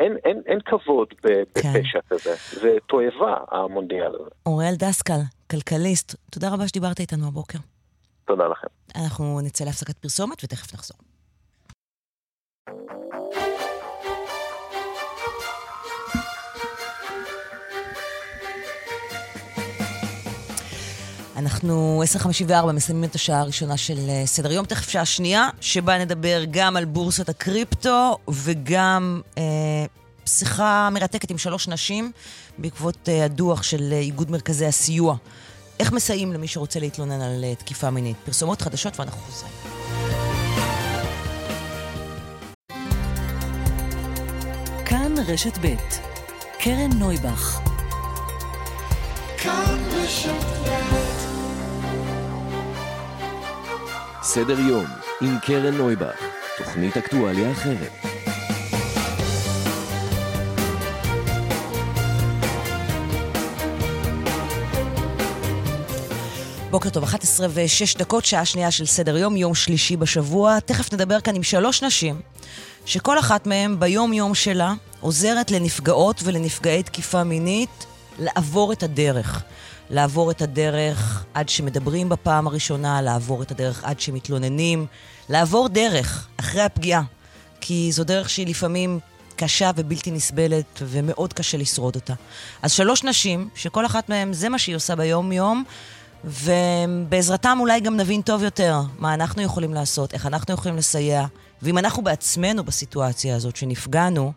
אין, 0.00 0.16
אין, 0.24 0.42
אין 0.46 0.58
כבוד 0.60 1.08
כן. 1.08 1.28
בפשע 1.54 1.98
כזה, 2.08 2.34
זה 2.60 2.76
תועבה 2.86 3.36
המונדיאל 3.50 4.14
הזה. 4.14 4.30
אוראל 4.46 4.74
דסקל, 4.78 5.20
כלכליסט, 5.50 6.14
תודה 6.30 6.54
רבה 6.54 6.68
שדיברת 6.68 7.00
איתנו 7.00 7.26
הבוקר. 7.28 7.58
תודה 8.24 8.46
לכם. 8.48 8.66
אנחנו 9.04 9.40
נצא 9.40 9.64
להפסקת 9.64 9.98
פרסומת 9.98 10.44
ותכף 10.44 10.74
נחזור. 10.74 10.98
אנחנו 21.44 22.02
10:54 22.48 22.72
מסיימים 22.72 23.04
את 23.04 23.14
השעה 23.14 23.40
הראשונה 23.40 23.76
של 23.76 23.98
אה, 24.08 24.22
סדר 24.26 24.52
יום, 24.52 24.66
תכף 24.66 24.88
שעה 24.88 25.04
שנייה, 25.04 25.48
שבה 25.60 25.98
נדבר 25.98 26.42
גם 26.50 26.76
על 26.76 26.84
בורסת 26.84 27.28
הקריפטו 27.28 28.18
וגם 28.28 29.20
אה, 29.38 29.42
שיחה 30.26 30.88
מרתקת 30.92 31.30
עם 31.30 31.38
שלוש 31.38 31.68
נשים 31.68 32.12
בעקבות 32.58 33.08
אה, 33.08 33.24
הדוח 33.24 33.62
של 33.62 33.92
אה, 33.92 33.98
איגוד 33.98 34.30
מרכזי 34.30 34.66
הסיוע. 34.66 35.16
איך 35.80 35.92
מסייעים 35.92 36.32
למי 36.32 36.48
שרוצה 36.48 36.80
להתלונן 36.80 37.20
על 37.20 37.44
אה, 37.44 37.54
תקיפה 37.54 37.90
מינית? 37.90 38.16
פרסומות 38.24 38.62
חדשות 38.62 39.00
ואנחנו 39.00 39.20
חוזרים. 39.20 39.52
כאן 44.84 45.14
רשת 45.26 45.58
ב' 45.60 45.74
קרן 46.58 46.90
נויבך 46.98 47.60
כאן 49.38 49.78
רשת 49.92 50.44
ב' 50.64 51.03
סדר 54.26 54.58
יום 54.58 54.86
עם 55.20 55.38
קרן 55.38 55.74
נויבך, 55.74 56.16
תוכנית 56.58 56.96
אקטואליה 56.96 57.52
אחרת. 57.52 57.92
בוקר 66.70 66.90
טוב, 66.90 67.04
11 67.04 67.46
ו-6 67.50 67.98
דקות, 67.98 68.24
שעה 68.24 68.44
שנייה 68.44 68.70
של 68.70 68.86
סדר 68.86 69.16
יום, 69.16 69.36
יום 69.36 69.54
שלישי 69.54 69.96
בשבוע. 69.96 70.60
תכף 70.60 70.92
נדבר 70.92 71.20
כאן 71.20 71.36
עם 71.36 71.42
שלוש 71.42 71.82
נשים, 71.82 72.20
שכל 72.86 73.18
אחת 73.18 73.46
מהן 73.46 73.80
ביום-יום 73.80 74.34
שלה 74.34 74.74
עוזרת 75.00 75.50
לנפגעות 75.50 76.20
ולנפגעי 76.24 76.82
תקיפה 76.82 77.24
מינית 77.24 77.86
לעבור 78.18 78.72
את 78.72 78.82
הדרך. 78.82 79.42
לעבור 79.94 80.30
את 80.30 80.42
הדרך 80.42 81.24
עד 81.34 81.48
שמדברים 81.48 82.08
בפעם 82.08 82.46
הראשונה, 82.46 83.02
לעבור 83.02 83.42
את 83.42 83.50
הדרך 83.50 83.84
עד 83.84 84.00
שמתלוננים, 84.00 84.86
לעבור 85.28 85.68
דרך 85.68 86.28
אחרי 86.36 86.62
הפגיעה. 86.62 87.02
כי 87.60 87.92
זו 87.92 88.04
דרך 88.04 88.30
שהיא 88.30 88.46
לפעמים 88.46 88.98
קשה 89.36 89.70
ובלתי 89.76 90.10
נסבלת, 90.10 90.82
ומאוד 90.82 91.32
קשה 91.32 91.58
לשרוד 91.58 91.94
אותה. 91.94 92.14
אז 92.62 92.72
שלוש 92.72 93.04
נשים, 93.04 93.48
שכל 93.54 93.86
אחת 93.86 94.08
מהן 94.08 94.32
זה 94.32 94.48
מה 94.48 94.58
שהיא 94.58 94.76
עושה 94.76 94.96
ביום-יום, 94.96 95.64
ובעזרתם 96.24 97.58
אולי 97.60 97.80
גם 97.80 97.96
נבין 97.96 98.22
טוב 98.22 98.42
יותר 98.42 98.80
מה 98.98 99.14
אנחנו 99.14 99.42
יכולים 99.42 99.74
לעשות, 99.74 100.14
איך 100.14 100.26
אנחנו 100.26 100.54
יכולים 100.54 100.76
לסייע, 100.76 101.26
ואם 101.62 101.78
אנחנו 101.78 102.04
בעצמנו 102.04 102.64
בסיטואציה 102.64 103.36
הזאת 103.36 103.56
שנפגענו, 103.56 104.32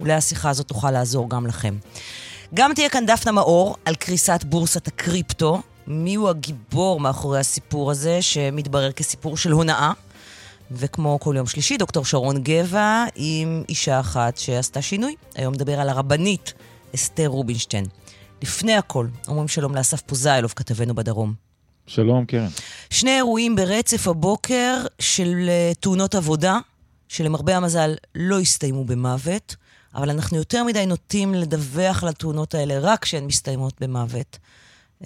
אולי 0.00 0.12
השיחה 0.12 0.50
הזאת 0.50 0.68
תוכל 0.68 0.90
לעזור 0.90 1.30
גם 1.30 1.46
לכם. 1.46 1.76
גם 2.54 2.74
תהיה 2.74 2.88
כאן 2.88 3.06
דפנה 3.06 3.32
מאור 3.32 3.76
על 3.84 3.94
קריסת 3.94 4.44
בורסת 4.44 4.88
הקריפטו. 4.88 5.62
הוא 5.86 6.28
הגיבור 6.28 7.00
מאחורי 7.00 7.40
הסיפור 7.40 7.90
הזה, 7.90 8.22
שמתברר 8.22 8.92
כסיפור 8.92 9.36
של 9.36 9.52
הונאה. 9.52 9.92
וכמו 10.70 11.18
כל 11.20 11.34
יום 11.36 11.46
שלישי, 11.46 11.76
דוקטור 11.76 12.04
שרון 12.04 12.42
גבע 12.42 13.04
עם 13.14 13.62
אישה 13.68 14.00
אחת 14.00 14.38
שעשתה 14.38 14.82
שינוי. 14.82 15.14
היום 15.34 15.54
נדבר 15.54 15.80
על 15.80 15.88
הרבנית 15.88 16.52
אסתר 16.94 17.26
רובינשטיין. 17.26 17.84
לפני 18.42 18.74
הכל, 18.74 19.06
אומרים 19.28 19.48
שלום 19.48 19.74
לאסף 19.74 20.00
פוזיילוב, 20.00 20.52
כתבנו 20.56 20.94
בדרום. 20.94 21.34
שלום, 21.86 22.24
קרן. 22.24 22.48
שני 22.90 23.16
אירועים 23.16 23.56
ברצף 23.56 24.08
הבוקר 24.08 24.76
של 24.98 25.44
אה, 25.48 25.72
תאונות 25.80 26.14
עבודה, 26.14 26.58
שלמרבה 27.08 27.56
המזל 27.56 27.94
לא 28.14 28.40
הסתיימו 28.40 28.84
במוות. 28.84 29.56
אבל 29.96 30.10
אנחנו 30.10 30.36
יותר 30.36 30.64
מדי 30.64 30.86
נוטים 30.86 31.34
לדווח 31.34 32.02
על 32.02 32.08
התאונות 32.08 32.54
האלה 32.54 32.78
רק 32.78 33.02
כשהן 33.02 33.24
מסתיימות 33.24 33.80
במוות. 33.80 34.38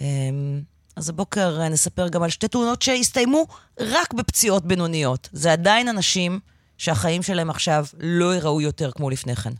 אמ, 0.00 0.60
אז 0.96 1.08
הבוקר 1.08 1.68
נספר 1.68 2.08
גם 2.08 2.22
על 2.22 2.30
שתי 2.30 2.48
תאונות 2.48 2.82
שהסתיימו 2.82 3.46
רק 3.80 4.14
בפציעות 4.14 4.66
בינוניות. 4.66 5.28
זה 5.32 5.52
עדיין 5.52 5.88
אנשים 5.88 6.40
שהחיים 6.78 7.22
שלהם 7.22 7.50
עכשיו 7.50 7.86
לא 7.98 8.34
ייראו 8.34 8.60
יותר 8.60 8.90
כמו 8.90 9.10
לפני 9.10 9.36
כן. 9.36 9.52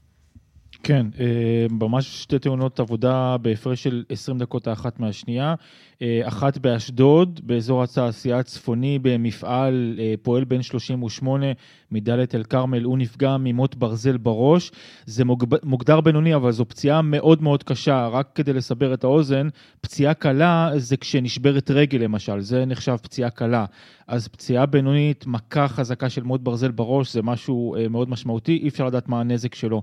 כן, 0.83 1.07
אה, 1.21 1.67
ממש 1.71 2.23
שתי 2.23 2.39
תאונות 2.39 2.81
עבודה 2.81 3.37
בהפרש 3.43 3.83
של 3.83 4.05
20 4.09 4.39
דקות 4.39 4.67
האחת 4.67 5.01
מהשנייה. 5.01 5.55
אה, 6.03 6.21
אחת 6.25 6.59
באשדוד, 6.59 7.41
באזור 7.43 7.83
התעשייה 7.83 8.39
הצפוני, 8.39 8.99
במפעל 9.03 9.97
אה, 9.99 10.15
פועל 10.23 10.45
בן 10.45 10.63
38 10.63 11.47
מדאלית 11.91 12.35
אל 12.35 12.43
כרמל, 12.43 12.83
הוא 12.83 12.99
נפגע 12.99 13.37
ממוט 13.41 13.75
ברזל 13.75 14.17
בראש. 14.17 14.71
זה 15.07 15.25
מוגדר 15.63 16.01
בינוני, 16.01 16.35
אבל 16.35 16.53
זו 16.53 16.65
פציעה 16.65 17.03
מאוד 17.03 17.43
מאוד 17.43 17.63
קשה. 17.63 18.07
רק 18.07 18.31
כדי 18.35 18.53
לסבר 18.53 18.95
את 18.95 19.05
האוזן, 19.05 19.49
פציעה 19.81 20.15
קלה 20.15 20.71
זה 20.77 20.97
כשנשברת 20.97 21.71
רגל 21.71 21.99
למשל, 21.99 22.41
זה 22.41 22.65
נחשב 22.65 22.97
פציעה 23.03 23.31
קלה. 23.31 23.65
אז 24.09 24.29
פציעה 24.29 24.67
בינונית, 24.67 25.27
מכה 25.27 25.69
חזקה 25.69 26.09
של 26.09 26.23
מוט 26.23 26.41
ברזל 26.41 26.71
בראש, 26.71 27.13
זה 27.13 27.23
משהו 27.23 27.77
מאוד 27.91 28.11
משמעותי, 28.11 28.59
אי 28.63 28.69
אפשר 28.69 28.87
לדעת 28.87 29.09
מה 29.09 29.21
הנזק 29.21 29.55
שלו. 29.55 29.83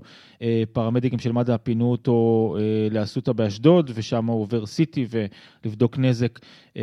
פרמדיקים 0.88 1.18
של 1.18 1.32
מד"א 1.32 1.56
פינו 1.56 1.90
אותו 1.90 2.56
לאסותא 2.90 3.32
באשדוד, 3.32 3.90
ושם 3.94 4.26
הוא 4.26 4.42
עובר 4.42 4.62
CT 4.62 4.98
ולבדוק 5.10 5.98
נזק 5.98 6.38
אה, 6.76 6.82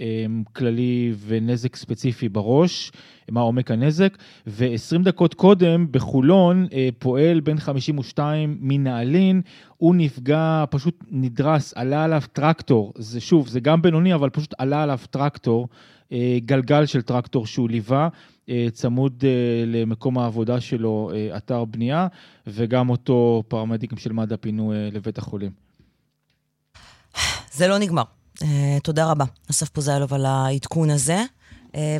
אה, 0.00 0.26
כללי 0.52 1.12
ונזק 1.26 1.76
ספציפי 1.76 2.28
בראש, 2.28 2.92
מה 3.30 3.40
עומק 3.40 3.70
הנזק, 3.70 4.18
ו-20 4.46 5.02
דקות 5.02 5.34
קודם 5.34 5.86
בחולון 5.90 6.66
אה, 6.72 6.88
פועל 6.98 7.40
בן 7.40 7.58
52 7.58 8.58
מנעלין, 8.60 9.42
הוא 9.76 9.94
נפגע, 9.94 10.64
פשוט 10.70 11.04
נדרס, 11.10 11.72
עלה 11.76 12.04
עליו 12.04 12.22
טרקטור, 12.32 12.92
זה 12.96 13.20
שוב, 13.20 13.48
זה 13.48 13.60
גם 13.60 13.82
בינוני, 13.82 14.14
אבל 14.14 14.30
פשוט 14.30 14.54
עלה 14.58 14.82
עליו 14.82 14.98
טרקטור, 15.10 15.68
אה, 16.12 16.38
גלגל 16.44 16.86
של 16.86 17.02
טרקטור 17.02 17.46
שהוא 17.46 17.70
ליווה. 17.70 18.08
אה, 18.50 18.66
צמוד 18.72 19.24
אה, 19.26 19.64
למקום 19.66 20.18
העבודה 20.18 20.60
שלו, 20.60 21.10
אה, 21.14 21.36
אתר 21.36 21.64
בנייה, 21.64 22.06
וגם 22.46 22.90
אותו 22.90 23.42
פרמדיקים 23.48 23.98
של 23.98 24.12
מד"א 24.12 24.36
פינו 24.36 24.72
לבית 24.92 25.18
החולים. 25.18 25.50
זה 27.52 27.68
לא 27.68 27.78
נגמר. 27.78 28.02
תודה 28.82 29.10
רבה, 29.10 29.24
אסף 29.50 29.68
פוזיילוב, 29.68 30.14
על 30.14 30.26
העדכון 30.26 30.90
הזה, 30.90 31.18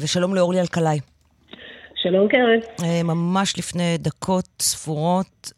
ושלום 0.01 0.35
לאורלי 0.35 0.61
אלקלעי. 0.61 1.01
שלום 1.95 2.29
קרן. 2.29 2.85
ממש 3.05 3.59
לפני 3.59 3.99
דקות 3.99 4.49
ספורות, 4.61 5.53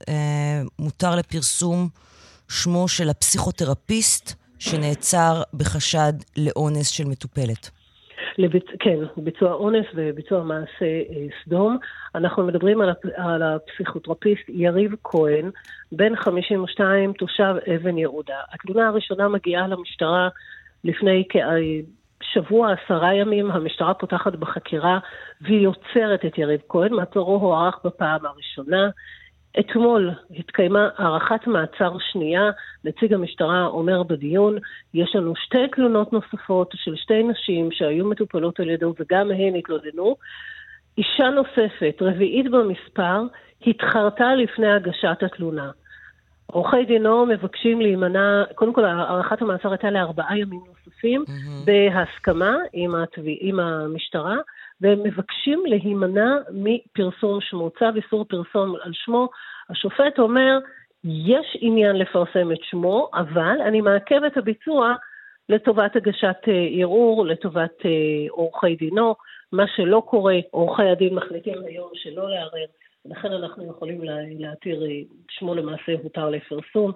מותר 0.79 1.17
לפרסום 1.17 1.89
שמו 2.49 2.89
של 2.89 3.11
הפסיכותרפיסט 3.11 4.35
שנעצר 4.59 5.43
בחשד 5.55 6.13
לאונס 6.37 6.89
של 6.89 7.05
מטופלת. 7.05 7.71
לביצ... 8.39 8.65
כן, 8.79 8.99
ביצוע 9.17 9.53
אונס 9.53 9.87
וביצוע 9.95 10.43
מעשה 10.43 10.85
אה, 10.85 11.27
סדום. 11.45 11.79
אנחנו 12.15 12.47
מדברים 12.47 12.81
על, 12.81 12.91
הפ... 12.91 13.05
על 13.17 13.43
הפסיכותרפיסט 13.43 14.49
יריב 14.49 14.95
כהן, 15.05 15.51
בן 15.93 16.17
52, 16.17 17.13
תושב 17.13 17.55
אבן 17.75 17.99
יהודה. 17.99 18.37
התלונה 18.53 18.89
הראשונה 18.89 19.29
מגיעה 19.29 19.69
למשטרה 19.69 20.29
לפני 20.85 21.25
כשבוע, 22.21 22.73
עשרה 22.73 23.15
ימים. 23.15 23.51
המשטרה 23.51 23.95
פותחת 23.95 24.33
בחקירה 24.33 24.99
והיא 25.41 25.69
עוצרת 25.69 26.25
את 26.27 26.39
יריב 26.39 26.61
כהן. 26.69 26.93
מעצרו 26.93 27.37
הוארך 27.37 27.79
בפעם 27.85 28.27
הראשונה. 28.27 28.91
אתמול 29.61 30.11
התקיימה 30.39 30.89
הארכת 30.97 31.47
מעצר 31.47 31.97
שנייה, 32.13 32.51
נציג 32.85 33.13
המשטרה 33.15 33.67
אומר 33.67 34.03
בדיון, 34.03 34.59
יש 34.95 35.17
לנו 35.17 35.37
שתי 35.37 35.69
תלונות 35.73 36.13
נוספות 36.13 36.75
של 36.75 36.97
שתי 36.97 37.23
נשים 37.23 37.69
שהיו 37.73 38.07
מטופלות 38.07 38.61
על 38.61 38.71
ידו 38.71 38.95
וגם 39.01 39.31
הן 39.31 39.55
התלוננו. 39.55 40.17
אישה 40.99 41.31
נוספת, 41.31 41.97
רביעית 42.01 42.51
במספר, 42.51 43.23
התחרתה 43.67 44.35
לפני 44.35 44.73
הגשת 44.73 45.23
התלונה. 45.23 45.71
עורכי 46.47 46.85
דינו 46.85 47.27
מבקשים 47.27 47.81
להימנע, 47.81 48.45
קודם 48.55 48.73
כל 48.73 48.85
הארכת 48.85 49.43
המעצר 49.43 49.71
הייתה 49.71 49.91
לארבעה 49.91 50.39
ימים 50.39 50.61
נוספים, 50.69 51.25
mm-hmm. 51.27 51.67
בהסכמה 51.67 52.57
עם, 52.73 52.95
התביא, 52.95 53.37
עם 53.41 53.61
המשטרה, 53.61 54.37
והם 54.83 55.03
מבקשים 55.03 55.63
להימנע 55.67 56.37
מפרסום 56.53 57.41
שמו, 57.41 57.71
צו 57.71 57.87
איסור 57.97 58.25
פרסום 58.25 58.75
על 58.83 58.91
שמו. 58.93 59.29
השופט 59.71 60.19
אומר, 60.19 60.59
יש 61.05 61.57
עניין 61.61 61.97
לפרסם 61.97 62.53
את 62.53 62.63
שמו, 62.63 63.11
אבל 63.15 63.57
אני 63.67 63.81
מעכב 63.81 64.25
את 64.25 64.37
הביצוע 64.37 64.95
לטובת 65.49 65.97
הגשת 65.97 66.37
אה, 66.49 66.69
ערעור, 66.81 67.27
לטובת 67.27 67.87
אה, 67.87 67.91
עורכי 68.31 68.77
דינו. 68.77 69.15
מה 69.53 69.65
שלא 69.77 70.03
קורה, 70.07 70.37
עורכי 70.51 70.83
הדין 70.83 71.15
מחליטים 71.15 71.65
היום 71.67 71.91
שלא 71.95 72.31
לערער, 72.31 72.67
לכן 73.05 73.33
אנחנו 73.33 73.71
יכולים 73.71 74.01
להתיר, 74.39 74.83
אה, 74.83 74.89
שמו 75.29 75.55
למעשה 75.55 75.93
הותר 76.03 76.31
לפרסום. 76.31 76.93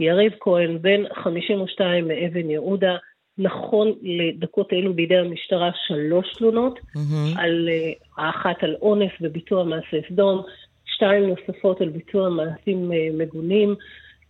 יריב 0.00 0.32
כהן, 0.40 0.78
בן 0.82 1.14
52 1.14 2.08
מאבן 2.08 2.50
יהודה, 2.50 2.96
נכון 3.38 3.92
לדקות 4.02 4.72
אלו 4.72 4.94
בידי 4.94 5.16
המשטרה 5.16 5.70
שלוש 5.86 6.32
תלונות, 6.32 6.78
mm-hmm. 6.78 7.38
על 7.40 7.68
uh, 7.68 8.22
האחת 8.22 8.62
על 8.62 8.76
אונס 8.82 9.10
וביצוע 9.20 9.64
מעשה 9.64 9.96
סדום, 10.08 10.42
שתיים 10.84 11.22
נוספות 11.26 11.80
על 11.80 11.88
ביצוע 11.88 12.28
מעשים 12.28 12.90
uh, 12.92 12.94
מגונים. 13.18 13.74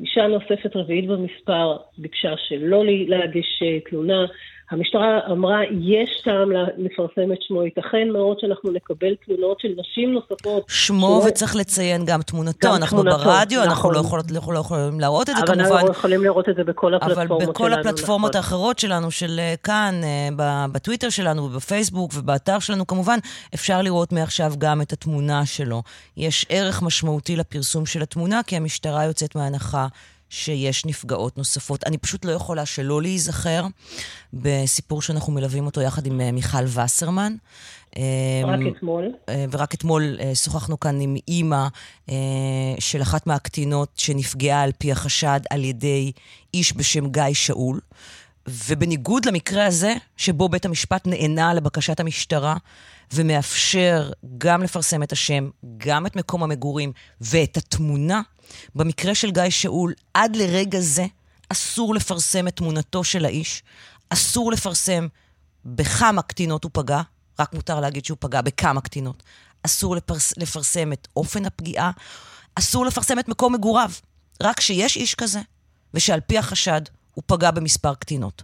אישה 0.01 0.27
נוספת 0.27 0.77
רביעית 0.77 1.07
במספר 1.07 1.77
ביקשה 1.99 2.35
שלא 2.49 2.85
להגיש 2.87 3.63
uh, 3.63 3.91
תלונה. 3.91 4.27
המשטרה 4.71 5.21
אמרה, 5.31 5.61
יש 5.81 6.21
טעם 6.25 6.49
לפרסם 6.77 7.33
את 7.33 7.39
שמו, 7.41 7.63
ייתכן 7.63 8.09
מאוד 8.13 8.41
שאנחנו 8.41 8.71
נקבל 8.73 9.15
תלונות 9.27 9.61
של 9.61 9.69
נשים 9.77 10.13
נוספות. 10.13 10.65
שמו 10.69 11.21
ש... 11.23 11.27
וצריך 11.29 11.57
לציין 11.57 12.05
גם 12.05 12.23
תמונתו, 12.23 12.69
גם 12.69 12.75
אנחנו 12.75 13.03
תמונתו, 13.03 13.25
ברדיו, 13.25 13.61
נכון. 13.61 13.71
אנחנו 13.71 13.91
לא, 13.93 13.99
יכולות, 13.99 14.31
לא, 14.31 14.55
לא 14.55 14.59
יכולים 14.59 15.01
להראות 15.01 15.31
את 15.31 15.37
זה 15.37 15.43
כמובן. 15.47 15.61
אבל 15.65 15.73
אנחנו 15.73 15.91
יכולים 15.91 16.25
לראות 16.25 16.49
את 16.49 16.57
זה 16.57 16.65
בכל 16.65 16.95
הפלטפורמות 16.95 17.29
שלנו. 17.29 17.45
אבל 17.45 17.53
בכל 17.53 17.69
שלנו, 17.71 17.81
הפלטפורמות 17.81 18.31
נכון. 18.31 18.37
האחרות 18.37 18.79
שלנו, 18.79 19.11
של 19.11 19.39
אה, 19.39 19.55
כאן, 19.63 19.95
אה, 20.05 20.67
בטוויטר 20.73 21.09
שלנו, 21.11 21.49
בפייסבוק 21.49 22.13
ובאתר 22.15 22.59
שלנו, 22.59 22.87
כמובן, 22.87 23.19
אפשר 23.55 23.83
לראות 23.83 24.13
מעכשיו 24.13 24.53
גם 24.59 24.83
את 24.83 24.93
התמונה 24.93 25.47
שלו. 25.47 25.83
יש 26.17 26.47
ערך 26.49 26.83
משמעותי 26.83 27.37
לפרסום 27.37 27.87
של 27.87 28.03
התמונה, 28.03 28.41
כי 28.47 28.57
המשטרה 28.57 29.05
יוצאת 29.05 29.37
מהנחה 29.37 29.87
שיש 30.29 30.85
נפגעות 30.85 31.39
נוספות. 31.39 31.85
אני 31.87 31.99
פשוט 31.99 32.25
לא 32.25 32.33
יכולה 32.33 32.67
שלא 32.67 33.03
להיזכר 33.03 33.67
בסיפור 34.33 35.03
שאנחנו 35.03 35.33
מלווים 35.33 35.67
אותו 35.67 35.81
יחד 35.81 36.07
עם 36.07 36.21
אה, 36.21 36.33
מיכל 36.33 36.65
וסרמן. 36.65 37.37
רק 38.45 38.61
אמ, 38.61 38.69
אתמול. 38.77 39.13
אה, 39.29 39.45
ורק 39.51 39.75
אתמול 39.75 40.17
אה, 40.21 40.35
שוחחנו 40.35 40.81
כאן 40.81 41.01
עם 41.01 41.17
אימא 41.29 41.67
של 42.79 43.03
אחת 43.03 43.27
מהקטינות 43.27 43.89
שנפגעה 43.97 44.63
על 44.63 44.71
פי 44.79 44.93
החשד 44.93 45.41
על 45.51 45.65
ידי 45.65 46.13
איש 46.55 46.77
בשם 46.77 47.07
גיא 47.07 47.23
שאול. 47.33 47.81
ובניגוד 48.49 49.25
למקרה 49.25 49.67
הזה, 49.67 49.95
שבו 50.17 50.49
בית 50.49 50.65
המשפט 50.65 51.07
נענה 51.07 51.55
לבקשת 51.55 52.01
המשטרה 52.01 52.57
ומאפשר 53.13 54.11
גם 54.39 54.63
לפרסם 54.63 55.03
את 55.03 55.13
השם, 55.13 55.51
גם 55.77 56.07
את 56.07 56.17
מקום 56.17 56.43
המגורים 56.43 56.93
ואת 57.21 57.57
התמונה, 57.57 58.23
במקרה 58.75 59.15
של 59.15 59.31
גיא 59.31 59.51
שאול, 59.51 59.95
עד 60.15 60.37
לרגע 60.37 60.81
זה 60.81 61.07
אסור 61.49 61.95
לפרסם 61.95 62.49
את 62.49 62.57
תמונתו 62.57 63.05
של 63.05 63.25
האיש, 63.25 63.63
אסור 64.11 64.53
לפרסם 64.53 65.07
בכמה 65.65 66.23
קטינות 66.23 66.65
הוא 66.65 66.71
פגע, 66.75 67.01
רק 67.39 67.55
מותר 67.55 67.81
להגיד 67.81 68.05
שהוא 68.05 68.19
פגע 68.21 68.41
בכמה 68.41 68.81
קטינות. 68.81 69.23
אסור 69.63 69.97
לפרס, 69.97 70.33
לפרסם 70.37 70.93
את 70.93 71.09
אופן 71.17 71.45
הפגיעה, 71.45 71.91
אסור 72.55 72.87
לפרסם 72.87 73.19
את 73.19 73.29
מקום 73.29 73.55
מגוריו. 73.55 73.91
רק 74.43 74.61
שיש 74.61 74.97
איש 74.97 75.15
כזה, 75.15 75.41
ושעל 75.95 76.21
פי 76.21 76.39
החשד 76.39 76.81
הוא 77.15 77.23
פגע 77.27 77.51
במספר 77.51 77.95
קטינות. 77.95 78.43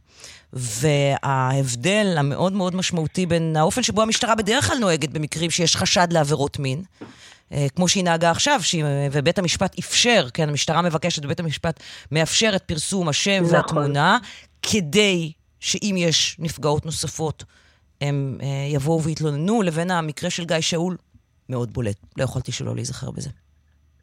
וההבדל 0.52 2.14
המאוד 2.18 2.52
מאוד 2.52 2.74
משמעותי 2.74 3.26
בין 3.26 3.56
האופן 3.56 3.82
שבו 3.82 4.02
המשטרה 4.02 4.34
בדרך 4.34 4.66
כלל 4.66 4.78
נוהגת 4.78 5.08
במקרים 5.08 5.50
שיש 5.50 5.76
חשד 5.76 6.08
לעבירות 6.10 6.58
מין, 6.58 6.82
אה, 7.52 7.66
כמו 7.76 7.88
שהיא 7.88 8.04
נהגה 8.04 8.30
עכשיו, 8.30 8.60
שהיא, 8.62 8.84
ובית 9.12 9.38
המשפט 9.38 9.78
אפשר, 9.78 10.28
כן, 10.34 10.48
המשטרה 10.48 10.82
מבקשת, 10.82 11.24
ובית 11.24 11.40
המשפט 11.40 11.80
מאפשר 12.10 12.52
את 12.56 12.62
פרסום 12.62 13.08
השם 13.08 13.42
נכון. 13.42 13.54
והתמונה, 13.54 14.18
כדי 14.62 15.32
שאם 15.60 15.94
יש 15.98 16.36
נפגעות 16.38 16.86
נוספות, 16.86 17.44
הם 18.00 18.38
אה, 18.42 18.46
יבואו 18.68 19.02
ויתלוננו, 19.02 19.62
לבין 19.62 19.90
המקרה 19.90 20.30
של 20.30 20.44
גיא 20.44 20.60
שאול, 20.60 20.96
מאוד 21.48 21.72
בולט. 21.72 21.96
לא 22.16 22.24
יכולתי 22.24 22.52
שלא 22.52 22.74
להיזכר 22.74 23.10
בזה. 23.10 23.30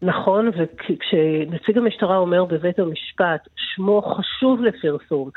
נכון, 0.01 0.49
וכשנציג 0.57 1.77
המשטרה 1.77 2.17
אומר 2.17 2.45
בבית 2.45 2.79
המשפט, 2.79 3.47
שמו 3.55 4.01
חשוב 4.01 4.61
לפרסום, 4.61 5.29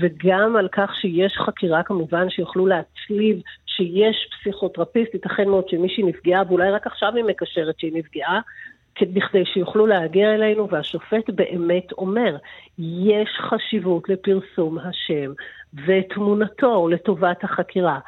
וגם 0.00 0.56
על 0.56 0.68
כך 0.72 0.94
שיש 1.00 1.32
חקירה 1.46 1.82
כמובן 1.82 2.30
שיוכלו 2.30 2.66
להצליב 2.66 3.42
שיש 3.66 4.28
פסיכותרפיסט, 4.32 5.14
ייתכן 5.14 5.48
מאוד 5.48 5.68
שמישהי 5.68 6.02
נפגעה, 6.02 6.42
ואולי 6.48 6.70
רק 6.70 6.86
עכשיו 6.86 7.16
היא 7.16 7.24
מקשרת 7.24 7.78
שהיא 7.78 7.92
נפגעה, 7.94 8.40
בכדי 9.02 9.44
שיוכלו 9.44 9.86
להגיע 9.86 10.34
אלינו, 10.34 10.68
והשופט 10.70 11.30
באמת 11.34 11.92
אומר, 11.92 12.36
יש 12.78 13.28
חשיבות 13.40 14.08
לפרסום 14.08 14.78
השם 14.78 15.32
ותמונתו 15.86 16.88
לטובת 16.88 17.44
החקירה. 17.44 17.98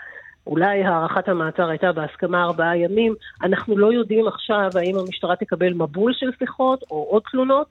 אולי 0.47 0.85
הארכת 0.85 1.29
המעצר 1.29 1.69
הייתה 1.69 1.93
בהסכמה 1.93 2.45
ארבעה 2.45 2.77
ימים, 2.77 3.15
אנחנו 3.43 3.79
לא 3.79 3.93
יודעים 3.93 4.29
עכשיו 4.29 4.71
האם 4.75 4.99
המשטרה 4.99 5.37
תקבל 5.37 5.73
מבול 5.73 6.13
של 6.15 6.31
שיחות 6.39 6.83
או 6.91 7.07
עוד 7.11 7.23
תלונות, 7.31 7.67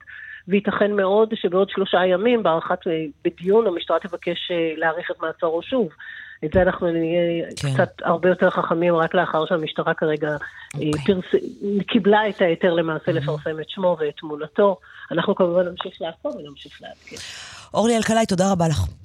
וייתכן 0.48 0.92
מאוד 0.92 1.34
שבעוד 1.34 1.70
שלושה 1.70 2.06
ימים, 2.06 2.42
בהארכת, 2.42 2.78
בדיון, 3.24 3.66
המשטרה 3.66 3.98
תבקש 3.98 4.50
אה, 4.50 4.72
להאריך 4.76 5.10
את 5.10 5.22
מעצרו 5.22 5.62
שוב. 5.62 5.88
את 6.44 6.52
זה 6.52 6.62
אנחנו 6.62 6.86
נהיה 6.90 7.46
כן. 7.56 7.74
קצת 7.74 8.02
הרבה 8.02 8.28
יותר 8.28 8.50
חכמים 8.50 8.94
רק 8.94 9.14
לאחר 9.14 9.46
שהמשטרה 9.46 9.94
כרגע 9.94 10.28
okay. 10.28 10.80
אה, 10.82 10.86
אוקיי. 10.86 11.14
פרס... 11.14 11.42
קיבלה 11.86 12.28
את 12.28 12.40
ההיתר 12.40 12.74
למעשה 12.74 13.04
mm-hmm. 13.06 13.14
לפרסם 13.14 13.60
את 13.60 13.70
שמו 13.70 13.96
ואת 14.00 14.14
תמונתו. 14.16 14.76
אנחנו 15.10 15.34
כמובן 15.34 15.68
נמשיך 15.68 15.92
לעקוב 16.00 16.36
ונמשיך 16.36 16.82
לעדכן. 16.82 17.16
אורלי 17.74 17.96
אלקלעי, 17.96 18.26
תודה 18.26 18.52
רבה 18.52 18.68
לך. 18.68 19.01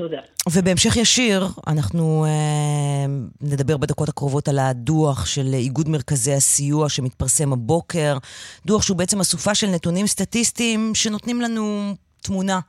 תודה. 0.00 0.18
ובהמשך 0.50 0.96
ישיר, 0.96 1.48
אנחנו 1.66 2.24
אה, 2.24 3.06
נדבר 3.40 3.76
בדקות 3.76 4.08
הקרובות 4.08 4.48
על 4.48 4.58
הדוח 4.58 5.26
של 5.26 5.54
איגוד 5.54 5.88
מרכזי 5.88 6.32
הסיוע 6.32 6.88
שמתפרסם 6.88 7.52
הבוקר. 7.52 8.18
דוח 8.66 8.82
שהוא 8.82 8.96
בעצם 8.96 9.20
אסופה 9.20 9.54
של 9.54 9.66
נתונים 9.66 10.06
סטטיסטיים 10.06 10.94
שנותנים 10.94 11.40
לנו 11.40 11.94
תמונה, 12.20 12.60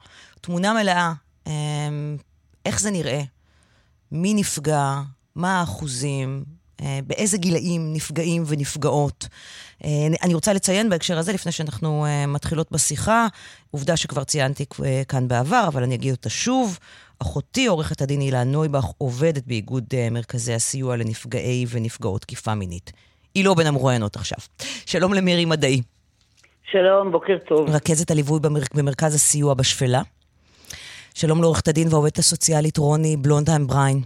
תמונה 0.42 0.74
מלאה. 0.74 1.14
אה, 1.48 1.52
איך 2.66 2.80
זה 2.80 2.92
נראה? 2.92 3.22
מי 4.12 4.34
נפגע? 4.34 5.02
מה 5.36 5.60
האחוזים? 5.60 6.44
אה, 6.82 7.00
באיזה 7.08 7.38
גילאים 7.38 7.94
נפגעים 7.94 8.44
ונפגעות. 8.48 9.28
אה, 9.84 9.90
אני 10.24 10.34
רוצה 10.34 10.54
לציין 10.54 10.90
בהקשר 10.90 11.18
הזה, 11.18 11.34
לפני 11.34 11.52
שאנחנו 11.52 12.06
אה, 12.06 12.26
מתחילות 12.26 12.72
בשיחה, 12.72 13.28
עובדה 13.72 13.98
שכבר 13.98 14.24
ציינתי 14.24 14.66
כאן 15.08 15.28
בעבר, 15.28 15.64
אבל 15.68 15.84
אני 15.84 15.96
אגיד 15.96 16.12
אותה 16.12 16.30
שוב. 16.30 16.80
אחותי, 17.22 17.66
עורכת 17.66 18.02
הדין 18.02 18.20
הילה 18.20 18.44
נויבך, 18.44 18.86
עובדת 18.98 19.44
באיגוד 19.48 19.84
מרכזי 20.12 20.54
הסיוע 20.54 20.96
לנפגעי 20.96 21.66
ונפגעות 21.70 22.22
תקיפה 22.22 22.56
מינית. 22.56 22.92
היא 23.36 23.46
לא 23.46 23.54
בין 23.54 23.68
המרואיינות 23.68 24.16
עכשיו. 24.16 24.38
שלום 24.86 25.14
למירי 25.14 25.46
מדעי. 25.46 25.82
שלום, 26.72 27.12
בוקר 27.12 27.38
טוב. 27.48 27.70
רכזת 27.70 28.12
הליווי 28.12 28.40
במר... 28.40 28.62
במרכז 28.74 29.16
הסיוע 29.16 29.54
בשפלה. 29.54 30.02
שלום 31.14 31.42
לעורכת 31.42 31.68
הדין 31.68 31.88
והעובדת 31.88 32.18
הסוציאלית 32.18 32.78
רוני 32.78 33.18
בלונדהיים 33.18 33.68
בריין. 33.68 34.02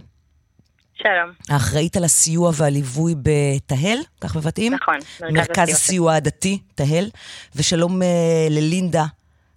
שלום. 0.94 1.30
האחראית 1.48 1.96
על 1.96 2.04
הסיוע 2.04 2.50
והליווי 2.54 3.14
בתהל, 3.22 3.98
כך 4.20 4.36
מבטאים? 4.36 4.74
נכון, 4.74 4.98
מרכז 5.32 5.68
הסיוע 5.68 6.14
הדתי, 6.14 6.58
תהל. 6.74 7.10
ושלום 7.56 8.02
uh, 8.02 8.04
ללינדה 8.50 9.04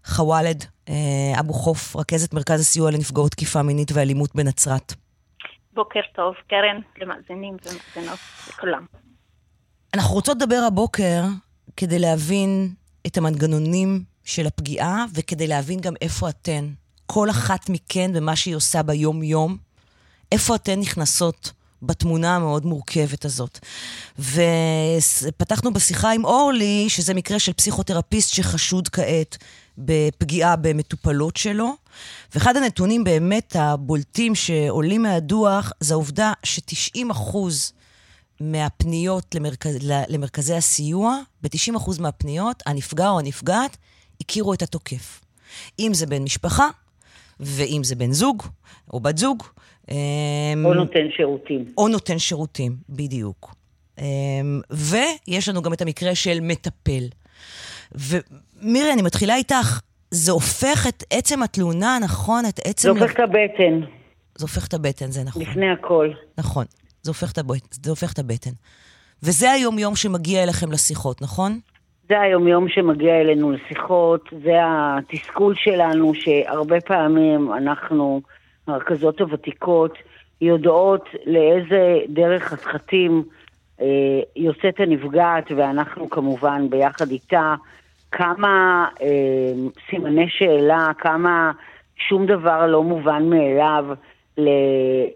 חוואלד 0.06 0.64
אה, 0.64 0.68
אבו 1.40 1.54
חוף, 1.54 1.96
רכזת 1.96 2.34
מרכז 2.34 2.60
הסיוע 2.60 2.92
לנפגעות 2.92 3.32
תקיפה 3.32 3.62
מינית 3.62 3.92
ואלימות 3.92 4.36
בנצרת. 4.36 4.94
בוקר 5.74 6.00
טוב, 6.16 6.34
קרן, 6.50 6.82
למאזינים 7.02 7.58
ומאזינות, 7.66 8.20
לכולם. 8.50 8.86
אנחנו 9.94 10.16
רוצות 10.16 10.38
לדבר 10.38 10.64
הבוקר 10.68 11.24
כדי 11.78 12.00
להבין 12.00 12.74
את 13.08 13.18
המנגנונים 13.18 14.04
של 14.24 14.48
הפגיעה 14.48 15.06
וכדי 15.14 15.48
להבין 15.48 15.80
גם 15.80 15.94
איפה 16.02 16.30
אתן, 16.30 16.70
כל 17.06 17.30
אחת 17.30 17.70
מכן 17.70 18.12
ומה 18.14 18.36
שהיא 18.36 18.56
עושה 18.56 18.84
ביום-יום, 18.84 19.58
איפה 20.32 20.56
אתן 20.56 20.80
נכנסות 20.80 21.52
בתמונה 21.82 22.36
המאוד 22.36 22.66
מורכבת 22.66 23.26
הזאת. 23.26 23.60
ופתחנו 24.20 25.74
בשיחה 25.74 26.12
עם 26.12 26.26
אורלי, 26.26 26.86
שזה 26.90 27.14
מקרה 27.14 27.40
של 27.40 27.54
פסיכותרפיסט 27.54 28.34
שחשוד 28.34 28.90
כעת 28.90 29.38
בפגיעה 29.80 30.56
במטופלות 30.56 31.38
שלו. 31.38 31.74
ואחד 32.36 32.58
הנתונים 32.58 33.04
באמת 33.04 33.56
הבולטים 33.60 34.36
שעולים 34.36 35.02
מהדוח, 35.02 35.74
זה 35.80 35.94
העובדה 35.94 36.34
ש-90 36.44 37.12
אחוז 37.12 37.74
מהפניות 38.42 39.36
למרכז, 39.36 39.78
למרכזי 40.10 40.54
הסיוע, 40.54 41.20
ב-90% 41.42 42.02
מהפניות, 42.02 42.64
הנפגע 42.66 43.10
או 43.10 43.20
הנפגעת 43.20 43.78
הכירו 44.22 44.54
את 44.54 44.62
התוקף. 44.62 45.22
אם 45.80 45.92
זה 45.94 46.06
בן 46.06 46.24
משפחה, 46.24 46.68
ואם 47.40 47.84
זה 47.84 47.96
בן 47.96 48.12
זוג, 48.12 48.44
או 48.94 49.00
בת 49.00 49.18
זוג. 49.18 49.44
אמ, 49.92 49.96
או 50.66 50.74
נותן 50.74 51.08
שירותים. 51.18 51.74
או 51.78 51.88
נותן 51.88 52.20
שירותים, 52.20 52.76
בדיוק. 52.90 53.56
אמ, 54.00 54.62
ויש 54.72 55.50
לנו 55.50 55.62
גם 55.62 55.74
את 55.74 55.82
המקרה 55.82 56.16
של 56.16 56.40
מטפל. 56.42 57.04
ומירי, 58.62 58.94
אני 58.94 59.02
מתחילה 59.02 59.36
איתך. 59.36 59.80
זה 60.12 60.32
הופך 60.32 60.88
את 60.88 61.04
עצם 61.14 61.44
התלונה, 61.44 61.98
נכון? 62.04 62.46
את 62.50 62.60
עצם... 62.66 62.94
זה 62.94 63.02
הופך 63.02 63.14
את 63.14 63.20
הבטן. 63.20 63.80
זה 64.36 64.46
הופך 64.46 64.68
את 64.68 64.74
הבטן, 64.74 65.12
זה 65.12 65.24
נכון. 65.24 65.42
לפני 65.42 65.70
הכל. 65.70 66.10
נכון. 66.38 66.66
זה 67.02 67.12
הופך 67.12 67.32
את, 67.32 67.38
הבט... 67.38 67.74
זה 67.84 67.90
הופך 67.90 68.14
את 68.14 68.20
הבטן. 68.20 68.52
וזה 69.24 69.52
היום-יום 69.52 69.96
שמגיע 69.96 70.44
אליכם 70.44 70.72
לשיחות, 70.72 71.22
נכון? 71.22 71.60
זה 72.10 72.22
היום-יום 72.22 72.70
שמגיע 72.70 73.22
אלינו 73.22 73.52
לשיחות, 73.52 74.30
זה 74.44 74.54
התסכול 74.64 75.56
שלנו, 75.56 76.14
שהרבה 76.16 76.82
פעמים 76.82 77.54
אנחנו, 77.54 78.22
הרכזות 78.68 79.22
הוותיקות, 79.22 79.94
יודעות 80.42 81.06
לאיזה 81.26 82.00
דרך 82.10 82.44
חתחתים 82.44 83.24
אה, 83.82 83.86
יוצאת 84.36 84.80
הנפגעת, 84.80 85.52
ואנחנו 85.58 86.10
כמובן 86.10 86.70
ביחד 86.70 87.12
איתה, 87.12 87.56
כמה 88.12 88.86
אה, 89.02 89.52
סימני 89.90 90.30
שאלה, 90.30 90.92
כמה 90.98 91.52
שום 92.08 92.26
דבר 92.26 92.68
לא 92.68 92.84
מובן 92.84 93.30
מאליו. 93.30 93.86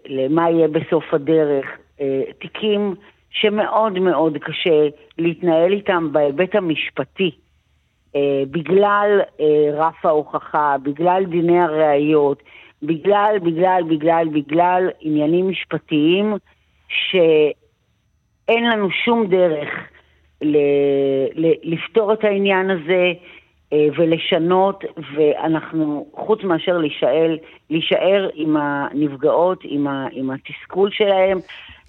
למה 0.08 0.50
יהיה 0.50 0.68
בסוף 0.68 1.14
הדרך. 1.14 1.66
אה, 2.00 2.22
תיקים 2.38 2.94
שמאוד 3.30 3.98
מאוד 3.98 4.38
קשה 4.38 4.88
להתנהל 5.18 5.72
איתם 5.72 6.12
בהיבט 6.12 6.54
המשפטי, 6.54 7.30
אה, 8.16 8.42
בגלל 8.50 9.20
אה, 9.40 9.70
רף 9.72 10.06
ההוכחה, 10.06 10.76
בגלל 10.82 11.24
דיני 11.24 11.60
הראיות, 11.60 12.42
בגלל, 12.82 13.36
בגלל, 13.42 13.82
בגלל, 13.88 14.28
בגלל 14.32 14.90
עניינים 15.00 15.48
משפטיים 15.48 16.34
שאין 16.88 18.70
לנו 18.70 18.88
שום 19.04 19.26
דרך 19.26 19.68
ל- 20.44 21.46
ל- 21.46 21.72
לפתור 21.74 22.12
את 22.12 22.24
העניין 22.24 22.70
הזה. 22.70 23.12
אה, 23.72 23.86
ולשנות, 23.96 24.84
ואנחנו, 25.14 26.06
חוץ 26.14 26.42
מאשר 26.42 26.78
להישאל, 26.78 27.38
להישאר 27.70 28.28
עם 28.34 28.56
הנפגעות, 28.56 29.58
עם, 29.64 29.86
ה, 29.86 30.06
עם 30.12 30.30
התסכול 30.30 30.90
שלהם. 30.92 31.38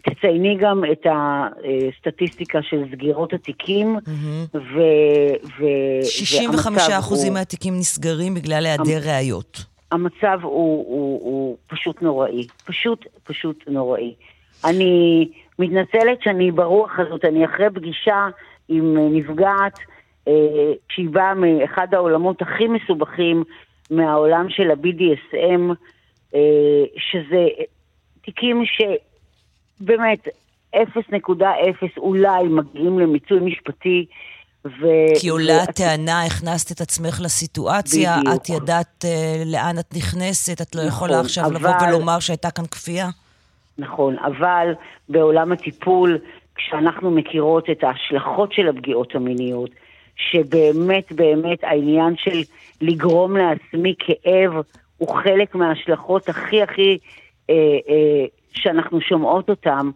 תצייני 0.01 0.57
גם 0.59 0.83
את 0.91 1.05
הסטטיסטיקה 1.09 2.59
של 2.61 2.83
סגירות 2.91 3.33
התיקים, 3.33 3.97
mm-hmm. 3.97 4.57
ו... 4.57 4.79
ו 5.59 5.63
65 6.03 6.81
אחוזים 6.99 7.31
הוא... 7.31 7.39
מהתיקים 7.39 7.73
נסגרים 7.79 8.33
בגלל 8.33 8.65
היעדר 8.65 8.97
המ... 8.97 9.07
ראיות. 9.07 9.65
המצב 9.91 10.39
הוא, 10.41 10.51
הוא, 10.87 11.21
הוא 11.23 11.57
פשוט 11.67 12.01
נוראי. 12.01 12.47
פשוט, 12.65 13.05
פשוט 13.23 13.63
נוראי. 13.67 14.13
אני 14.65 15.27
מתנצלת 15.59 16.21
שאני 16.23 16.51
ברוח 16.51 16.99
הזאת, 16.99 17.25
אני 17.25 17.45
אחרי 17.45 17.69
פגישה 17.73 18.27
עם 18.69 18.97
נפגעת, 19.11 19.79
אה, 20.27 20.33
שהיא 20.89 21.09
באה 21.09 21.33
מאחד 21.33 21.87
העולמות 21.93 22.41
הכי 22.41 22.67
מסובכים, 22.67 23.43
מהעולם 23.91 24.49
של 24.49 24.71
ה-BDSM, 24.71 25.73
אה, 26.35 26.83
שזה 26.97 27.47
תיקים 28.21 28.63
שבאמת 28.65 30.27
0.0 30.75 31.97
אולי 31.97 32.43
מגיעים 32.43 32.99
למיצוי 32.99 33.39
משפטי. 33.39 34.05
ו... 34.65 34.85
כי 35.19 35.29
עולה 35.29 35.53
ואת... 35.53 35.79
הכנסת 36.27 36.71
את 36.71 36.81
עצמך 36.81 37.21
לסיטואציה, 37.21 38.17
בדיוק. 38.19 38.35
את 38.35 38.49
ידעת 38.49 39.05
uh, 39.05 39.45
לאן 39.45 39.79
את 39.79 39.95
נכנסת, 39.95 40.61
את 40.61 40.75
לא 40.75 40.81
נכון, 40.81 41.09
יכולה 41.09 41.19
עכשיו 41.19 41.45
אבל... 41.45 41.55
לבוא 41.55 41.87
ולומר 41.87 42.19
שהייתה 42.19 42.51
כאן 42.51 42.65
כפייה? 42.65 43.09
נכון, 43.77 44.15
אבל 44.19 44.73
בעולם 45.09 45.51
הטיפול, 45.51 46.17
כשאנחנו 46.55 47.11
מכירות 47.11 47.69
את 47.69 47.83
ההשלכות 47.83 48.53
של 48.53 48.67
הפגיעות 48.69 49.15
המיניות, 49.15 49.69
שבאמת 50.15 51.11
באמת 51.11 51.63
העניין 51.63 52.13
של 52.17 52.41
לגרום 52.81 53.37
לעצמי 53.37 53.95
כאב 53.99 54.51
הוא 54.97 55.15
חלק 55.23 55.55
מההשלכות 55.55 56.29
הכי 56.29 56.61
הכי 56.61 56.97
אה, 57.49 57.55
אה, 57.89 58.25
שאנחנו 58.51 59.01
שומעות 59.01 59.49
אותן, 59.49 59.89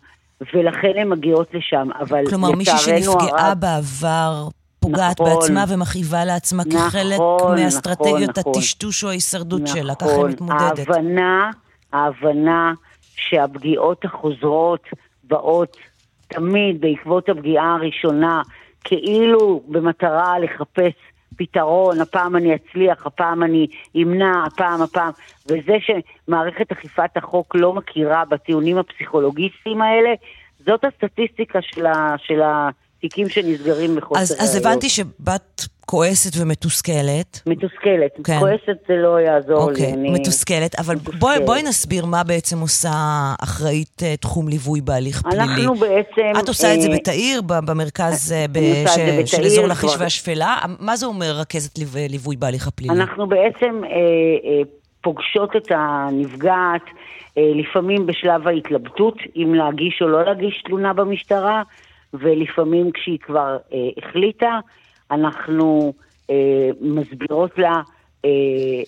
ולכן 0.53 0.91
הן 0.95 1.09
מגיעות 1.09 1.53
לשם, 1.53 1.89
אבל 1.99 2.23
כלומר, 2.29 2.51
מישהי 2.51 2.77
שנפגעה 2.77 3.47
הרב, 3.47 3.59
בעבר 3.59 4.47
פוגעת 4.79 5.21
נכון, 5.21 5.35
בעצמה 5.35 5.65
ומכאיבה 5.69 6.25
לעצמה 6.25 6.63
נכון, 6.67 6.89
כחלק 6.89 7.19
מאסטרטגיות 7.55 8.37
נכון, 8.37 8.53
הטשטוש 8.55 9.03
או 9.03 9.09
ההישרדות 9.09 9.61
נכון, 9.61 9.81
שלה, 9.81 9.95
ככה 9.95 10.09
היא 10.09 10.15
נכון. 10.15 10.31
מתמודדת. 10.31 10.89
ההבנה, 10.89 11.51
ההבנה 11.93 12.73
שהפגיעות 13.29 14.05
החוזרות 14.05 14.83
באות 15.23 15.77
תמיד 16.27 16.81
בעקבות 16.81 17.29
הפגיעה 17.29 17.75
הראשונה, 17.75 18.41
כאילו 18.83 19.63
במטרה 19.67 20.39
לחפש 20.39 20.93
פתרון, 21.37 22.01
הפעם 22.01 22.35
אני 22.35 22.55
אצליח, 22.55 23.05
הפעם 23.05 23.43
אני 23.43 23.67
אמנע, 23.95 24.43
הפעם, 24.47 24.81
הפעם, 24.81 25.11
וזה 25.47 25.77
שמערכת 25.81 26.71
אכיפת 26.71 27.17
החוק 27.17 27.55
לא 27.55 27.73
מכירה 27.73 28.23
בטיעונים 28.25 28.77
הפסיכולוגיסטיים 28.77 29.81
האלה, 29.81 30.09
זאת 30.65 30.85
הסטטיסטיקה 30.85 31.59
של, 31.61 31.85
ה, 31.85 32.15
של 32.17 32.41
התיקים 32.43 33.29
שנסגרים 33.29 33.95
מחוסר 33.95 34.21
אז, 34.21 34.37
אז 34.39 34.55
הבנתי 34.55 34.89
שבת 34.89 35.65
כועסת 35.89 36.41
ומתוסכלת. 36.41 37.41
מתוסכלת. 37.47 38.11
כן. 38.23 38.39
כועסת 38.39 38.77
זה 38.87 38.95
לא 38.95 39.19
יעזור 39.19 39.57
אוקיי, 39.57 39.85
לי. 39.85 39.91
אוקיי, 39.91 40.11
מתוסכלת. 40.11 40.79
אבל 40.79 40.95
מתוסכלת. 40.95 41.19
בואי, 41.19 41.39
בואי 41.45 41.63
נסביר 41.63 42.05
מה 42.05 42.23
בעצם 42.23 42.59
עושה 42.59 42.89
אחראית 43.43 44.01
uh, 44.01 44.21
תחום 44.21 44.47
ליווי 44.47 44.81
בהליך 44.81 45.21
פלילי. 45.21 45.43
אנחנו 45.43 45.75
בעצם... 45.75 46.31
את 46.43 46.47
עושה 46.47 46.67
אה, 46.67 46.75
את 46.75 46.81
זה 46.81 46.89
בתאיר, 46.95 47.41
במרכז 47.41 48.31
uh, 48.31 48.51
בש... 48.51 49.35
של 49.35 49.43
אזור 49.43 49.67
לכיש 49.67 49.95
והשפלה. 49.99 50.57
מה 50.79 50.95
זה 50.95 51.05
אומר 51.05 51.31
רכזת 51.39 51.77
ליווי 52.09 52.35
בהליך 52.35 52.67
הפלילי? 52.67 52.93
אנחנו 52.93 53.27
בעצם 53.27 53.81
אה, 53.83 53.89
אה, 53.89 54.61
פוגשות 55.01 55.55
את 55.55 55.71
הנפגעת, 55.75 56.85
אה, 57.37 57.51
לפעמים 57.55 58.05
בשלב 58.05 58.47
ההתלבטות, 58.47 59.17
אם 59.35 59.53
להגיש 59.53 60.01
או 60.01 60.07
לא 60.07 60.23
להגיש 60.23 60.61
תלונה 60.65 60.93
במשטרה, 60.93 61.63
ולפעמים 62.13 62.91
כשהיא 62.91 63.19
כבר 63.19 63.57
אה, 63.73 63.77
החליטה. 63.97 64.59
אנחנו 65.11 65.93
אה, 66.29 66.69
מסבירות 66.81 67.57
לה 67.57 67.81
אה, 68.25 68.29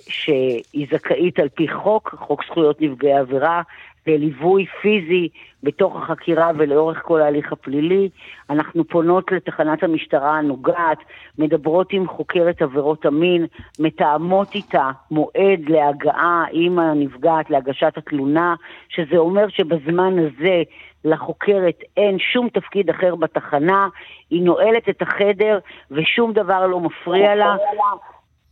שהיא 0.10 0.88
זכאית 0.92 1.40
על 1.40 1.50
פי 1.50 1.68
חוק, 1.68 2.16
חוק 2.20 2.44
זכויות 2.46 2.82
נפגעי 2.82 3.14
עבירה, 3.14 3.62
לליווי 4.08 4.66
פיזי 4.82 5.30
בתוך 5.64 5.96
החקירה 5.96 6.52
ולאורך 6.58 7.02
כל 7.02 7.22
ההליך 7.22 7.52
הפלילי. 7.52 8.10
אנחנו 8.50 8.84
פונות 8.88 9.32
לתחנת 9.32 9.84
המשטרה 9.84 10.38
הנוגעת, 10.38 10.98
מדברות 11.38 11.94
עם 11.94 12.08
חוקרת 12.08 12.62
עבירות 12.62 13.06
המין, 13.06 13.46
מתאמות 13.80 14.56
איתה 14.56 14.92
מועד 15.12 15.60
להגעה 15.68 16.46
עם 16.52 16.80
הנפגעת 16.80 17.50
להגשת 17.50 17.94
התלונה, 17.98 18.56
שזה 18.90 19.18
אומר 19.18 19.50
שבזמן 19.50 20.20
הזה 20.20 20.64
לחוקרת 21.06 21.78
אין 21.98 22.18
שום 22.34 22.50
תפקיד 22.50 22.90
אחר 22.90 23.16
בתחנה, 23.16 23.88
היא 24.30 24.42
נועלת 24.44 24.90
את 24.90 25.02
החדר 25.02 25.60
ושום 25.92 26.34
דבר 26.34 26.68
לא 26.68 26.80
מפריע 26.80 27.36
לה 27.36 27.56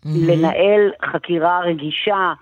לנהל 0.06 0.91
חקירה 1.12 1.60
רגישה. 1.60 2.34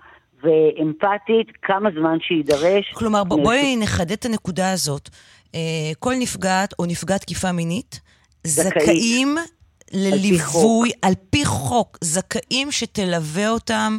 ואמפתית 0.42 1.46
כמה 1.62 1.90
זמן 1.90 2.18
שיידרש. 2.20 2.92
כלומר, 2.94 3.24
בואי 3.24 3.76
נחדד 3.76 4.12
את 4.12 4.24
הנקודה 4.24 4.72
הזאת. 4.72 5.08
אה, 5.54 5.60
כל 5.98 6.14
נפגעת 6.18 6.74
או 6.78 6.86
נפגעת 6.86 7.20
תקיפה 7.20 7.52
מינית 7.52 8.00
זכאים 8.44 9.36
לליווי, 9.92 10.90
על 11.02 11.12
פי 11.30 11.44
חוק, 11.44 11.98
זכאים 12.00 12.70
שתלווה 12.72 13.48
אותם, 13.48 13.98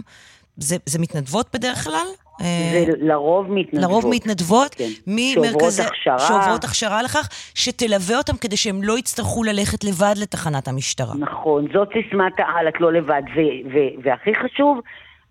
זה, 0.57 0.75
זה 0.85 0.99
מתנדבות 0.99 1.47
בדרך 1.53 1.83
כלל? 1.83 2.07
זה 2.39 2.85
לרוב 2.99 3.51
מתנדבות. 3.51 3.89
לרוב 3.89 4.05
מתנדבות, 4.09 4.75
כן. 4.75 4.89
ממרכזי... 5.07 5.83
שעוברות 5.83 5.91
הכשרה. 5.91 6.19
שעוברות 6.19 6.63
הכשרה 6.63 7.03
לכך, 7.03 7.29
שתלווה 7.55 8.17
אותם 8.17 8.37
כדי 8.37 8.57
שהם 8.57 8.83
לא 8.83 8.97
יצטרכו 8.97 9.43
ללכת 9.43 9.83
לבד 9.83 10.13
לתחנת 10.17 10.67
המשטרה. 10.67 11.13
נכון, 11.19 11.67
זאת 11.73 11.89
סיסמת 11.93 12.33
העל, 12.37 12.67
את 12.67 12.81
לא 12.81 12.93
לבד. 12.93 13.21
ו- 13.35 13.69
ו- 13.73 14.03
והכי 14.03 14.31
חשוב, 14.35 14.79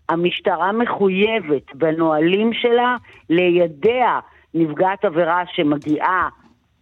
המשטרה 0.08 0.72
מחויבת 0.72 1.74
בנהלים 1.74 2.52
שלה 2.52 2.96
ליידע 3.30 4.18
נפגעת 4.54 5.04
עבירה 5.04 5.42
שמגיעה 5.52 6.28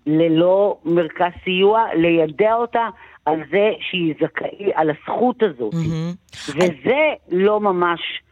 ללא 0.06 0.78
מרכז 0.84 1.32
סיוע, 1.44 1.84
ליידע 1.94 2.54
אותה 2.54 2.88
על 3.24 3.40
זה 3.50 3.70
שהיא 3.90 4.14
זכאית, 4.20 4.72
על 4.74 4.90
הזכות 4.90 5.42
הזאת. 5.42 5.74
מהמם. 5.74 6.12
וזה 6.48 7.14
לא 7.30 7.60
ממש 7.60 8.00
אה, 8.00 8.25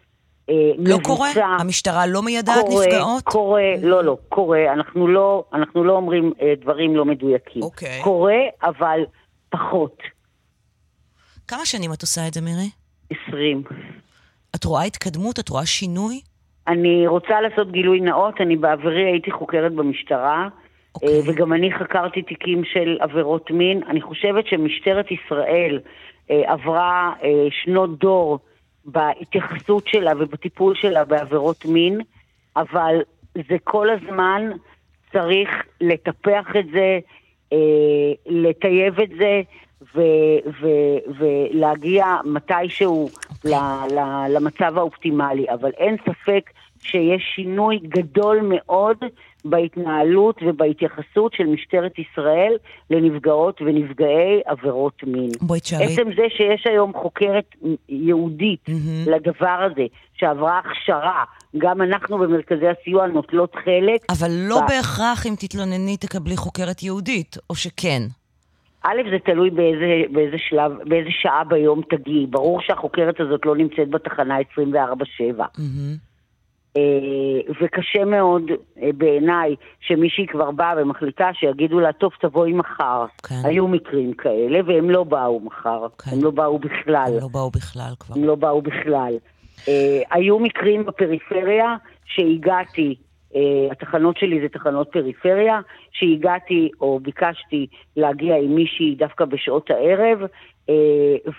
לא 0.48 0.96
מבוצע. 0.96 1.02
קורה? 1.02 1.28
המשטרה 1.60 2.06
לא 2.06 2.22
מיידעת 2.22 2.64
קורה, 2.66 2.86
נפגעות? 2.86 3.22
קורה, 3.22 3.62
לא, 3.82 4.04
לא, 4.04 4.16
קורה. 4.28 4.72
אנחנו 4.72 5.08
לא, 5.08 5.44
אנחנו 5.52 5.84
לא 5.84 5.92
אומרים 5.92 6.32
אה, 6.42 6.52
דברים 6.60 6.96
לא 6.96 7.04
מדויקים. 7.04 7.62
אוקיי. 7.62 8.00
קורה, 8.04 8.38
אבל 8.62 9.00
פחות. 9.50 10.02
כמה 11.48 11.66
שנים 11.66 11.92
את 11.92 12.02
עושה 12.02 12.28
את 12.28 12.34
זה, 12.34 12.40
מירי? 12.40 12.70
עשרים. 13.10 13.62
את 14.56 14.64
רואה 14.64 14.82
התקדמות? 14.84 15.38
את 15.38 15.48
רואה 15.48 15.66
שינוי? 15.66 16.20
אני 16.68 17.06
רוצה 17.06 17.40
לעשות 17.40 17.72
גילוי 17.72 18.00
נאות, 18.00 18.34
אני 18.40 18.56
בעברי 18.56 19.04
הייתי 19.04 19.30
חוקרת 19.30 19.72
במשטרה, 19.72 20.48
אוקיי. 20.94 21.08
אה, 21.08 21.20
וגם 21.26 21.52
אני 21.52 21.72
חקרתי 21.72 22.22
תיקים 22.22 22.64
של 22.64 22.96
עבירות 23.00 23.50
מין. 23.50 23.82
אני 23.88 24.00
חושבת 24.00 24.46
שמשטרת 24.46 25.06
ישראל 25.10 25.80
אה, 26.30 26.52
עברה 26.52 27.12
אה, 27.22 27.28
שנות 27.50 27.98
דור 27.98 28.38
בהתייחסות 28.84 29.86
שלה 29.86 30.12
ובטיפול 30.18 30.74
שלה 30.74 31.04
בעבירות 31.04 31.64
מין, 31.64 32.00
אבל 32.56 33.00
זה 33.34 33.56
כל 33.64 33.90
הזמן 33.90 34.50
צריך 35.12 35.48
לטפח 35.80 36.46
את 36.58 36.66
זה, 36.72 36.98
אה, 37.52 38.12
לטייב 38.26 39.00
את 39.00 39.10
זה. 39.18 39.42
ו- 39.94 40.50
ו- 40.60 40.98
ולהגיע 41.18 42.06
מתישהו 42.24 43.08
ל- 43.44 43.54
ל- 43.94 44.26
למצב 44.28 44.78
האופטימלי, 44.78 45.46
אבל 45.54 45.70
אין 45.76 45.96
ספק 46.08 46.50
שיש 46.82 47.22
שינוי 47.34 47.78
גדול 47.78 48.40
מאוד 48.42 48.96
בהתנהלות 49.44 50.40
ובהתייחסות 50.46 51.32
של 51.34 51.44
משטרת 51.46 51.92
ישראל 51.98 52.52
לנפגעות 52.90 53.62
ונפגעי 53.62 54.40
עבירות 54.46 55.02
מין. 55.06 55.30
בואי 55.40 55.60
תשארי. 55.60 55.84
עצם 55.84 56.02
זה 56.16 56.22
שיש 56.36 56.66
היום 56.66 56.92
חוקרת 56.92 57.54
ייעודית 57.88 58.68
מהמם. 58.68 59.14
לדבר 59.14 59.66
הזה, 59.72 59.86
שעברה 60.14 60.58
הכשרה, 60.58 61.24
גם 61.58 61.82
אנחנו 61.82 62.18
במרכזי 62.18 62.66
הסיוע 62.68 63.06
נוטלות 63.06 63.54
חלק. 63.64 64.00
אבל 64.10 64.30
לא 64.30 64.60
ב- 64.60 64.64
בהכרח 64.68 65.26
אם 65.26 65.34
תתלונני 65.38 65.96
תקבלי 65.96 66.36
חוקרת 66.36 66.82
יהודית, 66.82 67.36
או 67.50 67.54
שכן. 67.54 68.02
א', 68.82 68.96
זה 69.10 69.16
תלוי 69.24 69.50
באיזה, 69.50 70.12
באיזה 70.12 70.36
שלב, 70.48 70.72
באיזה 70.88 71.10
שעה 71.22 71.44
ביום 71.44 71.80
תגיעי. 71.90 72.26
ברור 72.26 72.60
שהחוקרת 72.62 73.20
הזאת 73.20 73.46
לא 73.46 73.56
נמצאת 73.56 73.88
בתחנה 73.90 74.36
24/7. 74.38 75.44
מהמם. 75.58 76.13
אה, 76.76 77.52
וקשה 77.62 78.04
מאוד 78.04 78.42
אה, 78.82 78.90
בעיניי 78.94 79.54
שמישהי 79.80 80.26
כבר 80.26 80.50
באה 80.50 80.74
ומחליטה 80.76 81.30
שיגידו 81.32 81.80
לה, 81.80 81.92
טוב, 81.92 82.12
תבואי 82.20 82.52
מחר. 82.52 83.04
כן. 83.22 83.34
היו 83.44 83.68
מקרים 83.68 84.12
כאלה, 84.12 84.60
והם 84.66 84.90
לא 84.90 85.04
באו 85.04 85.40
מחר. 85.40 85.86
כן. 85.98 86.10
הם 86.10 86.24
לא 86.24 86.30
באו 86.30 86.58
בכלל. 86.58 87.12
הם 87.12 87.20
לא 87.20 87.28
באו 87.28 87.50
בכלל 87.50 87.92
כבר. 88.00 88.14
הם 88.16 88.24
לא 88.24 88.34
באו 88.34 88.62
בכלל. 88.62 89.14
אה, 89.68 90.00
היו 90.10 90.38
מקרים 90.38 90.84
בפריפריה 90.86 91.76
שהגעתי, 92.04 92.94
אה, 93.36 93.40
התחנות 93.70 94.16
שלי 94.16 94.40
זה 94.40 94.48
תחנות 94.48 94.88
פריפריה, 94.92 95.60
שהגעתי 95.92 96.70
או 96.80 97.00
ביקשתי 97.00 97.66
להגיע 97.96 98.36
עם 98.36 98.54
מישהי 98.54 98.94
דווקא 98.94 99.24
בשעות 99.24 99.70
הערב, 99.70 100.18
אה, 100.68 100.74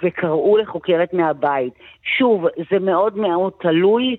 וקראו 0.03 0.57
לחוקרת 0.57 1.13
מהבית. 1.13 1.73
שוב, 2.17 2.45
זה 2.71 2.79
מאוד 2.79 3.17
מאוד 3.17 3.53
תלוי 3.59 4.11
אה, 4.11 4.15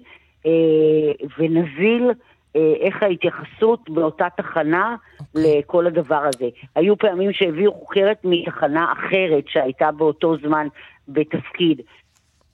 ונזיל. 1.39 2.11
אה, 2.57 2.73
איך 2.81 3.03
ההתייחסות 3.03 3.91
באותה 3.91 4.27
תחנה 4.37 4.97
לכל 5.35 5.87
הדבר 5.87 6.23
הזה. 6.35 6.49
היו 6.75 6.97
פעמים 6.97 7.33
שהביאו 7.33 7.73
חוקרת 7.73 8.19
מתחנה 8.25 8.93
אחרת 8.93 9.45
שהייתה 9.49 9.93
באותו 9.93 10.37
זמן 10.37 10.67
בתפקיד. 11.09 11.81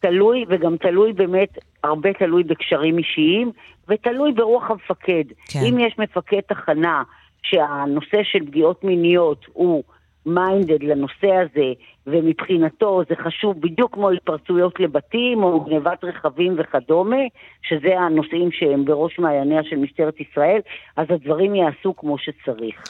תלוי, 0.00 0.44
וגם 0.48 0.76
תלוי 0.76 1.12
באמת, 1.12 1.58
הרבה 1.84 2.12
תלוי 2.12 2.42
בקשרים 2.42 2.98
אישיים, 2.98 3.52
ותלוי 3.88 4.32
ברוח 4.32 4.70
המפקד. 4.70 5.24
כן. 5.48 5.60
אם 5.68 5.78
יש 5.78 5.98
מפקד 5.98 6.40
תחנה 6.40 7.02
שהנושא 7.42 8.22
של 8.22 8.46
פגיעות 8.46 8.84
מיניות 8.84 9.46
הוא 9.52 9.82
מיינדד 10.26 10.82
לנושא 10.82 11.32
הזה, 11.32 11.72
ומבחינתו 12.06 13.02
זה 13.08 13.14
חשוב 13.24 13.60
בדיוק 13.60 13.94
כמו 13.94 14.10
התפרצויות 14.10 14.80
לבתים 14.80 15.42
או 15.42 15.60
גנבת 15.60 16.04
רכבים 16.04 16.56
וכדומה, 16.58 17.16
שזה 17.62 17.98
הנושאים 17.98 18.48
שהם 18.52 18.84
בראש 18.84 19.18
מעייניה 19.18 19.60
של 19.70 19.76
משטרת 19.76 20.14
ישראל, 20.20 20.60
אז 20.96 21.06
הדברים 21.10 21.54
ייעשו 21.54 21.96
כמו 21.96 22.16
שצריך. 22.18 22.82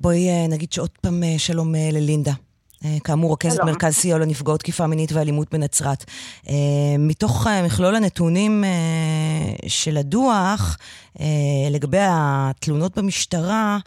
בואי 0.00 0.28
אה, 0.28 0.46
נגיד 0.50 0.72
שעוד 0.72 0.90
פעם 1.00 1.22
אה, 1.22 1.38
שלום 1.38 1.74
אה, 1.74 1.88
ללינדה. 1.92 2.32
כאמור, 3.04 3.32
רכזת 3.32 3.56
שלום. 3.56 3.68
מרכז 3.68 3.94
סיוע 3.94 4.18
לנפגעות 4.18 4.60
תקיפה 4.60 4.86
מינית 4.86 5.12
ואלימות 5.12 5.54
בנצרת. 5.54 6.04
מתוך 6.98 7.46
מכלול 7.66 7.94
הנתונים 7.94 8.64
של 9.66 9.96
הדוח, 9.96 10.78
לגבי 11.70 11.98
התלונות 12.00 12.98
במשטרה, 12.98 13.78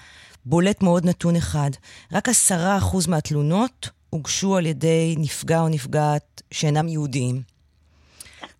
בולט 0.45 0.83
מאוד 0.83 1.05
נתון 1.05 1.35
אחד. 1.35 1.69
רק 2.11 2.29
עשרה 2.29 2.77
אחוז 2.77 3.07
מהתלונות 3.07 3.89
הוגשו 4.09 4.57
על 4.57 4.65
ידי 4.65 5.15
נפגע 5.17 5.61
או 5.61 5.69
נפגעת 5.69 6.41
שאינם 6.51 6.87
יהודיים. 6.87 7.41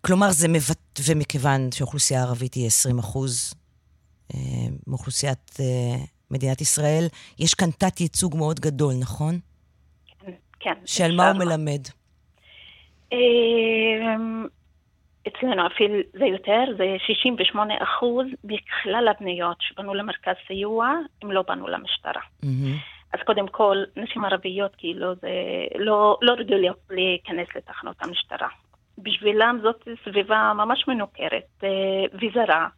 כלומר, 0.00 0.30
זה 0.30 0.48
מבט... 0.48 1.00
ומכיוון 1.04 1.72
שהאוכלוסייה 1.72 2.20
הערבית 2.20 2.54
היא 2.54 2.66
20 2.66 2.98
אחוז 2.98 3.54
אה, 4.34 4.40
מאוכלוסיית 4.86 5.56
אה, 5.60 6.04
מדינת 6.30 6.60
ישראל, 6.60 7.06
יש 7.38 7.54
כאן 7.54 7.70
תת-ייצוג 7.70 8.36
מאוד 8.36 8.60
גדול, 8.60 8.94
נכון? 8.94 9.38
כן. 10.60 10.74
שעל 10.84 11.16
מה 11.16 11.30
הוא. 11.30 11.38
מלמד? 11.38 11.82
אצלנו 15.28 15.66
אפילו 15.66 15.94
זה 16.12 16.24
יותר, 16.24 16.64
זה 16.76 16.96
68 17.06 17.74
אחוז 17.82 18.26
מכלל 18.44 19.08
הפניות 19.08 19.56
שפנו 19.60 19.94
למרכז 19.94 20.34
סיוע, 20.46 20.92
הם 21.22 21.32
לא 21.32 21.44
פנו 21.46 21.68
למשטרה. 21.68 22.22
מהמם. 22.42 22.76
אז 23.14 23.20
קודם 23.26 23.48
כל, 23.48 23.76
נשים 23.96 24.24
ערביות 24.24 24.76
כאילו 24.78 25.14
זה 25.14 25.28
לא, 25.78 26.18
לא 26.22 26.32
רגילות 26.32 26.76
להיכנס 26.90 27.48
לתחנות 27.56 27.96
המשטרה. 28.00 28.48
בשבילם 28.98 29.58
זאת 29.62 29.88
סביבה 30.04 30.52
ממש 30.54 30.88
מנוכרת 30.88 31.64
אה, 31.64 31.68
וזרה, 32.14 32.68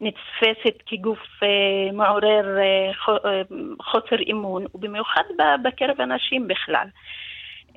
נתפסת 0.00 0.82
כגוף 0.86 1.42
אה, 1.42 1.92
מעורר 1.92 2.58
אה, 2.58 2.94
חו- 3.04 3.28
חוסר 3.82 4.16
אמון, 4.30 4.64
ובמיוחד 4.74 5.22
בקרב 5.64 6.00
הנשים 6.00 6.48
בכלל. 6.48 6.86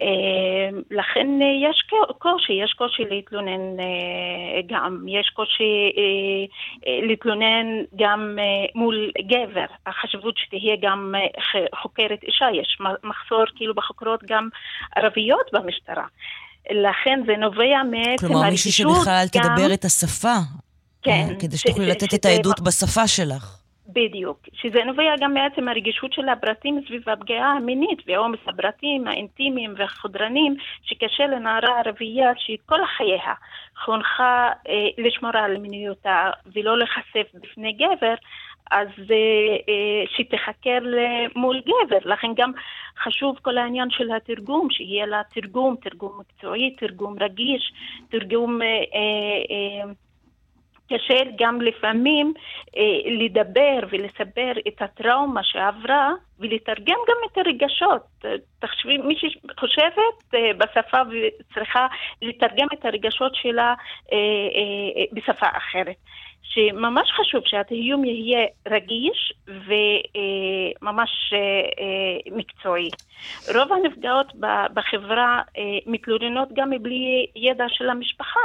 אה, 0.02 0.70
לכן 0.92 1.28
אה, 1.42 1.70
יש 1.70 1.84
קושי, 2.20 2.54
יש 2.54 2.74
קושי 2.78 3.04
להתלונן 3.10 3.80
אה, 3.80 4.62
גם, 4.68 5.06
יש 5.08 5.30
קושי 5.34 5.92
להתלונן 7.08 7.66
גם 7.96 8.38
מול 8.76 9.12
גבר, 9.22 9.66
החשיבות 9.86 10.36
שתהיה 10.38 10.76
גם 10.82 11.14
חוקרת 11.82 12.24
אישה, 12.24 12.46
יש 12.54 12.78
מחסור 13.04 13.44
כאילו 13.56 13.76
בחוקרות 13.76 14.24
גם 14.28 14.50
ערביות 14.96 15.50
במשטרה. 15.54 16.06
לכן 16.72 17.20
זה 17.26 17.38
נובע 17.38 17.84
מעצם 17.92 18.28
כלומר, 18.28 18.50
מישהי 18.50 18.70
הרגישות 18.70 18.98
שבכלל 18.98 19.26
גם- 19.36 19.44
תדבר 19.44 19.74
את 19.74 19.86
השפה. 19.86 20.36
כן, 21.04 21.28
כדי 21.40 21.58
שתוכלי 21.58 21.88
לתת 21.88 22.14
את 22.14 22.26
העדות 22.26 22.60
בשפה 22.60 23.08
שלך. 23.08 23.61
בדיוק, 23.94 24.40
שזה 24.54 24.84
נובע 24.84 25.16
גם 25.20 25.34
מעצם 25.34 25.68
הרגישות 25.68 26.14
של 26.14 26.30
הפרטים 26.30 26.82
סביב 26.88 27.10
הפגיעה 27.10 27.52
המינית 27.52 28.00
ועומס 28.08 28.40
הפרטים 28.48 29.08
האינטימיים 29.08 29.74
והחודרנים 29.78 30.56
שקשה 30.84 31.28
לנערה 31.28 31.80
ערבייה 31.80 32.32
שכל 32.38 32.86
חייה 32.98 33.34
חונכה 33.86 34.50
אה, 34.68 34.88
לשמור 34.98 35.32
על 35.34 35.58
מיניותה 35.58 36.30
ולא 36.54 36.78
להיחשף 36.78 37.28
בפני 37.34 37.74
גבר, 37.74 38.16
אז 38.72 38.88
אה, 39.12 39.56
אה, 39.70 40.04
שתחקר 40.18 40.80
מול 41.36 41.62
גבר. 41.62 42.12
לכן 42.12 42.28
גם 42.36 42.52
חשוב 43.04 43.38
כל 43.42 43.58
העניין 43.58 43.90
של 43.90 44.12
התרגום, 44.12 44.68
שיהיה 44.72 45.06
לה 45.06 45.22
תרגום, 45.34 45.76
תרגום 45.82 46.20
מקצועי, 46.20 46.76
תרגום 46.76 47.16
רגיש, 47.20 47.74
תרגום... 48.10 48.62
אה, 48.62 48.68
אה, 48.68 49.84
אה, 49.86 49.92
קשה 50.94 51.24
גם 51.40 51.62
לפעמים 51.62 52.34
אה, 52.78 53.12
לדבר 53.24 53.80
ולספר 53.92 54.52
את 54.68 54.82
הטראומה 54.82 55.44
שעברה 55.44 56.12
ולתרגם 56.42 56.98
גם 57.08 57.16
את 57.32 57.38
הרגשות. 57.38 58.02
תחשבי, 58.60 58.98
מי 58.98 59.16
שחושבת 59.16 60.34
אה, 60.34 60.52
בשפה 60.58 60.98
וצריכה 61.12 61.88
לתרגם 62.22 62.68
את 62.74 62.86
הרגשות 62.86 63.36
שלה 63.36 63.74
אה, 64.14 64.18
אה, 64.18 65.04
בשפה 65.12 65.48
אחרת. 65.58 65.96
שממש 66.44 67.12
חשוב 67.12 67.42
שהתיום 67.46 68.06
יהיה 68.06 68.48
רגיש 68.68 69.34
וממש 70.82 71.34
מקצועי. 72.32 72.90
רוב 73.56 73.74
הנפגעות 73.74 74.28
בחברה 74.74 75.42
מתלוננות 75.86 76.50
גם 76.54 76.72
בלי 76.82 77.26
ידע 77.36 77.66
של 77.70 77.90
המשפחה. 77.90 78.40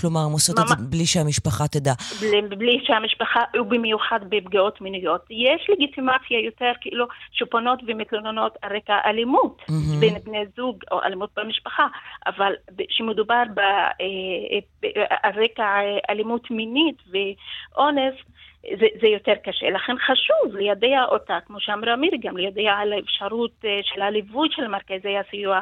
כלומר, 0.00 0.20
הן 0.20 0.32
עושות 0.32 0.58
את 0.58 0.68
זה 0.68 0.74
בלי 0.78 1.06
שהמשפחה 1.06 1.68
תדע. 1.68 1.92
בלי, 2.20 2.56
בלי 2.56 2.80
שהמשפחה, 2.86 3.40
ובמיוחד 3.60 4.20
בפגיעות 4.28 4.80
מיניות. 4.80 5.24
יש 5.30 5.70
לגיטימציה 5.70 6.40
יותר 6.44 6.72
כאילו 6.80 7.06
שפונות 7.32 7.78
ומתלוננות 7.86 8.56
על 8.62 8.76
רקע 8.76 8.98
אלימות 9.06 9.58
mm-hmm. 9.60 10.00
בין 10.00 10.14
בני 10.24 10.44
זוג 10.56 10.76
או 10.90 11.02
אלימות 11.02 11.30
במשפחה, 11.36 11.86
אבל 12.26 12.52
כשמדובר 12.88 13.42
אה, 13.58 13.90
אה, 14.00 15.04
על 15.22 15.32
רקע 15.44 15.66
אלימות 16.10 16.50
מינית 16.50 16.96
ואונס, 17.10 18.14
זה, 18.62 18.86
זה 19.00 19.06
יותר 19.06 19.34
קשה. 19.44 19.70
לכן 19.70 19.92
חשוב 19.98 20.56
לידע 20.56 21.04
אותה, 21.08 21.38
כמו 21.46 21.60
שאמרה 21.60 21.96
מירי, 21.96 22.18
גם 22.18 22.36
לידע 22.36 22.72
על 22.72 22.92
האפשרות 22.92 23.50
אה, 23.64 23.80
של 23.82 24.02
הליווי 24.02 24.48
של 24.52 24.66
מרכזי 24.66 25.16
הסיוע, 25.16 25.54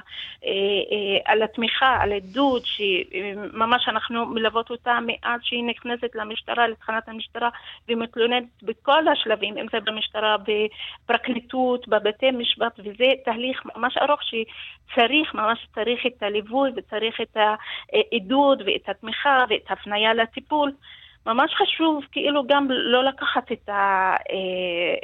אה, 0.45 0.51
אה, 0.93 1.19
על 1.25 1.43
התמיכה, 1.43 1.97
על 2.01 2.13
עדות, 2.13 2.63
שממש 2.67 3.89
אנחנו 3.89 4.27
מלוות 4.27 4.71
אותה 4.71 4.99
מאז 5.07 5.41
שהיא 5.43 5.65
נכנסת 5.65 6.15
למשטרה, 6.15 6.69
לתחנת 6.69 7.09
המשטרה, 7.09 7.49
ומתלוננת 7.89 8.45
בכל 8.63 9.09
השלבים, 9.09 9.59
אם 9.59 9.67
זה 9.73 9.81
במשטרה, 9.81 10.37
בפרקליטות, 11.05 11.89
בבתי 11.89 12.31
משפט, 12.31 12.79
וזה 12.79 13.13
תהליך 13.25 13.63
ממש 13.77 13.97
ארוך 13.97 14.21
שצריך, 14.23 15.35
ממש 15.35 15.67
צריך 15.75 16.07
את 16.07 16.23
הליווי 16.23 16.71
וצריך 16.77 17.21
את 17.21 17.37
העדות 17.37 18.59
ואת 18.67 18.89
התמיכה 18.89 19.45
ואת 19.49 19.71
ההפניה 19.71 20.15
לטיפול. 20.15 20.73
ממש 21.27 21.51
חשוב 21.55 22.05
כאילו 22.13 22.47
גם 22.47 22.69
לא 22.71 23.05
לקחת 23.05 23.53
את, 23.53 23.69
ה, 23.69 23.73
אה, 23.73 24.37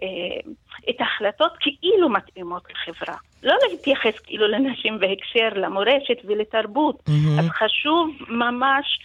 אה, 0.02 0.50
את 0.90 1.00
ההחלטות 1.00 1.52
כאילו 1.60 2.08
מתאימות 2.08 2.62
לחברה. 2.70 3.16
לא 3.42 3.54
להתייחס 3.70 4.18
כאילו 4.18 4.48
לנשים 4.48 4.98
בהקשר 5.00 5.48
למורשת 5.54 6.18
ולתרבות. 6.24 6.96
Mm-hmm. 6.96 7.40
אז 7.40 7.48
חשוב 7.48 8.10
ממש 8.28 8.98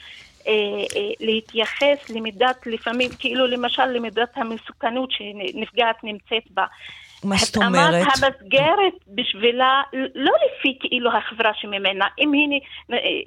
אה, 0.47 0.53
אה, 0.95 1.11
להתייחס 1.20 2.09
למידת, 2.09 2.68
לפעמים, 2.68 3.09
כאילו 3.20 3.47
למשל 3.47 3.86
למידת 3.86 4.30
המסוכנות 4.36 5.11
שנפגעת 5.11 6.03
נמצאת 6.03 6.51
בה. 6.51 6.65
מה 7.30 7.36
זאת 7.38 7.57
אומרת? 7.57 8.07
התאמת 8.07 8.34
המסגרת 8.41 8.93
בשבילה, 9.07 9.82
לא 10.15 10.32
לפי 10.45 10.78
כאילו 10.80 11.11
החברה 11.17 11.51
שממנה. 11.53 12.05
אם 12.19 12.32
היא, 12.32 12.59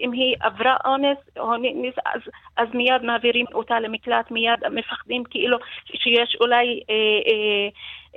אם 0.00 0.12
היא 0.12 0.36
עברה 0.40 0.76
אונס, 0.84 1.18
אז, 2.06 2.20
אז 2.56 2.68
מיד 2.74 3.02
מעבירים 3.02 3.46
אותה 3.54 3.80
למקלט, 3.80 4.30
מיד 4.30 4.60
מפחדים 4.70 5.24
כאילו 5.30 5.58
שיש 5.86 6.36
אולי 6.40 6.80
אה, 6.90 6.94
אה, 6.94 7.68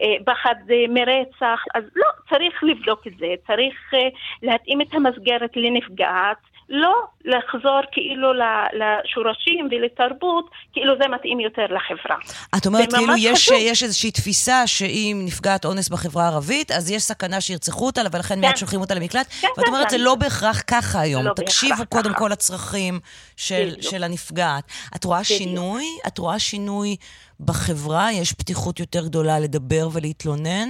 אה, 0.02 0.16
פחד 0.26 0.56
מרצח, 0.90 1.64
אז 1.76 1.84
לא, 1.96 2.08
צריך 2.30 2.64
לבדוק 2.64 3.08
את 3.08 3.18
זה, 3.20 3.28
צריך 3.48 3.94
אה, 3.94 4.00
להתאים 4.42 4.82
את 4.82 4.94
המסגרת 4.94 5.52
לנפגעת. 5.56 6.53
לא 6.70 6.94
לחזור 7.26 7.80
כאילו 7.92 8.34
לשורשים 8.74 9.68
ולתרבות, 9.72 10.50
כאילו 10.74 10.94
זה 11.02 11.08
מתאים 11.08 11.40
יותר 11.40 11.66
לחברה. 11.66 12.18
את 12.58 12.66
אומרת 12.66 12.94
כאילו 12.94 13.14
יש, 13.18 13.52
יש 13.52 13.84
איזושהי 13.84 14.12
תפיסה 14.12 14.68
שאם 14.68 15.22
נפגעת 15.26 15.66
אונס 15.66 15.90
בחברה 15.90 16.24
הערבית, 16.24 16.72
אז 16.72 16.92
יש 16.92 17.04
סכנה 17.04 17.42
שירצחו 17.42 17.86
אותה, 17.86 18.02
ולכן 18.14 18.36
כן. 18.36 18.42
מיד 18.42 18.58
שולחים 18.58 18.82
אותה 18.82 18.94
למקלט. 18.94 19.28
כן, 19.42 19.48
ואת 19.48 19.66
כן, 19.66 19.72
אומרת, 19.72 19.84
כן. 19.84 19.90
זה 19.90 19.98
לא 19.98 20.16
בהכרח 20.16 20.62
ככה 20.68 21.00
היום. 21.00 21.26
לא 21.26 21.34
תקשיבו 21.34 21.86
קודם 21.90 22.10
ככה. 22.10 22.20
כל 22.20 22.30
לצרכים 22.32 23.00
של, 23.38 23.82
של 23.82 24.04
הנפגעת. 24.04 24.64
את 24.96 25.04
רואה 25.04 25.22
בדיוק. 25.22 25.38
שינוי? 25.38 25.86
את 26.08 26.18
רואה 26.18 26.40
שינוי 26.40 26.96
בחברה? 27.40 28.12
יש 28.12 28.34
פתיחות 28.34 28.80
יותר 28.80 29.06
גדולה 29.06 29.40
לדבר 29.40 29.88
ולהתלונן? 29.94 30.70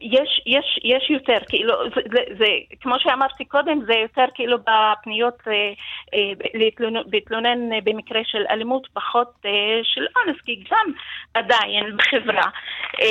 יש, 0.00 0.42
יש, 0.46 0.80
יש 0.84 1.10
יותר, 1.10 1.38
כאילו, 1.48 1.74
זה, 1.94 2.00
זה, 2.12 2.20
זה, 2.38 2.44
כמו 2.80 2.94
שאמרתי 2.98 3.44
קודם, 3.44 3.80
זה 3.86 3.94
יותר 3.94 4.24
כאילו 4.34 4.58
בפניות 4.58 5.38
אה, 5.46 5.52
אה, 6.14 6.32
להתלונן, 6.54 7.00
להתלונן 7.12 7.84
במקרה 7.84 8.20
של 8.24 8.44
אלימות, 8.50 8.86
פחות 8.92 9.32
אה, 9.44 9.50
של 9.82 10.06
אונס, 10.16 10.40
כי 10.44 10.64
גם 10.70 10.92
עדיין 11.34 11.96
בחברה 11.96 12.50
אה, 13.00 13.06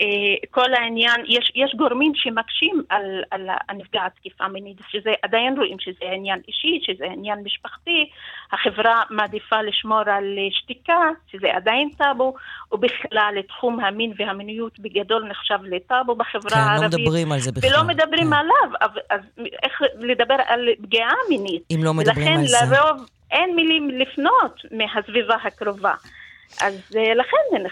אה, 0.00 0.34
כל 0.50 0.74
העניין, 0.74 1.20
יש, 1.26 1.52
יש 1.54 1.74
גורמים 1.74 2.12
שמקשים 2.14 2.82
על, 2.88 3.22
על 3.30 3.48
הנפגעת 3.68 4.12
תקיפה 4.14 4.48
מינית, 4.48 4.76
שזה 4.88 5.12
עדיין 5.22 5.58
רואים 5.58 5.78
שזה 5.80 6.04
עניין 6.12 6.40
אישי, 6.48 6.80
שזה 6.82 7.04
עניין 7.04 7.38
משפחתי, 7.44 8.10
החברה 8.52 9.02
מעדיפה 9.10 9.62
לשמור 9.62 10.00
על 10.06 10.38
שתיקה, 10.50 11.08
שזה 11.32 11.54
עדיין 11.54 11.90
טאבו, 11.98 12.34
ובכלל 12.72 13.34
תחום 13.48 13.80
המין 13.80 14.12
והמיניות 14.16 14.78
בגדול 14.78 15.24
נחשב 15.24 15.58
לטאבו 15.62 16.17
בחברה 16.18 16.50
כן, 16.50 16.58
הערבית. 16.58 16.90
כן, 16.90 16.96
לא 16.96 17.04
מדברים 17.04 17.32
על 17.32 17.40
זה 17.40 17.52
בכלל. 17.52 17.70
ולא 17.70 17.84
מדברים 17.84 18.26
כן. 18.26 18.32
עליו, 18.32 18.92
אז 19.10 19.20
איך 19.62 19.72
לדבר 19.98 20.36
על 20.46 20.68
פגיעה 20.82 21.12
מינית? 21.28 21.62
אם 21.74 21.80
לא 21.82 21.94
מדברים 21.94 22.38
על 22.38 22.46
זה. 22.46 22.56
ולכן 22.56 22.76
לרוב 22.76 23.06
אין 23.30 23.56
מילים 23.56 23.90
לפנות 23.90 24.60
מהסביבה 24.70 25.36
הקרובה. 25.44 25.94
אז 26.62 26.74
אה, 26.96 27.14
לכן 27.14 27.64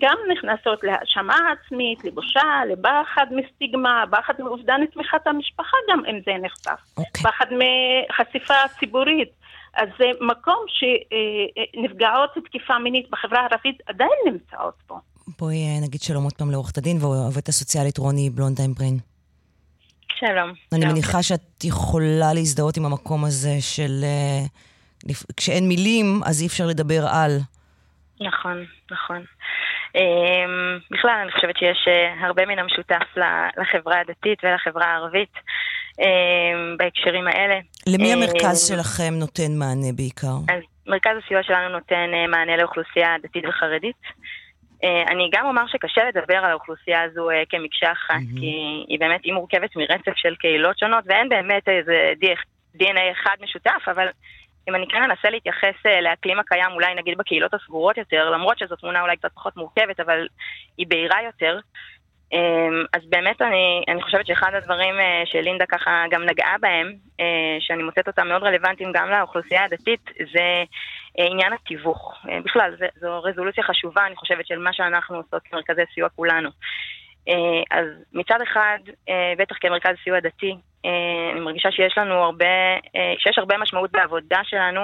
גם 0.00 0.16
נכנסות 0.32 0.84
להאשמה 0.84 1.36
עצמית, 1.52 2.04
לבושה, 2.04 2.60
לפחד 2.72 3.26
מסטיגמה, 3.30 4.04
פחד 4.10 4.34
מאובדן 4.38 4.86
תמיכת 4.86 5.26
המשפחה 5.26 5.76
גם 5.90 6.02
אם 6.04 6.20
זה 6.26 6.32
נחשף. 6.42 6.70
Okay. 6.70 6.98
אוקיי. 6.98 7.22
פחד 7.22 7.46
מחשיפה 7.50 8.54
ציבורית. 8.80 9.40
אז 9.74 9.88
זה 9.98 10.10
מקום 10.20 10.64
שנפגעות 10.68 12.30
תקיפה 12.44 12.78
מינית 12.78 13.10
בחברה 13.10 13.40
הערבית 13.40 13.78
עדיין 13.86 14.10
נמצאות 14.26 14.74
פה. 14.86 14.98
בואי 15.38 15.56
אה, 15.56 15.80
נגיד 15.82 16.00
שלום 16.02 16.24
עוד 16.24 16.32
פעם 16.32 16.50
לעורכת 16.50 16.78
הדין 16.78 16.96
והעובדת 17.00 17.48
הסוציאלית 17.48 17.98
רוני 17.98 18.30
בלונדהיים 18.30 18.74
ברין. 18.74 18.98
שלום. 20.18 20.52
אני 20.72 20.80
שלום. 20.80 20.92
מניחה 20.92 21.22
שאת 21.22 21.64
יכולה 21.64 22.34
להזדהות 22.34 22.76
עם 22.76 22.84
המקום 22.84 23.24
הזה 23.24 23.56
של... 23.60 24.00
אה, 24.02 24.46
כשאין 25.36 25.68
מילים, 25.68 26.20
אז 26.26 26.42
אי 26.42 26.46
אפשר 26.46 26.66
לדבר 26.66 27.06
על. 27.06 27.38
נכון, 28.20 28.64
נכון. 28.90 29.24
אמ, 29.94 30.78
בכלל, 30.90 31.18
אני 31.22 31.32
חושבת 31.32 31.56
שיש 31.58 31.88
אה, 31.88 32.26
הרבה 32.26 32.46
מן 32.46 32.58
המשותף 32.58 33.06
לחברה 33.60 34.00
הדתית 34.00 34.38
ולחברה 34.44 34.86
הערבית 34.86 35.32
אמ, 36.00 36.76
בהקשרים 36.78 37.26
האלה. 37.26 37.58
למי 37.86 38.12
המרכז 38.12 38.70
אמ, 38.72 38.76
שלכם 38.76 39.14
נותן 39.14 39.52
מענה 39.58 39.92
בעיקר? 39.96 40.36
אז 40.48 40.62
מרכז 40.86 41.12
הסיוע 41.24 41.42
שלנו 41.42 41.68
נותן 41.68 42.10
מענה 42.30 42.56
לאוכלוסייה 42.56 43.16
דתית 43.22 43.44
וחרדית. 43.48 44.02
אה, 44.84 45.02
אני 45.08 45.30
גם 45.32 45.46
אומר 45.46 45.66
שקשה 45.66 46.04
לדבר 46.04 46.36
על 46.36 46.50
האוכלוסייה 46.50 47.02
הזו 47.02 47.30
אה, 47.30 47.42
כמקשה 47.48 47.92
אחת, 47.92 48.14
mm-hmm. 48.14 48.40
כי 48.40 48.84
היא 48.88 49.00
באמת, 49.00 49.20
היא 49.24 49.32
מורכבת 49.32 49.76
מרצף 49.76 50.12
של 50.16 50.34
קהילות 50.34 50.78
שונות, 50.78 51.04
ואין 51.06 51.28
באמת 51.28 51.68
איזה 51.68 52.12
DNA 52.76 53.12
אחד 53.12 53.36
משותף, 53.40 53.88
אבל 53.88 54.08
אם 54.68 54.74
אני 54.74 54.86
כן 54.88 55.02
אנסה 55.02 55.30
להתייחס 55.30 55.86
אה, 55.86 56.00
לאקלים 56.00 56.38
הקיים, 56.38 56.72
אולי 56.72 56.94
נגיד 56.94 57.18
בקהילות 57.18 57.54
הסגורות 57.54 57.98
יותר, 57.98 58.30
למרות 58.30 58.58
שזו 58.58 58.76
תמונה 58.76 59.02
אולי 59.02 59.16
קצת 59.16 59.32
פחות 59.34 59.56
מורכבת, 59.56 60.00
אבל 60.00 60.26
היא 60.78 60.86
בהירה 60.88 61.22
יותר, 61.22 61.58
אמ, 62.32 62.84
אז 62.92 63.02
באמת 63.08 63.42
אני, 63.42 63.84
אני 63.88 64.02
חושבת 64.02 64.26
שאחד 64.26 64.54
הדברים 64.54 64.94
שלינדה 65.24 65.66
ככה 65.66 66.04
גם 66.10 66.22
נגעה 66.22 66.56
בהם, 66.60 66.92
שאני 67.60 67.82
מוצאת 67.82 68.06
אותם 68.06 68.28
מאוד 68.28 68.42
רלוונטיים 68.42 68.92
גם 68.92 69.08
לאוכלוסייה 69.10 69.64
הדתית, 69.64 70.10
זה 70.32 70.64
עניין 71.16 71.52
התיווך. 71.52 72.14
אה, 72.28 72.38
בכלל, 72.44 72.76
זו, 72.78 72.86
זו 73.00 73.22
רזולוציה 73.22 73.64
חשובה, 73.64 74.06
אני 74.06 74.16
חושבת, 74.16 74.46
של 74.46 74.58
מה 74.58 74.72
שאנחנו 74.72 75.16
עושות 75.16 75.42
כמרכזי 75.50 75.82
סיוע 75.94 76.08
כולנו. 76.08 76.50
אה, 77.28 77.78
אז 77.78 77.86
מצד 78.12 78.38
אחד, 78.42 78.78
בטח 79.38 79.56
כמרכז 79.60 79.94
סיוע 80.04 80.20
דתי, 80.20 80.56
אני 81.32 81.40
מרגישה 81.40 81.70
שיש 81.70 81.98
לנו 81.98 82.14
הרבה, 82.14 82.46
שיש 83.18 83.38
הרבה 83.38 83.58
משמעות 83.58 83.92
בעבודה 83.92 84.40
שלנו 84.44 84.80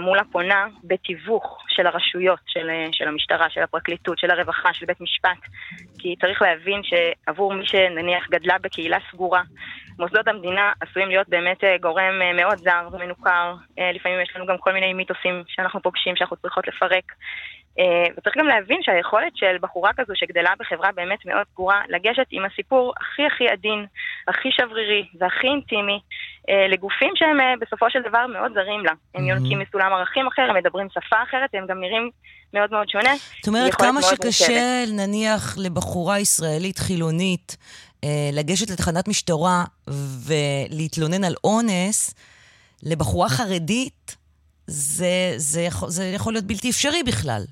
מול 0.00 0.18
הפונה 0.18 0.66
בתיווך 0.84 1.58
של 1.68 1.86
הרשויות, 1.86 2.38
של, 2.46 2.70
של 2.92 3.08
המשטרה, 3.08 3.50
של 3.50 3.62
הפרקליטות, 3.62 4.18
של 4.18 4.30
הרווחה, 4.30 4.74
של 4.74 4.86
בית 4.86 5.00
משפט. 5.00 5.48
כי 5.98 6.14
צריך 6.20 6.42
להבין 6.42 6.80
שעבור 6.82 7.54
מי 7.54 7.66
שנניח 7.66 8.28
גדלה 8.30 8.58
בקהילה 8.58 8.98
סגורה, 9.10 9.42
מוסדות 9.98 10.28
המדינה 10.28 10.72
עשויים 10.80 11.08
להיות 11.08 11.28
באמת 11.28 11.64
אה, 11.64 11.78
גורם 11.78 12.22
אה, 12.22 12.32
מאוד 12.32 12.58
זר 12.58 12.88
ומנוכר. 12.92 13.54
אה, 13.78 13.92
לפעמים 13.92 14.20
יש 14.20 14.32
לנו 14.36 14.46
גם 14.46 14.58
כל 14.58 14.72
מיני 14.72 14.94
מיתוסים 14.94 15.42
שאנחנו 15.48 15.82
פוגשים, 15.82 16.16
שאנחנו 16.16 16.36
צריכות 16.36 16.68
לפרק. 16.68 17.12
אה, 17.78 18.06
וצריך 18.16 18.36
גם 18.38 18.46
להבין 18.46 18.80
שהיכולת 18.82 19.32
של 19.36 19.56
בחורה 19.60 19.90
כזו 19.96 20.12
שגדלה 20.14 20.50
בחברה 20.58 20.92
באמת 20.94 21.18
מאוד 21.26 21.46
סגורה, 21.52 21.80
לגשת 21.88 22.26
עם 22.30 22.44
הסיפור 22.44 22.92
הכי 23.00 23.22
הכי 23.26 23.48
עדין, 23.48 23.86
הכי 24.28 24.48
שברירי 24.52 25.06
והכי 25.20 25.46
אינטימי, 25.46 26.00
אה, 26.48 26.68
לגופים 26.68 27.12
שהם 27.14 27.40
אה, 27.40 27.54
בסופו 27.60 27.90
של 27.90 27.98
דבר 28.08 28.26
מאוד 28.26 28.52
זרים 28.54 28.84
לה. 28.84 28.92
הם 29.14 29.28
יונקים 29.28 29.58
מסולם 29.58 29.92
ערכים 29.92 30.26
אחר, 30.26 30.42
הם 30.42 30.56
מדברים 30.56 30.88
שפה 30.90 31.16
אחרת, 31.22 31.50
והם 31.54 31.66
גם 31.66 31.80
נראים 31.80 32.10
מאוד 32.54 32.70
מאוד 32.70 32.88
שונה. 32.88 33.14
זאת 33.36 33.48
אומרת, 33.48 33.74
כמה 33.74 34.02
שקשה, 34.02 34.84
נניח, 34.96 35.58
לבחורה 35.58 36.18
ישראלית 36.18 36.78
חילונית 36.78 37.56
לגשת 38.32 38.70
לתחנת 38.70 39.08
משטרה 39.08 39.64
ולהתלונן 40.26 41.24
על 41.24 41.34
אונס, 41.44 42.14
לבחורה 42.82 43.28
חרדית, 43.28 44.16
זה, 44.66 45.34
זה, 45.36 45.60
יכול, 45.60 45.90
זה 45.90 46.04
יכול 46.04 46.32
להיות 46.32 46.44
בלתי 46.44 46.70
אפשרי 46.70 47.02
בכלל. 47.02 47.44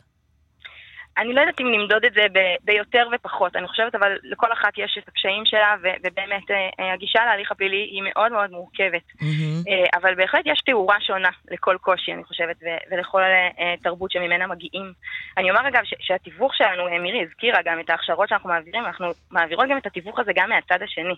אני 1.18 1.34
לא 1.34 1.40
יודעת 1.40 1.60
אם 1.60 1.66
נמדוד 1.72 2.04
את 2.04 2.14
זה 2.14 2.20
ב- 2.32 2.56
ביותר 2.64 3.06
ופחות, 3.14 3.56
אני 3.56 3.68
חושבת 3.68 3.94
אבל 3.94 4.12
לכל 4.22 4.52
אחת 4.52 4.72
יש 4.76 4.98
את 5.02 5.08
הקשיים 5.08 5.42
שלה, 5.46 5.74
ו- 5.82 5.96
ובאמת 6.04 6.50
אה, 6.50 6.92
הגישה 6.94 7.24
להליך 7.24 7.52
הפלילי 7.52 7.76
היא 7.92 8.02
מאוד 8.14 8.32
מאוד 8.32 8.50
מורכבת. 8.50 9.02
Mm-hmm. 9.12 9.68
אה, 9.68 9.98
אבל 10.00 10.14
בהחלט 10.14 10.42
יש 10.46 10.60
תאורה 10.66 10.96
שונה 11.00 11.28
לכל 11.50 11.76
קושי, 11.80 12.12
אני 12.12 12.24
חושבת, 12.24 12.56
ו- 12.62 12.94
ולכל 12.94 13.22
אה, 13.22 13.74
תרבות 13.82 14.10
שממנה 14.10 14.46
מגיעים. 14.46 14.92
אני 15.38 15.50
אומר 15.50 15.68
אגב 15.68 15.80
ש- 15.84 15.94
שהתיווך 16.00 16.54
שלנו, 16.54 16.88
אה, 16.88 16.98
מירי 16.98 17.22
הזכירה 17.22 17.58
גם 17.64 17.80
את 17.80 17.90
ההכשרות 17.90 18.28
שאנחנו 18.28 18.48
מעבירים, 18.48 18.84
אנחנו 18.86 19.06
מעבירות 19.30 19.66
גם 19.70 19.78
את 19.78 19.86
התיווך 19.86 20.18
הזה 20.18 20.32
גם 20.34 20.48
מהצד 20.48 20.82
השני. 20.84 21.14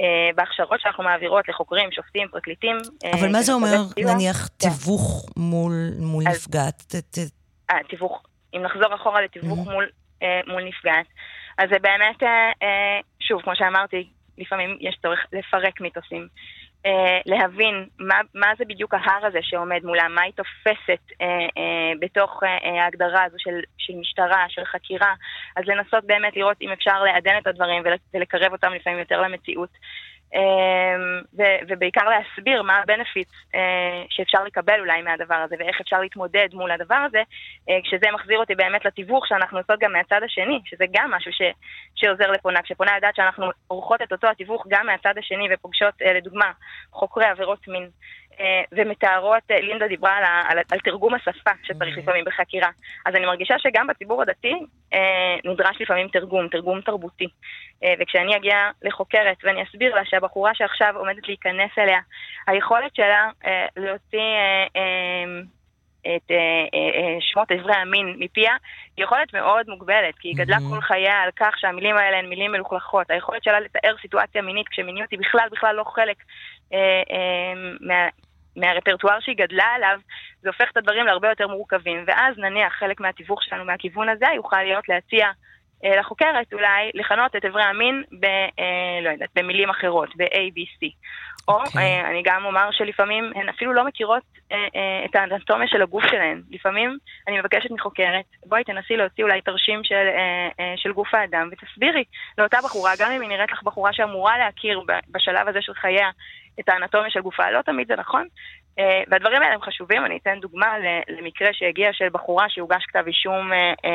אה, 0.00 0.04
בהכשרות 0.34 0.80
שאנחנו 0.80 1.04
מעבירות 1.04 1.48
לחוקרים, 1.48 1.92
שופטים, 1.92 2.28
פרקליטים. 2.28 2.76
אה, 3.04 3.10
אבל 3.20 3.32
מה 3.32 3.42
זה 3.42 3.52
אומר, 3.52 3.76
נניח, 3.96 4.36
כן. 4.58 4.68
תיווך 4.68 5.26
מול, 5.36 5.72
מול 5.98 6.24
אז, 6.28 6.36
נפגעת? 6.36 6.82
אה, 7.70 7.76
תיווך 7.88 8.22
אם 8.54 8.62
נחזור 8.62 8.94
אחורה 8.94 9.20
לתיווך. 9.20 9.68
מול, 9.68 9.88
אה, 10.22 10.40
מול 10.46 10.64
נפגעת, 10.64 11.06
אז 11.58 11.68
זה 11.70 11.78
באמת, 11.78 12.22
אה, 12.22 12.52
אה, 12.62 13.00
שוב, 13.20 13.42
כמו 13.42 13.56
שאמרתי, 13.56 14.08
לפעמים 14.38 14.76
יש 14.80 14.98
צורך 15.02 15.26
לפרק 15.32 15.80
מיתוסים. 15.80 16.28
אה, 16.86 17.20
להבין 17.26 17.86
מה, 17.98 18.20
מה 18.34 18.46
זה 18.58 18.64
בדיוק 18.64 18.94
ההר 18.94 19.26
הזה 19.26 19.38
שעומד 19.42 19.80
מולה, 19.84 20.08
מה 20.08 20.22
היא 20.22 20.32
תופסת 20.32 21.02
אה, 21.20 21.26
אה, 21.26 21.92
בתוך 22.00 22.42
אה, 22.42 22.82
ההגדרה 22.82 23.24
הזו 23.24 23.36
של, 23.38 23.60
של 23.78 23.92
משטרה, 23.94 24.44
של 24.48 24.64
חקירה, 24.64 25.14
אז 25.56 25.64
לנסות 25.66 26.04
באמת 26.04 26.36
לראות 26.36 26.56
אם 26.60 26.70
אפשר 26.72 27.02
לעדן 27.02 27.38
את 27.38 27.46
הדברים 27.46 27.82
ולקרב 28.14 28.52
אותם 28.52 28.72
לפעמים 28.72 28.98
יותר 28.98 29.20
למציאות. 29.20 29.70
אמ, 30.34 31.20
ובעיקר 31.68 32.08
להסביר 32.08 32.62
מה 32.62 32.78
הבנפיט 32.78 33.28
אה, 33.54 34.02
שאפשר 34.10 34.44
לקבל 34.44 34.80
אולי 34.80 35.02
מהדבר 35.02 35.34
הזה 35.34 35.56
ואיך 35.58 35.80
אפשר 35.80 36.00
להתמודד 36.00 36.48
מול 36.52 36.70
הדבר 36.70 36.94
הזה, 36.94 37.22
אה, 37.70 37.78
כשזה 37.84 38.06
מחזיר 38.14 38.38
אותי 38.38 38.54
באמת 38.54 38.84
לתיווך 38.84 39.26
שאנחנו 39.26 39.58
עושות 39.58 39.80
גם 39.80 39.92
מהצד 39.92 40.20
השני, 40.24 40.60
שזה 40.64 40.84
גם 40.92 41.10
משהו 41.10 41.32
ש, 41.32 41.42
שעוזר 41.94 42.30
לפונה. 42.30 42.62
כשפונה 42.62 42.94
יודעת 42.94 43.16
שאנחנו 43.16 43.46
עורכות 43.68 44.02
את 44.02 44.12
אותו 44.12 44.26
התיווך 44.26 44.66
גם 44.68 44.86
מהצד 44.86 45.14
השני 45.18 45.48
ופוגשות, 45.54 45.94
אה, 46.02 46.12
לדוגמה, 46.12 46.52
חוקרי 46.92 47.26
עבירות 47.26 47.68
מין. 47.68 47.88
אה, 48.40 48.62
ומתארות, 48.72 49.42
אה, 49.50 49.60
לינדה 49.60 49.88
דיברה 49.88 50.16
על, 50.16 50.24
על, 50.48 50.58
על 50.72 50.78
תרגום 50.78 51.14
השפה 51.14 51.50
שצריך 51.62 51.96
mm-hmm. 51.96 52.00
לפעמים 52.00 52.24
בחקירה. 52.24 52.68
אז 53.06 53.14
אני 53.14 53.26
מרגישה 53.26 53.54
שגם 53.58 53.86
בציבור 53.86 54.22
הדתי 54.22 54.54
אה, 54.94 55.36
נדרש 55.44 55.76
לפעמים 55.80 56.08
תרגום, 56.08 56.48
תרגום 56.48 56.80
תרבותי. 56.80 57.28
וכשאני 58.00 58.36
אגיע 58.36 58.70
לחוקרת 58.82 59.36
ואני 59.44 59.62
אסביר 59.62 59.94
לה 59.94 60.04
שהבחורה 60.04 60.54
שעכשיו 60.54 60.94
עומדת 60.96 61.28
להיכנס 61.28 61.70
אליה, 61.78 62.00
היכולת 62.46 62.96
שלה 62.96 63.30
להוציא... 63.76 64.18
את 66.06 66.30
אה, 66.30 66.66
אה, 66.74 67.16
שמות 67.20 67.52
אברי 67.52 67.74
המין 67.74 68.16
מפיה, 68.18 68.56
היא 68.96 69.04
יכולת 69.04 69.34
מאוד 69.34 69.66
מוגבלת, 69.68 70.14
כי 70.18 70.28
היא 70.28 70.36
גדלה 70.36 70.56
mm-hmm. 70.56 70.74
כל 70.74 70.80
חייה 70.80 71.22
על 71.22 71.30
כך 71.36 71.58
שהמילים 71.58 71.96
האלה 71.96 72.18
הן 72.18 72.26
מילים 72.26 72.52
מלוכלכות. 72.52 73.10
היכולת 73.10 73.44
שלה 73.44 73.60
לתאר 73.60 73.94
סיטואציה 74.02 74.42
מינית 74.42 74.68
כשמיניות 74.68 75.10
היא 75.10 75.18
בכלל 75.18 75.48
בכלל 75.52 75.74
לא 75.74 75.84
חלק 75.84 76.16
מה, 77.80 78.08
מהרפרטואר 78.56 79.20
שהיא 79.20 79.36
גדלה 79.36 79.64
עליו, 79.64 79.98
זה 80.42 80.48
הופך 80.48 80.70
את 80.72 80.76
הדברים 80.76 81.06
להרבה 81.06 81.28
יותר 81.28 81.48
מורכבים. 81.48 82.04
ואז 82.06 82.38
נניח 82.38 82.72
חלק 82.72 83.00
מהתיווך 83.00 83.42
שלנו 83.42 83.64
מהכיוון 83.64 84.08
הזה 84.08 84.26
יוכל 84.36 84.62
להיות 84.62 84.88
להציע 84.88 85.30
אה, 85.84 85.96
לחוקרת 85.96 86.52
אולי 86.52 86.90
לכנות 86.94 87.36
את 87.36 87.44
אברי 87.44 87.62
המין 87.62 88.02
ב, 88.20 88.24
אה, 88.24 89.00
לא 89.02 89.10
יודעת, 89.10 89.28
במילים 89.34 89.70
אחרות, 89.70 90.08
ב-A, 90.16 90.36
B, 90.36 90.58
C. 90.58 90.90
או 91.48 91.58
okay. 91.58 91.66
אוקיי. 91.66 91.82
אה, 91.82 92.10
אני 92.10 92.22
גם 92.24 92.44
אומר 92.44 92.70
שלפעמים 92.70 93.32
הן 93.34 93.48
אפילו 93.48 93.72
לא 93.72 93.84
מכירות 93.84 94.22
אה, 94.52 94.56
אה, 94.56 95.04
את 95.04 95.16
האנטומיה 95.16 95.68
של 95.68 95.82
הגוף 95.82 96.04
שלהן. 96.10 96.42
לפעמים 96.50 96.98
אני 97.28 97.40
מבקשת 97.40 97.70
מחוקרת, 97.70 98.24
בואי 98.46 98.64
תנסי 98.64 98.96
להוציא 98.96 99.24
אולי 99.24 99.40
תרשים 99.40 99.84
של, 99.84 99.94
אה, 99.94 100.48
אה, 100.60 100.74
של 100.76 100.92
גוף 100.92 101.14
האדם 101.14 101.48
ותסבירי 101.52 102.04
לאותה 102.38 102.58
בחורה, 102.64 102.92
גם 102.98 103.12
אם 103.12 103.20
היא 103.20 103.28
נראית 103.28 103.52
לך 103.52 103.62
בחורה 103.62 103.92
שאמורה 103.92 104.38
להכיר 104.38 104.80
בשלב 105.08 105.48
הזה 105.48 105.62
של 105.62 105.74
חייה 105.74 106.10
את 106.60 106.68
האנטומיה 106.68 107.10
של 107.10 107.20
גופה, 107.20 107.50
לא 107.50 107.62
תמיד 107.62 107.88
זה 107.88 107.96
נכון. 107.96 108.26
Uh, 108.78 108.82
והדברים 109.08 109.42
האלה 109.42 109.54
הם 109.54 109.62
חשובים, 109.62 110.04
אני 110.04 110.16
אתן 110.16 110.40
דוגמה 110.40 110.74
למקרה 111.08 111.48
שהגיע 111.52 111.92
של 111.92 112.08
בחורה 112.12 112.48
שהוגש 112.48 112.84
כתב 112.88 113.04
אישום 113.06 113.50
uh, 113.52 113.86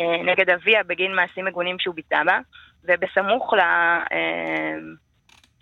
uh, 0.00 0.02
נגד 0.24 0.50
אביה 0.50 0.82
בגין 0.82 1.14
מעשים 1.14 1.44
מגונים 1.44 1.78
שהוא 1.78 1.94
ביצע 1.94 2.24
בה, 2.24 2.38
ובסמוך 2.84 3.54
ל... 3.54 3.60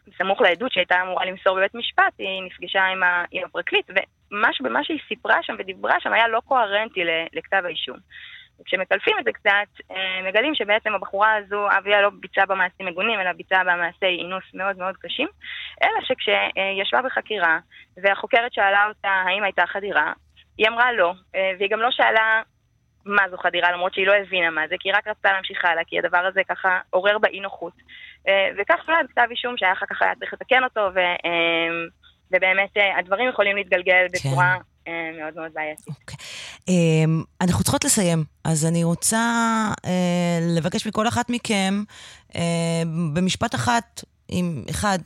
בסמוך 0.09 0.40
לעדות 0.40 0.72
שהייתה 0.72 1.03
אמורה 1.03 1.24
למסור 1.24 1.57
בבית 1.57 1.74
משפט, 1.74 2.12
היא 2.18 2.42
נפגשה 2.42 2.84
עם, 2.84 3.03
ה, 3.03 3.24
עם 3.30 3.45
הפרקליט, 3.45 3.90
במה 4.61 4.84
שהיא 4.84 4.99
סיפרה 5.09 5.42
שם 5.42 5.55
ודיברה 5.59 6.01
שם 6.01 6.12
היה 6.12 6.28
לא 6.28 6.40
קוהרנטי 6.45 7.01
לכתב 7.32 7.62
האישום. 7.64 7.97
וכשמקלפים 8.61 9.16
את 9.18 9.24
זה 9.24 9.32
קצת, 9.32 9.84
אה, 9.90 10.22
מגלים 10.28 10.55
שבעצם 10.55 10.94
הבחורה 10.94 11.34
הזו, 11.36 11.68
אביה 11.78 12.02
לא 12.02 12.11
ביצעה 12.20 12.46
בה 12.46 12.55
מעשים 12.55 12.86
מגונים, 12.86 13.20
אלא 13.20 13.32
ביצעה 13.32 13.64
בה 13.64 13.76
מעשי 13.76 14.18
אינוס 14.18 14.44
מאוד 14.55 14.78
מאוד 14.78 14.96
קשים, 14.96 15.28
אלא 15.82 16.00
שכשישבה 16.02 17.02
בחקירה, 17.02 17.59
והחוקרת 18.02 18.52
שאלה 18.52 18.86
אותה 18.88 19.09
האם 19.09 19.42
הייתה 19.42 19.66
חדירה, 19.66 20.12
היא 20.59 20.68
אמרה 20.68 20.92
לא, 20.92 21.14
אה, 21.34 21.52
והיא 21.59 21.70
גם 21.70 21.80
לא 21.80 21.90
שאלה 21.90 22.42
מה 23.05 23.22
זו 23.30 23.36
חדירה, 23.36 23.72
למרות 23.72 23.94
שהיא 23.94 24.07
לא 24.07 24.12
הבינה 24.14 24.50
מה 24.50 24.68
זה, 24.68 24.74
כי 24.80 24.88
היא 24.88 24.96
רק 24.96 25.07
רצתה 25.07 25.32
להמשיך 25.32 25.64
הלאה, 25.64 25.84
כי 25.86 25.98
הדבר 25.98 26.26
הזה 26.26 26.40
ככה 26.48 26.80
עורר 26.90 27.18
בה 27.18 27.28
אי 27.28 27.40
נוחות. 27.40 27.72
אה, 28.28 28.48
וכך 28.59 28.88
נולד 28.88 29.07
כתב 29.11 29.26
אישום 29.30 29.57
שהיה 29.57 29.72
אחר 29.72 29.86
כך 29.86 30.02
היה 30.02 30.14
צריך 30.14 30.32
לתקן 30.32 30.64
אותו, 30.64 30.80
ו, 30.94 31.00
ובאמת 32.30 32.70
הדברים 32.98 33.28
יכולים 33.28 33.57
להתגלגל 33.57 34.07
כן. 34.09 34.12
בצורה 34.12 34.57
מאוד 35.18 35.34
מאוד 35.34 35.52
בעייתית. 35.55 35.88
Okay. 35.88 36.24
Um, 36.69 36.71
אנחנו 37.41 37.65
צריכות 37.65 37.85
לסיים, 37.85 38.25
אז 38.45 38.65
אני 38.65 38.85
רוצה 38.85 39.73
uh, 39.77 39.89
לבקש 40.57 40.87
מכל 40.87 41.09
אחת 41.09 41.31
מכם, 41.31 41.85
uh, 42.29 42.35
במשפט 43.12 43.55
אחת, 43.55 44.05
עם 44.29 44.65
אחד, 44.71 44.99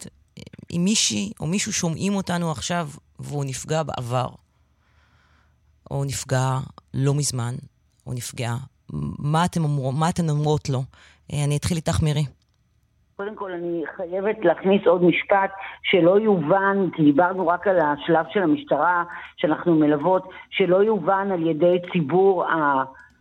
עם 0.69 0.85
מישהי 0.85 1.33
או 1.41 1.47
מישהו 1.47 1.73
שומעים 1.73 2.15
אותנו 2.15 2.51
עכשיו 2.51 2.91
והוא 3.19 3.45
נפגע 3.45 3.83
בעבר, 3.83 4.29
או 5.91 6.05
נפגע 6.05 6.59
לא 6.95 7.15
מזמן, 7.15 7.55
או 8.07 8.13
נפגעה, 8.13 8.59
מה 9.19 9.45
אתן, 10.09 10.29
אומרות 10.31 10.69
לו? 10.69 10.85
אני 11.33 11.57
אתחיל 11.57 11.77
איתך, 11.77 12.01
מירי. 12.03 12.27
קודם 13.19 13.35
כל 13.35 13.53
אני 13.53 13.83
חייבת 13.97 14.45
להכניס 14.45 14.87
עוד 14.87 15.03
משפט 15.03 15.51
שלא 15.83 16.21
יובן, 16.21 16.77
כי 16.93 17.03
דיברנו 17.03 17.49
רק 17.49 17.67
על 17.67 17.79
השלב 17.81 18.25
של 18.31 18.43
המשטרה 18.43 19.05
שאנחנו 19.37 19.75
מלוות, 19.75 20.29
שלא 20.51 20.77
יובן 20.77 21.29
על 21.33 21.47
ידי 21.47 21.77
ציבור, 21.93 22.45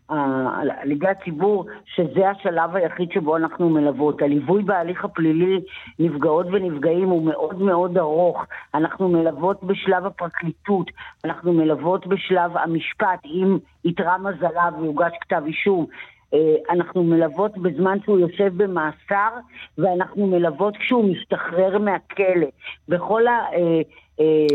על 0.10 0.91
ידי 0.91 1.08
הציבור 1.08 1.66
שזה 1.86 2.30
השלב 2.30 2.76
היחיד 2.76 3.12
שבו 3.12 3.38
אנחנו 3.38 3.70
מלוות. 3.70 4.22
הליווי 4.22 4.64
בהליך 4.64 5.06
הפלילי, 5.06 5.62
נפגעות 6.00 6.48
ונפגעים, 6.52 7.10
הוא 7.10 7.26
מאוד 7.26 7.62
מאוד 7.62 7.98
ארוך. 7.98 8.45
אנחנו 8.74 9.10
מלוות 9.10 9.64
בשלב 9.64 10.06
הפרקליטות, 10.06 10.91
אנחנו 11.26 11.54
מלוות 11.54 12.08
בשלב 12.08 12.58
המשפט, 12.58 13.26
אם 13.26 13.58
איתרע 13.86 14.18
מזלה 14.18 14.70
ויוגש 14.80 15.12
כתב 15.21 15.42
אישום. 15.46 15.86
אה, 16.33 16.55
אנחנו 16.70 17.04
מלוות 17.04 17.58
בזמן 17.58 17.97
שהוא 18.05 18.20
יושב 18.20 18.63
במאסר, 18.63 19.29
ואנחנו 19.78 20.28
מלוות 20.28 20.78
כשהוא 20.78 21.12
משתחרר 21.12 21.78
מהכלא. 21.78 22.47
בכל 22.89 23.24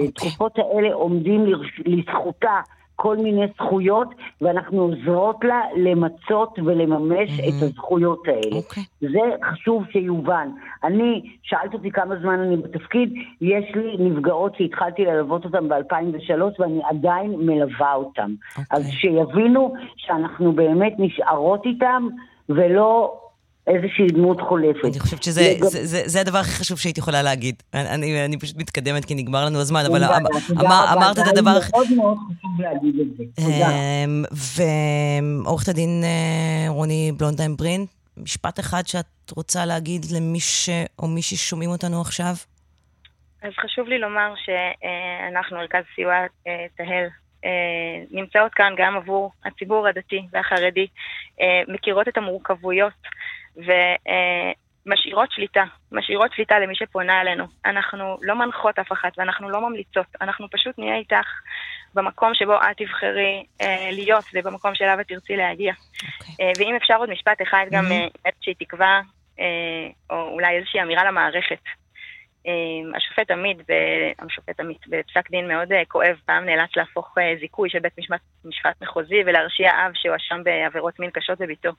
התקופות 0.05 0.59
אה, 0.59 0.65
אה, 0.65 0.69
האלה 0.69 0.95
עומדים 0.95 1.47
לזכותה 1.87 2.61
כל 2.97 3.17
מיני 3.17 3.47
זכויות, 3.55 4.09
ואנחנו 4.41 4.83
עוזרות 4.83 5.45
לה 5.45 5.61
למצות 5.77 6.59
ולממש 6.65 7.31
mm-hmm. 7.31 7.49
את 7.49 7.63
הזכויות 7.63 8.29
האלה. 8.29 8.41
Okay. 8.41 8.57
אוקיי. 8.57 8.83
זה 9.01 9.21
חשוב 9.45 9.85
שיובן. 9.93 10.49
אני, 10.85 11.23
שאלת 11.43 11.75
אותי 11.75 11.91
כמה 11.91 12.17
זמן 12.17 12.41
אני 12.41 12.57
בתפקיד, 12.57 13.15
יש 13.41 13.65
לי 13.75 13.97
נפגעות 13.99 14.57
שהתחלתי 14.57 15.05
ללוות 15.05 15.45
אותן 15.45 15.69
ב-2003 15.69 16.43
ואני 16.59 16.81
עדיין 16.91 17.35
מלווה 17.39 17.95
אותן. 17.95 18.31
Okay. 18.55 18.63
אז 18.71 18.85
אוקיי. 18.85 18.93
שיבינו 18.93 19.75
שאנחנו 19.97 20.53
באמת 20.53 20.93
נשארות 20.99 21.67
איתן 21.67 22.03
ולא 22.49 23.22
איזושהי 23.67 24.07
דמות 24.07 24.41
חולפת. 24.41 24.85
אני 24.85 25.01
חושבת 25.01 25.23
שזה 25.23 25.41
לגב- 25.59 25.65
זה, 25.69 25.87
זה, 25.87 26.03
זה 26.05 26.21
הדבר 26.21 26.39
הכי 26.39 26.51
חשוב 26.51 26.79
שהייתי 26.79 27.01
יכולה 27.01 27.23
להגיד. 27.23 27.63
אני, 27.75 27.89
אני, 27.95 28.25
אני 28.25 28.39
פשוט 28.39 28.57
מתקדמת 28.57 29.05
כי 29.05 29.15
נגמר 29.15 29.45
לנו 29.47 29.59
הזמן, 29.61 29.81
אבל 29.91 30.05
אמ- 30.05 30.13
אמר, 30.13 30.27
רבה, 30.65 30.93
אמרת 30.93 31.19
את 31.19 31.27
הדבר. 31.27 31.51
מאוד 31.71 31.87
מאוד 31.97 32.17
חשוב 32.19 32.61
להגיד 32.61 32.95
את 33.01 33.17
זה. 33.17 33.25
תודה. 33.45 33.69
אמ, 33.71 34.25
ועורכת 35.45 35.69
הדין 35.69 36.03
אה, 36.05 36.69
רוני 36.69 37.13
בלונדהיים 37.17 37.57
ברין, 37.57 37.87
משפט 38.17 38.61
אחד 38.61 38.87
שאת 38.87 39.07
רוצה 39.37 39.67
להגיד 39.67 40.07
למי 40.17 40.41
ש... 40.41 40.69
או 40.99 41.09
מי 41.09 41.23
ששומעים 41.23 41.71
אותנו 41.71 42.01
עכשיו? 42.01 42.33
אז 43.43 43.53
חשוב 43.65 43.89
לי 43.89 43.99
לומר 43.99 44.35
שאנחנו, 44.45 45.57
מרכז 45.57 45.83
סיוע 45.95 46.15
אה, 46.47 46.67
תהל, 46.77 47.07
אה, 47.45 47.51
נמצאות 48.11 48.55
כאן 48.55 48.73
גם 48.79 48.97
עבור 48.97 49.33
הציבור 49.45 49.89
הדתי 49.89 50.21
והחרדי, 50.33 50.87
מכירות 51.69 52.09
את 52.09 52.17
המורכבויות 52.17 52.93
ומשאירות 53.57 55.33
שליטה, 55.33 55.65
משאירות 55.93 56.33
שליטה 56.35 56.59
למי 56.59 56.75
שפונה 56.75 57.21
אלינו. 57.21 57.45
אנחנו 57.65 58.17
לא 58.23 58.35
מנחות 58.35 58.79
אף 58.79 58.93
אחת 58.93 59.13
ואנחנו 59.19 59.51
לא 59.51 59.69
ממליצות, 59.69 60.07
אנחנו 60.21 60.47
פשוט 60.51 60.79
נהיה 60.79 60.97
איתך 60.97 61.27
במקום 61.95 62.35
שבו 62.35 62.55
את 62.57 62.77
תבחרי 62.77 63.45
אה, 63.61 63.89
להיות 63.93 64.25
ובמקום 64.35 64.75
שאליו 64.75 65.01
את 65.01 65.09
תרצי 65.09 65.37
להגיע. 65.37 65.73
אה, 66.41 66.53
ואם 66.59 66.77
אפשר 66.77 66.97
עוד 66.97 67.11
משפט 67.11 67.43
אחד, 67.43 67.67
גם 67.71 67.85
מהמם. 67.85 67.93
אה, 67.93 68.07
איזושהי 68.27 68.55
תקווה, 68.55 69.01
אה, 69.41 69.89
או 70.11 70.29
אולי 70.29 70.57
איזושהי 70.57 70.83
אמירה 70.83 71.05
למערכת. 71.05 71.82
אה, 72.47 72.97
השופט 72.97 73.31
עמית, 73.31 73.59
השופט 74.19 74.61
עמית 74.61 74.89
בפסק 74.89 75.31
דין 75.31 75.49
מאוד 75.49 75.73
אה, 75.73 75.83
כואב, 75.89 76.17
פעם 76.27 76.45
נאלץ 76.45 76.77
להפוך 76.77 77.19
אה, 77.19 77.35
זיכוי 77.41 77.71
של 77.71 77.79
בית 77.79 77.99
משפט, 77.99 78.21
משפט 78.45 78.83
מחוזי 78.83 79.23
ולהרשיע 79.27 79.71
אב 79.71 79.93
שהואשם 79.95 80.43
בעבירות 80.45 81.01
מין 81.01 81.11
קשות 81.11 81.39
בביתו. 81.39 81.71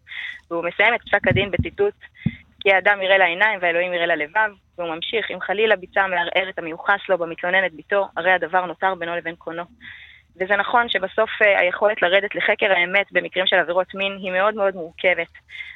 והוא 0.52 0.64
מסיים 0.64 0.96
את 0.96 1.02
פסק 1.02 1.28
הדין 1.28 1.52
בציטוט 1.52 1.96
כי 2.64 2.74
האדם 2.74 3.02
יראה 3.02 3.18
לעיניים 3.18 3.60
והאלוהים 3.62 3.94
יראה 3.94 4.06
ללבב, 4.06 4.52
והוא 4.78 4.96
ממשיך, 4.96 5.32
אם 5.32 5.42
חלילה 5.42 5.76
ביצע 5.76 6.08
מערער 6.08 6.50
את 6.50 6.60
המיוחס 6.60 7.00
לו 7.10 7.18
במתלוננת 7.18 7.74
ביתו, 7.74 8.08
הרי 8.18 8.32
הדבר 8.32 8.66
נותר 8.66 8.96
בינו 8.96 9.16
לבין 9.16 9.36
קונו. 9.36 9.64
וזה 10.36 10.56
נכון 10.56 10.90
שבסוף 10.90 11.30
אה, 11.42 11.60
היכולת 11.60 12.02
לרדת 12.02 12.36
לחקר 12.36 12.72
האמת 12.72 13.12
במקרים 13.12 13.48
של 13.48 13.56
עבירות 13.56 13.96
מין 13.96 14.18
היא 14.22 14.32
מאוד 14.32 14.56
מאוד 14.56 14.76
מורכבת. 14.76 15.28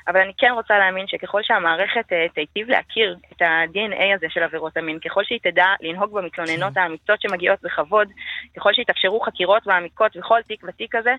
אבל 0.08 0.20
אני 0.20 0.34
כן 0.38 0.52
רוצה 0.54 0.78
להאמין 0.78 1.08
שככל 1.08 1.44
שהמערכת 1.44 2.14
אה, 2.14 2.26
תיטיב 2.34 2.70
להכיר 2.70 3.18
את 3.32 3.42
ה-DNA 3.42 4.16
הזה 4.16 4.28
של 4.30 4.44
עבירות 4.44 4.78
המין, 4.78 5.00
ככל 5.00 5.24
שהיא 5.24 5.40
תדע 5.44 5.66
לנהוג 5.82 6.14
במתלוננות 6.14 6.78
האמיצות 6.78 7.22
שמגיעות 7.22 7.60
בכבוד, 7.64 8.08
ככל 8.56 8.74
שיתאפשרו 8.74 9.20
חקירות 9.20 9.68
מעמיקות 9.68 10.18
בכל 10.18 10.42
תיק 10.48 10.64
ותיק 10.68 10.96
הזה, 10.96 11.14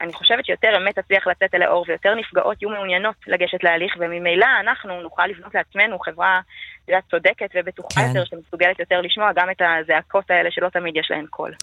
אני 0.00 0.12
חושבת 0.12 0.44
שיותר 0.46 0.68
אמת 0.76 0.98
תצליח 0.98 1.26
לצאת 1.26 1.54
אל 1.54 1.62
האור 1.62 1.84
ויותר 1.88 2.14
נפגעות 2.14 2.62
יהיו 2.62 2.70
מעוניינות 2.70 3.14
לגשת 3.26 3.64
להליך, 3.64 3.94
וממילא 4.00 4.46
אנחנו 4.60 5.02
נוכל 5.02 5.26
לבנות 5.26 5.54
לעצמנו 5.54 5.98
חברה 5.98 6.40
את 6.84 6.88
יודעת, 6.88 7.04
צודקת 7.10 7.50
ובטוחה 7.54 8.00
כן. 8.00 8.08
יותר, 8.08 8.24
שמסוגלת 8.24 8.78
יותר 8.80 9.00
לשמוע 9.00 9.30
גם 9.36 9.50
את 9.50 9.62
הזעקות 9.62 10.30
האלה 10.30 10.50
שלא 10.50 10.68
תמיד 10.68 10.96
יש 10.96 11.08
להן 11.10 11.26
קול. 11.30 11.54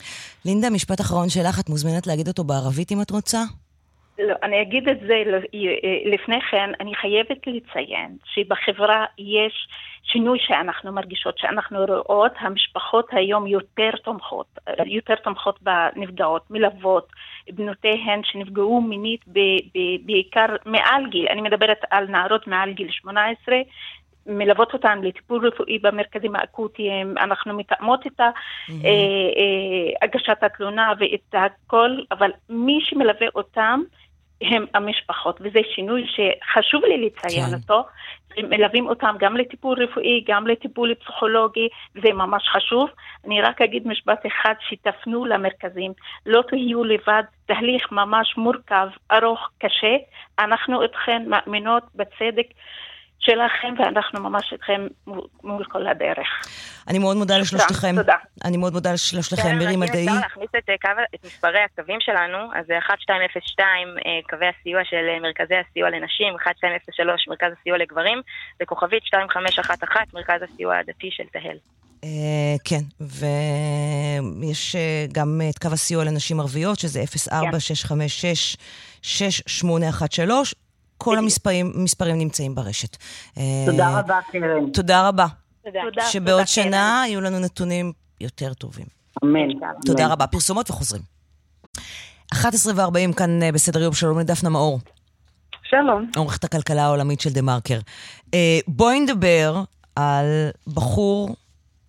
לינדה, 0.45 0.69
משפט 0.69 1.01
אחרון 1.01 1.29
שלך, 1.29 1.59
את 1.59 1.69
מוזמנת 1.69 2.07
להגיד 2.07 2.27
אותו 2.27 2.43
בערבית 2.43 2.91
אם 2.91 3.01
את 3.01 3.11
רוצה? 3.11 3.39
לא, 4.27 4.35
אני 4.43 4.61
אגיד 4.61 4.89
את 4.89 4.99
זה 4.99 5.23
ל- 5.25 6.13
לפני 6.13 6.41
כן, 6.41 6.69
אני 6.79 6.95
חייבת 6.95 7.47
לציין 7.47 8.17
שבחברה 8.25 9.05
יש 9.17 9.67
שינוי 10.03 10.39
שאנחנו 10.41 10.91
מרגישות, 10.91 11.37
שאנחנו 11.37 11.85
רואות, 12.07 12.31
המשפחות 12.39 13.07
היום 13.11 13.47
יותר 13.47 13.89
תומכות, 14.03 14.47
יותר 14.85 15.15
תומכות 15.15 15.59
בנפגעות, 15.61 16.51
מלוות, 16.51 17.07
בנותיהן 17.51 18.21
שנפגעו 18.23 18.81
מינית 18.81 19.21
ב- 19.27 19.39
ב- 19.75 20.05
בעיקר 20.05 20.45
מעל 20.65 21.09
גיל, 21.09 21.27
אני 21.29 21.41
מדברת 21.41 21.79
על 21.91 22.07
נערות 22.07 22.47
מעל 22.47 22.73
גיל 22.73 22.91
18, 22.91 23.55
מלוות 24.25 24.73
אותן 24.73 25.01
לטיפול 25.03 25.47
רפואי 25.47 25.79
במרכזים 25.79 26.35
האקוטיים, 26.35 27.17
אנחנו 27.17 27.57
מתאמות 27.57 28.07
את 28.07 28.19
אה, 28.19 28.29
אה, 28.69 29.91
הגשת 30.01 30.43
התלונה 30.43 30.93
ואת 30.99 31.35
הכל, 31.35 31.89
אבל 32.11 32.31
מי 32.49 32.79
שמלווה 32.81 33.27
אותם 33.35 33.79
הם 34.51 34.65
המשפחות, 34.73 35.41
וזה 35.41 35.59
שינוי 35.75 36.05
שחשוב 36.07 36.85
לי 36.85 37.05
לציין 37.05 37.45
כן. 37.45 37.53
אותו. 37.53 37.83
מלווים 38.37 38.87
אותם 38.87 39.15
גם 39.19 39.37
לטיפול 39.37 39.83
רפואי, 39.83 40.23
גם 40.27 40.47
לטיפול 40.47 40.93
פסיכולוגי, 40.95 41.67
וזה 41.95 42.13
ממש 42.13 42.43
חשוב. 42.49 42.89
אני 43.25 43.41
רק 43.41 43.61
אגיד 43.61 43.87
משפט 43.87 44.25
אחד, 44.27 44.53
שתפנו 44.69 45.25
למרכזים, 45.25 45.91
לא 46.25 46.43
תהיו 46.47 46.83
לבד, 46.83 47.23
תהליך 47.45 47.91
ממש 47.91 48.37
מורכב, 48.37 48.87
ארוך, 49.11 49.49
קשה. 49.57 49.95
אנחנו 50.39 50.85
אתכן 50.85 51.23
מאמינות 51.27 51.83
בצדק 51.95 52.47
שלכם, 53.25 53.73
ואנחנו 53.79 54.19
ממש 54.29 54.53
איתכם 54.53 54.87
מול- 55.07 55.27
מול 55.43 55.65
כל 55.65 55.87
הדרך. 55.87 56.27
אני 56.87 56.99
מאוד 56.99 57.17
מודה 57.17 57.37
לשלושתכם. 57.37 57.95
תודה. 57.95 58.15
אני 58.45 58.57
מאוד 58.57 58.73
מודה 58.73 58.93
לשלושתכם. 58.93 59.41
כן, 59.43 59.57
מירי 59.57 59.71
רק 59.73 59.77
מדעי. 59.79 60.05
אפשר 60.07 60.19
להכניס 60.19 60.49
את, 60.57 60.69
אה, 60.69 60.75
קו, 60.81 60.89
את 61.15 61.25
מספרי 61.25 61.59
הקווים 61.59 61.97
שלנו, 62.01 62.37
אז 62.55 62.65
זה 62.67 62.73
1202 62.75 63.87
אה, 63.87 64.19
קווי 64.29 64.47
הסיוע 64.47 64.81
של 64.89 65.05
אה, 65.09 65.19
מרכזי 65.19 65.55
הסיוע 65.55 65.89
לנשים, 65.89 66.33
1203 66.47 67.27
מרכז 67.27 67.51
הסיוע 67.59 67.77
לגברים, 67.77 68.21
וכוכבית 68.63 69.03
2511 69.03 70.01
מרכז 70.13 70.41
הסיוע 70.53 70.77
הדתי 70.77 71.09
של 71.11 71.23
תהל. 71.33 71.57
כן, 72.65 72.83
ויש 74.41 74.75
גם 75.11 75.41
את 75.49 75.57
קו 75.59 75.67
הסיוע 75.73 76.03
לנשים 76.03 76.39
ערביות, 76.39 76.79
שזה 76.79 77.03
04-656-6813. 79.03 80.53
כל 80.97 81.17
המספרים 81.17 81.71
מספרים 81.75 82.17
נמצאים 82.17 82.55
ברשת. 82.55 82.97
אה, 83.37 83.43
תודה 83.65 83.99
רבה, 83.99 84.19
קרן. 84.31 84.69
תודה 84.73 85.07
רבה. 85.07 85.25
תודה. 85.63 86.01
שבעוד 86.05 86.31
תודה, 86.31 86.45
שנה 86.45 87.03
יהיו 87.07 87.21
לנו 87.21 87.39
נתונים 87.39 87.91
יותר 88.21 88.53
טובים. 88.53 88.85
אמן. 89.23 89.49
תודה. 89.85 90.07
רבה. 90.07 90.27
פרסומות 90.27 90.69
וחוזרים. 90.69 91.01
11 92.33 92.73
ו-40 92.75 93.13
כאן 93.13 93.43
אה, 93.43 93.51
בסדר 93.51 93.81
יום, 93.81 93.93
שלום 93.93 94.19
לדפנה 94.19 94.49
מאור, 94.49 94.79
שלום. 95.69 96.09
עורכת 96.15 96.43
הכלכלה 96.43 96.85
העולמית 96.85 97.21
של 97.21 97.29
דה 97.29 97.41
מרקר. 97.41 97.79
אה, 98.33 98.59
בואי 98.67 98.99
נדבר 98.99 99.63
על 99.95 100.25
בחור 100.73 101.35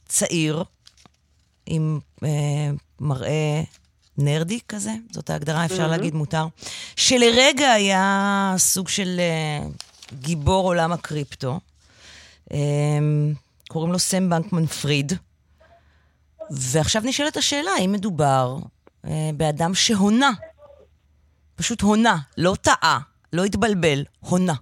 צעיר 0.04 0.64
עם 1.66 1.98
אה, 2.24 2.28
מראה 3.00 3.62
נרדי 4.18 4.58
כזה, 4.68 4.92
זאת 5.10 5.30
ההגדרה, 5.30 5.64
אפשר 5.64 5.86
להגיד, 5.88 6.14
מותר, 6.14 6.46
שלרגע 6.96 7.72
היה 7.72 8.54
סוג 8.58 8.88
של 8.88 9.16
אה, 9.20 9.66
גיבור 10.20 10.66
עולם 10.66 10.92
הקריפטו. 10.92 11.60
אה, 12.52 12.58
קוראים 13.68 13.92
לו 13.92 13.98
סם 13.98 14.30
בנקמן 14.30 14.66
פריד. 14.66 15.12
ועכשיו 16.50 17.02
נשאלת 17.04 17.36
השאלה, 17.36 17.70
האם 17.70 17.92
מדובר 17.92 18.58
אה, 19.04 19.30
באדם 19.36 19.74
שהונה? 19.74 20.30
פשוט 21.54 21.80
הונה, 21.80 22.18
לא 22.38 22.56
טעה, 22.60 22.98
לא 23.32 23.44
התבלבל, 23.44 24.04
הונה. 24.20 24.54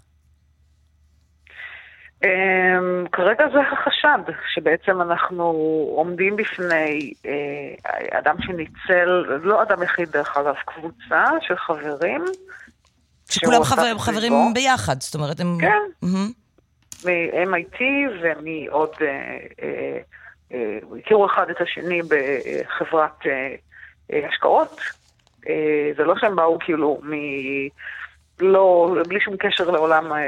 Um, 2.22 3.08
כרגע 3.12 3.44
זה 3.52 3.58
החשד, 3.60 4.32
שבעצם 4.54 5.02
אנחנו 5.02 5.44
עומדים 5.96 6.36
בפני 6.36 7.12
uh, 7.22 8.18
אדם 8.18 8.36
שניצל, 8.42 9.24
לא 9.42 9.62
אדם 9.62 9.82
יחיד 9.82 10.08
דרך 10.08 10.36
אגב, 10.36 10.54
קבוצה 10.64 11.24
של 11.40 11.56
חברים. 11.56 12.24
שכולם 13.30 13.64
חברים 13.64 13.98
סביבו. 13.98 14.54
ביחד, 14.54 15.00
זאת 15.00 15.14
אומרת, 15.14 15.40
הם... 15.40 15.58
כן. 15.60 15.68
מהמם. 16.02 16.30
מ-MIT 17.04 17.80
ומעוד, 18.22 18.90
uh, 18.94 19.00
uh, 20.50 20.54
הכירו 20.98 21.26
אחד 21.26 21.50
את 21.50 21.60
השני 21.60 22.00
בחברת 22.02 23.18
השקעות. 24.28 24.80
זה 25.96 26.04
לא 26.04 26.14
שהם 26.20 26.36
באו 26.36 26.58
כאילו 26.58 27.00
מ... 27.02 27.12
לא, 28.42 28.94
בלי 29.08 29.20
שום 29.20 29.36
קשר 29.36 29.70
לעולם, 29.70 30.12
אה, 30.12 30.18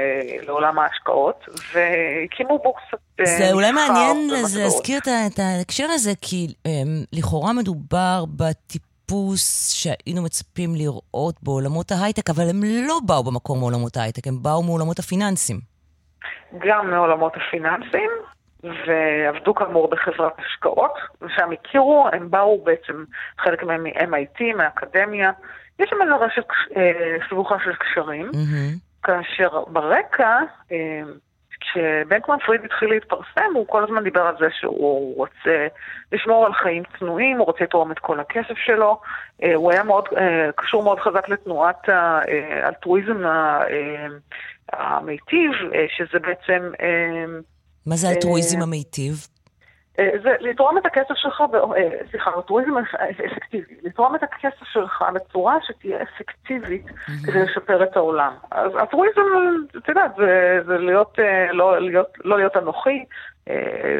לעולם 0.47 0.79
ההשקעות, 0.79 1.45
והקימו 1.73 2.59
בורסת 2.63 3.05
אה, 3.19 3.25
זה 3.25 3.51
אולי 3.53 3.71
מסחר 3.71 3.93
מעניין. 3.93 4.29
להזכיר 4.29 4.97
את 4.97 5.07
את 5.07 5.39
ההקשר 5.39 5.85
הזה, 5.89 6.11
כי 6.21 6.47
אמ, 6.65 6.71
לכאורה 7.13 7.53
מדובר 7.53 8.23
בטיפוס 8.37 9.73
שהיינו 9.73 10.21
מצפים 10.23 10.75
לראות 10.75 11.35
בעולמות 11.43 11.91
ההייטק, 11.91 12.29
אבל 12.29 12.49
הם 12.49 12.61
לא 12.87 12.99
באו 13.05 13.23
במקור 13.23 13.57
מעולמות 13.57 13.97
ההייטק, 13.97 14.27
הם 14.27 14.35
באו 14.41 14.63
מעולמות 14.63 14.99
הפיננסים. 14.99 15.59
גם 16.59 16.91
מעולמות 16.91 17.33
הפיננסים, 17.35 18.09
ועבדו 18.63 19.55
כאמור 19.55 19.89
בחברת 19.89 20.33
השקעות, 20.39 20.93
ושם 21.21 21.49
הכירו, 21.51 22.07
הם 22.13 22.31
באו 22.31 22.63
בעצם, 22.63 23.03
חלק 23.39 23.63
מהם 23.63 23.83
מ-MIT, 23.83 24.55
מהאקדמיה, 24.57 25.31
יש 25.79 25.89
שם 25.89 26.01
איזו 26.01 26.19
רשת 26.19 26.45
אה, 26.75 27.17
סבוכה 27.29 27.55
של 27.63 27.75
קשרים. 27.75 28.31
כאשר 29.03 29.63
ברקע, 29.67 30.39
אה, 30.71 31.01
כשבנקמן 31.59 32.37
פריד 32.45 32.61
התחיל 32.65 32.89
להתפרסם, 32.89 33.51
הוא 33.53 33.67
כל 33.67 33.83
הזמן 33.83 34.03
דיבר 34.03 34.21
על 34.21 34.35
זה 34.39 34.47
שהוא 34.59 35.17
רוצה 35.17 35.67
לשמור 36.11 36.45
על 36.45 36.53
חיים 36.53 36.83
צנועים, 36.99 37.37
הוא 37.37 37.45
רוצה 37.45 37.63
לתרום 37.63 37.91
את 37.91 37.99
כל 37.99 38.19
הכסף 38.19 38.57
שלו. 38.65 38.99
אה, 39.43 39.55
הוא 39.55 39.71
היה 39.71 39.83
מאוד, 39.83 40.03
אה, 40.17 40.49
קשור 40.55 40.83
מאוד 40.83 40.99
חזק 40.99 41.29
לתנועת 41.29 41.89
האלטרואיזם 41.89 43.25
אה, 43.25 43.61
המיטיב, 44.73 45.51
שזה 45.97 46.19
בעצם... 46.19 46.71
מה 47.85 47.95
זה 47.95 48.09
אלטרואיזם 48.09 48.61
המיטיב? 48.61 49.27
אה, 49.99 50.09
זה 50.23 50.29
לתרום 50.39 50.77
את 50.77 50.85
הכסף 50.85 51.15
שלך, 51.15 51.41
אה, 51.41 51.89
סליחה, 52.11 52.31
אלטרואיזם 52.37 52.71
אפקטיבי, 53.31 53.75
לתרום 53.83 54.15
את 54.15 54.23
הכסף 54.23 54.65
שלך 54.73 55.03
בצורה 55.13 55.55
שתהיה 55.67 55.97
אפקטיבית 56.01 56.85
כדי 57.25 57.43
לשפר 57.43 57.83
את 57.83 57.97
העולם. 57.97 58.33
אז 58.51 58.71
אלטרואיזם, 58.75 59.21
את 59.77 59.89
יודעת, 59.89 60.11
זה, 60.17 60.59
זה 60.65 60.77
להיות, 60.77 61.19
אה, 61.19 61.53
לא 61.53 61.81
להיות, 61.81 62.07
לא 62.23 62.37
להיות 62.37 62.57
אנוכי, 62.57 63.05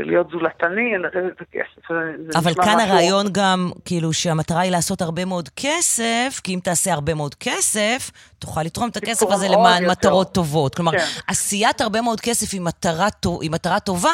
להיות 0.03 0.29
זולתני, 0.29 0.97
לתת 0.97 1.17
את 1.35 1.41
הכסף. 1.41 1.91
אבל 2.35 2.53
כאן 2.53 2.75
משהו... 2.75 2.89
הרעיון 2.89 3.25
גם, 3.31 3.69
כאילו, 3.85 4.13
שהמטרה 4.13 4.61
היא 4.61 4.71
לעשות 4.71 5.01
הרבה 5.01 5.25
מאוד 5.25 5.49
כסף, 5.55 6.39
כי 6.43 6.53
אם 6.53 6.59
תעשה 6.63 6.93
הרבה 6.93 7.13
מאוד 7.13 7.35
כסף, 7.35 8.11
תוכל 8.39 8.61
לתרום 8.61 8.89
את 8.89 8.97
הכסף 8.97 9.25
הזה 9.29 9.47
למען 9.49 9.83
יותר. 9.83 9.91
מטרות 9.91 10.33
טובות. 10.33 10.75
כלומר, 10.75 10.91
כן. 10.91 11.03
עשיית 11.27 11.81
הרבה 11.81 12.01
מאוד 12.01 12.21
כסף 12.21 12.53
היא 12.53 12.61
מטרה, 12.61 13.07
היא 13.41 13.51
מטרה 13.51 13.79
טובה, 13.79 14.13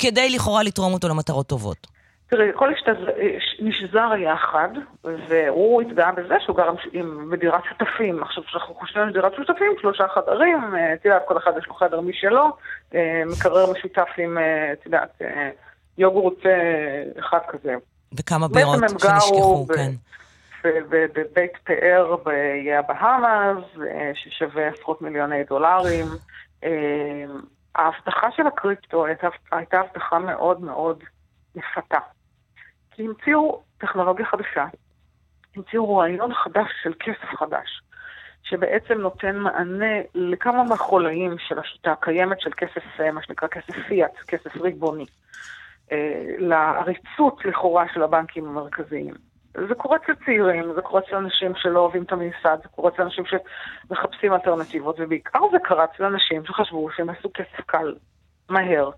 כדי 0.00 0.30
לכאורה 0.30 0.62
לתרום 0.62 0.92
אותו 0.92 1.08
למטרות 1.08 1.46
טובות? 1.46 1.86
תראי, 2.30 2.48
כל 2.54 2.70
נשזר 3.60 4.10
יחד, 4.18 4.68
והוא 5.28 5.82
התגאה 5.82 6.12
בזה 6.12 6.34
שהוא 6.44 6.56
גר 6.56 6.70
בדירת 7.30 7.62
שותפים. 7.68 8.22
עכשיו, 8.22 8.44
כשאנחנו 8.44 8.74
חושבים 8.74 9.02
על 9.02 9.12
דירת 9.12 9.32
שותפים, 9.34 9.72
שלושה 9.80 10.04
חדרים, 10.14 10.74
אה, 10.74 10.94
את 10.94 11.04
יודעת, 11.04 11.22
כל 11.28 11.38
אחד 11.38 11.52
יש 11.58 11.66
לו 11.66 11.74
חדר 11.74 12.00
משלו, 12.00 12.56
אה, 12.94 13.22
מקרר 13.26 13.72
משותף 13.72 14.08
עם, 14.18 14.38
אה, 14.38 14.72
את 14.72 14.86
יודעת, 14.86 15.22
יוגורט 15.98 16.38
אחד 17.18 17.38
כזה. 17.48 17.74
וכמה 18.18 18.48
בירות 18.48 18.78
שנשכחו, 18.88 19.66
כן. 19.74 19.90
בבית 20.90 21.52
פאר 21.64 22.16
באיי 22.24 22.76
הבהאמאז, 22.76 23.56
ששווה 24.14 24.68
עשרות 24.68 25.02
מיליוני 25.02 25.44
דולרים. 25.44 26.06
ההבטחה 27.74 28.30
של 28.32 28.46
הקריפטו 28.46 29.06
הייתה, 29.06 29.28
הייתה 29.52 29.80
הבטחה 29.80 30.18
מאוד 30.18 30.60
מאוד 30.60 31.04
מפתה. 31.54 31.98
כי 32.90 33.02
המציאו 33.02 33.62
טכנולוגיה 33.78 34.26
חדשה, 34.26 34.66
המציאו 35.56 35.96
רעיון 35.96 36.34
חדש 36.34 36.70
של 36.82 36.92
כסף 37.00 37.34
חדש, 37.38 37.82
שבעצם 38.42 38.94
נותן 38.94 39.36
מענה 39.36 39.94
לכמה 40.14 40.64
מהחולאים 40.64 41.36
של 41.38 41.58
השיטה 41.58 41.92
הקיימת 41.92 42.40
של 42.40 42.50
כסף, 42.56 43.00
אה, 43.00 43.12
מה 43.12 43.22
שנקרא 43.22 43.48
כסף 43.48 43.74
פיאט, 43.88 44.16
כסף 44.28 44.56
ריבוני. 44.56 45.06
אה, 45.92 46.24
לעריצות 46.38 47.44
לכאורה 47.44 47.84
של 47.94 48.02
הבנקים 48.02 48.48
המרכזיים. 48.48 49.29
זה 49.54 49.74
קורה 49.74 49.96
אצל 49.96 50.12
צעירים, 50.24 50.72
זה 50.74 50.80
קורה 50.80 51.02
אצל 51.06 51.16
אנשים 51.16 51.52
שלא 51.56 51.80
אוהבים 51.80 52.02
את 52.02 52.12
הממסד, 52.12 52.58
זה 52.62 52.68
קורה 52.68 52.90
אצל 52.94 53.02
אנשים 53.02 53.24
שמחפשים 53.26 54.32
אלטרנטיבות, 54.32 54.96
ובעיקר 54.98 55.40
זה 55.52 55.58
קרה 55.64 55.84
אצל 55.84 56.04
אנשים 56.04 56.44
שחשבו 56.46 56.88
שהם 56.96 57.10
עשו 57.10 57.30
כסף 57.34 57.60
קל, 57.66 57.94
מהר, 58.48 58.90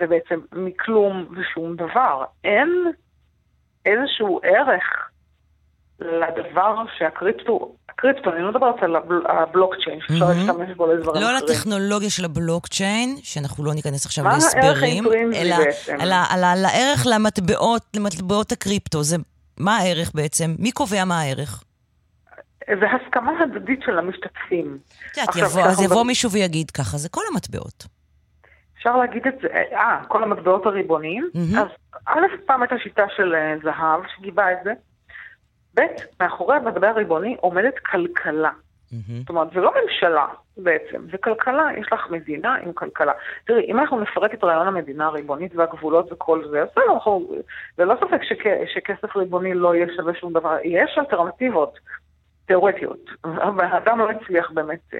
ובעצם 0.00 0.40
מכלום 0.52 1.26
ושום 1.36 1.76
דבר. 1.76 2.24
אין 2.44 2.92
איזשהו 3.86 4.40
ערך 4.42 5.08
לדבר 6.00 6.74
שהקריפטו, 6.98 7.74
הקריפטו, 7.88 8.32
אני 8.32 8.42
לא 8.42 8.50
מדברת 8.50 8.82
על 8.82 8.96
הבלוקצ'יין, 9.26 10.00
שאפשר. 10.00 10.28
להשתמש 10.28 10.76
בו 10.76 10.86
לדברים 10.86 11.22
לא 11.22 11.28
אחרים. 11.28 11.48
לא 11.48 11.54
לטכנולוגיה 11.54 12.10
של 12.10 12.24
הבלוקצ'יין, 12.24 13.16
שאנחנו 13.22 13.64
לא 13.64 13.74
ניכנס 13.74 14.06
עכשיו 14.06 14.24
להסברים, 14.24 15.04
אלא 15.34 15.54
על, 15.98 16.12
על, 16.30 16.44
על 16.44 16.64
הערך 16.64 17.06
למטבעות 17.94 18.52
הקריפטו. 18.52 19.02
זה 19.02 19.16
מה 19.60 19.76
הערך 19.76 20.10
בעצם? 20.14 20.54
מי 20.58 20.72
קובע 20.72 21.04
מה 21.04 21.20
הערך? 21.20 21.64
זה 22.68 22.86
הסכמה 22.90 23.32
הדדית 23.40 23.80
של 23.86 23.98
המשתתפים. 23.98 24.78
את 25.12 25.16
יודעת, 25.16 25.36
יבוא, 25.36 25.62
אז 25.62 25.82
יבוא 25.82 26.04
מישהו 26.04 26.30
ויגיד 26.30 26.70
ככה, 26.70 26.96
זה 26.96 27.08
כל 27.08 27.20
המטבעות. 27.32 27.86
אפשר 28.78 28.96
להגיד 28.96 29.26
את 29.26 29.34
זה, 29.42 29.48
אה, 29.72 30.04
כל 30.08 30.22
המטבעות 30.22 30.66
הריבוניים. 30.66 31.30
Mm-hmm. 31.34 31.60
אז 31.60 31.66
א', 32.06 32.20
פעם 32.46 32.62
הייתה 32.62 32.74
שיטה 32.82 33.04
של 33.16 33.34
אה, 33.34 33.54
זהב 33.62 34.00
שגיבה 34.16 34.52
את 34.52 34.58
זה. 34.64 34.72
ב', 35.74 35.80
מאחורי 36.20 36.56
המטבע 36.56 36.88
הריבוני 36.88 37.36
עומדת 37.40 37.74
כלכלה. 37.78 38.50
Mm-hmm. 38.92 39.12
זאת 39.20 39.28
אומרת, 39.28 39.48
זה 39.54 39.60
לא 39.60 39.72
ממשלה 39.82 40.26
בעצם, 40.56 41.02
זה 41.10 41.18
כלכלה, 41.18 41.68
יש 41.78 41.92
לך 41.92 42.10
מדינה 42.10 42.54
עם 42.54 42.72
כלכלה. 42.72 43.12
תראי, 43.46 43.64
אם 43.64 43.78
אנחנו 43.78 44.00
נפרק 44.00 44.34
את 44.34 44.44
רעיון 44.44 44.66
המדינה 44.66 45.06
הריבונית 45.06 45.56
והגבולות 45.56 46.12
וכל 46.12 46.48
זה, 46.50 46.62
אז 46.62 46.68
בסדר, 46.72 46.94
אנחנו, 46.94 47.32
זה 47.76 47.84
לא 47.84 47.94
ספק 48.00 48.22
שכ, 48.22 48.46
שכסף 48.74 49.16
ריבוני 49.16 49.54
לא 49.54 49.74
יהיה 49.74 49.86
שווה 49.96 50.14
שום 50.14 50.32
דבר, 50.32 50.56
יש 50.64 50.98
אלטרנטיבות 50.98 51.78
תיאורטיות, 52.46 53.10
והאדם 53.56 53.98
לא 53.98 54.10
הצליח 54.10 54.50
באמת 54.50 54.94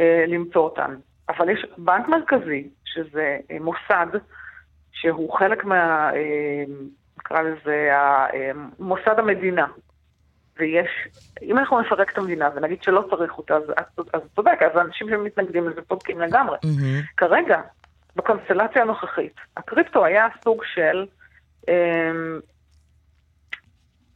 אה, 0.00 0.24
למצוא 0.28 0.62
אותן. 0.62 0.94
אבל 1.28 1.48
יש 1.48 1.66
בנק 1.78 2.08
מרכזי, 2.08 2.68
שזה 2.84 3.38
אה, 3.50 3.56
מוסד, 3.60 4.06
שהוא 4.92 5.38
חלק 5.38 5.64
מה... 5.64 6.10
אה, 6.14 6.64
נקרא 7.18 7.42
לזה, 7.42 7.88
אה, 7.92 8.50
מוסד 8.78 9.18
המדינה, 9.18 9.66
ויש, 10.60 11.08
אם 11.42 11.58
אנחנו 11.58 11.80
נפרק 11.80 12.12
את 12.12 12.18
המדינה 12.18 12.48
ונגיד 12.54 12.82
שלא 12.82 13.04
צריך 13.10 13.38
אותה, 13.38 13.56
אז, 13.56 13.62
אז 14.12 14.20
צודק, 14.36 14.58
אז 14.60 14.76
האנשים 14.76 15.08
שמתנגדים 15.08 15.68
לזה 15.68 15.82
צודקים 15.82 16.20
לגמרי. 16.20 16.56
Mm-hmm. 16.56 17.16
כרגע, 17.16 17.60
בקונסטלציה 18.16 18.82
הנוכחית, 18.82 19.34
הקריפטו 19.56 20.04
היה 20.04 20.28
סוג 20.44 20.62
של, 20.74 21.06
אה, 21.68 22.10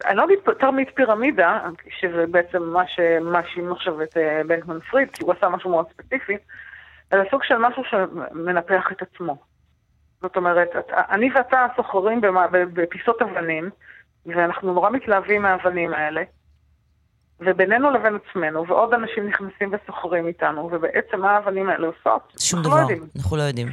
אני 0.05 0.17
לא 0.17 0.25
אגיד 0.25 0.39
תרמית 0.59 0.89
פירמידה, 0.95 1.61
שזה 2.01 2.27
בעצם 2.27 2.63
מה 2.63 2.87
שמאשים 2.87 3.73
עכשיו 3.73 4.03
את 4.03 4.17
אה, 4.17 4.41
בנקמן 4.47 4.81
פריד, 4.81 5.11
כי 5.13 5.25
הוא 5.25 5.33
עשה 5.33 5.49
משהו 5.49 5.71
מאוד 5.71 5.87
ספציפי, 5.93 6.37
אלא 7.13 7.25
סוג 7.31 7.43
של 7.45 7.57
משהו 7.59 7.83
שמנפח 7.85 8.93
את 8.93 9.03
עצמו. 9.03 9.37
זאת 10.23 10.37
אומרת, 10.37 10.69
אני 10.91 11.31
ואתה 11.35 11.67
סוחרים 11.77 12.21
בפיסות 12.51 13.23
אבנים, 13.23 13.71
ואנחנו 14.27 14.75
נורא 14.75 14.91
מתלהבים 14.91 15.43
מהאבנים 15.43 15.95
האלה, 15.95 16.23
ובינינו 17.41 17.91
לבין 17.91 18.19
עצמנו, 18.29 18.67
ועוד 18.67 18.95
אנשים 18.95 19.29
נכנסים 19.29 19.73
וסוחרים 19.73 20.27
איתנו, 20.27 20.69
ובעצם 20.73 21.21
מה 21.21 21.31
האבנים 21.31 21.69
האלה 21.69 21.87
עושות? 21.87 22.33
שום 22.39 22.63
דבר, 22.63 22.77
לא 22.77 22.89
אנחנו 23.17 23.37
לא 23.37 23.43
יודעים. 23.43 23.69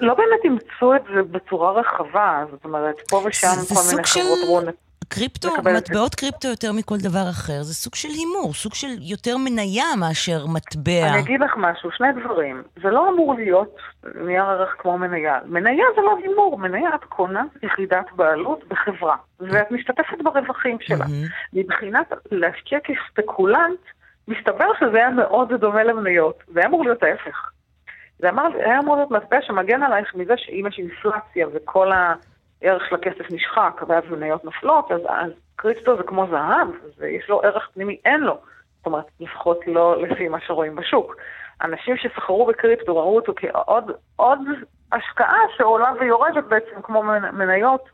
לא 0.00 0.14
באמת 0.14 0.40
אימצו 0.44 0.94
את 0.94 1.02
זה 1.14 1.22
בצורה 1.22 1.72
רחבה, 1.72 2.44
זאת 2.50 2.64
אומרת, 2.64 2.96
פה 3.08 3.22
ושם 3.26 3.46
כל 3.74 3.80
מיני 3.90 4.04
חברות 4.04 4.38
רונת. 4.46 4.74
קריפטו, 5.14 5.48
מטבעות 5.76 6.14
קריפטו 6.14 6.48
יותר 6.48 6.72
מכל 6.72 6.96
דבר 7.02 7.26
אחר, 7.30 7.62
זה 7.62 7.74
סוג 7.74 7.94
של 7.94 8.08
הימור, 8.08 8.54
סוג 8.54 8.74
של 8.74 8.92
יותר 9.00 9.36
מניה 9.36 9.84
מאשר 10.00 10.46
מטבע. 10.46 11.08
אני 11.12 11.20
אגיד 11.20 11.40
לך 11.40 11.54
משהו, 11.56 11.90
שני 11.90 12.08
דברים. 12.20 12.62
זה 12.82 12.90
לא 12.90 13.08
אמור 13.10 13.34
להיות 13.34 13.76
נייר 14.14 14.44
ערך 14.44 14.74
כמו 14.78 14.98
מניה. 14.98 15.38
מניה 15.46 15.84
זה 15.96 16.00
לא 16.02 16.16
הימור, 16.22 16.58
מניה 16.58 16.90
את 16.94 17.04
קונה 17.04 17.44
יחידת 17.62 18.06
בעלות 18.16 18.68
בחברה, 18.68 19.16
ואת 19.40 19.70
משתתפת 19.70 20.22
ברווחים 20.24 20.76
שלה. 20.80 21.06
מבחינת 21.52 22.12
להשקיע 22.30 22.78
כספקולנט, 22.84 23.80
מסתבר 24.28 24.68
שזה 24.80 24.96
היה 24.96 25.10
מאוד 25.10 25.52
דומה 25.52 25.84
למניות, 25.84 26.42
זה 26.48 26.60
היה 26.60 26.68
אמור 26.68 26.84
להיות 26.84 27.02
ההפך. 27.02 27.50
זה 28.18 28.28
היה 28.64 28.78
אמור 28.78 28.96
להיות 28.96 29.10
מטבע 29.10 29.38
שמגן 29.42 29.82
עלייך 29.82 30.14
מזה 30.14 30.34
שאם 30.36 30.64
יש 30.68 30.78
אינפלציה 30.78 31.46
וכל 31.54 31.92
ה... 31.92 32.14
ערך 32.60 32.88
של 32.88 32.94
הכסף 32.94 33.30
נשחק, 33.30 33.80
ואז 33.88 34.04
מניות 34.10 34.44
נופלות, 34.44 34.92
אז, 34.92 35.00
אז 35.08 35.30
קריפטו 35.56 35.96
זה 35.96 36.02
כמו 36.02 36.26
זהב, 36.30 36.68
ויש 36.98 37.28
לו 37.28 37.42
ערך 37.42 37.68
פנימי, 37.74 38.00
אין 38.04 38.20
לו. 38.20 38.38
זאת 38.76 38.86
אומרת, 38.86 39.04
לפחות 39.20 39.58
לא 39.66 40.02
לפי 40.02 40.28
מה 40.28 40.40
שרואים 40.40 40.76
בשוק. 40.76 41.16
אנשים 41.62 41.96
שסחרו 41.96 42.46
בקריפטו 42.46 42.96
ראו 42.96 43.16
אותו 43.16 43.32
כעוד 43.36 43.90
עוד 44.16 44.38
השקעה 44.92 45.40
שעולה 45.56 45.92
ויורדת 46.00 46.44
בעצם 46.44 46.82
כמו 46.82 47.02
מניות, 47.32 47.88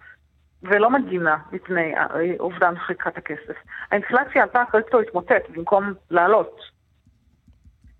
ולא 0.63 0.91
מגינה 0.91 1.37
מפני 1.53 1.95
אובדן 2.41 2.79
חיקת 2.79 3.17
הכסף. 3.17 3.57
האינפלציה 3.91 4.43
עלתה, 4.43 4.63
הקריפטו 4.63 5.01
התמוטט 5.01 5.49
במקום 5.49 5.93
לעלות. 6.11 6.76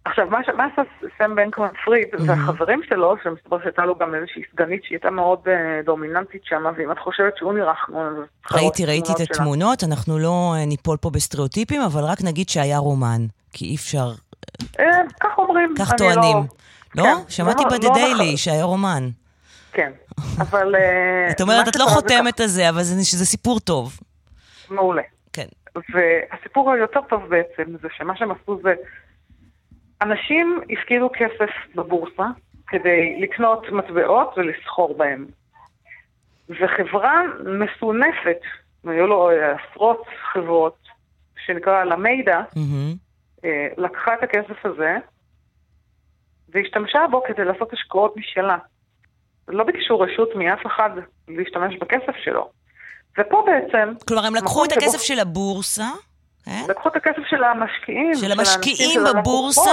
עכשיו, 0.07 0.27
מה, 0.31 0.39
מה 0.57 0.67
עשה 0.73 0.83
סם 1.19 1.35
בנקמן 1.35 1.69
פריד 1.85 2.15
mm-hmm. 2.15 2.23
והחברים 2.27 2.81
שלו, 2.89 3.15
שמסתבר 3.23 3.63
שהייתה 3.63 3.85
לו 3.85 3.99
גם 3.99 4.15
איזושהי 4.15 4.43
סגנית 4.53 4.85
שהיא 4.85 4.97
הייתה 4.97 5.11
מאוד 5.11 5.39
uh, 5.45 5.51
דומיננטית 5.85 6.45
שם, 6.45 6.65
ואם 6.77 6.93
את 6.93 6.99
חושבת 6.99 7.37
שהוא 7.37 7.53
נראה 7.53 7.73
כמו... 7.85 8.03
ראיתי, 8.53 8.87
ראיתי 8.87 9.13
את 9.13 9.31
התמונות, 9.31 9.85
אנחנו 9.85 10.19
לא 10.19 10.55
uh, 10.55 10.67
ניפול 10.67 10.97
פה 10.97 11.11
בסטריאוטיפים, 11.11 11.81
אבל 11.81 12.01
רק 12.05 12.19
נגיד 12.25 12.49
שהיה 12.49 12.79
רומן, 12.79 13.21
כי 13.53 13.65
אי 13.65 13.75
אפשר... 13.75 14.11
Uh, 14.63 14.83
כך 15.21 15.39
אומרים. 15.39 15.75
כך 15.79 15.93
טוענים. 15.99 16.37
לא? 16.37 17.05
לא? 17.05 17.15
כן, 17.15 17.23
שמעתי 17.29 17.63
לא, 17.65 17.71
בדה 17.71 17.89
דיילי 17.95 18.31
לא 18.31 18.37
שהיה 18.37 18.65
רומן. 18.65 19.09
כן, 19.73 19.93
אבל... 20.41 20.75
את 21.31 21.41
אומרת, 21.41 21.69
את 21.69 21.77
לא 21.77 21.85
חותמת 21.85 22.41
על 22.41 22.47
זה, 22.47 22.69
אבל 22.69 22.83
זה 22.83 23.27
סיפור 23.27 23.61
טוב. 23.61 24.01
מעולה. 24.71 25.03
כן. 25.33 25.47
והסיפור 25.75 26.73
היותר 26.73 27.01
טוב 27.09 27.23
בעצם, 27.29 27.73
זה 27.83 27.89
שמה 27.97 28.17
שהם 28.17 28.31
עשו 28.31 28.61
זה... 28.63 28.75
אנשים 30.03 30.61
הפקידו 30.71 31.11
כסף 31.15 31.51
בבורסה, 31.75 32.27
כדי 32.67 33.21
לקנות 33.21 33.67
מטבעות 33.73 34.35
ולסחור 34.37 34.97
בהם. 34.97 35.27
וחברה 36.49 37.23
מסונפת, 37.45 38.41
היו 38.85 39.07
לו 39.07 39.31
עשרות 39.31 40.03
חברות, 40.33 40.77
שנקרא 41.47 41.85
למיידה, 41.85 42.43
אה, 43.45 43.69
לקחה 43.77 44.15
את 44.15 44.23
הכסף 44.23 44.67
הזה 44.67 44.97
והשתמשה 46.49 46.99
בו 47.11 47.23
כדי 47.29 47.45
לעשות 47.45 47.73
השקעות 47.73 48.17
משלה. 48.17 48.57
לא 49.49 49.65
ביקשו 49.65 50.01
רשות 50.01 50.29
מאף 50.37 50.67
אחד 50.67 50.91
להשתמש 51.29 51.77
בכסף 51.77 52.17
שלו. 52.25 52.51
ופה 53.19 53.47
בעצם... 53.47 53.93
כלומר, 54.09 54.27
הם 54.27 54.35
לקחו 54.35 54.65
את 54.65 54.73
הכסף 54.73 54.99
של 54.99 55.19
הבורסה? 55.19 55.87
לקחו 56.69 56.89
את 56.89 56.97
הכסף 56.97 57.23
של 57.31 57.45
המשקיעים. 57.45 58.15
של 58.15 58.33
המשקיעים 58.33 59.01
בבורסה, 59.05 59.71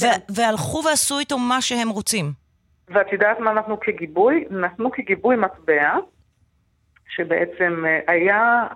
כן. 0.00 0.06
והלכו 0.28 0.82
ועשו 0.84 1.18
איתו 1.18 1.38
מה 1.38 1.60
שהם 1.60 1.88
רוצים. 1.88 2.32
ואת 2.88 3.12
יודעת 3.12 3.40
מה 3.40 3.52
נתנו 3.52 3.80
כגיבוי? 3.80 4.44
נתנו 4.50 4.90
כגיבוי 4.90 5.36
מטבע, 5.36 5.96
שבעצם 7.08 7.84
אה, 7.86 8.12
היה, 8.12 8.66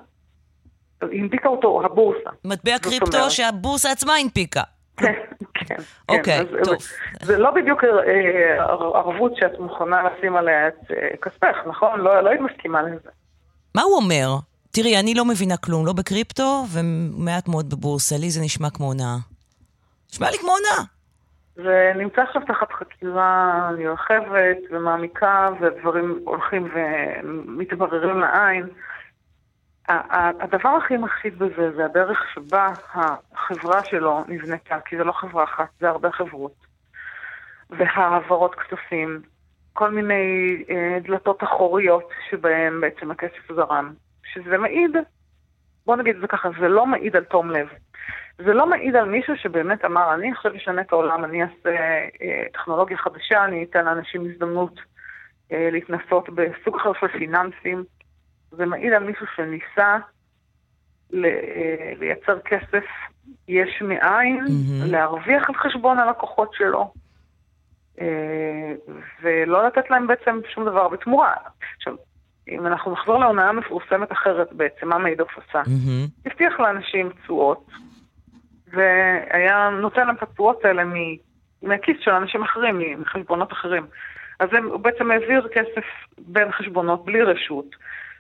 הנפיקה 1.03 1.49
אותו 1.49 1.83
הבורסה. 1.85 2.31
מטבע 2.45 2.79
קריפטו 2.79 3.31
שהבורסה 3.31 3.91
עצמה 3.91 4.15
הנפיקה. 4.15 4.63
כן, 4.97 5.13
כן. 5.55 5.75
אוקיי, 6.09 6.41
okay, 6.41 6.65
טוב. 6.65 6.77
זה 7.23 7.39
לא 7.39 7.51
בדיוק 7.51 7.85
אה, 7.85 8.65
ערבות 8.95 9.37
שאת 9.37 9.59
מוכנה 9.59 10.03
לשים 10.03 10.37
עליה 10.37 10.69
את 10.69 10.91
אה, 10.91 11.09
כספך, 11.23 11.57
נכון? 11.67 12.01
לא, 12.01 12.21
לא 12.21 12.31
היית 12.31 12.41
מסכימה 12.41 12.83
לזה. 12.83 13.11
מה 13.75 13.83
הוא 13.83 13.97
אומר? 13.97 14.37
תראי, 14.75 15.01
אני 15.01 15.15
לא 15.15 15.25
מבינה 15.25 15.57
כלום, 15.57 15.87
לא 15.87 15.93
בקריפטו 15.93 16.65
ומעט 16.73 17.49
מאוד 17.49 17.71
בבורסה. 17.71 18.17
לי 18.19 18.31
זה 18.31 18.41
נשמע 18.45 18.71
כמו 18.71 18.87
הונאה. 18.87 19.17
נשמע 20.13 20.31
לי 20.31 20.39
כמו 20.39 20.51
הונאה. 20.51 20.85
זה 21.55 21.93
נמצא 21.97 22.23
עכשיו 22.23 22.43
תחת 22.47 22.73
חקירה 22.73 23.71
נרחבת 23.79 24.59
ומעמיקה, 24.71 25.49
והדברים 25.61 26.21
הולכים 26.25 26.69
ומתבררים 26.75 28.21
לעין. 28.21 28.67
הדבר 30.41 30.69
הכי 30.69 30.97
מפחיד 30.97 31.39
בזה 31.39 31.71
זה 31.77 31.85
הדרך 31.85 32.19
שבה 32.35 32.69
החברה 32.95 33.85
שלו 33.85 34.25
נבנתה, 34.29 34.77
כי 34.85 34.97
זה 34.97 35.05
לא 35.05 35.13
חברה 35.13 35.45
אחת, 35.45 35.69
זה 35.81 35.89
הרבה 35.89 36.13
חברות. 36.13 36.55
והעברות 37.71 38.55
כספים, 38.55 39.23
כל 39.73 39.91
מיני 39.91 40.57
אה, 40.71 40.99
דלתות 41.03 41.43
אחוריות 41.43 42.09
שבהן 42.31 42.81
בעצם 42.81 43.11
הכסף 43.11 43.53
זרם. 43.57 43.93
שזה 44.35 44.59
מעיד, 44.59 44.91
בוא 45.87 45.97
נגיד 45.97 46.15
את 46.15 46.21
זה 46.21 46.27
ככה, 46.27 46.49
זה 46.61 46.69
לא 46.69 46.87
מעיד 46.87 47.17
על 47.17 47.25
תום 47.25 47.51
לב. 47.51 47.69
זה 48.39 48.53
לא 48.53 48.67
מעיד 48.67 48.97
על 48.97 49.09
מישהו 49.09 49.37
שבאמת 49.37 49.85
אמר, 49.85 50.15
אני 50.15 50.33
עכשיו 50.33 50.57
אשנה 50.57 50.81
את 50.81 50.93
העולם, 50.93 51.25
אני 51.25 51.43
אעשה 51.43 51.77
אה, 52.23 52.45
טכנולוגיה 52.53 52.97
חדשה, 52.97 53.45
אני 53.45 53.65
אתן 53.65 53.85
לאנשים 53.85 54.31
הזדמנות 54.31 54.81
אה, 55.53 55.69
להתנסות 55.73 56.29
בסוג 56.29 56.77
אחר 56.77 56.93
של 57.01 57.09
פיננסים. 57.09 57.85
זה 58.51 58.67
מעיד 58.67 58.93
על 58.93 59.05
מישהו 59.05 59.27
שניסה 59.37 59.99
ל, 61.11 61.25
אה, 61.25 61.93
לייצר 61.99 62.41
כסף 62.41 62.85
יש 63.49 63.83
מאין, 63.83 64.45
mm-hmm. 64.47 64.91
להרוויח 64.91 65.49
על 65.49 65.55
חשבון 65.55 65.99
הלקוחות 65.99 66.55
שלו, 66.55 66.93
אה, 68.01 68.73
ולא 69.23 69.67
לתת 69.67 69.91
להם 69.91 70.07
בעצם 70.07 70.41
שום 70.55 70.65
דבר 70.65 70.89
בתמורה. 70.89 71.35
עכשיו, 71.77 71.95
אם 72.49 72.67
אנחנו 72.67 72.93
נחזור 72.93 73.19
להונאה 73.19 73.53
מפורסמת 73.53 74.13
אחרת 74.13 74.53
בעצם, 74.53 74.89
מה 74.89 74.99
מיידוף 74.99 75.31
עשה? 75.39 75.63
Mm-hmm. 75.63 76.27
הבטיח 76.27 76.61
לאנשים 76.61 77.11
תשואות, 77.23 77.67
והיה 78.73 79.71
נותן 79.81 80.07
להם 80.07 80.17
את 80.17 80.23
התשואות 80.23 80.65
האלה 80.65 80.83
מהכיס 81.63 81.97
של 82.01 82.11
אנשים 82.11 82.43
אחרים, 82.43 83.01
מחשבונות 83.01 83.53
אחרים. 83.53 83.87
אז 84.41 84.49
הוא 84.65 84.81
בעצם 84.81 85.11
העביר 85.11 85.49
כסף 85.55 85.85
בין 86.19 86.53
חשבונות 86.53 87.05
בלי 87.05 87.23
רשות, 87.23 87.67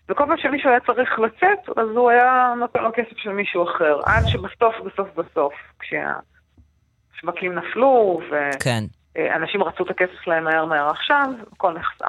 וכל 0.09 0.25
פעם 0.27 0.37
שמישהו 0.37 0.71
היה 0.71 0.81
צריך 0.81 1.19
לצאת, 1.19 1.79
אז 1.79 1.89
הוא 1.97 2.11
היה 2.11 2.55
נותן 2.59 2.83
לו 2.83 2.91
כסף 2.95 3.17
של 3.17 3.31
מישהו 3.31 3.65
אחר, 3.65 4.01
עד 4.07 4.23
שבסוף, 4.27 4.75
בסוף, 4.85 5.09
בסוף, 5.17 5.55
כשהשווקים 5.79 7.55
נפלו, 7.55 8.21
ואנשים 8.31 9.61
כן. 9.61 9.67
רצו 9.67 9.85
את 9.85 9.91
הכסף 9.91 10.21
שלהם 10.25 10.45
מהר 10.45 10.65
מהר 10.65 10.91
עכשיו, 10.91 11.31
הכל 11.53 11.73
נחשף. 11.73 12.07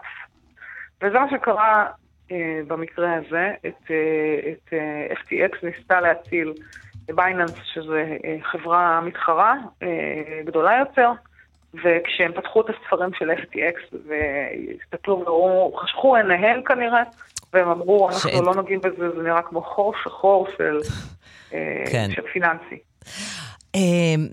וזה 1.01 1.19
מה 1.19 1.29
שקרה 1.29 1.85
אה, 1.85 1.91
במקרה 2.67 3.13
הזה, 3.13 3.51
את, 3.67 3.91
אה, 3.91 4.51
את 4.51 4.73
אה, 4.73 5.07
FTX 5.13 5.57
ניסתה 5.63 6.01
להציל 6.01 6.53
בייננס, 7.15 7.53
שזו 7.73 7.93
חברה 8.51 9.01
מתחרה 9.01 9.55
גדולה 10.45 10.71
יותר, 10.79 11.09
וכשהם 11.73 12.31
פתחו 12.35 12.61
את 12.61 12.65
הספרים 12.69 13.09
של 13.13 13.31
FTX 13.31 13.95
והסתכלו 14.07 15.19
וראו, 15.19 15.75
חשכו 15.77 16.15
עיניהם 16.15 16.63
כנראה, 16.63 17.03
והם 17.53 17.69
אמרו, 17.69 18.09
אנחנו 18.09 18.29
ש... 18.29 18.33
לא 18.33 18.55
נוגעים 18.55 18.79
בזה, 18.81 19.09
זה 19.09 19.23
נראה 19.23 19.41
כמו 19.41 19.61
חור 19.61 19.93
שחור 20.03 20.47
של, 20.57 20.79
כן. 21.91 22.09
של 22.11 22.21
פיננסי. 22.33 22.79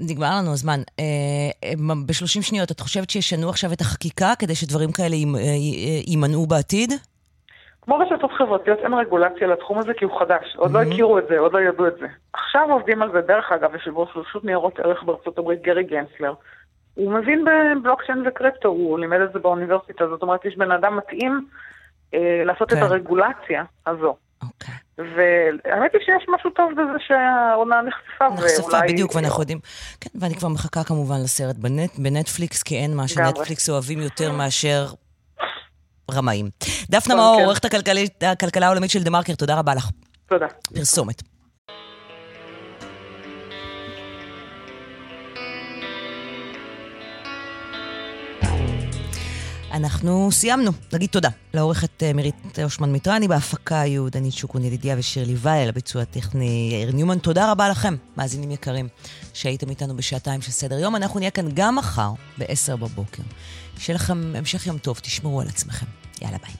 נגמר 0.00 0.30
לנו 0.38 0.52
הזמן. 0.52 0.80
ב-30 2.06 2.42
שניות, 2.42 2.70
את 2.70 2.80
חושבת 2.80 3.10
שישנו 3.10 3.48
עכשיו 3.48 3.72
את 3.72 3.80
החקיקה 3.80 4.32
כדי 4.38 4.54
שדברים 4.54 4.92
כאלה 4.92 5.16
יימנעו 6.06 6.46
בעתיד? 6.46 6.92
כמו 7.82 7.98
רשתות 7.98 8.30
חברתיות 8.38 8.78
אין 8.78 8.94
רגולציה 8.94 9.46
לתחום 9.46 9.78
הזה 9.78 9.94
כי 9.94 10.04
הוא 10.04 10.18
חדש, 10.20 10.56
עוד 10.56 10.70
לא 10.70 10.82
הכירו 10.82 11.18
את 11.18 11.24
זה, 11.28 11.38
עוד 11.38 11.52
לא 11.52 11.58
ידעו 11.58 11.86
את 11.86 11.94
זה. 12.00 12.06
עכשיו 12.32 12.66
עובדים 12.70 13.02
על 13.02 13.12
זה, 13.12 13.20
דרך 13.20 13.52
אגב, 13.52 13.74
יושב 13.74 13.98
ראש 13.98 14.08
רשות 14.16 14.44
ניירות 14.44 14.78
ערך 14.78 15.02
בארצות 15.02 15.38
הברית, 15.38 15.62
גרי 15.62 15.84
גנסלר. 15.84 16.34
הוא 16.94 17.12
מבין 17.12 17.44
בבלוקצ'יין 17.44 18.22
וקריפטו, 18.26 18.68
הוא 18.68 18.98
לימד 18.98 19.20
את 19.20 19.32
זה 19.32 19.38
באוניברסיטה, 19.38 20.08
זאת 20.08 20.22
אומרת, 20.22 20.44
יש 20.44 20.56
בן 20.56 20.70
אדם 20.70 20.96
מתאים 20.96 21.46
אה, 22.14 22.42
לעשות 22.44 22.70
כן. 22.70 22.76
את 22.76 22.82
הרגולציה 22.82 23.64
הזו. 23.86 24.16
אוקיי. 24.42 24.74
והאמת 24.98 25.90
היא 25.92 26.00
שיש 26.00 26.26
משהו 26.28 26.50
טוב 26.50 26.72
בזה 26.72 26.98
שהעונה 27.06 27.82
נחשפה. 27.82 28.28
נחשפה, 28.28 28.78
בדיוק, 28.88 29.14
ואנחנו 29.14 29.42
יודעים. 29.42 29.58
כן, 30.00 30.10
ואני 30.20 30.34
כבר 30.34 30.48
מחכה 30.48 30.84
כמובן 30.84 31.16
לסרט 31.24 31.56
בנט, 31.56 31.98
בנטפליקס, 31.98 32.62
כי 32.62 32.76
אין 32.76 32.96
מה 32.96 33.08
שנטפליקס 33.08 33.68
אוהבים 33.70 33.98
יותר 33.98 34.32
מאשר 34.32 34.86
רמאים. 36.14 36.50
דפנה 36.90 37.14
מאור, 37.14 37.36
כן. 37.38 37.44
עורכת 37.44 37.64
הכלכלה 38.22 38.66
העולמית 38.66 38.90
של 38.90 39.02
דה 39.02 39.10
מרקר, 39.10 39.34
תודה 39.34 39.58
רבה 39.58 39.74
לך. 39.74 39.90
תודה. 40.28 40.46
פרסומת. 40.74 41.22
אנחנו 49.72 50.28
סיימנו. 50.32 50.70
נגיד 50.92 51.10
תודה 51.10 51.28
לעורכת 51.54 52.02
אה, 52.02 52.12
מירית 52.12 52.58
אושמן 52.64 52.92
מיטרני, 52.92 53.28
בהפקה 53.28 53.74
יהודנית 53.86 54.32
שוקון 54.32 54.64
ידידיה 54.64 54.94
ושירלי 54.98 55.34
וייל, 55.36 55.68
הביצוע 55.68 56.02
הטכני 56.02 56.68
יאיר 56.72 56.92
ניומן. 56.92 57.18
תודה 57.18 57.52
רבה 57.52 57.68
לכם, 57.68 57.96
מאזינים 58.16 58.50
יקרים, 58.50 58.88
שהייתם 59.34 59.70
איתנו 59.70 59.96
בשעתיים 59.96 60.42
של 60.42 60.50
סדר 60.50 60.78
יום. 60.78 60.96
אנחנו 60.96 61.18
נהיה 61.18 61.30
כאן 61.30 61.48
גם 61.54 61.76
מחר, 61.76 62.12
ב-10 62.38 62.76
בבוקר. 62.76 63.22
שיהיה 63.78 63.94
לכם 63.94 64.32
המשך 64.36 64.66
יום 64.66 64.78
טוב, 64.78 64.98
תשמרו 64.98 65.40
על 65.40 65.48
עצמכם. 65.48 65.86
יאללה 66.22 66.38
ביי. 66.38 66.54